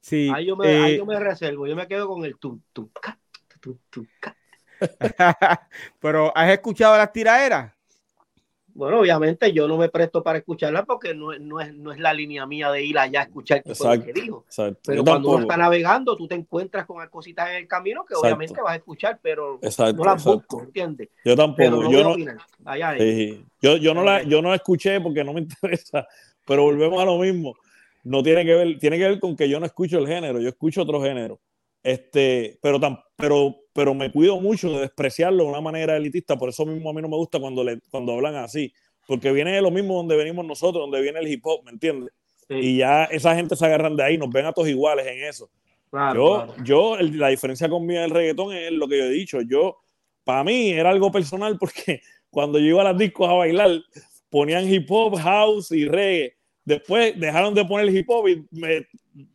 sí, 0.00 0.30
Ahí 0.34 0.46
yo, 0.46 0.56
me, 0.56 0.66
ahí 0.66 0.96
yo 0.98 1.06
me 1.06 1.18
reservo. 1.20 1.66
Yo 1.66 1.76
me 1.76 1.86
quedo 1.86 2.08
con 2.08 2.24
el 2.24 2.36
tum, 2.38 2.60
tum, 2.72 2.88
ca, 3.00 3.18
tum, 3.60 3.78
tum, 3.90 4.06
ca. 4.20 4.36
pero 6.00 6.36
¿has 6.36 6.50
escuchado 6.50 6.96
las 6.96 7.12
tiraderas? 7.12 7.73
Bueno, 8.74 8.98
obviamente 9.00 9.52
yo 9.52 9.68
no 9.68 9.76
me 9.78 9.88
presto 9.88 10.22
para 10.22 10.38
escucharla 10.38 10.84
porque 10.84 11.14
no, 11.14 11.32
es- 11.32 11.40
no, 11.40 11.60
es, 11.60 11.72
no 11.74 11.92
es 11.92 12.00
la 12.00 12.12
línea 12.12 12.44
mía 12.44 12.70
de 12.72 12.84
ir 12.84 12.98
allá 12.98 13.20
a 13.20 13.22
escuchar 13.22 13.62
qué 13.62 13.70
lo 13.70 14.04
que 14.04 14.12
dijo. 14.12 14.44
Exacto. 14.46 14.80
Pero 14.84 14.96
Yo 14.96 15.04
cuando 15.04 15.30
uno 15.30 15.40
está 15.42 15.56
navegando, 15.56 16.16
tú 16.16 16.26
te 16.26 16.34
encuentras 16.34 16.84
con 16.84 17.06
cositas 17.08 17.50
en 17.50 17.56
el 17.56 17.68
camino 17.68 18.04
que 18.04 18.14
Exacto. 18.14 18.26
obviamente 18.26 18.60
vas 18.60 18.72
a 18.72 18.76
escuchar, 18.76 19.20
pero 19.22 19.60
no 19.94 20.04
las 20.04 20.24
busco, 20.24 20.62
¿entiendes? 20.62 21.08
Yo 21.24 21.36
tampoco. 21.36 21.82
no. 21.82 22.16
Allá 22.64 22.96
sí. 22.98 23.44
yo, 23.62 23.76
yo 23.76 23.94
no 23.94 24.02
la, 24.02 24.22
yo 24.22 24.42
no 24.42 24.50
la 24.50 24.56
escuché 24.56 25.00
porque 25.00 25.22
no 25.22 25.32
me 25.32 25.40
interesa, 25.42 26.06
pero 26.44 26.64
volvemos 26.64 27.00
a 27.00 27.04
lo 27.04 27.18
mismo. 27.18 27.54
No 28.02 28.22
tiene 28.22 28.44
que 28.44 28.54
ver, 28.54 28.78
tiene 28.78 28.98
que 28.98 29.08
ver 29.08 29.20
con 29.20 29.36
que 29.36 29.48
yo 29.48 29.58
no 29.60 29.66
escucho 29.66 29.98
el 29.98 30.06
género, 30.06 30.40
yo 30.40 30.48
escucho 30.48 30.82
otro 30.82 31.00
género. 31.00 31.40
Este, 31.82 32.58
pero, 32.60 32.80
tan, 32.80 32.98
pero, 33.16 33.56
pero 33.74 33.92
me 33.92 34.10
cuido 34.10 34.40
mucho 34.40 34.70
de 34.72 34.80
despreciarlo 34.80 35.44
de 35.44 35.50
una 35.50 35.60
manera 35.60 35.96
elitista, 35.96 36.36
por 36.36 36.48
eso 36.48 36.64
mismo 36.64 36.88
a 36.88 36.94
mí 36.94 37.02
no 37.02 37.08
me 37.08 37.16
gusta 37.16 37.38
cuando, 37.38 37.62
le, 37.62 37.80
cuando 37.90 38.12
hablan 38.12 38.36
así, 38.36 38.72
porque 39.06 39.30
viene 39.32 39.52
de 39.52 39.60
lo 39.60 39.70
mismo 39.70 39.96
donde 39.96 40.16
venimos 40.16 40.46
nosotros, 40.46 40.82
donde 40.82 41.02
viene 41.02 41.18
el 41.18 41.28
hip 41.28 41.44
hop, 41.44 41.62
¿me 41.64 41.72
entiendes? 41.72 42.10
Sí, 42.48 42.54
Y 42.54 42.76
ya 42.78 43.04
esa 43.04 43.34
gente 43.34 43.56
se 43.56 43.66
agarran 43.66 43.96
de 43.96 44.02
ahí, 44.04 44.16
nos 44.16 44.30
ven 44.30 44.46
a 44.46 44.52
todos 44.52 44.68
iguales 44.68 45.06
en 45.06 45.24
eso. 45.24 45.50
claro, 45.90 46.14
Yo, 46.14 46.46
claro. 46.46 46.64
yo 46.64 46.96
el- 46.98 47.18
la 47.18 47.28
diferencia 47.28 47.68
conmigo 47.68 48.00
del 48.00 48.10
reggaetón 48.10 48.54
es 48.54 48.70
lo 48.72 48.86
que 48.88 48.98
yo 48.98 49.04
he 49.04 49.10
dicho. 49.10 49.40
Yo, 49.42 49.76
para 50.24 50.44
mí, 50.44 50.70
era 50.70 50.90
algo 50.90 51.10
personal 51.12 51.56
porque 51.60 52.00
cuando 52.30 52.58
yo 52.58 52.66
iba 52.66 52.80
a 52.82 52.84
las 52.92 52.98
discos 52.98 53.28
a 53.28 53.32
bailar, 53.34 53.70
ponían 54.30 54.72
hip 54.72 54.86
hop, 54.90 55.16
house 55.18 55.70
y 55.72 55.86
reggae. 55.86 56.34
Después 56.64 57.18
dejaron 57.18 57.54
de 57.54 57.64
poner 57.64 57.94
hip 57.94 58.08
hop 58.08 58.28
y 58.28 58.44
me, 58.50 58.86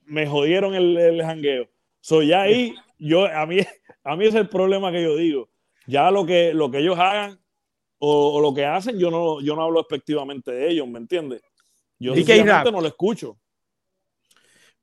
me 0.05 0.25
jodieron 0.27 0.73
el, 0.75 0.97
el 0.97 1.21
jangueo. 1.23 1.67
So, 2.01 2.21
ya 2.23 2.41
ahí, 2.43 2.73
yo, 2.97 3.25
a 3.25 3.45
mí, 3.45 3.59
a 4.03 4.15
mí 4.15 4.25
ese 4.25 4.37
es 4.37 4.43
el 4.43 4.49
problema 4.49 4.91
que 4.91 5.03
yo 5.03 5.15
digo. 5.15 5.49
Ya 5.87 6.11
lo 6.11 6.25
que, 6.25 6.53
lo 6.53 6.69
que 6.69 6.79
ellos 6.79 6.99
hagan 6.99 7.39
o, 7.97 8.33
o 8.35 8.41
lo 8.41 8.53
que 8.53 8.65
hacen, 8.65 8.97
yo 8.97 9.11
no, 9.11 9.41
yo 9.41 9.55
no 9.55 9.63
hablo 9.63 9.79
expectivamente 9.81 10.51
de 10.51 10.69
ellos, 10.69 10.87
¿me 10.87 10.99
entiendes? 10.99 11.41
Yo 11.99 12.13
Rap. 12.45 12.67
no 12.71 12.81
lo 12.81 12.87
escucho. 12.87 13.37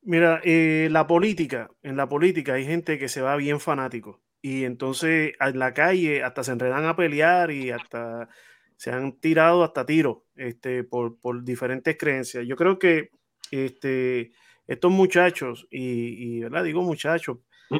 Mira, 0.03 0.41
eh, 0.45 0.89
la 0.91 1.07
política, 1.07 1.71
en 1.83 1.97
la 1.97 2.09
política 2.09 2.55
hay 2.55 2.65
gente 2.65 2.99
que 2.99 3.09
se 3.09 3.23
va 3.23 3.37
bien 3.37 3.59
fanático 3.59 4.23
y 4.43 4.65
entonces 4.65 5.33
en 5.41 5.59
la 5.59 5.75
calle 5.75 6.23
hasta 6.23 6.45
se 6.45 6.53
enredan 6.53 6.85
a 6.85 6.95
pelear 6.95 7.51
y 7.51 7.71
hasta 7.71 8.29
se 8.77 8.91
han 8.93 9.19
tirado 9.19 9.65
hasta 9.65 9.87
tiros 9.87 10.19
este, 10.37 10.85
por, 10.85 11.19
por 11.19 11.43
diferentes 11.43 11.97
creencias. 11.99 12.47
Yo 12.47 12.55
creo 12.55 12.79
que 12.79 13.11
este, 13.51 14.33
estos 14.67 14.93
muchachos, 14.93 15.67
y, 15.71 16.37
y, 16.37 16.41
¿verdad? 16.41 16.63
digo 16.65 16.83
muchachos, 16.83 17.39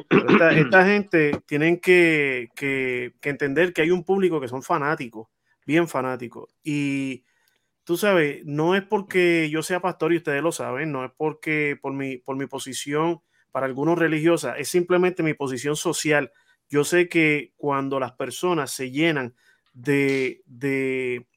pero 0.09 0.29
esta, 0.29 0.51
esta 0.57 0.85
gente 0.85 1.39
tienen 1.45 1.79
que, 1.79 2.49
que- 2.55 3.13
que 3.21 3.29
entender 3.29 3.73
que 3.73 3.81
hay 3.83 3.91
un 3.91 4.03
público 4.03 4.39
que 4.41 4.47
son 4.47 4.63
fanáticos, 4.63 5.27
bien 5.65 5.87
fanáticos. 5.87 6.49
Y 6.63 7.23
tú 7.83 7.97
sabes, 7.97 8.45
no 8.45 8.75
es 8.75 8.83
porque 8.83 9.49
yo 9.49 9.63
sea 9.63 9.81
pastor 9.81 10.13
y 10.13 10.17
ustedes 10.17 10.43
lo 10.43 10.51
saben, 10.51 10.91
no 10.91 11.05
es 11.05 11.11
porque 11.17 11.77
por 11.81 11.93
mi, 11.93 12.17
por 12.17 12.35
mi 12.37 12.47
posición 12.47 13.21
para 13.51 13.65
algunos 13.65 13.97
religiosa, 13.97 14.57
es 14.57 14.69
simplemente 14.69 15.23
mi 15.23 15.33
posición 15.33 15.75
social. 15.75 16.31
Yo 16.69 16.83
sé 16.83 17.09
que 17.09 17.53
cuando 17.57 17.99
las 17.99 18.11
personas 18.13 18.71
se 18.71 18.91
llenan 18.91 19.35
de, 19.73 20.41
de, 20.45 21.27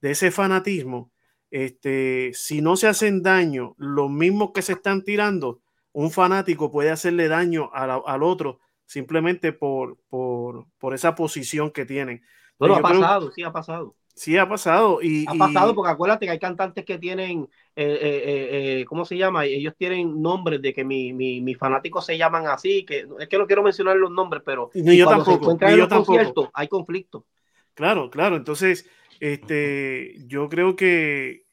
de 0.00 0.10
ese 0.10 0.30
fanatismo, 0.30 1.12
este, 1.50 2.32
si 2.34 2.60
no 2.60 2.76
se 2.76 2.88
hacen 2.88 3.22
daño, 3.22 3.74
los 3.78 4.10
mismos 4.10 4.50
que 4.52 4.62
se 4.62 4.72
están 4.74 5.02
tirando, 5.04 5.60
un 5.92 6.10
fanático 6.10 6.70
puede 6.70 6.90
hacerle 6.90 7.28
daño 7.28 7.70
la- 7.74 8.02
al 8.04 8.22
otro 8.22 8.60
simplemente 8.86 9.52
por, 9.52 9.98
por, 10.08 10.66
por 10.78 10.94
esa 10.94 11.14
posición 11.14 11.70
que 11.70 11.84
tienen. 11.86 12.22
Bueno, 12.58 12.74
ha 12.74 12.78
Yo 12.78 12.84
creo- 12.88 13.00
pasado, 13.00 13.32
sí 13.32 13.42
ha 13.42 13.52
pasado. 13.52 13.94
Sí, 14.12 14.36
ha 14.36 14.46
pasado. 14.48 14.98
Y, 15.00 15.24
Ha 15.28 15.34
y- 15.34 15.38
pasado 15.38 15.74
porque 15.74 15.92
acuérdate 15.92 16.26
que 16.26 16.32
hay 16.32 16.38
cantantes 16.38 16.84
que 16.84 16.98
tienen, 16.98 17.48
eh, 17.76 17.84
eh, 17.84 18.22
eh, 18.26 18.80
eh, 18.80 18.84
¿cómo 18.84 19.04
se 19.04 19.16
llama? 19.16 19.46
Ellos 19.46 19.74
tienen 19.78 20.20
nombres 20.20 20.60
de 20.60 20.74
que 20.74 20.84
mi, 20.84 21.12
mi, 21.12 21.40
mis 21.40 21.56
fanáticos 21.56 22.04
se 22.04 22.18
llaman 22.18 22.46
así, 22.48 22.84
que 22.84 23.06
es 23.18 23.28
que 23.28 23.38
no 23.38 23.46
quiero 23.46 23.62
mencionar 23.62 23.96
los 23.96 24.10
nombres, 24.10 24.42
pero 24.44 24.70
Ni 24.74 24.96
yo 24.98 25.06
cuando 25.06 25.24
se 25.24 25.30
tampoco, 25.30 25.44
encuentran 25.52 25.70
ni 25.70 25.74
en 25.74 25.80
yo 25.80 25.88
tampoco. 25.88 26.50
hay 26.52 26.68
conflicto. 26.68 27.26
Claro, 27.74 28.10
claro. 28.10 28.36
Entonces, 28.36 28.86
este, 29.20 30.16
yo 30.26 30.48
creo 30.48 30.76
que, 30.76 31.44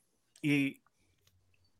y 0.42 0.82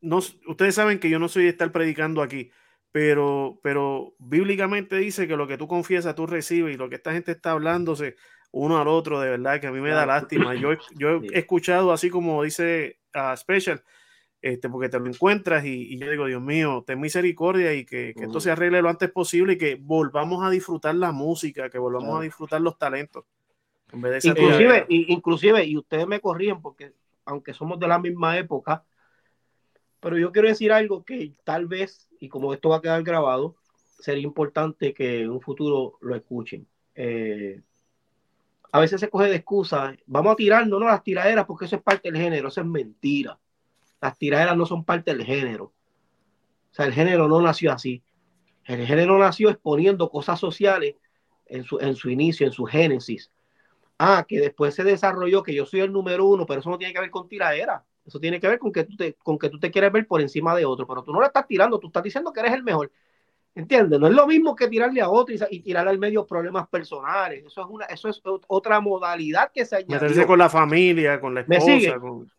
no, 0.00 0.18
ustedes 0.18 0.74
saben 0.74 0.98
que 0.98 1.10
yo 1.10 1.18
no 1.18 1.28
soy 1.28 1.44
de 1.44 1.50
estar 1.50 1.72
predicando 1.72 2.22
aquí, 2.22 2.50
pero, 2.92 3.60
pero 3.62 4.14
bíblicamente 4.18 4.96
dice 4.96 5.28
que 5.28 5.36
lo 5.36 5.46
que 5.46 5.58
tú 5.58 5.68
confiesas, 5.68 6.14
tú 6.14 6.26
recibes, 6.26 6.74
y 6.74 6.78
lo 6.78 6.88
que 6.88 6.96
esta 6.96 7.12
gente 7.12 7.32
está 7.32 7.52
hablándose 7.52 8.16
uno 8.50 8.78
al 8.78 8.88
otro, 8.88 9.20
de 9.20 9.30
verdad 9.30 9.60
que 9.60 9.66
a 9.66 9.72
mí 9.72 9.80
me 9.80 9.90
da 9.90 10.06
lástima. 10.06 10.54
Yo, 10.54 10.70
yo 10.98 11.20
he 11.32 11.38
escuchado 11.38 11.92
así 11.92 12.10
como 12.10 12.42
dice 12.42 12.98
a 13.12 13.36
Special, 13.36 13.82
este, 14.40 14.68
porque 14.68 14.88
te 14.88 14.98
lo 14.98 15.06
encuentras 15.06 15.64
y, 15.64 15.98
yo 15.98 16.10
digo, 16.10 16.26
Dios 16.26 16.40
mío, 16.40 16.84
ten 16.86 17.00
misericordia 17.00 17.74
y 17.74 17.84
que, 17.84 18.14
esto 18.16 18.40
se 18.40 18.50
arregle 18.50 18.80
lo 18.80 18.88
antes 18.88 19.10
posible 19.10 19.54
y 19.54 19.58
que 19.58 19.74
volvamos 19.74 20.44
a 20.44 20.50
disfrutar 20.50 20.94
la 20.94 21.12
música, 21.12 21.68
que 21.68 21.78
volvamos 21.78 22.18
a 22.18 22.22
disfrutar 22.22 22.60
los 22.60 22.78
talentos. 22.78 23.24
inclusive, 23.92 24.86
y, 24.88 25.12
inclusive, 25.12 25.64
y 25.64 25.76
ustedes 25.76 26.06
me 26.06 26.20
corrían 26.20 26.62
porque 26.62 26.92
aunque 27.24 27.52
somos 27.52 27.78
de 27.78 27.88
la 27.88 27.98
misma 27.98 28.38
época, 28.38 28.84
pero 30.00 30.16
yo 30.18 30.32
quiero 30.32 30.48
decir 30.48 30.72
algo 30.72 31.04
que 31.04 31.34
tal 31.44 31.66
vez, 31.66 32.08
y 32.20 32.28
como 32.28 32.52
esto 32.52 32.68
va 32.68 32.76
a 32.76 32.82
quedar 32.82 33.02
grabado, 33.02 33.56
sería 33.98 34.22
importante 34.22 34.94
que 34.94 35.22
en 35.22 35.30
un 35.30 35.40
futuro 35.40 35.98
lo 36.00 36.14
escuchen. 36.14 36.66
Eh, 36.94 37.60
a 38.70 38.80
veces 38.80 39.00
se 39.00 39.08
coge 39.08 39.28
de 39.28 39.36
excusa, 39.36 39.96
vamos 40.06 40.32
a 40.32 40.36
tirarnos, 40.36 40.78
no 40.78 40.86
las 40.86 41.02
tiraderas, 41.02 41.46
porque 41.46 41.64
eso 41.64 41.76
es 41.76 41.82
parte 41.82 42.10
del 42.10 42.20
género, 42.20 42.48
eso 42.48 42.60
es 42.60 42.66
mentira. 42.66 43.38
Las 44.00 44.16
tiraderas 44.18 44.56
no 44.56 44.66
son 44.66 44.84
parte 44.84 45.12
del 45.12 45.24
género. 45.24 45.64
O 45.64 46.74
sea, 46.74 46.86
el 46.86 46.92
género 46.92 47.28
no 47.28 47.40
nació 47.40 47.72
así. 47.72 48.02
El 48.64 48.86
género 48.86 49.18
nació 49.18 49.48
exponiendo 49.48 50.10
cosas 50.10 50.38
sociales 50.38 50.96
en 51.46 51.64
su, 51.64 51.78
en 51.80 51.96
su 51.96 52.10
inicio, 52.10 52.46
en 52.46 52.52
su 52.52 52.64
génesis. 52.64 53.32
Ah, 53.98 54.24
que 54.28 54.38
después 54.38 54.74
se 54.74 54.84
desarrolló 54.84 55.42
que 55.42 55.54
yo 55.54 55.66
soy 55.66 55.80
el 55.80 55.92
número 55.92 56.26
uno, 56.26 56.46
pero 56.46 56.60
eso 56.60 56.70
no 56.70 56.78
tiene 56.78 56.92
que 56.92 57.00
ver 57.00 57.10
con 57.10 57.28
tiradera. 57.28 57.84
Eso 58.08 58.18
tiene 58.18 58.40
que 58.40 58.48
ver 58.48 58.58
con 58.58 58.72
que 58.72 58.82
tú 58.84 58.96
te, 58.96 59.12
con 59.14 59.38
que 59.38 59.50
tú 59.50 59.60
te 59.60 59.70
quieres 59.70 59.92
ver 59.92 60.06
por 60.06 60.22
encima 60.22 60.56
de 60.56 60.64
otro, 60.64 60.86
pero 60.86 61.02
tú 61.02 61.12
no 61.12 61.20
la 61.20 61.26
estás 61.26 61.46
tirando, 61.46 61.78
tú 61.78 61.88
estás 61.88 62.02
diciendo 62.02 62.32
que 62.32 62.40
eres 62.40 62.54
el 62.54 62.64
mejor. 62.64 62.90
¿Entiendes? 63.54 64.00
No 64.00 64.06
es 64.06 64.14
lo 64.14 64.26
mismo 64.26 64.56
que 64.56 64.66
tirarle 64.66 65.02
a 65.02 65.10
otro 65.10 65.34
y, 65.50 65.60
tirarle 65.60 65.90
al 65.90 65.98
medio 65.98 66.26
problemas 66.26 66.66
personales. 66.68 67.44
Eso 67.44 67.60
es 67.60 67.66
una, 67.68 67.84
eso 67.86 68.08
es 68.08 68.22
otra 68.46 68.80
modalidad 68.80 69.52
que 69.52 69.66
se 69.66 69.76
añadió. 69.76 70.00
Meterse 70.00 70.26
con 70.26 70.38
la 70.38 70.48
familia, 70.48 71.20
con 71.20 71.34
la 71.34 71.42
esposa. 71.42 72.00
Con... 72.00 72.32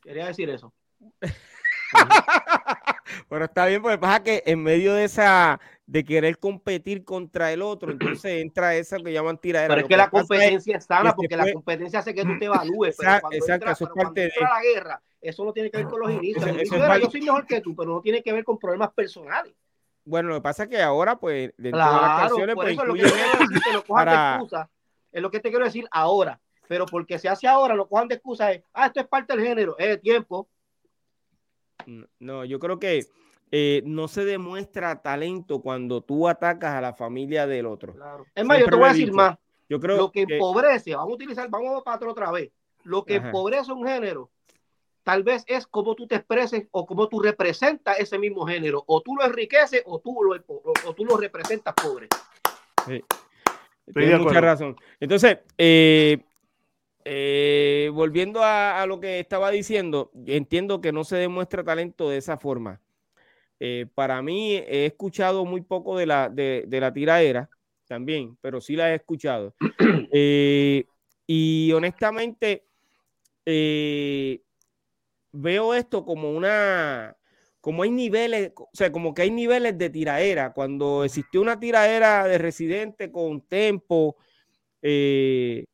Quería 0.00 0.28
decir 0.28 0.48
eso. 0.48 0.72
Pero 3.28 3.44
está 3.44 3.66
bien, 3.66 3.82
porque 3.82 3.98
pasa 3.98 4.22
que 4.22 4.42
en 4.46 4.62
medio 4.62 4.94
de 4.94 5.04
esa 5.04 5.60
de 5.86 6.04
querer 6.04 6.38
competir 6.38 7.04
contra 7.04 7.52
el 7.52 7.62
otro, 7.62 7.92
entonces 7.92 8.24
entra 8.42 8.74
esa 8.74 8.98
que 8.98 9.12
llaman 9.12 9.38
tiradera. 9.38 9.74
Pero 9.74 9.82
es 9.82 9.88
que, 9.88 9.96
la 9.96 10.10
competencia 10.10 10.76
es 10.76 10.84
sana, 10.84 11.14
porque 11.14 11.36
la 11.36 11.52
competencia 11.52 12.00
hace 12.00 12.14
que 12.14 12.24
tú 12.24 12.38
te 12.38 12.44
evalúes. 12.46 12.96
Pero 12.98 13.20
cuando 13.20 13.46
entra, 13.52 13.72
eso 13.72 13.84
es 13.84 13.90
parte 13.90 14.20
de... 14.22 14.32
la 14.40 14.62
guerra, 14.62 15.02
eso 15.20 15.44
no 15.44 15.52
tiene 15.52 15.70
que 15.70 15.78
ver 15.78 15.86
con 15.86 16.00
los 16.00 16.10
inicios. 16.22 16.44
Yo 16.44 17.10
soy 17.10 17.20
mejor 17.20 17.46
que 17.46 17.60
tú, 17.60 17.74
pero 17.74 17.94
no 17.94 18.00
tiene 18.00 18.22
que 18.22 18.32
ver 18.32 18.44
con 18.44 18.58
problemas 18.58 18.92
personales. 18.92 19.54
Bueno, 20.04 20.28
lo 20.28 20.36
que 20.36 20.42
pasa 20.42 20.64
es 20.64 20.68
que 20.68 20.80
ahora, 20.80 21.16
pues, 21.16 21.52
dentro 21.56 21.80
de 21.80 21.86
las 21.86 22.20
canciones, 22.20 22.54
pues, 22.54 22.72
eso 22.72 22.82
es 22.82 22.88
lo 22.88 23.82
que, 23.82 23.88
para... 23.88 24.34
excusa, 24.34 24.70
es 25.10 25.22
lo 25.22 25.30
que 25.30 25.40
te 25.40 25.50
quiero 25.50 25.64
decir 25.64 25.86
ahora 25.90 26.40
pero 26.68 26.86
porque 26.86 27.18
se 27.18 27.28
hace 27.28 27.46
ahora, 27.46 27.74
lo 27.74 27.88
cojan 27.88 28.08
de 28.08 28.16
excusa 28.16 28.52
es, 28.52 28.62
ah, 28.72 28.86
esto 28.86 29.00
es 29.00 29.06
parte 29.06 29.36
del 29.36 29.44
género, 29.44 29.76
es 29.78 30.00
tiempo. 30.00 30.48
No, 32.18 32.44
yo 32.44 32.58
creo 32.58 32.78
que 32.78 33.06
eh, 33.50 33.82
no 33.84 34.08
se 34.08 34.24
demuestra 34.24 35.02
talento 35.02 35.60
cuando 35.60 36.00
tú 36.00 36.28
atacas 36.28 36.74
a 36.74 36.80
la 36.80 36.94
familia 36.94 37.46
del 37.46 37.66
otro. 37.66 37.94
Es 38.34 38.44
más, 38.44 38.58
yo 38.58 38.66
te 38.66 38.76
voy 38.76 38.84
a 38.84 38.92
decir 38.92 39.12
más. 39.12 39.36
Yo 39.68 39.80
creo 39.80 39.96
lo 39.96 40.12
que, 40.12 40.22
empobrece, 40.22 40.94
vamos 40.94 41.12
a 41.12 41.14
utilizar, 41.14 41.48
vamos 41.48 41.80
a 41.80 41.84
para 41.84 42.10
otra 42.10 42.30
vez. 42.30 42.50
Lo 42.84 43.04
que 43.04 43.16
empobrece 43.16 43.72
un 43.72 43.84
género, 43.84 44.30
tal 45.02 45.24
vez 45.24 45.44
es 45.48 45.66
cómo 45.66 45.94
tú 45.94 46.06
te 46.06 46.16
expreses 46.16 46.66
o 46.70 46.86
cómo 46.86 47.08
tú 47.08 47.20
representas 47.20 47.98
ese 47.98 48.18
mismo 48.18 48.46
género. 48.46 48.84
O 48.86 49.00
tú 49.00 49.16
lo 49.16 49.24
enriqueces 49.24 49.82
o 49.86 49.98
tú 49.98 50.16
lo, 50.22 50.36
o, 50.46 50.94
tú 50.94 51.04
lo 51.04 51.16
representas 51.16 51.74
pobre. 51.74 52.08
Sí. 52.86 53.04
Tienes 53.92 54.20
mucha 54.20 54.40
razón. 54.40 54.76
Entonces, 55.00 55.38
eh, 55.58 56.24
eh, 57.04 57.88
volviendo 57.92 58.40
a, 58.42 58.84
lo 58.86 58.98
que 58.98 59.20
estaba 59.20 59.52
diciendo, 59.52 60.10
entiendo 60.26 60.80
que 60.80 60.90
no 60.90 61.04
se 61.04 61.16
demuestra 61.16 61.62
talento 61.62 62.10
de 62.10 62.16
esa 62.18 62.36
forma. 62.36 62.80
Eh, 63.60 63.86
para 63.94 64.20
mí, 64.22 64.54
he 64.54 64.86
escuchado 64.86 65.44
muy 65.44 65.62
poco 65.62 65.96
de 65.96 66.06
la, 66.06 66.28
de, 66.28 66.66
la 66.70 66.92
tiraera 66.92 67.48
también, 67.86 68.36
pero 68.40 68.60
sí 68.60 68.76
la 68.76 68.92
he 68.92 68.96
escuchado. 68.96 69.54
Eh, 70.18 70.86
y 71.26 71.72
honestamente, 71.72 72.64
veo 75.32 75.74
esto 75.74 76.04
como 76.04 76.30
una, 76.30 77.16
como 77.60 77.82
hay 77.82 77.90
niveles, 77.90 78.52
o 78.56 78.70
sea, 78.72 78.92
como 78.92 79.12
que 79.12 79.22
hay 79.22 79.30
niveles 79.30 79.76
de 79.76 79.90
tiraera. 79.90 80.52
Cuando 80.52 81.04
existió 81.04 81.42
una 81.42 81.58
tiraera 81.58 82.24
de 82.26 82.38
residente 82.38 83.10
con 83.10 83.40
tempo, 83.42 84.16
eh, 84.82 85.64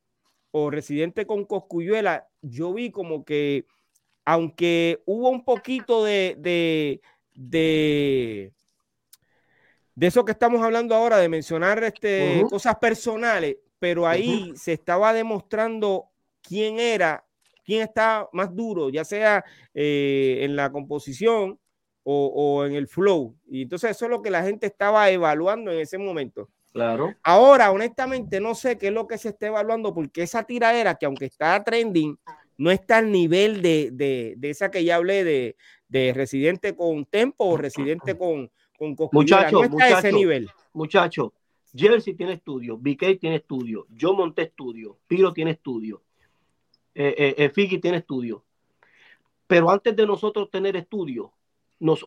o 0.52 0.70
Residente 0.70 1.26
con 1.26 1.44
Coscuyuela, 1.44 2.28
yo 2.42 2.72
vi 2.72 2.90
como 2.90 3.24
que, 3.24 3.66
aunque 4.24 5.02
hubo 5.06 5.30
un 5.30 5.44
poquito 5.44 6.04
de, 6.04 6.36
de, 6.38 7.00
de, 7.34 8.52
eso 9.98 10.24
que 10.24 10.32
estamos 10.32 10.62
hablando 10.62 10.94
ahora, 10.94 11.18
de 11.18 11.28
mencionar 11.28 11.82
este, 11.84 12.44
cosas 12.48 12.76
personales, 12.76 13.56
pero 13.78 14.06
ahí 14.06 14.52
se 14.56 14.72
estaba 14.72 15.12
demostrando 15.12 16.06
quién 16.42 16.78
era, 16.78 17.24
quién 17.64 17.82
está 17.82 18.28
más 18.32 18.54
duro, 18.54 18.90
ya 18.90 19.04
sea 19.04 19.44
eh, 19.74 20.38
en 20.42 20.56
la 20.56 20.70
composición 20.70 21.58
o, 22.04 22.26
o 22.26 22.64
en 22.64 22.74
el 22.74 22.88
flow. 22.88 23.36
Y 23.46 23.62
entonces 23.62 23.92
eso 23.92 24.06
es 24.06 24.10
lo 24.10 24.22
que 24.22 24.30
la 24.30 24.42
gente 24.42 24.66
estaba 24.66 25.10
evaluando 25.10 25.72
en 25.72 25.80
ese 25.80 25.98
momento. 25.98 26.48
Claro. 26.72 27.14
Ahora, 27.22 27.70
honestamente, 27.70 28.40
no 28.40 28.54
sé 28.54 28.78
qué 28.78 28.88
es 28.88 28.92
lo 28.92 29.06
que 29.06 29.18
se 29.18 29.28
está 29.28 29.48
evaluando, 29.48 29.92
porque 29.92 30.22
esa 30.22 30.42
tiradera, 30.44 30.94
que 30.94 31.06
aunque 31.06 31.26
está 31.26 31.62
trending, 31.62 32.18
no 32.56 32.70
está 32.70 32.98
al 32.98 33.12
nivel 33.12 33.60
de, 33.60 33.90
de, 33.92 34.34
de 34.38 34.50
esa 34.50 34.70
que 34.70 34.84
ya 34.84 34.96
hablé 34.96 35.22
de, 35.24 35.56
de, 35.93 36.12
residente 36.12 36.74
con 36.74 37.05
tempo 37.05 37.45
o 37.45 37.57
residente 37.57 38.16
con, 38.16 38.51
con 38.78 38.97
muchacho, 39.12 39.62
no 39.68 39.78
está 39.78 39.99
ese 39.99 40.12
nivel. 40.12 40.49
Muchacho, 40.73 41.35
Jersey 41.74 42.14
tiene 42.14 42.35
estudio, 42.35 42.78
BK 42.78 43.19
tiene 43.20 43.36
estudio, 43.36 43.86
yo 43.90 44.14
monté 44.14 44.43
estudio, 44.43 44.98
Piro 45.06 45.32
tiene 45.32 45.52
estudio, 45.52 46.02
eh, 46.94 47.14
eh, 47.16 47.35
eh 47.36 47.51
Figi 47.51 47.78
tiene 47.78 47.98
estudio. 47.98 48.43
Pero 49.47 49.70
antes 49.70 49.94
de 49.94 50.06
nosotros 50.06 50.51
tener 50.51 50.77
estudio, 50.77 51.32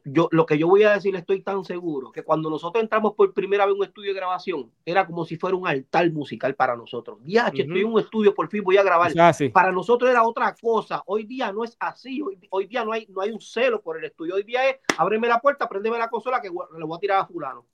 yo, 0.06 0.30
lo 0.32 0.46
que 0.46 0.58
yo 0.58 0.68
voy 0.68 0.84
a 0.84 0.94
decir, 0.94 1.16
estoy 1.16 1.42
tan 1.42 1.66
seguro 1.66 2.12
que 2.12 2.24
cuando 2.24 2.50
nosotros 2.50 2.82
entramos 2.82 3.14
por 3.14 3.34
primera 3.34 3.66
vez 3.66 3.74
en 3.74 3.80
un 3.80 3.86
estudio 3.86 4.14
de 4.14 4.20
grabación, 4.20 4.72
era 4.86 5.06
como 5.06 5.26
si 5.26 5.36
fuera 5.36 5.56
un 5.56 5.68
altar 5.68 6.10
musical 6.12 6.56
para 6.56 6.76
nosotros. 6.76 7.20
Ya, 7.26 7.52
que 7.52 7.64
estoy 7.64 7.82
en 7.82 7.88
un 7.88 8.00
estudio, 8.00 8.34
por 8.34 8.48
fin 8.50 8.64
voy 8.64 8.78
a 8.78 8.84
grabar. 8.84 9.12
Para 9.52 9.72
nosotros 9.72 10.10
era 10.10 10.24
otra 10.24 10.56
cosa. 10.56 11.04
Hoy 11.06 11.26
día 11.26 11.52
no 11.52 11.64
es 11.64 11.76
así. 11.80 12.22
Hoy, 12.50 12.68
día 12.68 12.86
no 12.86 12.94
hay, 12.94 13.06
no 13.10 13.22
hay 13.22 13.32
un 13.32 13.42
celo 13.42 13.82
por 13.82 13.98
el 13.98 14.06
estudio. 14.06 14.36
Hoy 14.36 14.44
día 14.44 14.70
es 14.70 14.78
ábreme 14.98 15.28
la 15.28 15.42
puerta, 15.42 15.68
préndeme 15.68 15.98
la 15.98 16.10
consola 16.10 16.42
que 16.42 16.50
le 16.50 16.86
voy 16.86 16.98
a 16.98 17.00
tirar 17.00 17.20
a 17.20 17.26
fulano. 17.26 17.66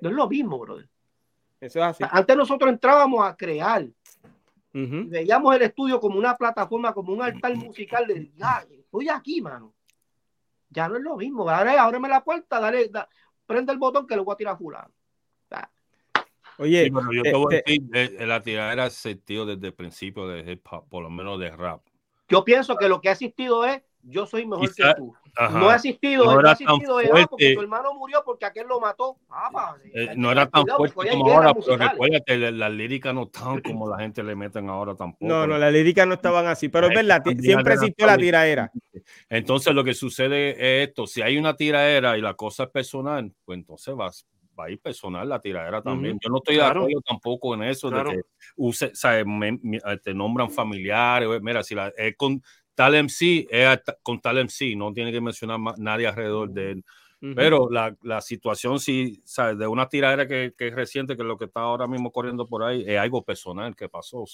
No 0.00 0.10
es 0.10 0.14
lo 0.14 0.28
mismo, 0.28 0.58
brother. 0.58 0.88
Eso 1.60 1.80
es 1.80 1.84
así. 1.84 2.04
Antes 2.08 2.36
nosotros 2.36 2.70
entrábamos 2.70 3.26
a 3.26 3.36
crear. 3.36 3.86
Veíamos 4.72 5.54
el 5.54 5.62
estudio 5.62 6.00
como 6.00 6.18
una 6.18 6.36
plataforma, 6.36 6.92
como 6.92 7.12
un 7.12 7.22
altar 7.22 7.54
musical 7.56 8.06
de, 8.06 8.30
ya, 8.36 8.64
estoy 8.70 9.08
aquí, 9.08 9.40
mano 9.40 9.73
ya 10.74 10.88
no 10.88 10.96
es 10.96 11.02
lo 11.02 11.16
mismo. 11.16 11.48
Ahora 11.48 11.82
ábreme 11.82 12.08
la 12.08 12.22
puerta, 12.22 12.60
dale, 12.60 12.90
prende 13.46 13.72
el 13.72 13.78
botón 13.78 14.06
que 14.06 14.16
le 14.16 14.22
voy 14.22 14.34
a 14.34 14.36
tirar 14.36 14.54
a 14.54 14.58
fulano. 14.58 14.92
Oye, 16.58 16.88
yo 16.88 17.22
te 17.22 17.32
voy 17.32 17.54
a 17.54 17.58
este 17.58 17.72
decir, 17.72 18.20
eh, 18.20 18.26
la 18.26 18.40
tiradera 18.40 18.84
ha 18.84 18.86
existido 18.86 19.44
desde 19.44 19.68
el 19.68 19.74
principio 19.74 20.28
de 20.28 20.52
hip 20.52 20.64
hop, 20.70 20.88
por 20.88 21.02
lo 21.02 21.10
menos 21.10 21.40
de 21.40 21.50
rap. 21.50 21.80
Yo 22.28 22.44
pienso 22.44 22.76
que 22.76 22.88
lo 22.88 23.00
que 23.00 23.08
ha 23.08 23.12
existido 23.12 23.64
es 23.64 23.82
yo 24.06 24.26
soy 24.26 24.46
mejor 24.46 24.74
que 24.74 24.94
tú. 24.96 25.14
no 25.52 25.68
ha 25.68 25.76
existido, 25.76 26.24
no, 26.24 26.48
ha 26.48 26.52
existido 26.52 26.98
ah, 26.98 27.26
porque 27.28 27.54
tu 27.54 27.60
hermano 27.62 27.94
murió 27.94 28.22
porque 28.24 28.44
aquel 28.44 28.66
lo 28.66 28.80
mató. 28.80 29.16
Ah, 29.30 29.76
eh, 29.92 30.14
no 30.16 30.30
era 30.30 30.46
tan 30.46 30.66
fuerte 30.66 31.10
como 31.10 31.32
ahora, 31.32 31.54
pero 31.54 31.76
recuérdate, 31.76 32.38
las 32.38 32.52
la 32.52 32.68
líricas 32.68 33.14
no 33.14 33.24
estaban 33.24 33.60
como 33.60 33.88
la 33.88 33.98
gente 33.98 34.22
le 34.22 34.34
meten 34.34 34.68
ahora 34.68 34.94
tampoco. 34.94 35.26
No, 35.26 35.46
no, 35.46 35.58
las 35.58 35.72
líricas 35.72 36.06
no 36.06 36.14
estaban 36.14 36.46
así, 36.46 36.68
pero 36.68 36.88
es 36.88 36.94
verdad, 36.94 37.22
siempre 37.40 37.74
existió 37.74 38.06
la 38.06 38.16
tiraera. 38.16 38.70
Entonces 39.28 39.74
lo 39.74 39.84
que 39.84 39.94
sucede 39.94 40.50
es 40.50 40.88
esto, 40.88 41.06
si 41.06 41.22
hay 41.22 41.36
una 41.36 41.56
tiraera 41.56 42.16
y 42.18 42.20
la 42.20 42.34
cosa 42.34 42.64
es 42.64 42.70
personal, 42.70 43.32
pues 43.44 43.58
entonces 43.58 43.94
vas, 43.94 44.26
va 44.58 44.64
a 44.66 44.70
ir 44.70 44.80
personal 44.80 45.28
la 45.28 45.40
tiradera 45.40 45.82
también. 45.82 46.18
Yo 46.22 46.30
no 46.30 46.38
estoy 46.38 46.56
de 46.56 46.62
acuerdo 46.62 47.00
tampoco 47.06 47.54
en 47.54 47.64
eso 47.64 47.90
de 47.90 48.04
que 48.04 48.20
use, 48.56 48.92
te 50.02 50.14
nombran 50.14 50.50
familiares, 50.50 51.28
mira, 51.40 51.62
si 51.62 51.74
la, 51.74 51.92
es 51.96 52.16
con 52.16 52.42
tal 52.74 52.94
MC 52.94 53.46
es 53.50 53.80
con 54.02 54.20
tal 54.20 54.38
MC, 54.38 54.76
no 54.76 54.92
tiene 54.92 55.12
que 55.12 55.20
mencionar 55.20 55.58
nadie 55.78 56.06
alrededor 56.06 56.50
de 56.50 56.72
él. 56.72 56.84
Pero 57.34 57.70
la, 57.70 57.96
la, 58.02 58.20
situación, 58.20 58.78
sí, 58.78 59.22
¿sabes? 59.24 59.56
de 59.56 59.66
una 59.66 59.88
tiradera 59.88 60.28
que, 60.28 60.52
que, 60.58 60.68
es 60.68 60.74
reciente, 60.74 61.16
que 61.16 61.22
es 61.22 61.26
lo 61.26 61.38
que 61.38 61.46
está 61.46 61.60
ahora 61.60 61.86
mismo 61.86 62.12
corriendo 62.12 62.46
por 62.46 62.62
ahí, 62.62 62.84
es 62.86 62.98
algo 62.98 63.22
personal 63.22 63.74
que 63.74 63.88
pasó. 63.88 64.26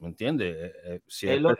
¿Me 0.00 0.08
entiendes? 0.08 0.56
Eh, 0.56 0.72
eh, 0.84 1.00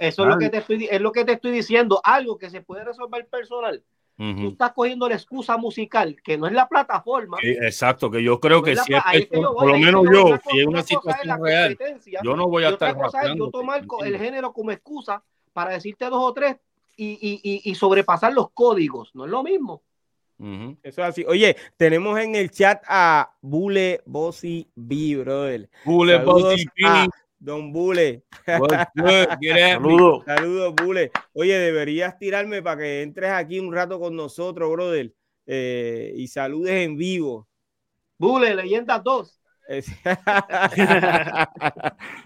eso 0.01 0.23
es 0.23 0.29
lo, 0.29 0.39
que 0.39 0.49
te 0.51 0.59
estoy, 0.59 0.89
es 0.91 1.01
lo 1.01 1.13
que 1.13 1.25
te 1.25 1.33
estoy 1.33 1.53
diciendo, 1.53 2.01
algo 2.03 2.37
que 2.37 2.51
se 2.51 2.63
puede 2.63 2.85
resolver 2.85 3.29
personal. 3.29 3.85
Ujú. 4.19 4.41
Tú 4.41 4.49
estás 4.49 4.73
cogiendo 4.73 5.09
la 5.09 5.15
excusa 5.15 5.57
musical, 5.57 6.17
que 6.25 6.37
no 6.37 6.49
es 6.49 6.53
la 6.53 6.69
plataforma. 6.69 7.39
Sí, 7.41 7.51
exacto, 7.51 8.11
que 8.11 8.21
yo 8.21 8.41
creo 8.41 8.59
no 8.59 8.63
que 8.65 8.73
es 8.73 8.83
si 8.83 8.95
es 8.95 9.03
es 9.13 9.27
que 9.29 9.41
yo 9.41 9.53
voy, 9.53 9.61
por 9.61 9.69
lo 9.69 9.75
es 9.77 9.81
menos 9.81 10.05
yo 10.13 10.39
si 10.51 10.59
es 10.59 10.67
una 10.67 10.81
es 10.81 10.87
situación 10.87 11.45
real, 11.45 11.79
yo 12.25 12.35
no 12.35 12.49
voy 12.49 12.65
a 12.65 12.71
estar 12.71 12.97
cosa 12.97 13.23
es 13.23 13.37
yo 13.37 13.51
tomar 13.51 13.85
el 14.05 14.19
género 14.19 14.53
como 14.53 14.73
excusa 14.73 15.23
para 15.53 15.73
decirte 15.73 16.05
dos 16.07 16.23
o 16.23 16.33
tres 16.33 16.57
y, 16.97 17.11
y, 17.11 17.41
y, 17.43 17.71
y 17.71 17.75
sobrepasar 17.75 18.33
los 18.33 18.51
códigos. 18.51 19.15
No 19.15 19.25
es 19.25 19.31
lo 19.31 19.43
mismo. 19.43 19.83
Eso 20.39 21.03
es 21.03 21.09
así. 21.09 21.25
Oye, 21.27 21.57
tenemos 21.77 22.19
en 22.21 22.37
el 22.37 22.51
chat 22.51 22.83
a 22.87 23.35
Bule 23.41 24.03
Bossy 24.07 24.71
B, 24.75 25.17
brother. 25.17 25.69
Bule, 25.85 26.19
Bossy 26.19 26.65
B. 26.77 27.09
Don 27.41 27.73
Bule. 27.73 28.23
Saludos. 28.47 30.25
Saludos, 30.25 30.75
Bule. 30.77 31.11
Oye, 31.33 31.59
deberías 31.59 32.19
tirarme 32.19 32.63
para 32.63 32.81
que 32.83 33.03
entres 33.03 33.31
aquí 33.31 33.59
un 33.59 33.73
rato 33.73 33.99
con 33.99 34.15
nosotros, 34.15 34.71
brother, 34.71 35.13
eh, 35.47 36.13
y 36.17 36.29
saludes 36.29 36.85
en 36.85 36.97
vivo. 36.97 37.49
Bule, 38.17 38.55
Leyendas 38.55 39.03
2. 39.03 39.41
Es- 39.69 39.87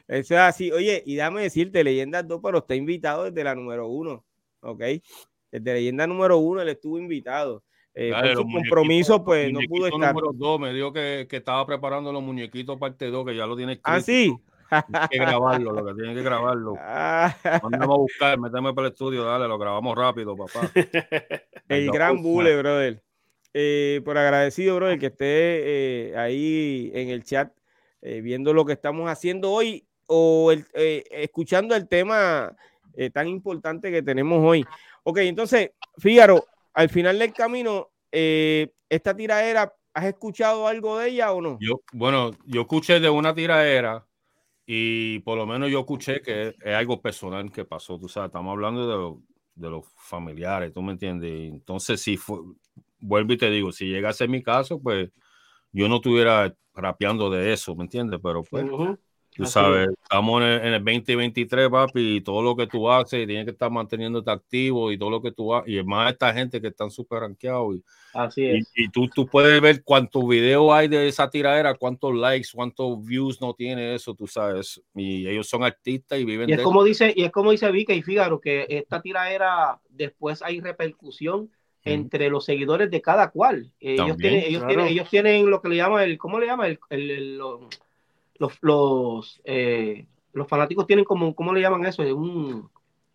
Eso 0.08 0.34
es 0.34 0.40
así. 0.40 0.70
Oye, 0.70 1.02
y 1.04 1.16
dame 1.16 1.42
decirte, 1.42 1.82
Leyendas 1.82 2.26
2, 2.26 2.40
pero 2.42 2.58
está 2.58 2.76
invitado 2.76 3.24
desde 3.24 3.44
la 3.44 3.54
número 3.54 3.88
uno, 3.88 4.24
¿ok? 4.60 4.82
Desde 5.50 5.74
Leyenda 5.74 6.06
número 6.06 6.38
uno 6.38 6.62
él 6.62 6.68
estuvo 6.68 6.98
invitado. 6.98 7.64
Eh, 7.94 8.10
Dale, 8.10 8.34
por 8.34 8.44
su 8.44 8.52
compromiso, 8.52 9.24
pues 9.24 9.52
no 9.52 9.60
pudo 9.68 9.88
estar. 9.88 10.14
número 10.14 10.32
dos, 10.32 10.58
me 10.58 10.72
dijo 10.72 10.92
que, 10.92 11.26
que 11.28 11.38
estaba 11.38 11.66
preparando 11.66 12.10
los 12.10 12.22
muñequitos 12.22 12.78
parte 12.78 13.10
2, 13.10 13.26
que 13.26 13.36
ya 13.36 13.46
lo 13.46 13.56
tiene 13.56 13.72
escrito. 13.72 13.90
Ah, 13.90 14.00
sí. 14.00 14.34
Tiene 14.70 15.08
que 15.10 15.18
grabarlo, 15.18 15.72
lo 15.72 15.84
que 15.84 15.94
tiene 15.94 16.14
que 16.14 16.22
grabarlo. 16.22 16.74
Ah, 16.80 17.36
a 17.44 17.86
buscar, 17.86 18.38
méteme 18.38 18.72
para 18.72 18.86
el 18.86 18.92
estudio, 18.92 19.24
dale, 19.24 19.46
lo 19.46 19.58
grabamos 19.58 19.96
rápido, 19.96 20.36
papá. 20.36 20.70
el 20.74 21.86
Venga, 21.86 21.92
gran 21.92 22.22
Bule, 22.22 22.56
brother. 22.56 23.02
Eh, 23.54 24.00
por 24.04 24.16
agradecido, 24.16 24.76
brother, 24.76 24.98
que 24.98 25.06
esté 25.06 25.26
eh, 25.26 26.16
ahí 26.16 26.90
en 26.94 27.10
el 27.10 27.22
chat 27.22 27.52
eh, 28.00 28.20
viendo 28.20 28.54
lo 28.54 28.64
que 28.64 28.72
estamos 28.72 29.10
haciendo 29.10 29.52
hoy 29.52 29.86
o 30.06 30.52
escuchando 30.74 31.74
el 31.74 31.88
tema 31.88 32.54
tan 33.14 33.28
importante 33.28 33.90
que 33.90 34.02
tenemos 34.02 34.44
hoy. 34.44 34.64
Ok, 35.04 35.18
entonces, 35.18 35.70
Fígaro, 35.96 36.44
al 36.74 36.90
final 36.90 37.18
del 37.18 37.32
camino, 37.32 37.88
esta 38.10 39.16
tiradera, 39.16 39.74
¿has 39.94 40.04
escuchado 40.04 40.66
algo 40.66 40.98
de 40.98 41.08
ella 41.08 41.32
o 41.32 41.40
no? 41.40 41.58
Yo, 41.60 41.80
bueno, 41.92 42.32
yo 42.44 42.62
escuché 42.62 43.00
de 43.00 43.08
una 43.08 43.34
tiraera 43.34 44.06
y 44.66 45.18
por 45.20 45.38
lo 45.38 45.46
menos 45.46 45.70
yo 45.70 45.80
escuché 45.80 46.20
que 46.20 46.48
es, 46.48 46.74
algo 46.74 47.00
personal 47.00 47.50
que 47.50 47.64
pasó, 47.64 47.98
tú 47.98 48.08
sabes, 48.08 48.28
estamos 48.28 48.52
hablando 48.52 48.86
de, 48.86 48.94
lo- 48.94 49.22
de 49.54 49.70
los 49.70 49.86
familiares, 49.96 50.72
tú 50.72 50.82
me 50.82 50.92
entiendes. 50.92 51.30
Entonces, 51.52 52.00
si 52.00 52.16
fue, 52.16 52.38
vuelvo 53.02 53.34
y 53.34 53.38
te 53.38 53.50
digo, 53.50 53.72
si 53.72 53.86
llega 53.86 54.08
a 54.10 54.12
ser 54.14 54.28
mi 54.30 54.42
caso, 54.42 54.80
pues 54.80 55.10
yo 55.72 55.88
no 55.88 55.96
estuviera 55.96 56.54
rapeando 56.74 57.30
de 57.30 57.52
eso, 57.52 57.74
¿me 57.76 57.84
entiendes? 57.84 58.20
Pero 58.22 58.44
pues, 58.44 58.64
Ujú. 58.64 58.98
tú 59.34 59.44
Así 59.44 59.52
sabes, 59.52 59.88
estamos 60.02 60.42
en 60.42 60.48
el, 60.48 60.60
en 60.60 60.74
el 60.74 60.84
2023, 60.84 61.68
papi, 61.70 62.16
y 62.16 62.20
todo 62.22 62.42
lo 62.42 62.56
que 62.56 62.66
tú 62.66 62.90
haces, 62.90 63.26
tienes 63.26 63.44
que 63.44 63.52
estar 63.52 63.70
manteniéndote 63.70 64.30
activo 64.30 64.92
y 64.92 64.98
todo 64.98 65.10
lo 65.10 65.22
que 65.22 65.32
tú 65.32 65.54
haces, 65.54 65.72
y 65.72 65.82
más 65.84 66.12
esta 66.12 66.32
gente 66.34 66.60
que 66.60 66.68
están 66.68 66.90
súper 66.90 67.20
rankeados 67.20 67.76
y 67.76 67.84
Así 68.14 68.44
y, 68.44 68.58
es. 68.58 68.72
y 68.76 68.88
tú, 68.90 69.08
tú 69.08 69.26
puedes 69.26 69.60
ver 69.60 69.82
cuántos 69.82 70.28
videos 70.28 70.70
hay 70.72 70.88
de 70.88 71.08
esa 71.08 71.30
tiradera, 71.30 71.74
cuántos 71.74 72.14
likes, 72.14 72.48
cuántos 72.54 73.02
views 73.04 73.40
no 73.40 73.54
tiene 73.54 73.94
eso, 73.94 74.14
tú 74.14 74.26
sabes. 74.26 74.82
Y 74.94 75.26
ellos 75.26 75.48
son 75.48 75.64
artistas 75.64 76.18
y 76.18 76.24
viven 76.24 76.50
Y 76.50 76.52
es 76.52 76.58
de 76.58 76.64
como 76.64 76.84
dice, 76.84 77.12
y 77.16 77.24
es 77.24 77.32
como 77.32 77.50
dice 77.50 77.70
Vika 77.70 77.94
y 77.94 78.02
Fígaro, 78.02 78.40
que 78.40 78.66
esta 78.68 79.00
tiraera 79.00 79.80
después 79.88 80.42
hay 80.42 80.60
repercusión 80.60 81.50
entre 81.84 82.28
los 82.30 82.44
seguidores 82.44 82.90
de 82.90 83.00
cada 83.02 83.30
cual. 83.30 83.72
Ellos 83.80 84.06
También, 84.08 84.16
tienen, 84.18 84.40
ellos 84.48 84.60
claro. 84.62 84.68
tienen, 84.68 84.86
ellos 84.92 85.10
tienen 85.10 85.50
lo 85.50 85.60
que 85.62 85.68
le 85.68 85.76
llama 85.76 86.04
el, 86.04 86.18
¿cómo 86.18 86.38
le 86.38 86.46
llama? 86.46 86.66
El, 86.68 86.78
el- 86.90 87.10
el- 87.10 87.38
lo- 87.38 87.68
los, 88.38 88.58
los, 88.62 89.40
eh, 89.44 90.06
los 90.32 90.48
fanáticos 90.48 90.86
tienen 90.86 91.04
como, 91.04 91.34
¿cómo 91.34 91.52
le 91.52 91.60
llaman 91.60 91.84
eso? 91.86 92.02
Es 92.02 92.12
un, 92.12 92.68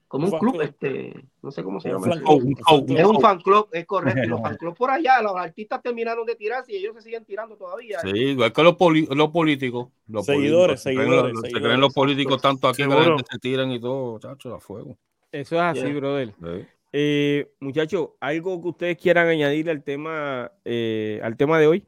como 0.08 0.28
un 0.28 0.40
club, 0.40 0.52
club. 0.54 0.62
este, 0.62 1.26
no 1.42 1.52
sé 1.52 1.64
cómo 1.64 1.82
se 1.82 1.90
Un 1.90 1.96
llama. 1.96 2.08
fan 2.08 2.18
eso. 2.24 2.26
club. 2.26 2.90
Un 2.90 2.98
Es 2.98 3.06
un 3.06 3.20
fan 3.22 3.42
club, 3.42 3.68
es 3.74 3.86
correcto. 3.86 4.22
Los 4.30 4.42
fan 4.42 4.56
club 4.58 4.76
por 4.78 4.90
allá, 4.92 5.22
los 5.22 5.36
artistas 5.36 5.82
terminaron 5.82 6.26
de 6.26 6.36
tirarse 6.36 6.72
y 6.74 6.78
ellos 6.78 6.96
se 6.96 7.02
siguen 7.02 7.26
tirando 7.26 7.58
todavía. 7.58 8.00
Sí, 8.02 8.10
igual 8.10 8.54
que 8.54 8.64
los, 8.64 8.76
poli- 8.76 9.08
los 9.12 9.30
políticos. 9.32 9.90
Los 10.08 10.26
Seguidores, 10.26 10.82
políticos. 10.82 10.84
Se 10.84 10.94
creen 10.94 11.08
seguidores, 11.10 11.34
los- 11.34 11.44
Se 11.52 11.62
creen 11.62 11.82
los 11.82 11.94
políticos 11.94 12.42
tanto 12.42 12.68
aquí 12.70 12.84
que 12.84 12.88
la 12.88 12.96
Seguro. 12.96 13.16
gente 13.18 13.30
se 13.32 13.40
tiran 13.40 13.72
y 13.72 13.80
todo, 13.82 14.20
chacho, 14.20 14.54
a 14.56 14.60
fuego. 14.62 14.98
Eso 15.32 15.56
es 15.56 15.62
así, 15.62 15.82
Yeah. 15.82 15.94
brother. 15.96 16.34
Sí. 16.40 16.68
Eh, 16.94 17.52
muchachos, 17.60 18.10
algo 18.20 18.62
que 18.62 18.68
ustedes 18.70 18.98
quieran 18.98 19.28
añadir 19.28 19.70
al 19.70 19.84
tema, 19.84 20.52
eh, 20.66 21.20
al 21.24 21.36
tema 21.38 21.60
de 21.60 21.68
hoy. 21.68 21.86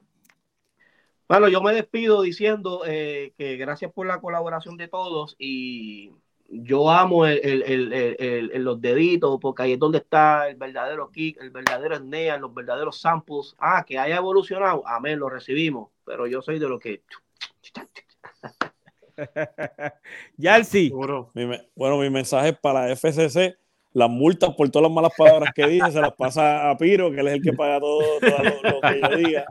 Bueno, 1.28 1.48
yo 1.48 1.62
me 1.62 1.74
despido 1.74 2.22
diciendo 2.22 2.82
eh, 2.88 3.34
que 3.38 3.56
gracias 3.58 3.92
por 3.94 4.08
la 4.08 4.20
colaboración 4.20 4.78
de 4.78 4.88
todos 4.88 5.36
y 5.38 6.12
yo 6.50 6.90
amo 6.90 7.28
el, 7.28 7.40
el- 7.44 7.62
el- 7.64 7.94
el- 7.94 8.16
el- 8.20 8.52
el- 8.52 8.64
los 8.64 8.82
deditos 8.82 9.38
porque 9.40 9.62
ahí 9.64 9.74
es 9.74 9.80
donde 9.80 10.00
está 10.00 10.50
el 10.50 10.56
verdadero 10.56 11.12
kick, 11.12 11.40
el 11.40 11.52
verdadero 11.52 11.96
snare, 11.98 12.40
los 12.40 12.52
verdaderos 12.54 13.00
samples. 13.00 13.56
Ah, 13.60 13.86
que 13.88 14.00
haya 14.00 14.18
evolucionado, 14.18 14.82
amén, 14.88 15.20
lo 15.20 15.30
recibimos, 15.30 15.90
pero 16.04 16.26
yo 16.26 16.42
soy 16.42 16.58
de 16.58 16.68
lo 16.68 16.80
que... 16.80 17.04
Yalsi, 20.38 20.88
Seguro. 20.88 21.30
Mi 21.36 21.46
bueno, 21.76 21.98
mi 21.98 22.10
mensaje 22.10 22.50
es 22.50 22.58
para 22.58 22.88
la 22.88 22.92
FCC. 22.94 23.58
Las 23.94 24.10
multas 24.10 24.54
por 24.56 24.70
todas 24.70 24.84
las 24.84 24.92
malas 24.96 25.12
palabras 25.18 25.52
que 25.54 25.68
dije 25.68 25.92
se 25.92 26.00
las 26.00 26.14
pasa 26.14 26.70
a 26.70 26.78
Piro, 26.78 27.12
que 27.12 27.20
él 27.22 27.28
es 27.28 27.34
el 27.36 27.42
que 27.42 27.54
paga 27.54 27.80
todo, 27.80 28.02
todo 28.20 28.44
lo, 28.44 28.72
lo 28.72 28.82
que 28.82 29.02
yo 29.02 29.18
diga. 29.18 29.46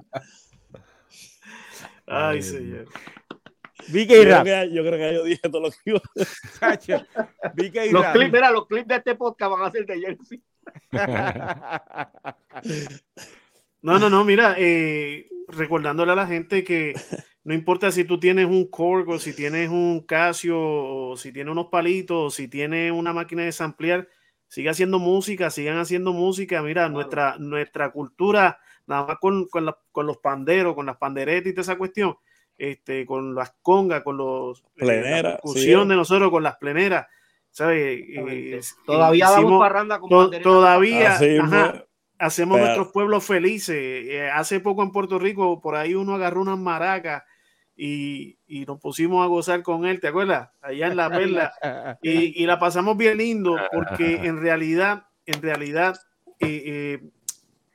Ay, 2.07 2.43
señor. 2.43 2.87
Creo, 3.91 4.25
Rap. 4.25 4.45
que, 4.45 4.71
yo 4.73 4.83
creo 4.83 4.99
que 4.99 5.15
yo 5.15 5.25
dije 5.25 5.49
todo 5.49 5.63
lo 5.63 5.71
que 5.71 5.77
iba 5.87 6.01
a 6.61 6.77
decir. 6.77 7.07
Los 7.93 8.03
Rap. 8.03 8.15
clips, 8.15 8.33
mira, 8.33 8.51
los 8.51 8.67
clips 8.67 8.89
de 8.89 8.97
este 8.97 9.15
podcast 9.15 9.53
van 9.53 9.63
a 9.63 9.71
ser 9.71 9.87
de 9.87 10.01
Jersey. 10.01 10.43
No, 13.81 13.97
no, 14.01 14.11
no, 14.11 14.25
mira, 14.25 14.57
eh, 14.59 15.29
recordándole 15.47 16.11
a 16.11 16.17
la 16.17 16.27
gente 16.27 16.65
que 16.65 16.95
no 17.45 17.55
importa 17.55 17.93
si 17.93 18.03
tú 18.03 18.19
tienes 18.19 18.47
un 18.47 18.69
Korg 18.69 19.09
o 19.09 19.21
si 19.21 19.33
tienes 19.33 19.71
un 19.71 20.05
Casio 20.05 20.59
o 20.61 21.17
si 21.17 21.33
tienes 21.33 21.53
unos 21.53 21.69
palitos 21.69 22.17
o 22.17 22.29
si 22.31 22.49
tienes 22.49 22.91
una 22.91 23.13
máquina 23.13 23.45
de 23.45 23.53
samplear, 23.53 24.09
sigue 24.49 24.71
haciendo 24.71 24.99
música, 24.99 25.51
sigan 25.51 25.79
haciendo 25.79 26.13
música. 26.13 26.63
Mira, 26.63 26.89
nuestra, 26.89 27.37
nuestra 27.39 27.91
cultura, 27.93 28.59
nada 28.87 29.07
más 29.07 29.19
con, 29.19 29.47
con, 29.49 29.67
la- 29.67 29.79
con 29.93 30.07
los 30.07 30.19
panderos, 30.19 30.75
con 30.75 30.87
las 30.87 30.97
panderetas 30.97 31.51
y 31.51 31.53
toda 31.55 31.63
esa 31.63 31.77
cuestión, 31.79 32.17
este, 32.57 33.07
con 33.07 33.35
las 33.35 33.55
congas, 33.63 34.03
con 34.03 34.17
los 34.17 34.61
eh, 34.61 34.65
Pleneras, 34.77 35.23
la 35.23 35.31
sí. 35.31 35.37
percusión 35.43 35.89
de 35.89 35.97
nosotros, 35.97 36.31
con 36.31 36.43
las 36.43 36.57
pleneras, 36.57 37.07
¿sabes? 37.51 38.01
Eh, 38.09 38.61
Todavía 38.87 39.27
hicimos- 39.27 39.43
damos 39.45 39.61
parranda 39.61 40.01
con 40.01 40.09
to- 40.11 40.31
todavía 40.41 41.15
ajá, 41.15 41.85
hacemos 42.19 42.57
Pero- 42.57 42.67
nuestros 42.67 42.89
pueblos 42.93 43.25
felices. 43.25 43.77
Eh, 43.77 44.31
hace 44.31 44.61
poco 44.61 44.83
en 44.83 44.91
Puerto 44.91 45.19
Rico, 45.19 45.61
por 45.61 45.77
ahí 45.77 45.95
uno 45.95 46.15
agarró 46.15 46.41
unas 46.43 46.59
maracas 46.59 47.23
y, 47.81 48.37
y 48.49 48.67
nos 48.67 48.81
pusimos 48.81 49.25
a 49.25 49.29
gozar 49.29 49.63
con 49.63 49.87
él, 49.87 50.01
¿te 50.01 50.09
acuerdas? 50.09 50.51
Allá 50.61 50.89
en 50.89 50.97
la 50.97 51.09
perla. 51.11 51.53
Y, 52.03 52.43
y 52.43 52.45
la 52.45 52.59
pasamos 52.59 52.97
bien 52.97 53.19
lindo 53.19 53.57
porque 53.73 54.17
en 54.25 54.43
realidad, 54.43 55.07
en 55.25 55.41
realidad, 55.41 55.97
eh, 56.41 56.63
eh, 56.67 57.11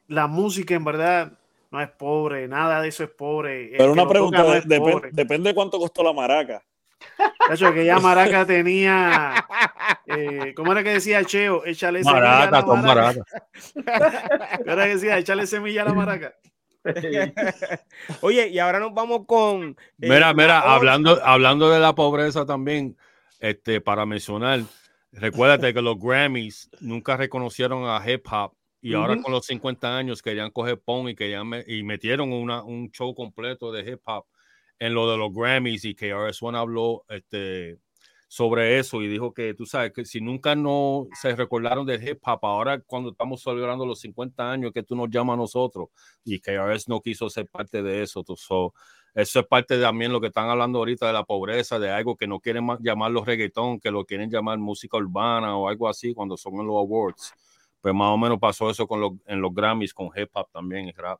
la 0.09 0.27
música 0.27 0.75
en 0.75 0.84
verdad 0.84 1.31
no 1.71 1.81
es 1.81 1.89
pobre, 1.89 2.49
nada 2.49 2.81
de 2.81 2.89
eso 2.89 3.05
es 3.05 3.11
pobre. 3.11 3.71
El 3.71 3.77
Pero 3.77 3.93
una 3.93 4.07
pregunta, 4.07 4.43
no 4.43 5.01
depende 5.11 5.49
de 5.49 5.55
cuánto 5.55 5.80
costó 5.80 6.03
la 6.03 6.11
maraca. 6.11 6.61
Cacho, 7.47 7.73
que 7.73 7.85
ya 7.85 7.99
Maraca 7.99 8.45
tenía, 8.45 9.45
eh, 10.07 10.53
¿cómo 10.55 10.71
era 10.71 10.84
que 10.84 10.93
decía 10.93 11.23
Cheo? 11.25 11.65
Échale 11.65 12.03
semilla 12.03 12.43
a 12.43 12.51
Maraca, 12.51 12.51
la 12.51 12.65
son 12.65 12.81
maraca. 12.81 13.25
¿Qué 14.63 14.71
era 14.71 14.84
que 14.85 14.93
decía? 14.93 15.17
Échale 15.17 15.47
semilla 15.47 15.81
a 15.81 15.85
la 15.85 15.93
maraca. 15.93 16.34
Oye, 18.22 18.47
y 18.49 18.60
ahora 18.60 18.80
nos 18.80 18.93
vamos 18.93 19.26
con. 19.26 19.69
eh, 20.01 20.07
Mira, 20.10 20.34
mira, 20.34 20.60
hablando, 20.60 21.19
hablando 21.23 21.69
de 21.69 21.80
la 21.80 21.95
pobreza 21.95 22.45
también, 22.45 22.97
este, 23.39 23.81
para 23.81 24.05
mencionar, 24.05 24.61
recuérdate 25.11 25.73
que 25.73 25.81
los 25.81 25.97
Grammys 25.99 26.69
nunca 26.81 27.18
reconocieron 27.18 27.84
a 27.88 28.01
hip 28.10 28.26
hop 28.31 28.53
y 28.81 28.93
ahora 28.95 29.15
con 29.22 29.31
los 29.31 29.45
50 29.45 29.97
años 29.97 30.22
querían 30.22 30.51
coger 30.51 30.80
pon 30.80 31.07
y 31.07 31.15
querían 31.15 31.47
me- 31.47 31.64
y 31.65 31.84
metieron 31.84 32.34
una, 32.34 32.64
un 32.64 32.91
show 32.91 33.15
completo 33.15 33.72
de 33.72 33.89
hip 33.91 34.01
hop 34.05 34.26
en 34.80 34.93
lo 34.93 35.10
de 35.10 35.18
los 35.18 35.31
Grammys 35.34 35.85
y 35.85 35.95
que 35.95 36.10
RS1 36.14 36.57
habló 36.57 37.05
este, 37.07 37.77
sobre 38.34 38.80
eso 38.80 38.99
y 39.03 39.07
dijo 39.07 39.31
que 39.31 39.53
tú 39.53 39.68
sabes 39.68 39.93
que 39.93 40.05
si 40.05 40.19
nunca 40.19 40.55
no 40.55 41.05
se 41.22 41.35
recordaron 41.35 41.85
del 41.85 42.01
hip 42.03 42.18
hop, 42.26 42.39
ahora 42.41 42.80
cuando 42.80 43.11
estamos 43.11 43.43
celebrando 43.43 43.85
los 43.85 43.99
50 43.99 44.51
años 44.51 44.72
que 44.73 44.81
tú 44.81 44.95
nos 44.95 45.07
llamas 45.11 45.35
a 45.35 45.38
nosotros 45.38 45.89
y 46.26 46.39
que 46.39 46.53
RS 46.53 46.85
no 46.89 46.99
quiso 46.99 47.30
ser 47.30 47.45
parte 47.45 47.84
de 47.84 48.01
eso, 48.01 48.23
so, 48.35 48.73
eso 49.14 49.39
es 49.39 49.45
parte 49.45 49.77
de 49.77 49.84
también 49.84 50.11
lo 50.11 50.19
que 50.19 50.27
están 50.27 50.49
hablando 50.49 50.80
ahorita 50.80 51.05
de 51.05 51.14
la 51.14 51.23
pobreza, 51.23 51.77
de 51.77 51.91
algo 51.91 52.15
que 52.15 52.26
no 52.26 52.39
quieren 52.39 52.65
ma- 52.65 52.80
llamarlo 52.81 53.23
reggaetón, 53.23 53.80
que 53.80 53.91
lo 53.91 54.03
quieren 54.03 54.31
llamar 54.31 54.57
música 54.57 54.97
urbana 54.97 55.55
o 55.55 55.68
algo 55.68 55.88
así 55.88 56.11
cuando 56.15 56.35
son 56.35 56.55
en 56.55 56.65
los 56.65 56.77
awards. 56.77 57.35
pues 57.81 57.93
más 57.93 58.07
o 58.07 58.18
menos 58.18 58.39
pasó 58.39 58.68
eso 58.68 58.88
con 58.88 58.99
los, 58.99 59.11
en 59.27 59.41
los 59.41 59.53
Grammys, 59.53 59.93
con 59.93 60.07
hip 60.07 60.31
hop 60.34 60.47
también, 60.51 60.88
y 60.88 60.91
rap. 60.93 61.19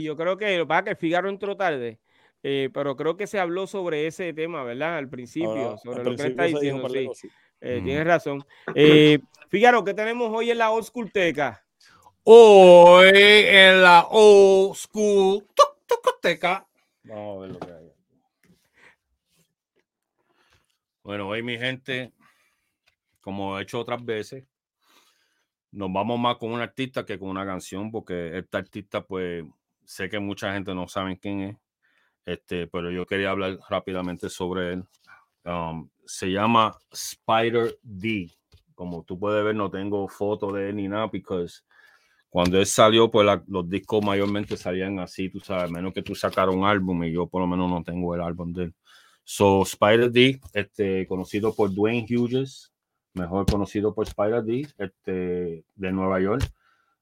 Yo, 0.00 0.16
creo 0.16 0.36
que, 0.36 0.62
va 0.64 0.84
que 0.84 0.94
Figaro 0.96 1.30
entró 1.30 1.56
tarde, 1.56 1.98
eh, 2.48 2.70
pero 2.72 2.94
creo 2.94 3.16
que 3.16 3.26
se 3.26 3.40
habló 3.40 3.66
sobre 3.66 4.06
ese 4.06 4.32
tema, 4.32 4.62
¿verdad? 4.62 4.98
Al 4.98 5.08
principio, 5.08 5.50
Ahora, 5.50 5.78
sobre 5.78 5.98
al 5.98 6.04
lo 6.04 6.16
que 6.16 6.26
está 6.28 6.44
diciendo, 6.44 6.88
sí. 6.88 7.28
Eh. 7.60 7.80
Tienes 7.82 8.06
razón. 8.06 8.46
Eh, 8.72 9.18
¿qué 9.50 9.94
tenemos 9.94 10.30
hoy 10.32 10.52
en 10.52 10.58
la 10.58 10.70
Old 10.70 10.84
School 10.84 11.10
Teca? 11.10 11.66
Hoy 12.22 13.10
en 13.16 13.82
la 13.82 14.06
old 14.08 14.76
school 14.76 15.44
tuc, 15.56 15.86
tucoteca. 15.88 16.64
Vamos 17.02 17.36
a 17.36 17.40
ver 17.40 17.50
lo 17.50 17.58
que 17.58 17.72
hay. 17.72 17.92
Bueno, 21.02 21.26
hoy 21.26 21.42
mi 21.42 21.58
gente, 21.58 22.12
como 23.20 23.58
he 23.58 23.62
hecho 23.62 23.80
otras 23.80 24.04
veces, 24.04 24.44
nos 25.72 25.92
vamos 25.92 26.20
más 26.20 26.36
con 26.36 26.52
un 26.52 26.60
artista 26.60 27.04
que 27.04 27.18
con 27.18 27.28
una 27.28 27.44
canción, 27.44 27.90
porque 27.90 28.38
este 28.38 28.56
artista, 28.56 29.04
pues, 29.04 29.44
sé 29.84 30.08
que 30.08 30.20
mucha 30.20 30.52
gente 30.52 30.72
no 30.76 30.86
sabe 30.86 31.18
quién 31.18 31.40
es, 31.40 31.56
este, 32.26 32.66
pero 32.66 32.90
yo 32.90 33.06
quería 33.06 33.30
hablar 33.30 33.58
rápidamente 33.70 34.28
sobre 34.28 34.74
él. 34.74 34.84
Um, 35.44 35.88
se 36.04 36.26
llama 36.30 36.76
Spider 36.90 37.78
D. 37.82 38.30
Como 38.74 39.04
tú 39.04 39.18
puedes 39.18 39.42
ver, 39.44 39.54
no 39.54 39.70
tengo 39.70 40.06
foto 40.08 40.52
de 40.52 40.68
él 40.68 40.76
ni 40.76 40.88
nada, 40.88 41.08
porque 41.08 41.46
cuando 42.28 42.58
él 42.58 42.66
salió, 42.66 43.10
pues 43.10 43.24
la- 43.24 43.42
los 43.46 43.68
discos 43.68 44.04
mayormente 44.04 44.56
salían 44.56 44.98
así, 44.98 45.30
tú 45.30 45.40
sabes, 45.40 45.70
menos 45.70 45.94
que 45.94 46.02
tú 46.02 46.14
sacaras 46.14 46.54
un 46.54 46.64
álbum 46.64 47.02
y 47.04 47.12
yo 47.12 47.26
por 47.26 47.40
lo 47.40 47.46
menos 47.46 47.70
no 47.70 47.82
tengo 47.82 48.14
el 48.14 48.20
álbum 48.20 48.52
de 48.52 48.64
él. 48.64 48.74
So, 49.24 49.62
Spider 49.62 50.10
D, 50.10 50.40
este, 50.52 51.06
conocido 51.06 51.54
por 51.54 51.72
Dwayne 51.74 52.06
Hughes, 52.08 52.72
mejor 53.14 53.46
conocido 53.46 53.94
por 53.94 54.06
Spider 54.06 54.42
D, 54.42 54.68
este, 54.78 55.64
de 55.74 55.92
Nueva 55.92 56.20
York, 56.20 56.42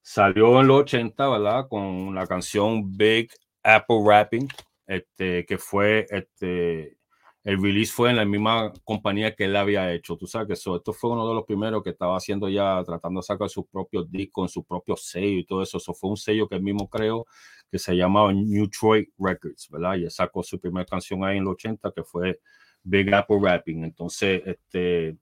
salió 0.00 0.60
en 0.60 0.68
los 0.68 0.82
80, 0.82 1.28
¿verdad? 1.28 1.66
Con 1.68 2.14
la 2.14 2.26
canción 2.26 2.96
Big 2.96 3.30
Apple 3.62 3.98
Rapping, 4.06 4.46
este, 4.86 5.46
que 5.46 5.58
fue, 5.58 6.06
este, 6.10 6.98
el 7.44 7.62
release 7.62 7.92
fue 7.92 8.10
en 8.10 8.16
la 8.16 8.24
misma 8.24 8.72
compañía 8.84 9.34
que 9.34 9.44
él 9.44 9.56
había 9.56 9.92
hecho. 9.92 10.16
Tú 10.16 10.26
sabes 10.26 10.46
que 10.46 10.52
eso, 10.54 10.76
esto 10.76 10.92
fue 10.92 11.10
uno 11.10 11.28
de 11.28 11.34
los 11.34 11.44
primeros 11.44 11.82
que 11.82 11.90
estaba 11.90 12.16
haciendo 12.16 12.48
ya, 12.48 12.82
tratando 12.84 13.20
de 13.20 13.24
sacar 13.24 13.50
sus 13.50 13.66
propios 13.66 14.10
discos, 14.10 14.52
su 14.52 14.64
propio 14.64 14.96
sello 14.96 15.38
y 15.38 15.44
todo 15.44 15.62
eso. 15.62 15.76
Eso 15.78 15.92
fue 15.92 16.10
un 16.10 16.16
sello 16.16 16.48
que 16.48 16.56
él 16.56 16.62
mismo 16.62 16.88
creó, 16.88 17.26
que 17.70 17.78
se 17.78 17.94
llamaba 17.94 18.32
New 18.32 18.68
Troy 18.68 19.12
Records, 19.18 19.68
¿verdad? 19.70 19.96
Y 19.96 20.04
él 20.04 20.10
sacó 20.10 20.42
su 20.42 20.58
primera 20.58 20.86
canción 20.86 21.22
ahí 21.24 21.36
en 21.36 21.44
los 21.44 21.54
80, 21.54 21.92
que 21.92 22.02
fue 22.02 22.40
Big 22.82 23.12
Apple 23.14 23.38
Rapping. 23.42 23.84
Entonces, 23.84 24.42
este, 24.46 25.18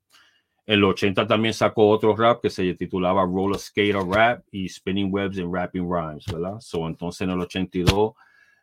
en 0.67 0.81
los 0.81 0.91
80 0.93 1.27
también 1.27 1.55
sacó 1.55 1.89
otro 1.89 2.15
rap 2.15 2.41
que 2.41 2.51
se 2.51 2.75
titulaba 2.75 3.25
Roller 3.25 3.59
Skater 3.59 3.97
Rap 3.97 4.45
y 4.53 4.69
Spinning 4.69 5.13
Webs 5.13 5.39
and 5.39 5.53
Rapping 5.53 5.91
Rhymes, 5.91 6.25
¿verdad? 6.27 6.61
So, 6.61 6.87
entonces 6.87 7.23
en 7.23 7.31
el 7.31 7.41
82 7.41 8.13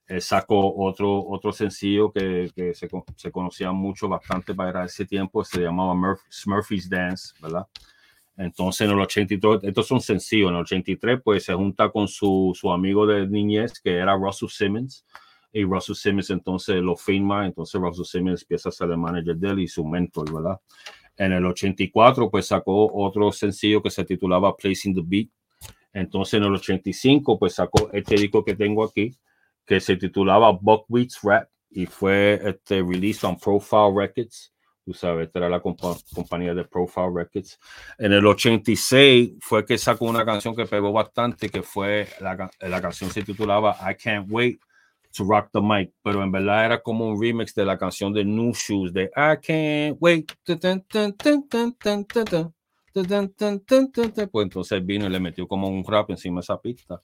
él 0.10 0.22
sacó 0.22 0.76
otro, 0.76 1.24
otro 1.28 1.54
sencillo 1.54 2.12
que, 2.12 2.50
que 2.56 2.74
se, 2.74 2.90
se 3.16 3.32
conocía 3.32 3.72
mucho, 3.72 4.10
bastante 4.10 4.56
para 4.56 4.84
ese 4.86 5.06
tiempo, 5.06 5.46
se 5.46 5.62
llamaba 5.62 5.94
Murph- 5.94 6.90
Dance, 6.90 7.34
¿verdad? 7.40 7.68
Entonces 8.36 8.88
en 8.88 8.94
el 8.94 9.00
83, 9.02 9.60
estos 9.64 9.88
son 9.88 10.02
sencillos, 10.02 10.50
en 10.50 10.56
el 10.56 10.62
83 10.62 11.22
pues 11.24 11.44
se 11.44 11.54
junta 11.54 11.92
con 11.92 12.08
su, 12.08 12.52
su 12.60 12.72
amigo 12.72 13.06
de 13.06 13.28
niñez 13.28 13.80
que 13.80 13.98
era 13.98 14.16
Russell 14.16 14.50
Simmons 14.50 15.06
y 15.54 15.64
Russell 15.64 15.96
Simmons 15.96 16.30
entonces 16.32 16.78
lo 16.78 16.96
firma, 16.96 17.46
entonces 17.46 17.80
Russell 17.80 18.06
Simmons 18.06 18.42
empieza 18.42 18.70
a 18.70 18.72
ser 18.72 18.90
el 18.90 18.98
manager 18.98 19.36
de 19.36 19.50
él 19.50 19.60
y 19.60 19.68
su 19.68 19.86
mentor, 19.86 20.34
¿verdad? 20.34 20.60
En 21.18 21.34
el 21.34 21.46
84 21.46 22.32
pues 22.32 22.48
sacó 22.48 22.92
otro 22.94 23.32
sencillo 23.32 23.84
que 23.84 23.92
se 23.92 24.06
titulaba 24.06 24.56
Placing 24.56 24.96
the 24.96 25.02
Beat. 25.06 25.28
Entonces 25.94 26.36
en 26.36 26.46
el 26.46 26.54
85 26.54 27.38
pues 27.38 27.54
sacó 27.56 27.92
este 27.92 28.16
disco 28.16 28.44
que 28.44 28.56
tengo 28.56 28.84
aquí 28.84 29.14
que 29.70 29.80
se 29.80 29.98
titulaba 29.98 30.52
Buckwheat's 30.52 31.20
Rap 31.22 31.48
y 31.70 31.86
fue 31.86 32.42
este, 32.44 32.82
released 32.82 33.24
on 33.24 33.38
Profile 33.38 33.94
Records. 33.96 34.52
Tú 34.84 34.96
sabes, 34.96 35.28
esta 35.28 35.38
era 35.38 35.50
la 35.50 35.62
compa- 35.62 36.02
compañía 36.12 36.56
de 36.56 36.64
Profile 36.66 37.12
Records. 37.14 37.60
En 38.00 38.12
el 38.14 38.26
86 38.26 39.34
fue 39.40 39.64
que 39.64 39.78
sacó 39.78 40.06
una 40.06 40.26
canción 40.26 40.56
que 40.56 40.66
pegó 40.66 40.92
bastante, 40.92 41.50
que 41.52 41.62
fue 41.62 42.08
la, 42.20 42.50
la 42.62 42.82
canción 42.82 43.12
se 43.12 43.22
titulaba 43.22 43.78
I 43.88 43.94
Can't 43.96 44.26
Wait 44.32 44.60
to 45.16 45.24
Rock 45.24 45.50
the 45.54 45.62
Mic, 45.62 45.94
pero 46.02 46.24
en 46.24 46.32
verdad 46.32 46.66
era 46.66 46.82
como 46.82 47.08
un 47.08 47.22
remix 47.22 47.54
de 47.54 47.66
la 47.66 47.78
canción 47.78 48.12
de 48.12 48.26
New 48.26 48.52
Shoes 48.54 48.92
de 48.92 49.04
I 49.16 49.38
Can't 49.40 49.98
Wait. 50.00 50.32
Pues 54.32 54.46
entonces 54.46 54.84
vino 54.84 55.06
y 55.06 55.10
le 55.10 55.20
metió 55.20 55.48
como 55.48 55.68
un 55.68 55.84
rap 55.86 56.10
encima 56.10 56.38
de 56.38 56.42
esa 56.42 56.60
pista. 56.60 57.00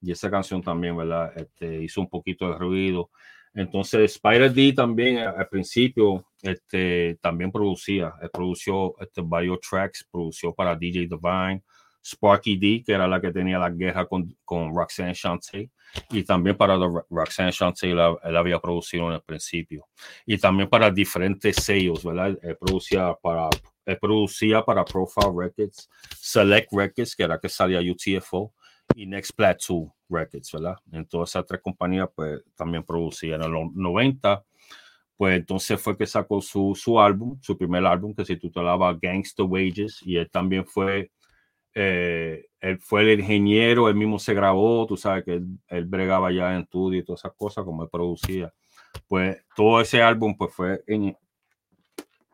Y 0.00 0.12
esa 0.12 0.30
canción 0.30 0.62
también, 0.62 0.96
¿verdad? 0.96 1.32
Este, 1.36 1.82
hizo 1.82 2.00
un 2.00 2.08
poquito 2.08 2.48
de 2.50 2.58
ruido. 2.58 3.10
Entonces, 3.52 4.12
Spider 4.12 4.52
D 4.52 4.72
también 4.72 5.18
al 5.18 5.48
principio 5.48 6.24
este, 6.40 7.18
también 7.20 7.50
producía, 7.50 8.14
eh, 8.22 8.28
produció 8.32 8.94
este, 9.00 9.20
varios 9.22 9.58
tracks, 9.60 10.06
produció 10.10 10.54
para 10.54 10.76
DJ 10.76 11.00
Divine, 11.08 11.62
Sparky 12.02 12.56
D, 12.56 12.82
que 12.84 12.92
era 12.92 13.06
la 13.06 13.20
que 13.20 13.30
tenía 13.32 13.58
la 13.58 13.68
guerra 13.68 14.06
con, 14.06 14.34
con 14.44 14.74
Roxanne 14.74 15.12
Shante, 15.12 15.70
y 16.10 16.22
también 16.22 16.56
para 16.56 16.78
Roxanne 17.10 17.50
Shante 17.50 17.92
la- 17.92 18.16
él 18.24 18.36
había 18.36 18.58
producido 18.58 19.08
en 19.08 19.14
el 19.14 19.22
principio, 19.22 19.86
y 20.24 20.38
también 20.38 20.68
para 20.68 20.90
diferentes 20.90 21.56
sellos, 21.56 22.04
¿verdad? 22.04 22.38
Él 22.42 22.56
producía 22.56 23.12
para, 23.20 23.50
él 23.84 23.98
producía 24.00 24.62
para 24.62 24.84
Profile 24.84 25.32
Records, 25.36 25.90
Select 26.16 26.72
Records, 26.72 27.14
que 27.14 27.24
era 27.24 27.38
que 27.38 27.48
salía 27.50 27.80
UTFO, 27.80 28.54
y 28.94 29.06
Next 29.06 29.32
Plateau 29.36 29.92
Records, 30.08 30.52
¿verdad? 30.52 30.76
En 30.92 31.06
todas 31.06 31.30
esas 31.30 31.46
tres 31.46 31.60
compañías, 31.62 32.08
pues 32.14 32.42
también 32.54 32.84
producían. 32.84 33.42
En 33.42 33.52
los 33.52 33.72
90, 33.74 34.44
pues 35.16 35.36
entonces 35.38 35.80
fue 35.80 35.96
que 35.96 36.06
sacó 36.06 36.40
su, 36.40 36.74
su 36.74 37.00
álbum, 37.00 37.38
su 37.42 37.56
primer 37.56 37.84
álbum, 37.86 38.14
que 38.14 38.24
se 38.24 38.36
titulaba 38.36 38.96
Gangster 39.00 39.46
Wages, 39.46 40.00
y 40.02 40.16
él 40.16 40.30
también 40.30 40.66
fue, 40.66 41.10
eh, 41.74 42.46
él 42.60 42.78
fue 42.80 43.12
el 43.12 43.20
ingeniero, 43.20 43.88
él 43.88 43.94
mismo 43.94 44.18
se 44.18 44.34
grabó, 44.34 44.86
tú 44.86 44.96
sabes 44.96 45.24
que 45.24 45.34
él, 45.34 45.46
él 45.68 45.84
bregaba 45.86 46.32
ya 46.32 46.54
en 46.54 46.62
estudio 46.62 47.00
y 47.00 47.04
todas 47.04 47.20
esas 47.20 47.34
cosas, 47.36 47.64
como 47.64 47.82
él 47.84 47.88
producía. 47.90 48.52
Pues 49.08 49.44
todo 49.56 49.80
ese 49.80 50.02
álbum, 50.02 50.36
pues 50.36 50.52
fue 50.54 50.82
en, 50.86 51.16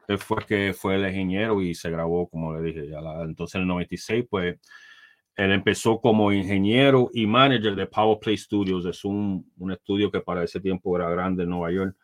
él 0.08 0.18
fue 0.18 0.44
que 0.46 0.72
fue 0.72 0.94
el 0.96 1.06
ingeniero 1.08 1.60
y 1.60 1.74
se 1.74 1.90
grabó, 1.90 2.28
como 2.28 2.54
le 2.54 2.62
dije, 2.62 2.88
ya 2.88 3.00
la- 3.00 3.22
entonces 3.22 3.56
en 3.56 3.62
el 3.62 3.68
96, 3.68 4.24
pues 4.30 4.56
él 5.36 5.52
empezó 5.52 6.00
como 6.00 6.32
ingeniero 6.32 7.10
y 7.12 7.26
manager 7.26 7.76
de 7.76 7.86
Power 7.86 8.18
Play 8.18 8.38
Studios. 8.38 8.86
Es 8.86 9.04
un, 9.04 9.50
un 9.58 9.70
estudio 9.70 10.10
que 10.10 10.20
para 10.20 10.42
ese 10.42 10.60
tiempo 10.60 10.96
era 10.96 11.10
grande 11.10 11.42
en 11.42 11.50
Nueva 11.50 11.70
York. 11.70 11.94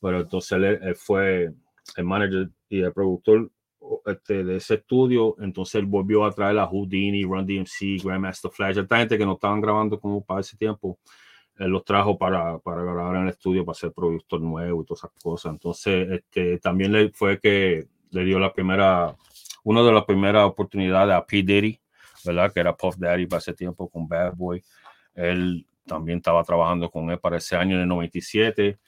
Pero 0.00 0.20
entonces 0.20 0.52
él, 0.52 0.64
él 0.64 0.94
fue 0.94 1.52
el 1.96 2.04
manager 2.04 2.48
y 2.68 2.80
el 2.80 2.92
productor 2.92 3.50
este, 4.06 4.44
de 4.44 4.56
ese 4.56 4.74
estudio. 4.74 5.34
Entonces 5.40 5.74
él 5.76 5.86
volvió 5.86 6.24
a 6.24 6.30
traer 6.30 6.58
a 6.60 6.66
Houdini, 6.66 7.24
Run 7.24 7.44
DMC, 7.44 8.04
Grandmaster 8.04 8.52
Flash. 8.52 8.78
Esta 8.78 8.98
gente 8.98 9.18
que 9.18 9.26
no 9.26 9.32
estaban 9.32 9.60
grabando 9.60 9.98
como 9.98 10.24
para 10.24 10.40
ese 10.40 10.56
tiempo. 10.56 10.98
Él 11.56 11.70
los 11.70 11.84
trajo 11.84 12.16
para, 12.16 12.58
para 12.58 12.84
grabar 12.84 13.16
en 13.16 13.22
el 13.22 13.28
estudio, 13.30 13.64
para 13.64 13.74
ser 13.74 13.90
productor 13.90 14.40
nuevo 14.40 14.82
y 14.82 14.84
todas 14.84 15.00
esas 15.00 15.22
cosas. 15.22 15.52
Entonces, 15.52 16.08
este, 16.10 16.58
también 16.58 16.92
le 16.92 17.10
fue 17.10 17.40
que 17.40 17.88
le 18.10 18.24
dio 18.24 18.38
la 18.38 18.52
primera, 18.52 19.16
una 19.64 19.82
de 19.82 19.92
las 19.92 20.04
primeras 20.04 20.44
oportunidades 20.44 21.14
a 21.14 21.26
P. 21.26 21.42
Diddy, 21.42 21.80
¿verdad? 22.26 22.52
Que 22.52 22.60
era 22.60 22.76
Puff 22.76 22.96
Daddy 22.98 23.26
para 23.26 23.38
ese 23.38 23.54
tiempo 23.54 23.88
con 23.88 24.06
Bad 24.08 24.34
Boy. 24.34 24.62
Él 25.14 25.66
también 25.86 26.18
estaba 26.18 26.42
trabajando 26.44 26.90
con 26.90 27.10
él 27.10 27.18
para 27.18 27.36
ese 27.38 27.56
año 27.56 27.76
en 27.76 27.82
el 27.82 27.88
97. 27.88 28.78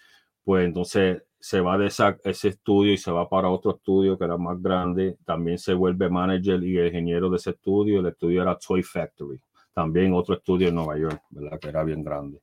Pues 0.45 0.67
entonces 0.67 1.23
se 1.41 1.61
va 1.61 1.79
de 1.79 1.87
esa- 1.87 2.17
ese 2.25 2.49
estudio 2.49 2.93
y 2.93 2.99
se 2.99 3.11
va 3.13 3.29
para 3.29 3.49
otro 3.49 3.77
estudio 3.77 4.19
que 4.19 4.25
era 4.25 4.37
más 4.37 4.61
grande. 4.61 5.17
También 5.25 5.59
se 5.59 5.73
vuelve 5.75 6.09
manager 6.11 6.63
y 6.63 6.79
ingeniero 6.85 7.31
de 7.31 7.37
ese 7.37 7.51
estudio. 7.51 8.01
El 8.01 8.07
estudio 8.07 8.43
era 8.43 8.57
Toy 8.59 8.83
Factory. 8.83 9.41
También 9.73 10.13
otro 10.13 10.35
estudio 10.35 10.69
en 10.69 10.75
Nueva 10.75 10.99
York, 10.99 11.23
¿verdad? 11.31 11.61
Que 11.61 11.69
era 11.69 11.85
bien 11.85 12.03
grande. 12.03 12.41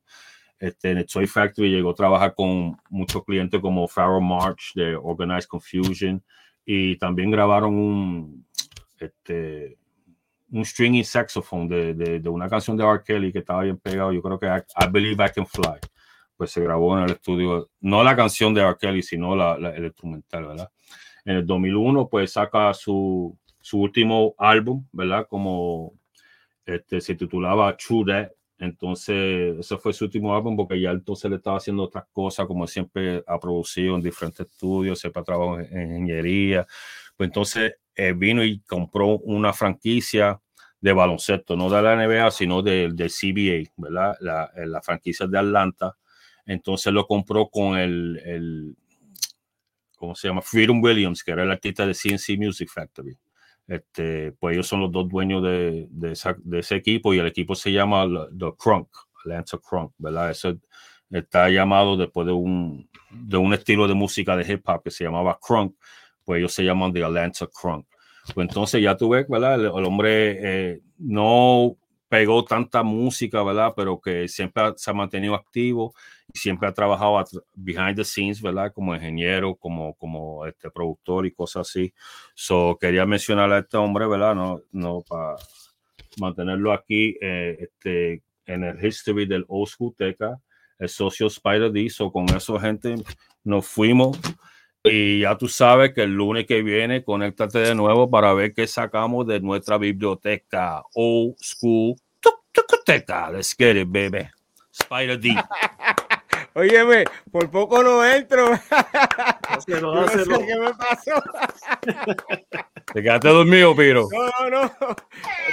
Este, 0.58 0.90
en 0.92 0.98
el 0.98 1.06
Toy 1.06 1.26
Factory 1.26 1.68
llegó 1.70 1.90
a 1.90 1.94
trabajar 1.94 2.34
con 2.34 2.78
muchos 2.88 3.22
clientes 3.24 3.60
como 3.60 3.86
Pharaoh 3.86 4.22
March 4.22 4.72
de 4.74 4.96
Organized 4.96 5.48
Confusion 5.48 6.22
y 6.64 6.96
también 6.96 7.30
grabaron 7.30 7.74
un, 7.74 8.46
este, 8.98 9.76
un 10.50 10.64
stringy 10.64 11.02
saxophone 11.04 11.68
de, 11.68 11.94
de, 11.94 12.20
de 12.20 12.28
una 12.28 12.48
canción 12.48 12.76
de 12.76 12.84
R. 12.84 13.02
Kelly 13.04 13.32
que 13.32 13.40
estaba 13.40 13.62
bien 13.62 13.78
pegado. 13.78 14.12
Yo 14.12 14.22
creo 14.22 14.38
que 14.38 14.46
I, 14.46 14.84
I 14.84 14.90
Believe 14.90 15.24
I 15.24 15.30
Can 15.34 15.46
Fly. 15.46 15.80
Pues 16.36 16.50
se 16.50 16.60
grabó 16.62 16.96
en 16.98 17.04
el 17.04 17.10
estudio, 17.12 17.70
no 17.80 18.04
la 18.04 18.14
canción 18.14 18.52
de 18.54 18.60
R. 18.60 18.76
Kelly, 18.78 19.02
sino 19.02 19.34
la, 19.34 19.58
la- 19.58 19.70
el 19.74 19.86
instrumental, 19.86 20.46
¿verdad? 20.46 20.70
En 21.24 21.36
el 21.36 21.46
2001, 21.46 22.08
pues 22.08 22.32
saca 22.32 22.72
su, 22.74 23.36
su 23.60 23.80
último 23.80 24.34
álbum, 24.38 24.86
¿verdad? 24.92 25.26
Como 25.28 25.94
este, 26.64 27.00
se 27.00 27.14
titulaba 27.14 27.76
True 27.76 28.04
That. 28.06 28.28
Entonces, 28.58 29.58
ese 29.58 29.76
fue 29.76 29.92
su 29.92 30.04
último 30.06 30.34
álbum 30.34 30.56
porque 30.56 30.80
ya 30.80 30.90
entonces 30.90 31.30
le 31.30 31.36
estaba 31.36 31.58
haciendo 31.58 31.82
otras 31.82 32.04
cosas, 32.12 32.46
como 32.46 32.66
siempre 32.66 33.22
ha 33.26 33.38
producido 33.38 33.96
en 33.96 34.02
diferentes 34.02 34.46
estudios, 34.46 34.98
siempre 34.98 35.20
ha 35.20 35.24
trabajado 35.24 35.60
en 35.60 35.76
en 35.78 35.90
ingeniería, 36.02 36.66
Pues 37.16 37.28
entonces 37.28 37.74
eh, 37.94 38.12
vino 38.16 38.44
y 38.44 38.60
compró 38.60 39.18
una 39.18 39.52
franquicia 39.52 40.40
de 40.80 40.92
baloncesto, 40.92 41.56
no 41.56 41.70
de 41.70 41.82
la 41.82 41.96
NBA, 41.96 42.30
sino 42.30 42.62
del 42.62 42.94
de 42.94 43.08
CBA, 43.08 43.72
¿verdad? 43.76 44.14
La, 44.20 44.50
la, 44.54 44.82
franquicia 44.82 45.26
de 45.26 45.38
Atlanta. 45.38 45.96
Entonces 46.44 46.92
lo 46.92 47.06
compró 47.06 47.48
con 47.48 47.78
el, 47.78 48.20
el, 48.24 48.76
¿cómo 49.96 50.14
se 50.14 50.28
llama? 50.28 50.42
Freedom 50.42 50.82
Williams, 50.82 51.24
que 51.24 51.32
era 51.32 51.42
el 51.42 51.50
artista 51.50 51.86
de 51.86 51.94
CNC 51.94 52.38
Music 52.38 52.68
Factory. 52.72 53.16
Este, 53.66 54.32
pues 54.32 54.54
ellos 54.54 54.68
son 54.68 54.80
los 54.80 54.92
dos 54.92 55.08
dueños 55.08 55.42
de, 55.42 55.88
de, 55.90 56.16
de 56.44 56.58
ese 56.58 56.76
equipo 56.76 57.12
y 57.12 57.18
el 57.18 57.26
equipo 57.26 57.54
se 57.54 57.72
llama 57.72 58.06
The 58.38 58.52
Crunk, 58.56 58.88
Atlanta 59.24 59.58
Crunk, 59.58 59.92
¿verdad? 59.98 60.30
Eso 60.30 60.56
está 61.10 61.48
llamado 61.48 61.96
después 61.96 62.26
de 62.26 62.32
un, 62.32 62.88
de 63.10 63.36
un 63.36 63.54
estilo 63.54 63.88
de 63.88 63.94
música 63.94 64.36
de 64.36 64.52
hip 64.52 64.68
hop 64.68 64.82
que 64.82 64.90
se 64.90 65.04
llamaba 65.04 65.38
crunk, 65.40 65.74
pues 66.26 66.40
ellos 66.40 66.52
se 66.52 66.64
llaman 66.64 66.92
The 66.92 67.04
Atlanta 67.04 67.46
Crunk. 67.46 67.86
Pues 68.34 68.48
entonces 68.48 68.82
ya 68.82 68.96
tú 68.96 69.10
ves, 69.10 69.26
¿verdad? 69.28 69.54
El, 69.54 69.84
hombre 69.84 70.38
eh, 70.42 70.80
no 70.98 71.76
pegó 72.08 72.44
tanta 72.44 72.82
música, 72.82 73.42
¿verdad? 73.44 73.72
Pero 73.76 74.00
que 74.00 74.26
siempre 74.26 74.64
se 74.76 74.90
ha 74.90 74.94
mantenido 74.94 75.34
activo 75.34 75.94
y 76.34 76.38
siempre 76.38 76.68
ha 76.68 76.72
trabajado 76.72 77.24
behind 77.54 77.96
the 77.96 78.04
scenes, 78.04 78.42
¿verdad? 78.42 78.72
Como 78.72 78.94
ingeniero, 78.94 79.54
como, 79.54 79.94
como 79.94 80.44
este 80.44 80.70
productor 80.70 81.26
y 81.26 81.32
cosas 81.32 81.68
así. 81.68 81.94
So, 82.34 82.76
quería 82.80 83.06
mencionar 83.06 83.52
a 83.52 83.58
este 83.58 83.76
hombre, 83.76 84.08
¿verdad? 84.08 84.34
No, 84.34 84.60
no 84.72 85.02
para 85.08 85.36
mantenerlo 86.18 86.72
aquí 86.72 87.16
eh, 87.20 87.56
este, 87.60 88.22
en 88.46 88.64
el 88.64 88.84
history 88.84 89.26
del 89.26 89.44
Old 89.46 89.68
School 89.68 89.94
Teca, 89.96 90.40
el 90.80 90.88
socio 90.88 91.28
Spider 91.28 91.70
D. 91.70 91.88
So, 91.90 92.10
con 92.10 92.28
eso, 92.34 92.58
gente, 92.58 92.96
nos 93.44 93.66
fuimos. 93.68 94.18
Y 94.88 95.20
ya 95.20 95.36
tú 95.36 95.48
sabes 95.48 95.92
que 95.92 96.02
el 96.02 96.14
lunes 96.14 96.46
que 96.46 96.62
viene, 96.62 97.02
conéctate 97.02 97.58
de 97.58 97.74
nuevo 97.74 98.08
para 98.08 98.32
ver 98.34 98.54
qué 98.54 98.66
sacamos 98.66 99.26
de 99.26 99.40
nuestra 99.40 99.78
biblioteca 99.78 100.82
Old 100.94 101.36
School. 101.40 101.96
Let's 103.32 103.54
get 103.54 103.76
it, 103.76 103.90
baby. 103.90 104.28
Spider 104.70 105.18
D. 105.18 105.34
Óyeme, 106.54 107.04
por 107.30 107.50
poco 107.50 107.82
no 107.82 108.02
entro. 108.02 108.50
no 109.82 110.08
sé 110.08 110.24
qué 110.24 110.56
me 110.56 110.72
pasó. 110.72 111.22
Te 112.94 113.02
quedaste 113.02 113.28
dormido, 113.28 113.76
Piro. 113.76 114.08
No, 114.10 114.48
no, 114.48 114.62
no. 114.62 114.96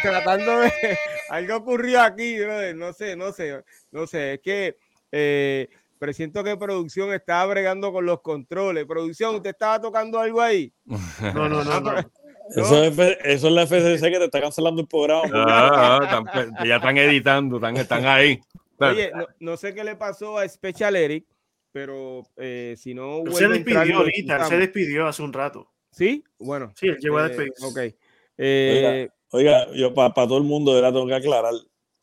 Tratando 0.02 0.60
de. 0.62 0.98
Algo 1.30 1.58
ocurrió 1.58 2.02
aquí, 2.02 2.38
No 2.76 2.94
sé, 2.94 3.18
no 3.18 3.34
sé. 3.34 3.64
No 3.92 4.08
sé. 4.08 4.36
Es 4.36 4.40
que. 4.42 4.78
Eh, 5.12 5.70
siento 6.12 6.44
que 6.44 6.58
producción 6.58 7.14
estaba 7.14 7.46
bregando 7.46 7.94
con 7.94 8.06
los 8.06 8.22
controles. 8.22 8.86
Producción, 8.86 9.36
¿usted 9.36 9.52
estaba 9.52 9.80
tocando 9.80 10.20
algo 10.20 10.42
ahí? 10.42 10.74
No, 10.86 11.48
no, 11.48 11.64
no. 11.64 11.80
no. 11.80 11.94
Eso, 12.50 12.84
es, 12.84 13.00
eso 13.24 13.48
es 13.48 13.54
la 13.54 13.66
FCC 13.66 14.02
que 14.02 14.18
te 14.18 14.26
está 14.26 14.42
cancelando 14.42 14.82
el 14.82 14.88
programa. 14.88 15.24
Ah, 15.34 16.24
ya 16.66 16.76
están 16.76 16.98
editando, 16.98 17.56
están, 17.56 17.78
están 17.78 18.06
ahí. 18.06 18.42
Oye, 18.80 19.12
no, 19.40 19.56
sé 19.56 19.74
qué 19.74 19.84
le 19.84 19.96
pasó 19.96 20.38
a 20.38 20.48
Special 20.48 20.96
Eric, 20.96 21.26
pero 21.72 22.24
eh, 22.36 22.76
si 22.78 22.94
no. 22.94 23.24
Se 23.32 23.48
despidió 23.48 23.98
ahorita, 23.98 24.46
se 24.46 24.58
despidió 24.58 25.08
hace 25.08 25.24
un 25.24 25.32
rato. 25.32 25.72
¿Sí? 25.92 26.24
Bueno. 26.38 26.74
Sí, 26.76 26.88
él 26.88 26.98
llegó 27.00 27.20
a 27.20 27.26
eh, 27.26 27.30
despedir. 27.30 27.54
Ok. 27.64 27.96
Eh, 28.38 29.10
oiga, 29.30 29.72
yo 29.74 29.94
para 29.94 30.14
todo 30.14 30.38
el 30.38 30.44
mundo, 30.44 30.74
verdad, 30.74 30.92
tengo 30.92 31.08
que 31.08 31.16
aclarar. 31.16 31.54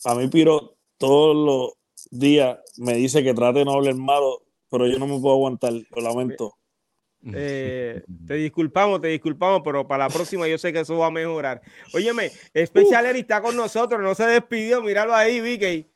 A 0.05 0.15
mí, 0.15 0.29
Piro, 0.29 0.77
todos 0.97 1.37
los 1.37 1.80
días 2.11 2.59
me 2.77 2.95
dice 2.95 3.23
que 3.23 3.35
trate 3.35 3.61
de 3.61 3.65
no 3.65 3.73
hablar 3.73 3.95
malo, 3.95 4.43
pero 4.71 4.87
yo 4.87 4.99
no 4.99 5.07
me 5.07 5.21
puedo 5.21 5.35
aguantar, 5.35 5.73
lo 5.73 6.03
lamento. 6.03 6.57
Eh, 7.35 8.03
te 8.27 8.35
disculpamos, 8.35 9.01
te 9.01 9.09
disculpamos, 9.09 9.61
pero 9.63 9.87
para 9.87 10.05
la 10.05 10.11
próxima 10.11 10.49
yo 10.49 10.57
sé 10.57 10.73
que 10.73 10.81
eso 10.81 10.97
va 10.99 11.07
a 11.07 11.11
mejorar. 11.11 11.61
Óyeme, 11.93 12.31
Special 12.65 13.07
Eric 13.07 13.23
está 13.23 13.43
con 13.43 13.57
nosotros, 13.57 14.01
no 14.01 14.15
se 14.15 14.27
despidió, 14.27 14.83
míralo 14.83 15.15
ahí, 15.15 15.41
Vicky. 15.41 15.87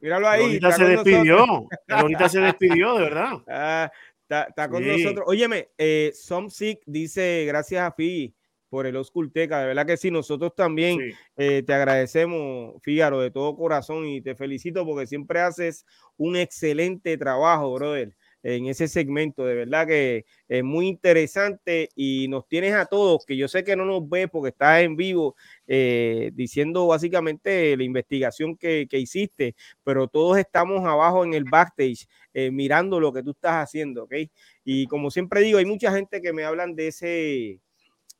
Míralo 0.00 0.28
ahí. 0.28 0.42
Ahorita 0.42 0.72
se 0.72 0.84
despidió, 0.84 1.68
ahorita 1.88 2.28
se 2.28 2.40
despidió, 2.40 2.94
de 2.96 3.02
verdad. 3.02 3.32
Ah, 3.48 3.90
está, 4.28 4.68
con 4.68 4.86
nosotros. 4.86 5.24
Óyeme, 5.26 5.70
eh, 5.78 6.12
Sick 6.48 6.80
dice, 6.84 7.44
gracias 7.46 7.82
a 7.82 7.92
Fi 7.92 8.35
por 8.68 8.86
el 8.86 8.96
Osculteca, 8.96 9.60
de 9.60 9.66
verdad 9.66 9.86
que 9.86 9.96
sí, 9.96 10.10
nosotros 10.10 10.54
también 10.54 10.98
eh, 11.36 11.62
te 11.64 11.72
agradecemos, 11.72 12.74
Fígaro, 12.82 13.20
de 13.20 13.30
todo 13.30 13.56
corazón 13.56 14.06
y 14.06 14.20
te 14.20 14.34
felicito 14.34 14.84
porque 14.84 15.06
siempre 15.06 15.40
haces 15.40 15.84
un 16.16 16.36
excelente 16.36 17.16
trabajo, 17.16 17.72
brother 17.74 18.14
en 18.54 18.66
ese 18.66 18.86
segmento. 18.86 19.44
De 19.44 19.54
verdad 19.54 19.86
que 19.86 20.24
es 20.48 20.62
muy 20.62 20.86
interesante 20.86 21.88
y 21.96 22.28
nos 22.28 22.46
tienes 22.46 22.74
a 22.74 22.86
todos, 22.86 23.26
que 23.26 23.36
yo 23.36 23.48
sé 23.48 23.64
que 23.64 23.76
no 23.76 23.84
nos 23.84 24.08
ves 24.08 24.28
porque 24.30 24.50
estás 24.50 24.82
en 24.82 24.96
vivo 24.96 25.34
eh, 25.66 26.30
diciendo 26.34 26.86
básicamente 26.86 27.76
la 27.76 27.82
investigación 27.82 28.56
que, 28.56 28.86
hiciste, 28.92 29.54
pero 29.84 30.06
todos 30.08 30.38
estamos 30.38 30.84
abajo 30.84 31.24
en 31.24 31.34
el 31.34 31.44
backstage 31.44 32.06
eh, 32.32 32.50
mirando 32.50 33.00
lo 33.00 33.12
que 33.12 33.22
tú 33.22 33.32
estás 33.32 33.64
haciendo, 33.64 34.04
¿ok? 34.04 34.14
Y 34.64 34.86
como 34.86 35.10
siempre 35.10 35.40
digo, 35.40 35.58
hay 35.58 35.66
mucha 35.66 35.92
gente 35.92 36.22
que 36.22 36.32
me 36.32 36.44
hablan 36.44 36.74
de 36.76 36.88
ese, 36.88 37.60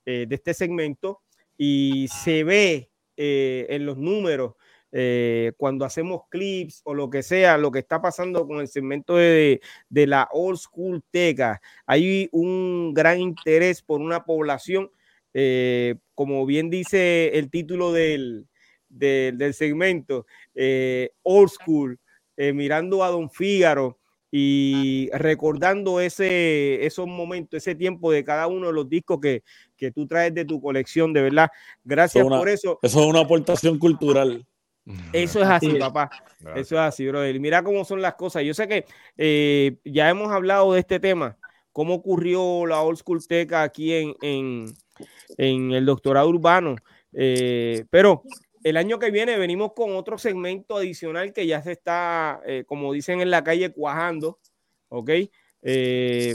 eh, 0.07 0.25
de 0.27 0.35
este 0.35 0.55
segmento 0.55 1.21
y 1.59 2.09
se 2.09 2.45
ve 2.45 2.91
en 3.19 3.87
los 3.87 3.97
números 3.97 4.55
eh, 4.99 5.53
cuando 5.59 5.85
hacemos 5.85 6.23
clips 6.31 6.81
o 6.85 6.95
lo 6.95 7.11
que 7.11 7.23
sea, 7.23 7.59
lo 7.59 7.71
que 7.71 7.81
está 7.81 8.01
pasando 8.01 8.47
con 8.47 8.61
el 8.61 8.69
segmento 8.69 9.17
de, 9.17 9.61
la 9.91 10.27
old 10.33 10.57
school 10.59 11.03
teca, 11.11 11.61
hay 11.85 12.31
un 12.33 12.95
gran 12.95 13.21
interés 13.21 13.83
por 13.83 14.01
una 14.01 14.25
población, 14.25 14.91
eh, 15.35 15.97
como 16.15 16.47
bien 16.47 16.71
dice 16.71 17.37
el 17.37 17.51
título 17.51 17.93
del, 17.93 18.47
del, 18.89 19.53
segmento, 19.53 20.25
eh, 20.55 21.11
old 21.23 21.51
school, 21.51 21.99
mirando 22.39 23.05
a 23.05 23.09
Don 23.09 23.31
Fígaro 23.31 23.99
y 24.31 25.11
recordando 25.13 26.01
ese, 26.01 26.87
esos 26.87 27.07
momentos, 27.07 27.59
ese 27.59 27.75
tiempo 27.75 28.13
de 28.13 28.25
cada 28.25 28.47
uno 28.47 28.69
de 28.69 28.73
los 28.73 28.89
discos 28.89 29.21
que, 29.21 29.43
que 29.77 29.93
tú 29.93 30.07
traes 30.07 30.35
de 30.35 30.45
tu 30.45 30.61
colección, 30.61 31.13
de 31.13 31.23
verdad. 31.23 31.51
Gracias 31.85 32.27
por 32.27 32.49
eso. 32.49 32.79
Eso 32.83 33.01
es 33.01 33.07
una 33.07 33.21
aportación 33.21 33.79
cultural. 33.79 34.47
Eso 35.13 35.43
es 35.43 35.49
así, 35.49 35.75
papá. 35.75 36.11
Eso 36.55 36.77
es 36.77 36.81
así, 36.81 37.07
brother. 37.09 37.39
Mira 37.41 37.63
cómo 37.63 37.85
son 37.85 38.01
las 38.01 38.15
cosas. 38.15 38.45
Yo 38.45 38.55
sé 38.55 38.69
que 38.69 38.85
eh, 39.17 39.79
ya 39.85 40.09
hemos 40.09 40.31
hablado 40.33 40.73
de 40.73 40.81
este 40.81 41.01
tema, 41.01 41.37
cómo 41.73 41.95
ocurrió 41.95 42.67
la 42.67 42.81
Old 42.83 42.99
School 42.99 43.27
Teca 43.27 43.63
aquí 43.63 43.93
en, 43.93 44.15
en, 45.37 45.73
el 45.73 45.85
doctorado 45.85 46.29
urbano. 46.29 46.77
Eh, 47.13 47.85
pero 47.91 48.23
el 48.63 48.77
año 48.77 48.99
que 48.99 49.11
viene 49.11 49.37
venimos 49.39 49.73
con 49.75 49.97
otro 49.97 50.19
segmento 50.19 50.77
adicional 50.77 51.33
que 51.33 51.47
ya 51.47 51.63
se 51.63 51.73
está, 51.73 52.41
eh, 52.47 52.65
como 52.67 52.93
dicen 52.93 53.21
en 53.21 53.31
la 53.31 53.43
calle, 53.43 53.73
cuajando. 53.73 54.39
¿Ok? 54.89 55.11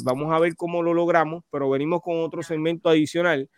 Vamos 0.04 0.34
a 0.34 0.40
ver 0.40 0.56
cómo 0.56 0.82
lo 0.82 0.94
logramos, 0.94 1.44
pero 1.52 1.70
venimos 1.70 2.02
con 2.02 2.20
otro 2.20 2.44
segmento 2.44 2.90
adicional 2.90 3.50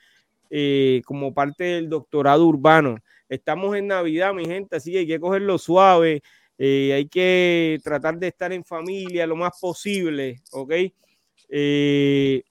como 1.05 1.33
parte 1.33 1.63
del 1.63 1.89
doctorado 1.89 2.45
urbano. 2.45 2.97
Estamos 3.29 3.75
en 3.75 3.87
Navidad, 3.87 4.33
mi 4.33 4.45
gente, 4.45 4.75
así 4.75 4.91
que 4.91 4.99
hay 4.99 5.07
que 5.07 5.19
cogerlo 5.19 5.57
suave, 5.57 6.21
eh, 6.57 6.93
hay 6.93 7.07
que 7.07 7.79
tratar 7.83 8.17
de 8.17 8.27
estar 8.27 8.53
en 8.53 8.63
familia 8.63 9.25
lo 9.25 9.35
más 9.35 9.59
posible, 9.59 10.41
¿ok? 10.51 10.73
Eh, 11.49 12.43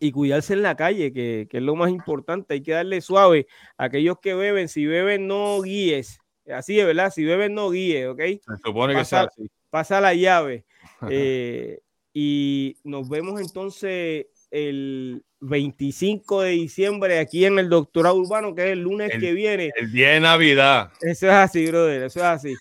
y 0.00 0.12
cuidarse 0.12 0.52
en 0.52 0.62
la 0.62 0.76
calle, 0.76 1.12
que, 1.12 1.48
es 1.50 1.62
lo 1.62 1.74
más 1.74 1.90
importante, 1.90 2.54
hay 2.54 2.62
que 2.62 2.72
darle 2.72 3.00
suave 3.00 3.46
a 3.76 3.84
aquellos 3.84 4.18
que 4.20 4.34
beben, 4.34 4.68
si 4.68 4.86
beben 4.86 5.26
no 5.26 5.60
guíes, 5.62 6.20
así 6.52 6.78
es, 6.78 6.86
¿verdad? 6.86 7.12
Si 7.12 7.24
beben 7.24 7.54
no 7.54 7.70
guíes, 7.70 8.06
¿ok? 8.06 8.20
Se 8.20 8.56
supone 8.62 8.94
que 8.94 9.04
sea 9.04 9.22
así. 9.22 9.50
Pasa 9.70 10.00
la 10.00 10.14
llave. 10.14 10.64
Eh, 11.10 11.80
y 12.14 12.76
nos 12.84 13.08
vemos 13.08 13.40
entonces 13.40 14.26
el 14.52 15.24
25 15.44 16.42
de 16.42 16.50
diciembre 16.50 17.18
aquí 17.18 17.44
en 17.44 17.58
el 17.58 17.68
doctorado 17.68 18.16
urbano, 18.16 18.54
que 18.54 18.66
es 18.66 18.72
el 18.72 18.80
lunes 18.80 19.10
que 19.18 19.32
viene. 19.32 19.70
El 19.76 19.92
día 19.92 20.10
de 20.10 20.20
Navidad. 20.20 20.90
Eso 21.00 21.26
es 21.26 21.32
así, 21.32 21.66
brother, 21.66 22.04
eso 22.04 22.20
es 22.20 22.24
así. 22.24 22.54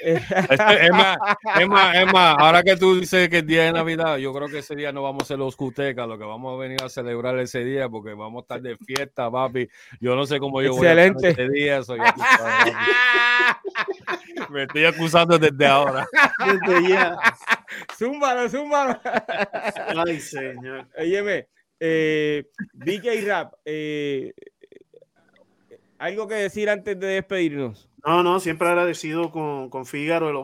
es, 0.00 0.20
más, 0.90 1.18
es, 1.58 1.68
más, 1.68 1.96
es 1.96 2.12
más, 2.12 2.36
ahora 2.38 2.62
que 2.62 2.76
tú 2.76 3.00
dices 3.00 3.28
que 3.28 3.38
es 3.38 3.46
día 3.46 3.64
de 3.64 3.72
Navidad, 3.72 4.16
yo 4.18 4.32
creo 4.32 4.48
que 4.48 4.58
ese 4.58 4.76
día 4.76 4.92
no 4.92 5.02
vamos 5.02 5.24
a 5.24 5.26
ser 5.26 5.38
los 5.38 5.56
cutecas, 5.56 6.06
lo 6.06 6.18
que 6.18 6.24
vamos 6.24 6.54
a 6.54 6.60
venir 6.60 6.82
a 6.82 6.88
celebrar 6.88 7.38
ese 7.38 7.64
día, 7.64 7.88
porque 7.88 8.14
vamos 8.14 8.40
a 8.40 8.42
estar 8.42 8.62
de 8.62 8.76
fiesta, 8.76 9.30
papi. 9.30 9.68
Yo 10.00 10.14
no 10.14 10.26
sé 10.26 10.38
cómo 10.38 10.62
yo 10.62 10.74
voy 10.74 10.86
a 10.86 11.04
estar 11.04 11.30
ese 11.30 11.48
día. 11.48 11.80
Me 14.50 14.64
estoy 14.64 14.84
acusando 14.84 15.38
desde 15.38 15.66
ahora. 15.66 16.06
Desde 16.46 16.88
ya. 16.88 17.16
Zúmbalo, 17.98 18.48
zúmbalo. 18.48 19.00
Ay, 20.06 20.20
señor. 20.20 20.86
Óyeme, 20.98 21.48
eh, 21.84 22.44
DJ 22.74 23.22
Rap, 23.22 23.54
eh, 23.64 24.32
¿algo 25.98 26.28
que 26.28 26.34
decir 26.36 26.70
antes 26.70 26.98
de 26.98 27.06
despedirnos? 27.08 27.88
No, 28.04 28.22
no, 28.22 28.38
siempre 28.38 28.68
agradecido 28.68 29.32
con, 29.32 29.68
con 29.68 29.84
Fígaro, 29.84 30.30
el, 30.30 30.36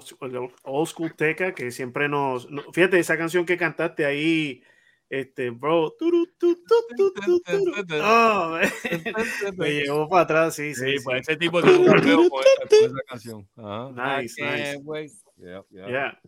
Old 0.64 0.88
School 0.88 1.14
Teca, 1.14 1.54
que 1.54 1.70
siempre 1.70 2.08
nos, 2.08 2.48
Fíjate, 2.72 2.98
esa 2.98 3.16
canción 3.16 3.46
que 3.46 3.56
cantaste 3.56 4.04
ahí, 4.04 4.64
Este, 5.08 5.50
bro. 5.50 5.92
turu, 5.96 6.26
tu, 6.38 6.56
tu, 6.56 6.74
tu, 6.96 7.12
tu, 7.12 7.40
turu. 7.40 7.72
Oh. 8.02 8.58
Me 9.56 9.70
llevó 9.70 10.08
para 10.08 10.22
atrás, 10.22 10.56
sí, 10.56 10.74
sí. 10.74 10.80
Sí, 10.84 10.98
sí. 10.98 11.04
pues 11.04 11.20
ese 11.20 11.36
tipo 11.36 11.62
de 11.62 11.72
con 11.72 11.86
esa, 11.86 13.02
canción. 13.06 13.48
Nice, 13.94 14.34
can't 14.36 14.84
nice. 14.84 15.16
Yeah, 15.36 15.62
yeah. 15.70 15.88
Yeah. 15.88 16.20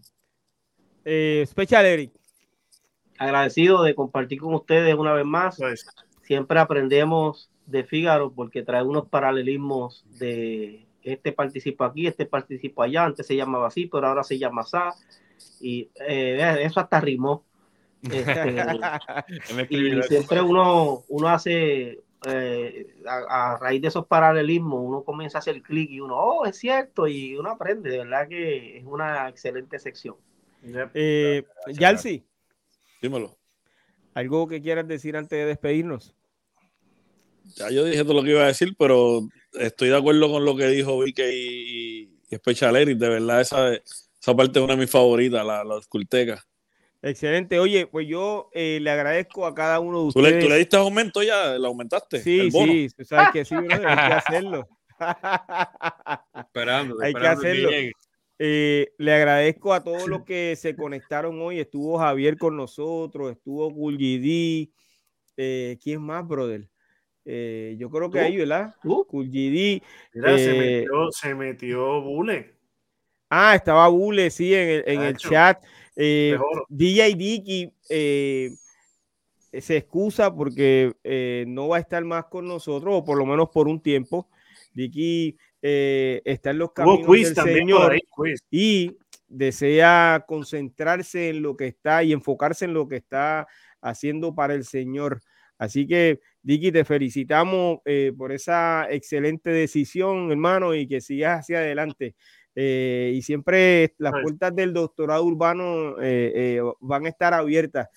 Eh, 1.05 1.45
Special 1.49 1.85
Eric. 1.85 2.20
Agradecido 3.21 3.83
de 3.83 3.95
compartir 3.95 4.41
con 4.41 4.55
ustedes 4.55 4.95
una 4.95 5.13
vez 5.13 5.27
más. 5.27 5.59
Pues, 5.59 5.87
Siempre 6.23 6.59
aprendemos 6.59 7.51
de 7.67 7.85
Fígaro 7.85 8.33
porque 8.33 8.63
trae 8.63 8.83
unos 8.83 9.09
paralelismos 9.09 10.07
de 10.19 10.87
este 11.03 11.31
participo 11.31 11.85
aquí, 11.85 12.07
este 12.07 12.25
participo 12.25 12.83
allá. 12.83 13.05
Antes 13.05 13.27
se 13.27 13.37
llamaba 13.37 13.67
así, 13.67 13.85
pero 13.87 14.07
ahora 14.07 14.25
se 14.25 14.39
llama 14.39 14.63
así. 14.63 14.79
Y 15.61 15.91
eh, 16.09 16.61
eso 16.63 16.81
hasta 16.81 16.99
rimó. 16.99 17.45
Este, 18.11 18.57
y 19.69 20.03
siempre 20.05 20.41
uno, 20.41 21.03
uno 21.09 21.29
hace, 21.29 22.01
eh, 22.27 22.97
a, 23.07 23.53
a 23.53 23.59
raíz 23.59 23.83
de 23.83 23.89
esos 23.89 24.07
paralelismos, 24.07 24.81
uno 24.83 25.03
comienza 25.03 25.37
a 25.37 25.41
hacer 25.41 25.61
clic 25.61 25.91
y 25.91 26.01
uno, 26.01 26.17
oh, 26.17 26.47
es 26.47 26.57
cierto, 26.57 27.07
y 27.07 27.37
uno 27.37 27.51
aprende, 27.51 27.91
de 27.91 27.99
verdad 27.99 28.29
que 28.29 28.79
es 28.79 28.85
una 28.87 29.29
excelente 29.29 29.79
sección. 29.79 30.17
Eh, 30.95 31.45
Yalsi, 31.69 32.25
Dímelo. 33.01 33.37
¿algo 34.15 34.49
que 34.49 34.61
quieras 34.61 34.87
decir 34.89 35.17
antes 35.17 35.39
de 35.39 35.47
despedirnos? 35.47 36.15
Ya 37.57 37.71
yo 37.71 37.85
dije 37.85 38.03
todo 38.03 38.15
lo 38.15 38.23
que 38.23 38.31
iba 38.31 38.43
a 38.45 38.49
decir, 38.49 38.75
pero 38.79 39.23
estoy 39.55 39.89
de 39.89 39.97
acuerdo 39.97 40.31
con 40.31 40.45
lo 40.45 40.57
que 40.57 40.67
dijo 40.67 40.99
Vicky 40.99 41.23
y, 41.23 42.19
y 42.29 42.37
Special 42.37 42.77
Eric. 42.77 42.99
De 42.99 43.09
verdad, 43.09 43.41
esa, 43.41 43.73
esa 43.75 44.37
parte 44.37 44.59
es 44.59 44.65
una 44.65 44.75
de 44.75 44.81
mis 44.81 44.91
favoritas, 44.91 45.45
la, 45.47 45.65
la 45.65 45.79
esculteca. 45.79 46.45
Excelente. 47.03 47.59
Oye, 47.59 47.87
pues 47.87 48.07
yo 48.07 48.51
eh, 48.53 48.79
le 48.83 48.91
agradezco 48.91 49.47
a 49.47 49.55
cada 49.55 49.81
uno 49.81 50.07
de 50.07 50.13
¿Tú 50.13 50.21
le, 50.21 50.29
ustedes. 50.29 50.45
tú 50.45 50.51
le 50.51 50.59
diste 50.59 50.77
aumento 50.77 51.23
ya? 51.23 51.57
¿Le 51.59 51.67
aumentaste? 51.67 52.21
Sí, 52.21 52.41
el 52.41 52.51
bono? 52.51 52.73
sí, 52.73 52.89
tú 52.97 53.05
sabes 53.05 53.31
que 53.33 53.45
sí, 53.45 53.55
brother, 53.55 53.87
hay 53.87 54.09
que 54.09 54.15
hacerlo. 54.15 54.69
Esperando, 56.35 56.97
Hay 57.01 57.15
que 57.15 57.27
hacerlo. 57.27 57.71
Eh, 58.43 58.95
le 58.97 59.13
agradezco 59.13 59.75
a 59.75 59.85
todos 59.85 60.09
los 60.09 60.25
que 60.25 60.57
se 60.57 60.75
conectaron 60.75 61.39
hoy. 61.43 61.61
Estuvo 61.61 61.99
Javier 61.99 62.39
con 62.39 62.57
nosotros, 62.57 63.31
estuvo 63.33 63.71
GD. 63.71 64.71
Eh, 65.37 65.79
¿Quién 65.83 66.01
más, 66.01 66.27
brother? 66.27 66.67
Eh, 67.27 67.77
yo 67.79 67.91
creo 67.91 68.11
que 68.11 68.19
¿Tú? 68.19 68.25
ahí, 68.25 68.37
¿verdad? 68.39 68.75
Mira, 68.83 70.39
se, 70.39 70.51
Eh, 70.53 70.79
metió, 70.81 71.13
se 71.13 71.35
metió 71.35 72.01
Bule. 72.01 72.55
Ah, 73.29 73.55
estaba 73.55 73.87
Bule, 73.89 74.31
sí, 74.31 74.55
en 74.55 74.69
el, 74.69 74.85
en 74.87 75.03
el 75.03 75.17
chat. 75.19 75.63
Eh. 75.95 76.35
DJ 76.71 77.15
Dicky 77.15 77.71
se 77.87 79.77
excusa 79.77 80.35
porque 80.35 80.95
no 81.47 81.69
va 81.69 81.77
a 81.77 81.81
estar 81.81 82.03
más 82.07 82.25
con 82.25 82.49
nosotros, 82.49 82.95
o 82.97 83.05
por 83.05 83.19
lo 83.19 83.27
menos 83.27 83.51
por 83.51 83.69
un 83.69 83.83
tiempo. 83.83 84.31
Dicky 84.73 85.37
eh, 85.63 86.23
está 86.25 86.51
en 86.51 86.59
los 86.59 86.73
caminos 86.73 87.07
del 87.07 87.35
también 87.35 87.59
Señor 87.59 87.93
ahí, 87.93 88.01
y 88.51 88.97
desea 89.29 90.25
concentrarse 90.27 91.31
en 91.31 91.43
lo 91.43 91.57
que 91.57 91.69
está 91.69 92.03
y 92.03 92.13
enfocarse 92.13 92.65
en 92.65 92.75
lo 92.75 92.89
que 92.89 92.97
está 92.97 93.47
haciendo 93.81 94.35
para 94.35 94.55
el 94.55 94.65
Señor. 94.65 95.21
Así 95.59 95.87
que, 95.87 96.21
Dicky, 96.43 96.73
te 96.73 96.85
felicitamos 96.85 97.81
eh, 97.85 98.13
por 98.17 98.33
esa 98.33 98.87
excelente 98.91 99.51
decisión, 99.51 100.31
hermano, 100.31 100.75
y 100.75 100.89
que 100.89 101.01
sigas 101.03 101.41
hacia 101.41 101.59
adelante. 101.59 102.15
Eh, 102.55 103.13
y 103.15 103.23
siempre 103.23 103.95
las 103.99 104.13
puertas 104.23 104.55
del 104.57 104.73
doctorado 104.73 105.23
urbano 105.23 105.97
eh, 106.01 106.61
van 106.81 107.07
a 107.07 107.11
estar 107.11 107.35
abiertas 107.35 107.89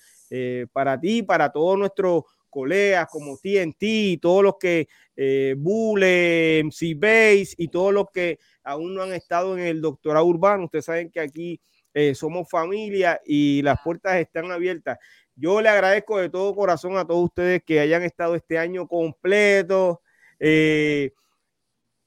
para 0.72 1.00
ti, 1.00 1.22
para 1.22 1.52
todos 1.52 1.78
nuestros 1.78 2.24
colegas 2.54 3.08
como 3.10 3.38
TNT, 3.38 4.20
todos 4.22 4.44
los 4.44 4.56
que 4.60 4.88
eh, 5.16 5.56
Bule, 5.58 6.62
MC 6.64 6.96
Base 6.96 7.56
y 7.58 7.68
todos 7.68 7.94
los 7.94 8.06
que 8.14 8.40
aún 8.64 8.94
no 8.94 9.04
han 9.04 9.14
estado 9.14 9.58
en 9.58 9.64
el 9.66 9.82
doctorado 9.82 10.26
urbano. 10.26 10.66
Ustedes 10.66 10.86
saben 10.86 11.10
que 11.10 11.20
aquí 11.20 11.60
eh, 11.94 12.16
somos 12.16 12.50
familia 12.50 13.20
y 13.26 13.62
las 13.62 13.80
puertas 13.84 14.16
están 14.18 14.52
abiertas. 14.52 14.98
Yo 15.36 15.62
le 15.62 15.70
agradezco 15.70 16.20
de 16.20 16.30
todo 16.30 16.56
corazón 16.56 16.98
a 16.98 17.06
todos 17.06 17.26
ustedes 17.26 17.64
que 17.64 17.80
hayan 17.80 18.04
estado 18.04 18.36
este 18.36 18.58
año 18.58 18.88
completo, 18.88 20.02
eh, 20.40 21.12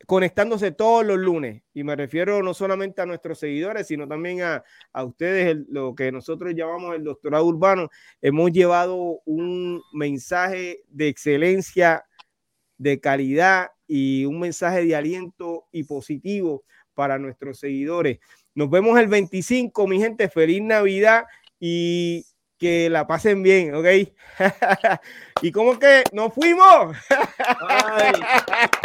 conectándose 0.06 0.70
todos 0.72 1.04
los 1.04 1.18
lunes. 1.18 1.62
Y 1.74 1.82
me 1.84 1.96
refiero 1.96 2.42
no 2.42 2.54
solamente 2.54 3.02
a 3.02 3.06
nuestros 3.06 3.38
seguidores, 3.40 3.88
sino 3.88 4.06
también 4.08 4.40
a, 4.42 4.62
a 4.92 5.04
ustedes, 5.04 5.48
el- 5.48 5.66
lo 5.68 5.94
que 5.94 6.10
nosotros 6.12 6.54
llamamos 6.54 6.94
el 6.94 7.04
doctorado 7.04 7.44
urbano. 7.44 7.90
Hemos 8.22 8.52
llevado 8.52 9.20
un 9.24 9.82
mensaje 9.92 10.82
de 10.88 11.08
excelencia, 11.08 12.04
de 12.78 13.00
calidad 13.00 13.70
y 13.88 14.24
un 14.24 14.38
mensaje 14.40 14.84
de 14.84 14.94
aliento 14.96 15.66
y 15.72 15.84
positivo 15.84 16.64
para 16.94 17.18
nuestros 17.18 17.58
seguidores. 17.58 18.18
Nos 18.54 18.70
vemos 18.70 18.98
el 18.98 19.08
25, 19.08 19.86
mi 19.86 19.98
gente. 20.00 20.28
Feliz 20.28 20.62
Navidad 20.62 21.24
y 21.60 22.24
que 22.58 22.88
la 22.88 23.06
pasen 23.06 23.42
bien, 23.42 23.74
¿ok? 23.74 23.84
¿Y 25.42 25.52
cómo 25.52 25.78
que 25.78 26.04
nos 26.12 26.32
fuimos? 26.32 26.96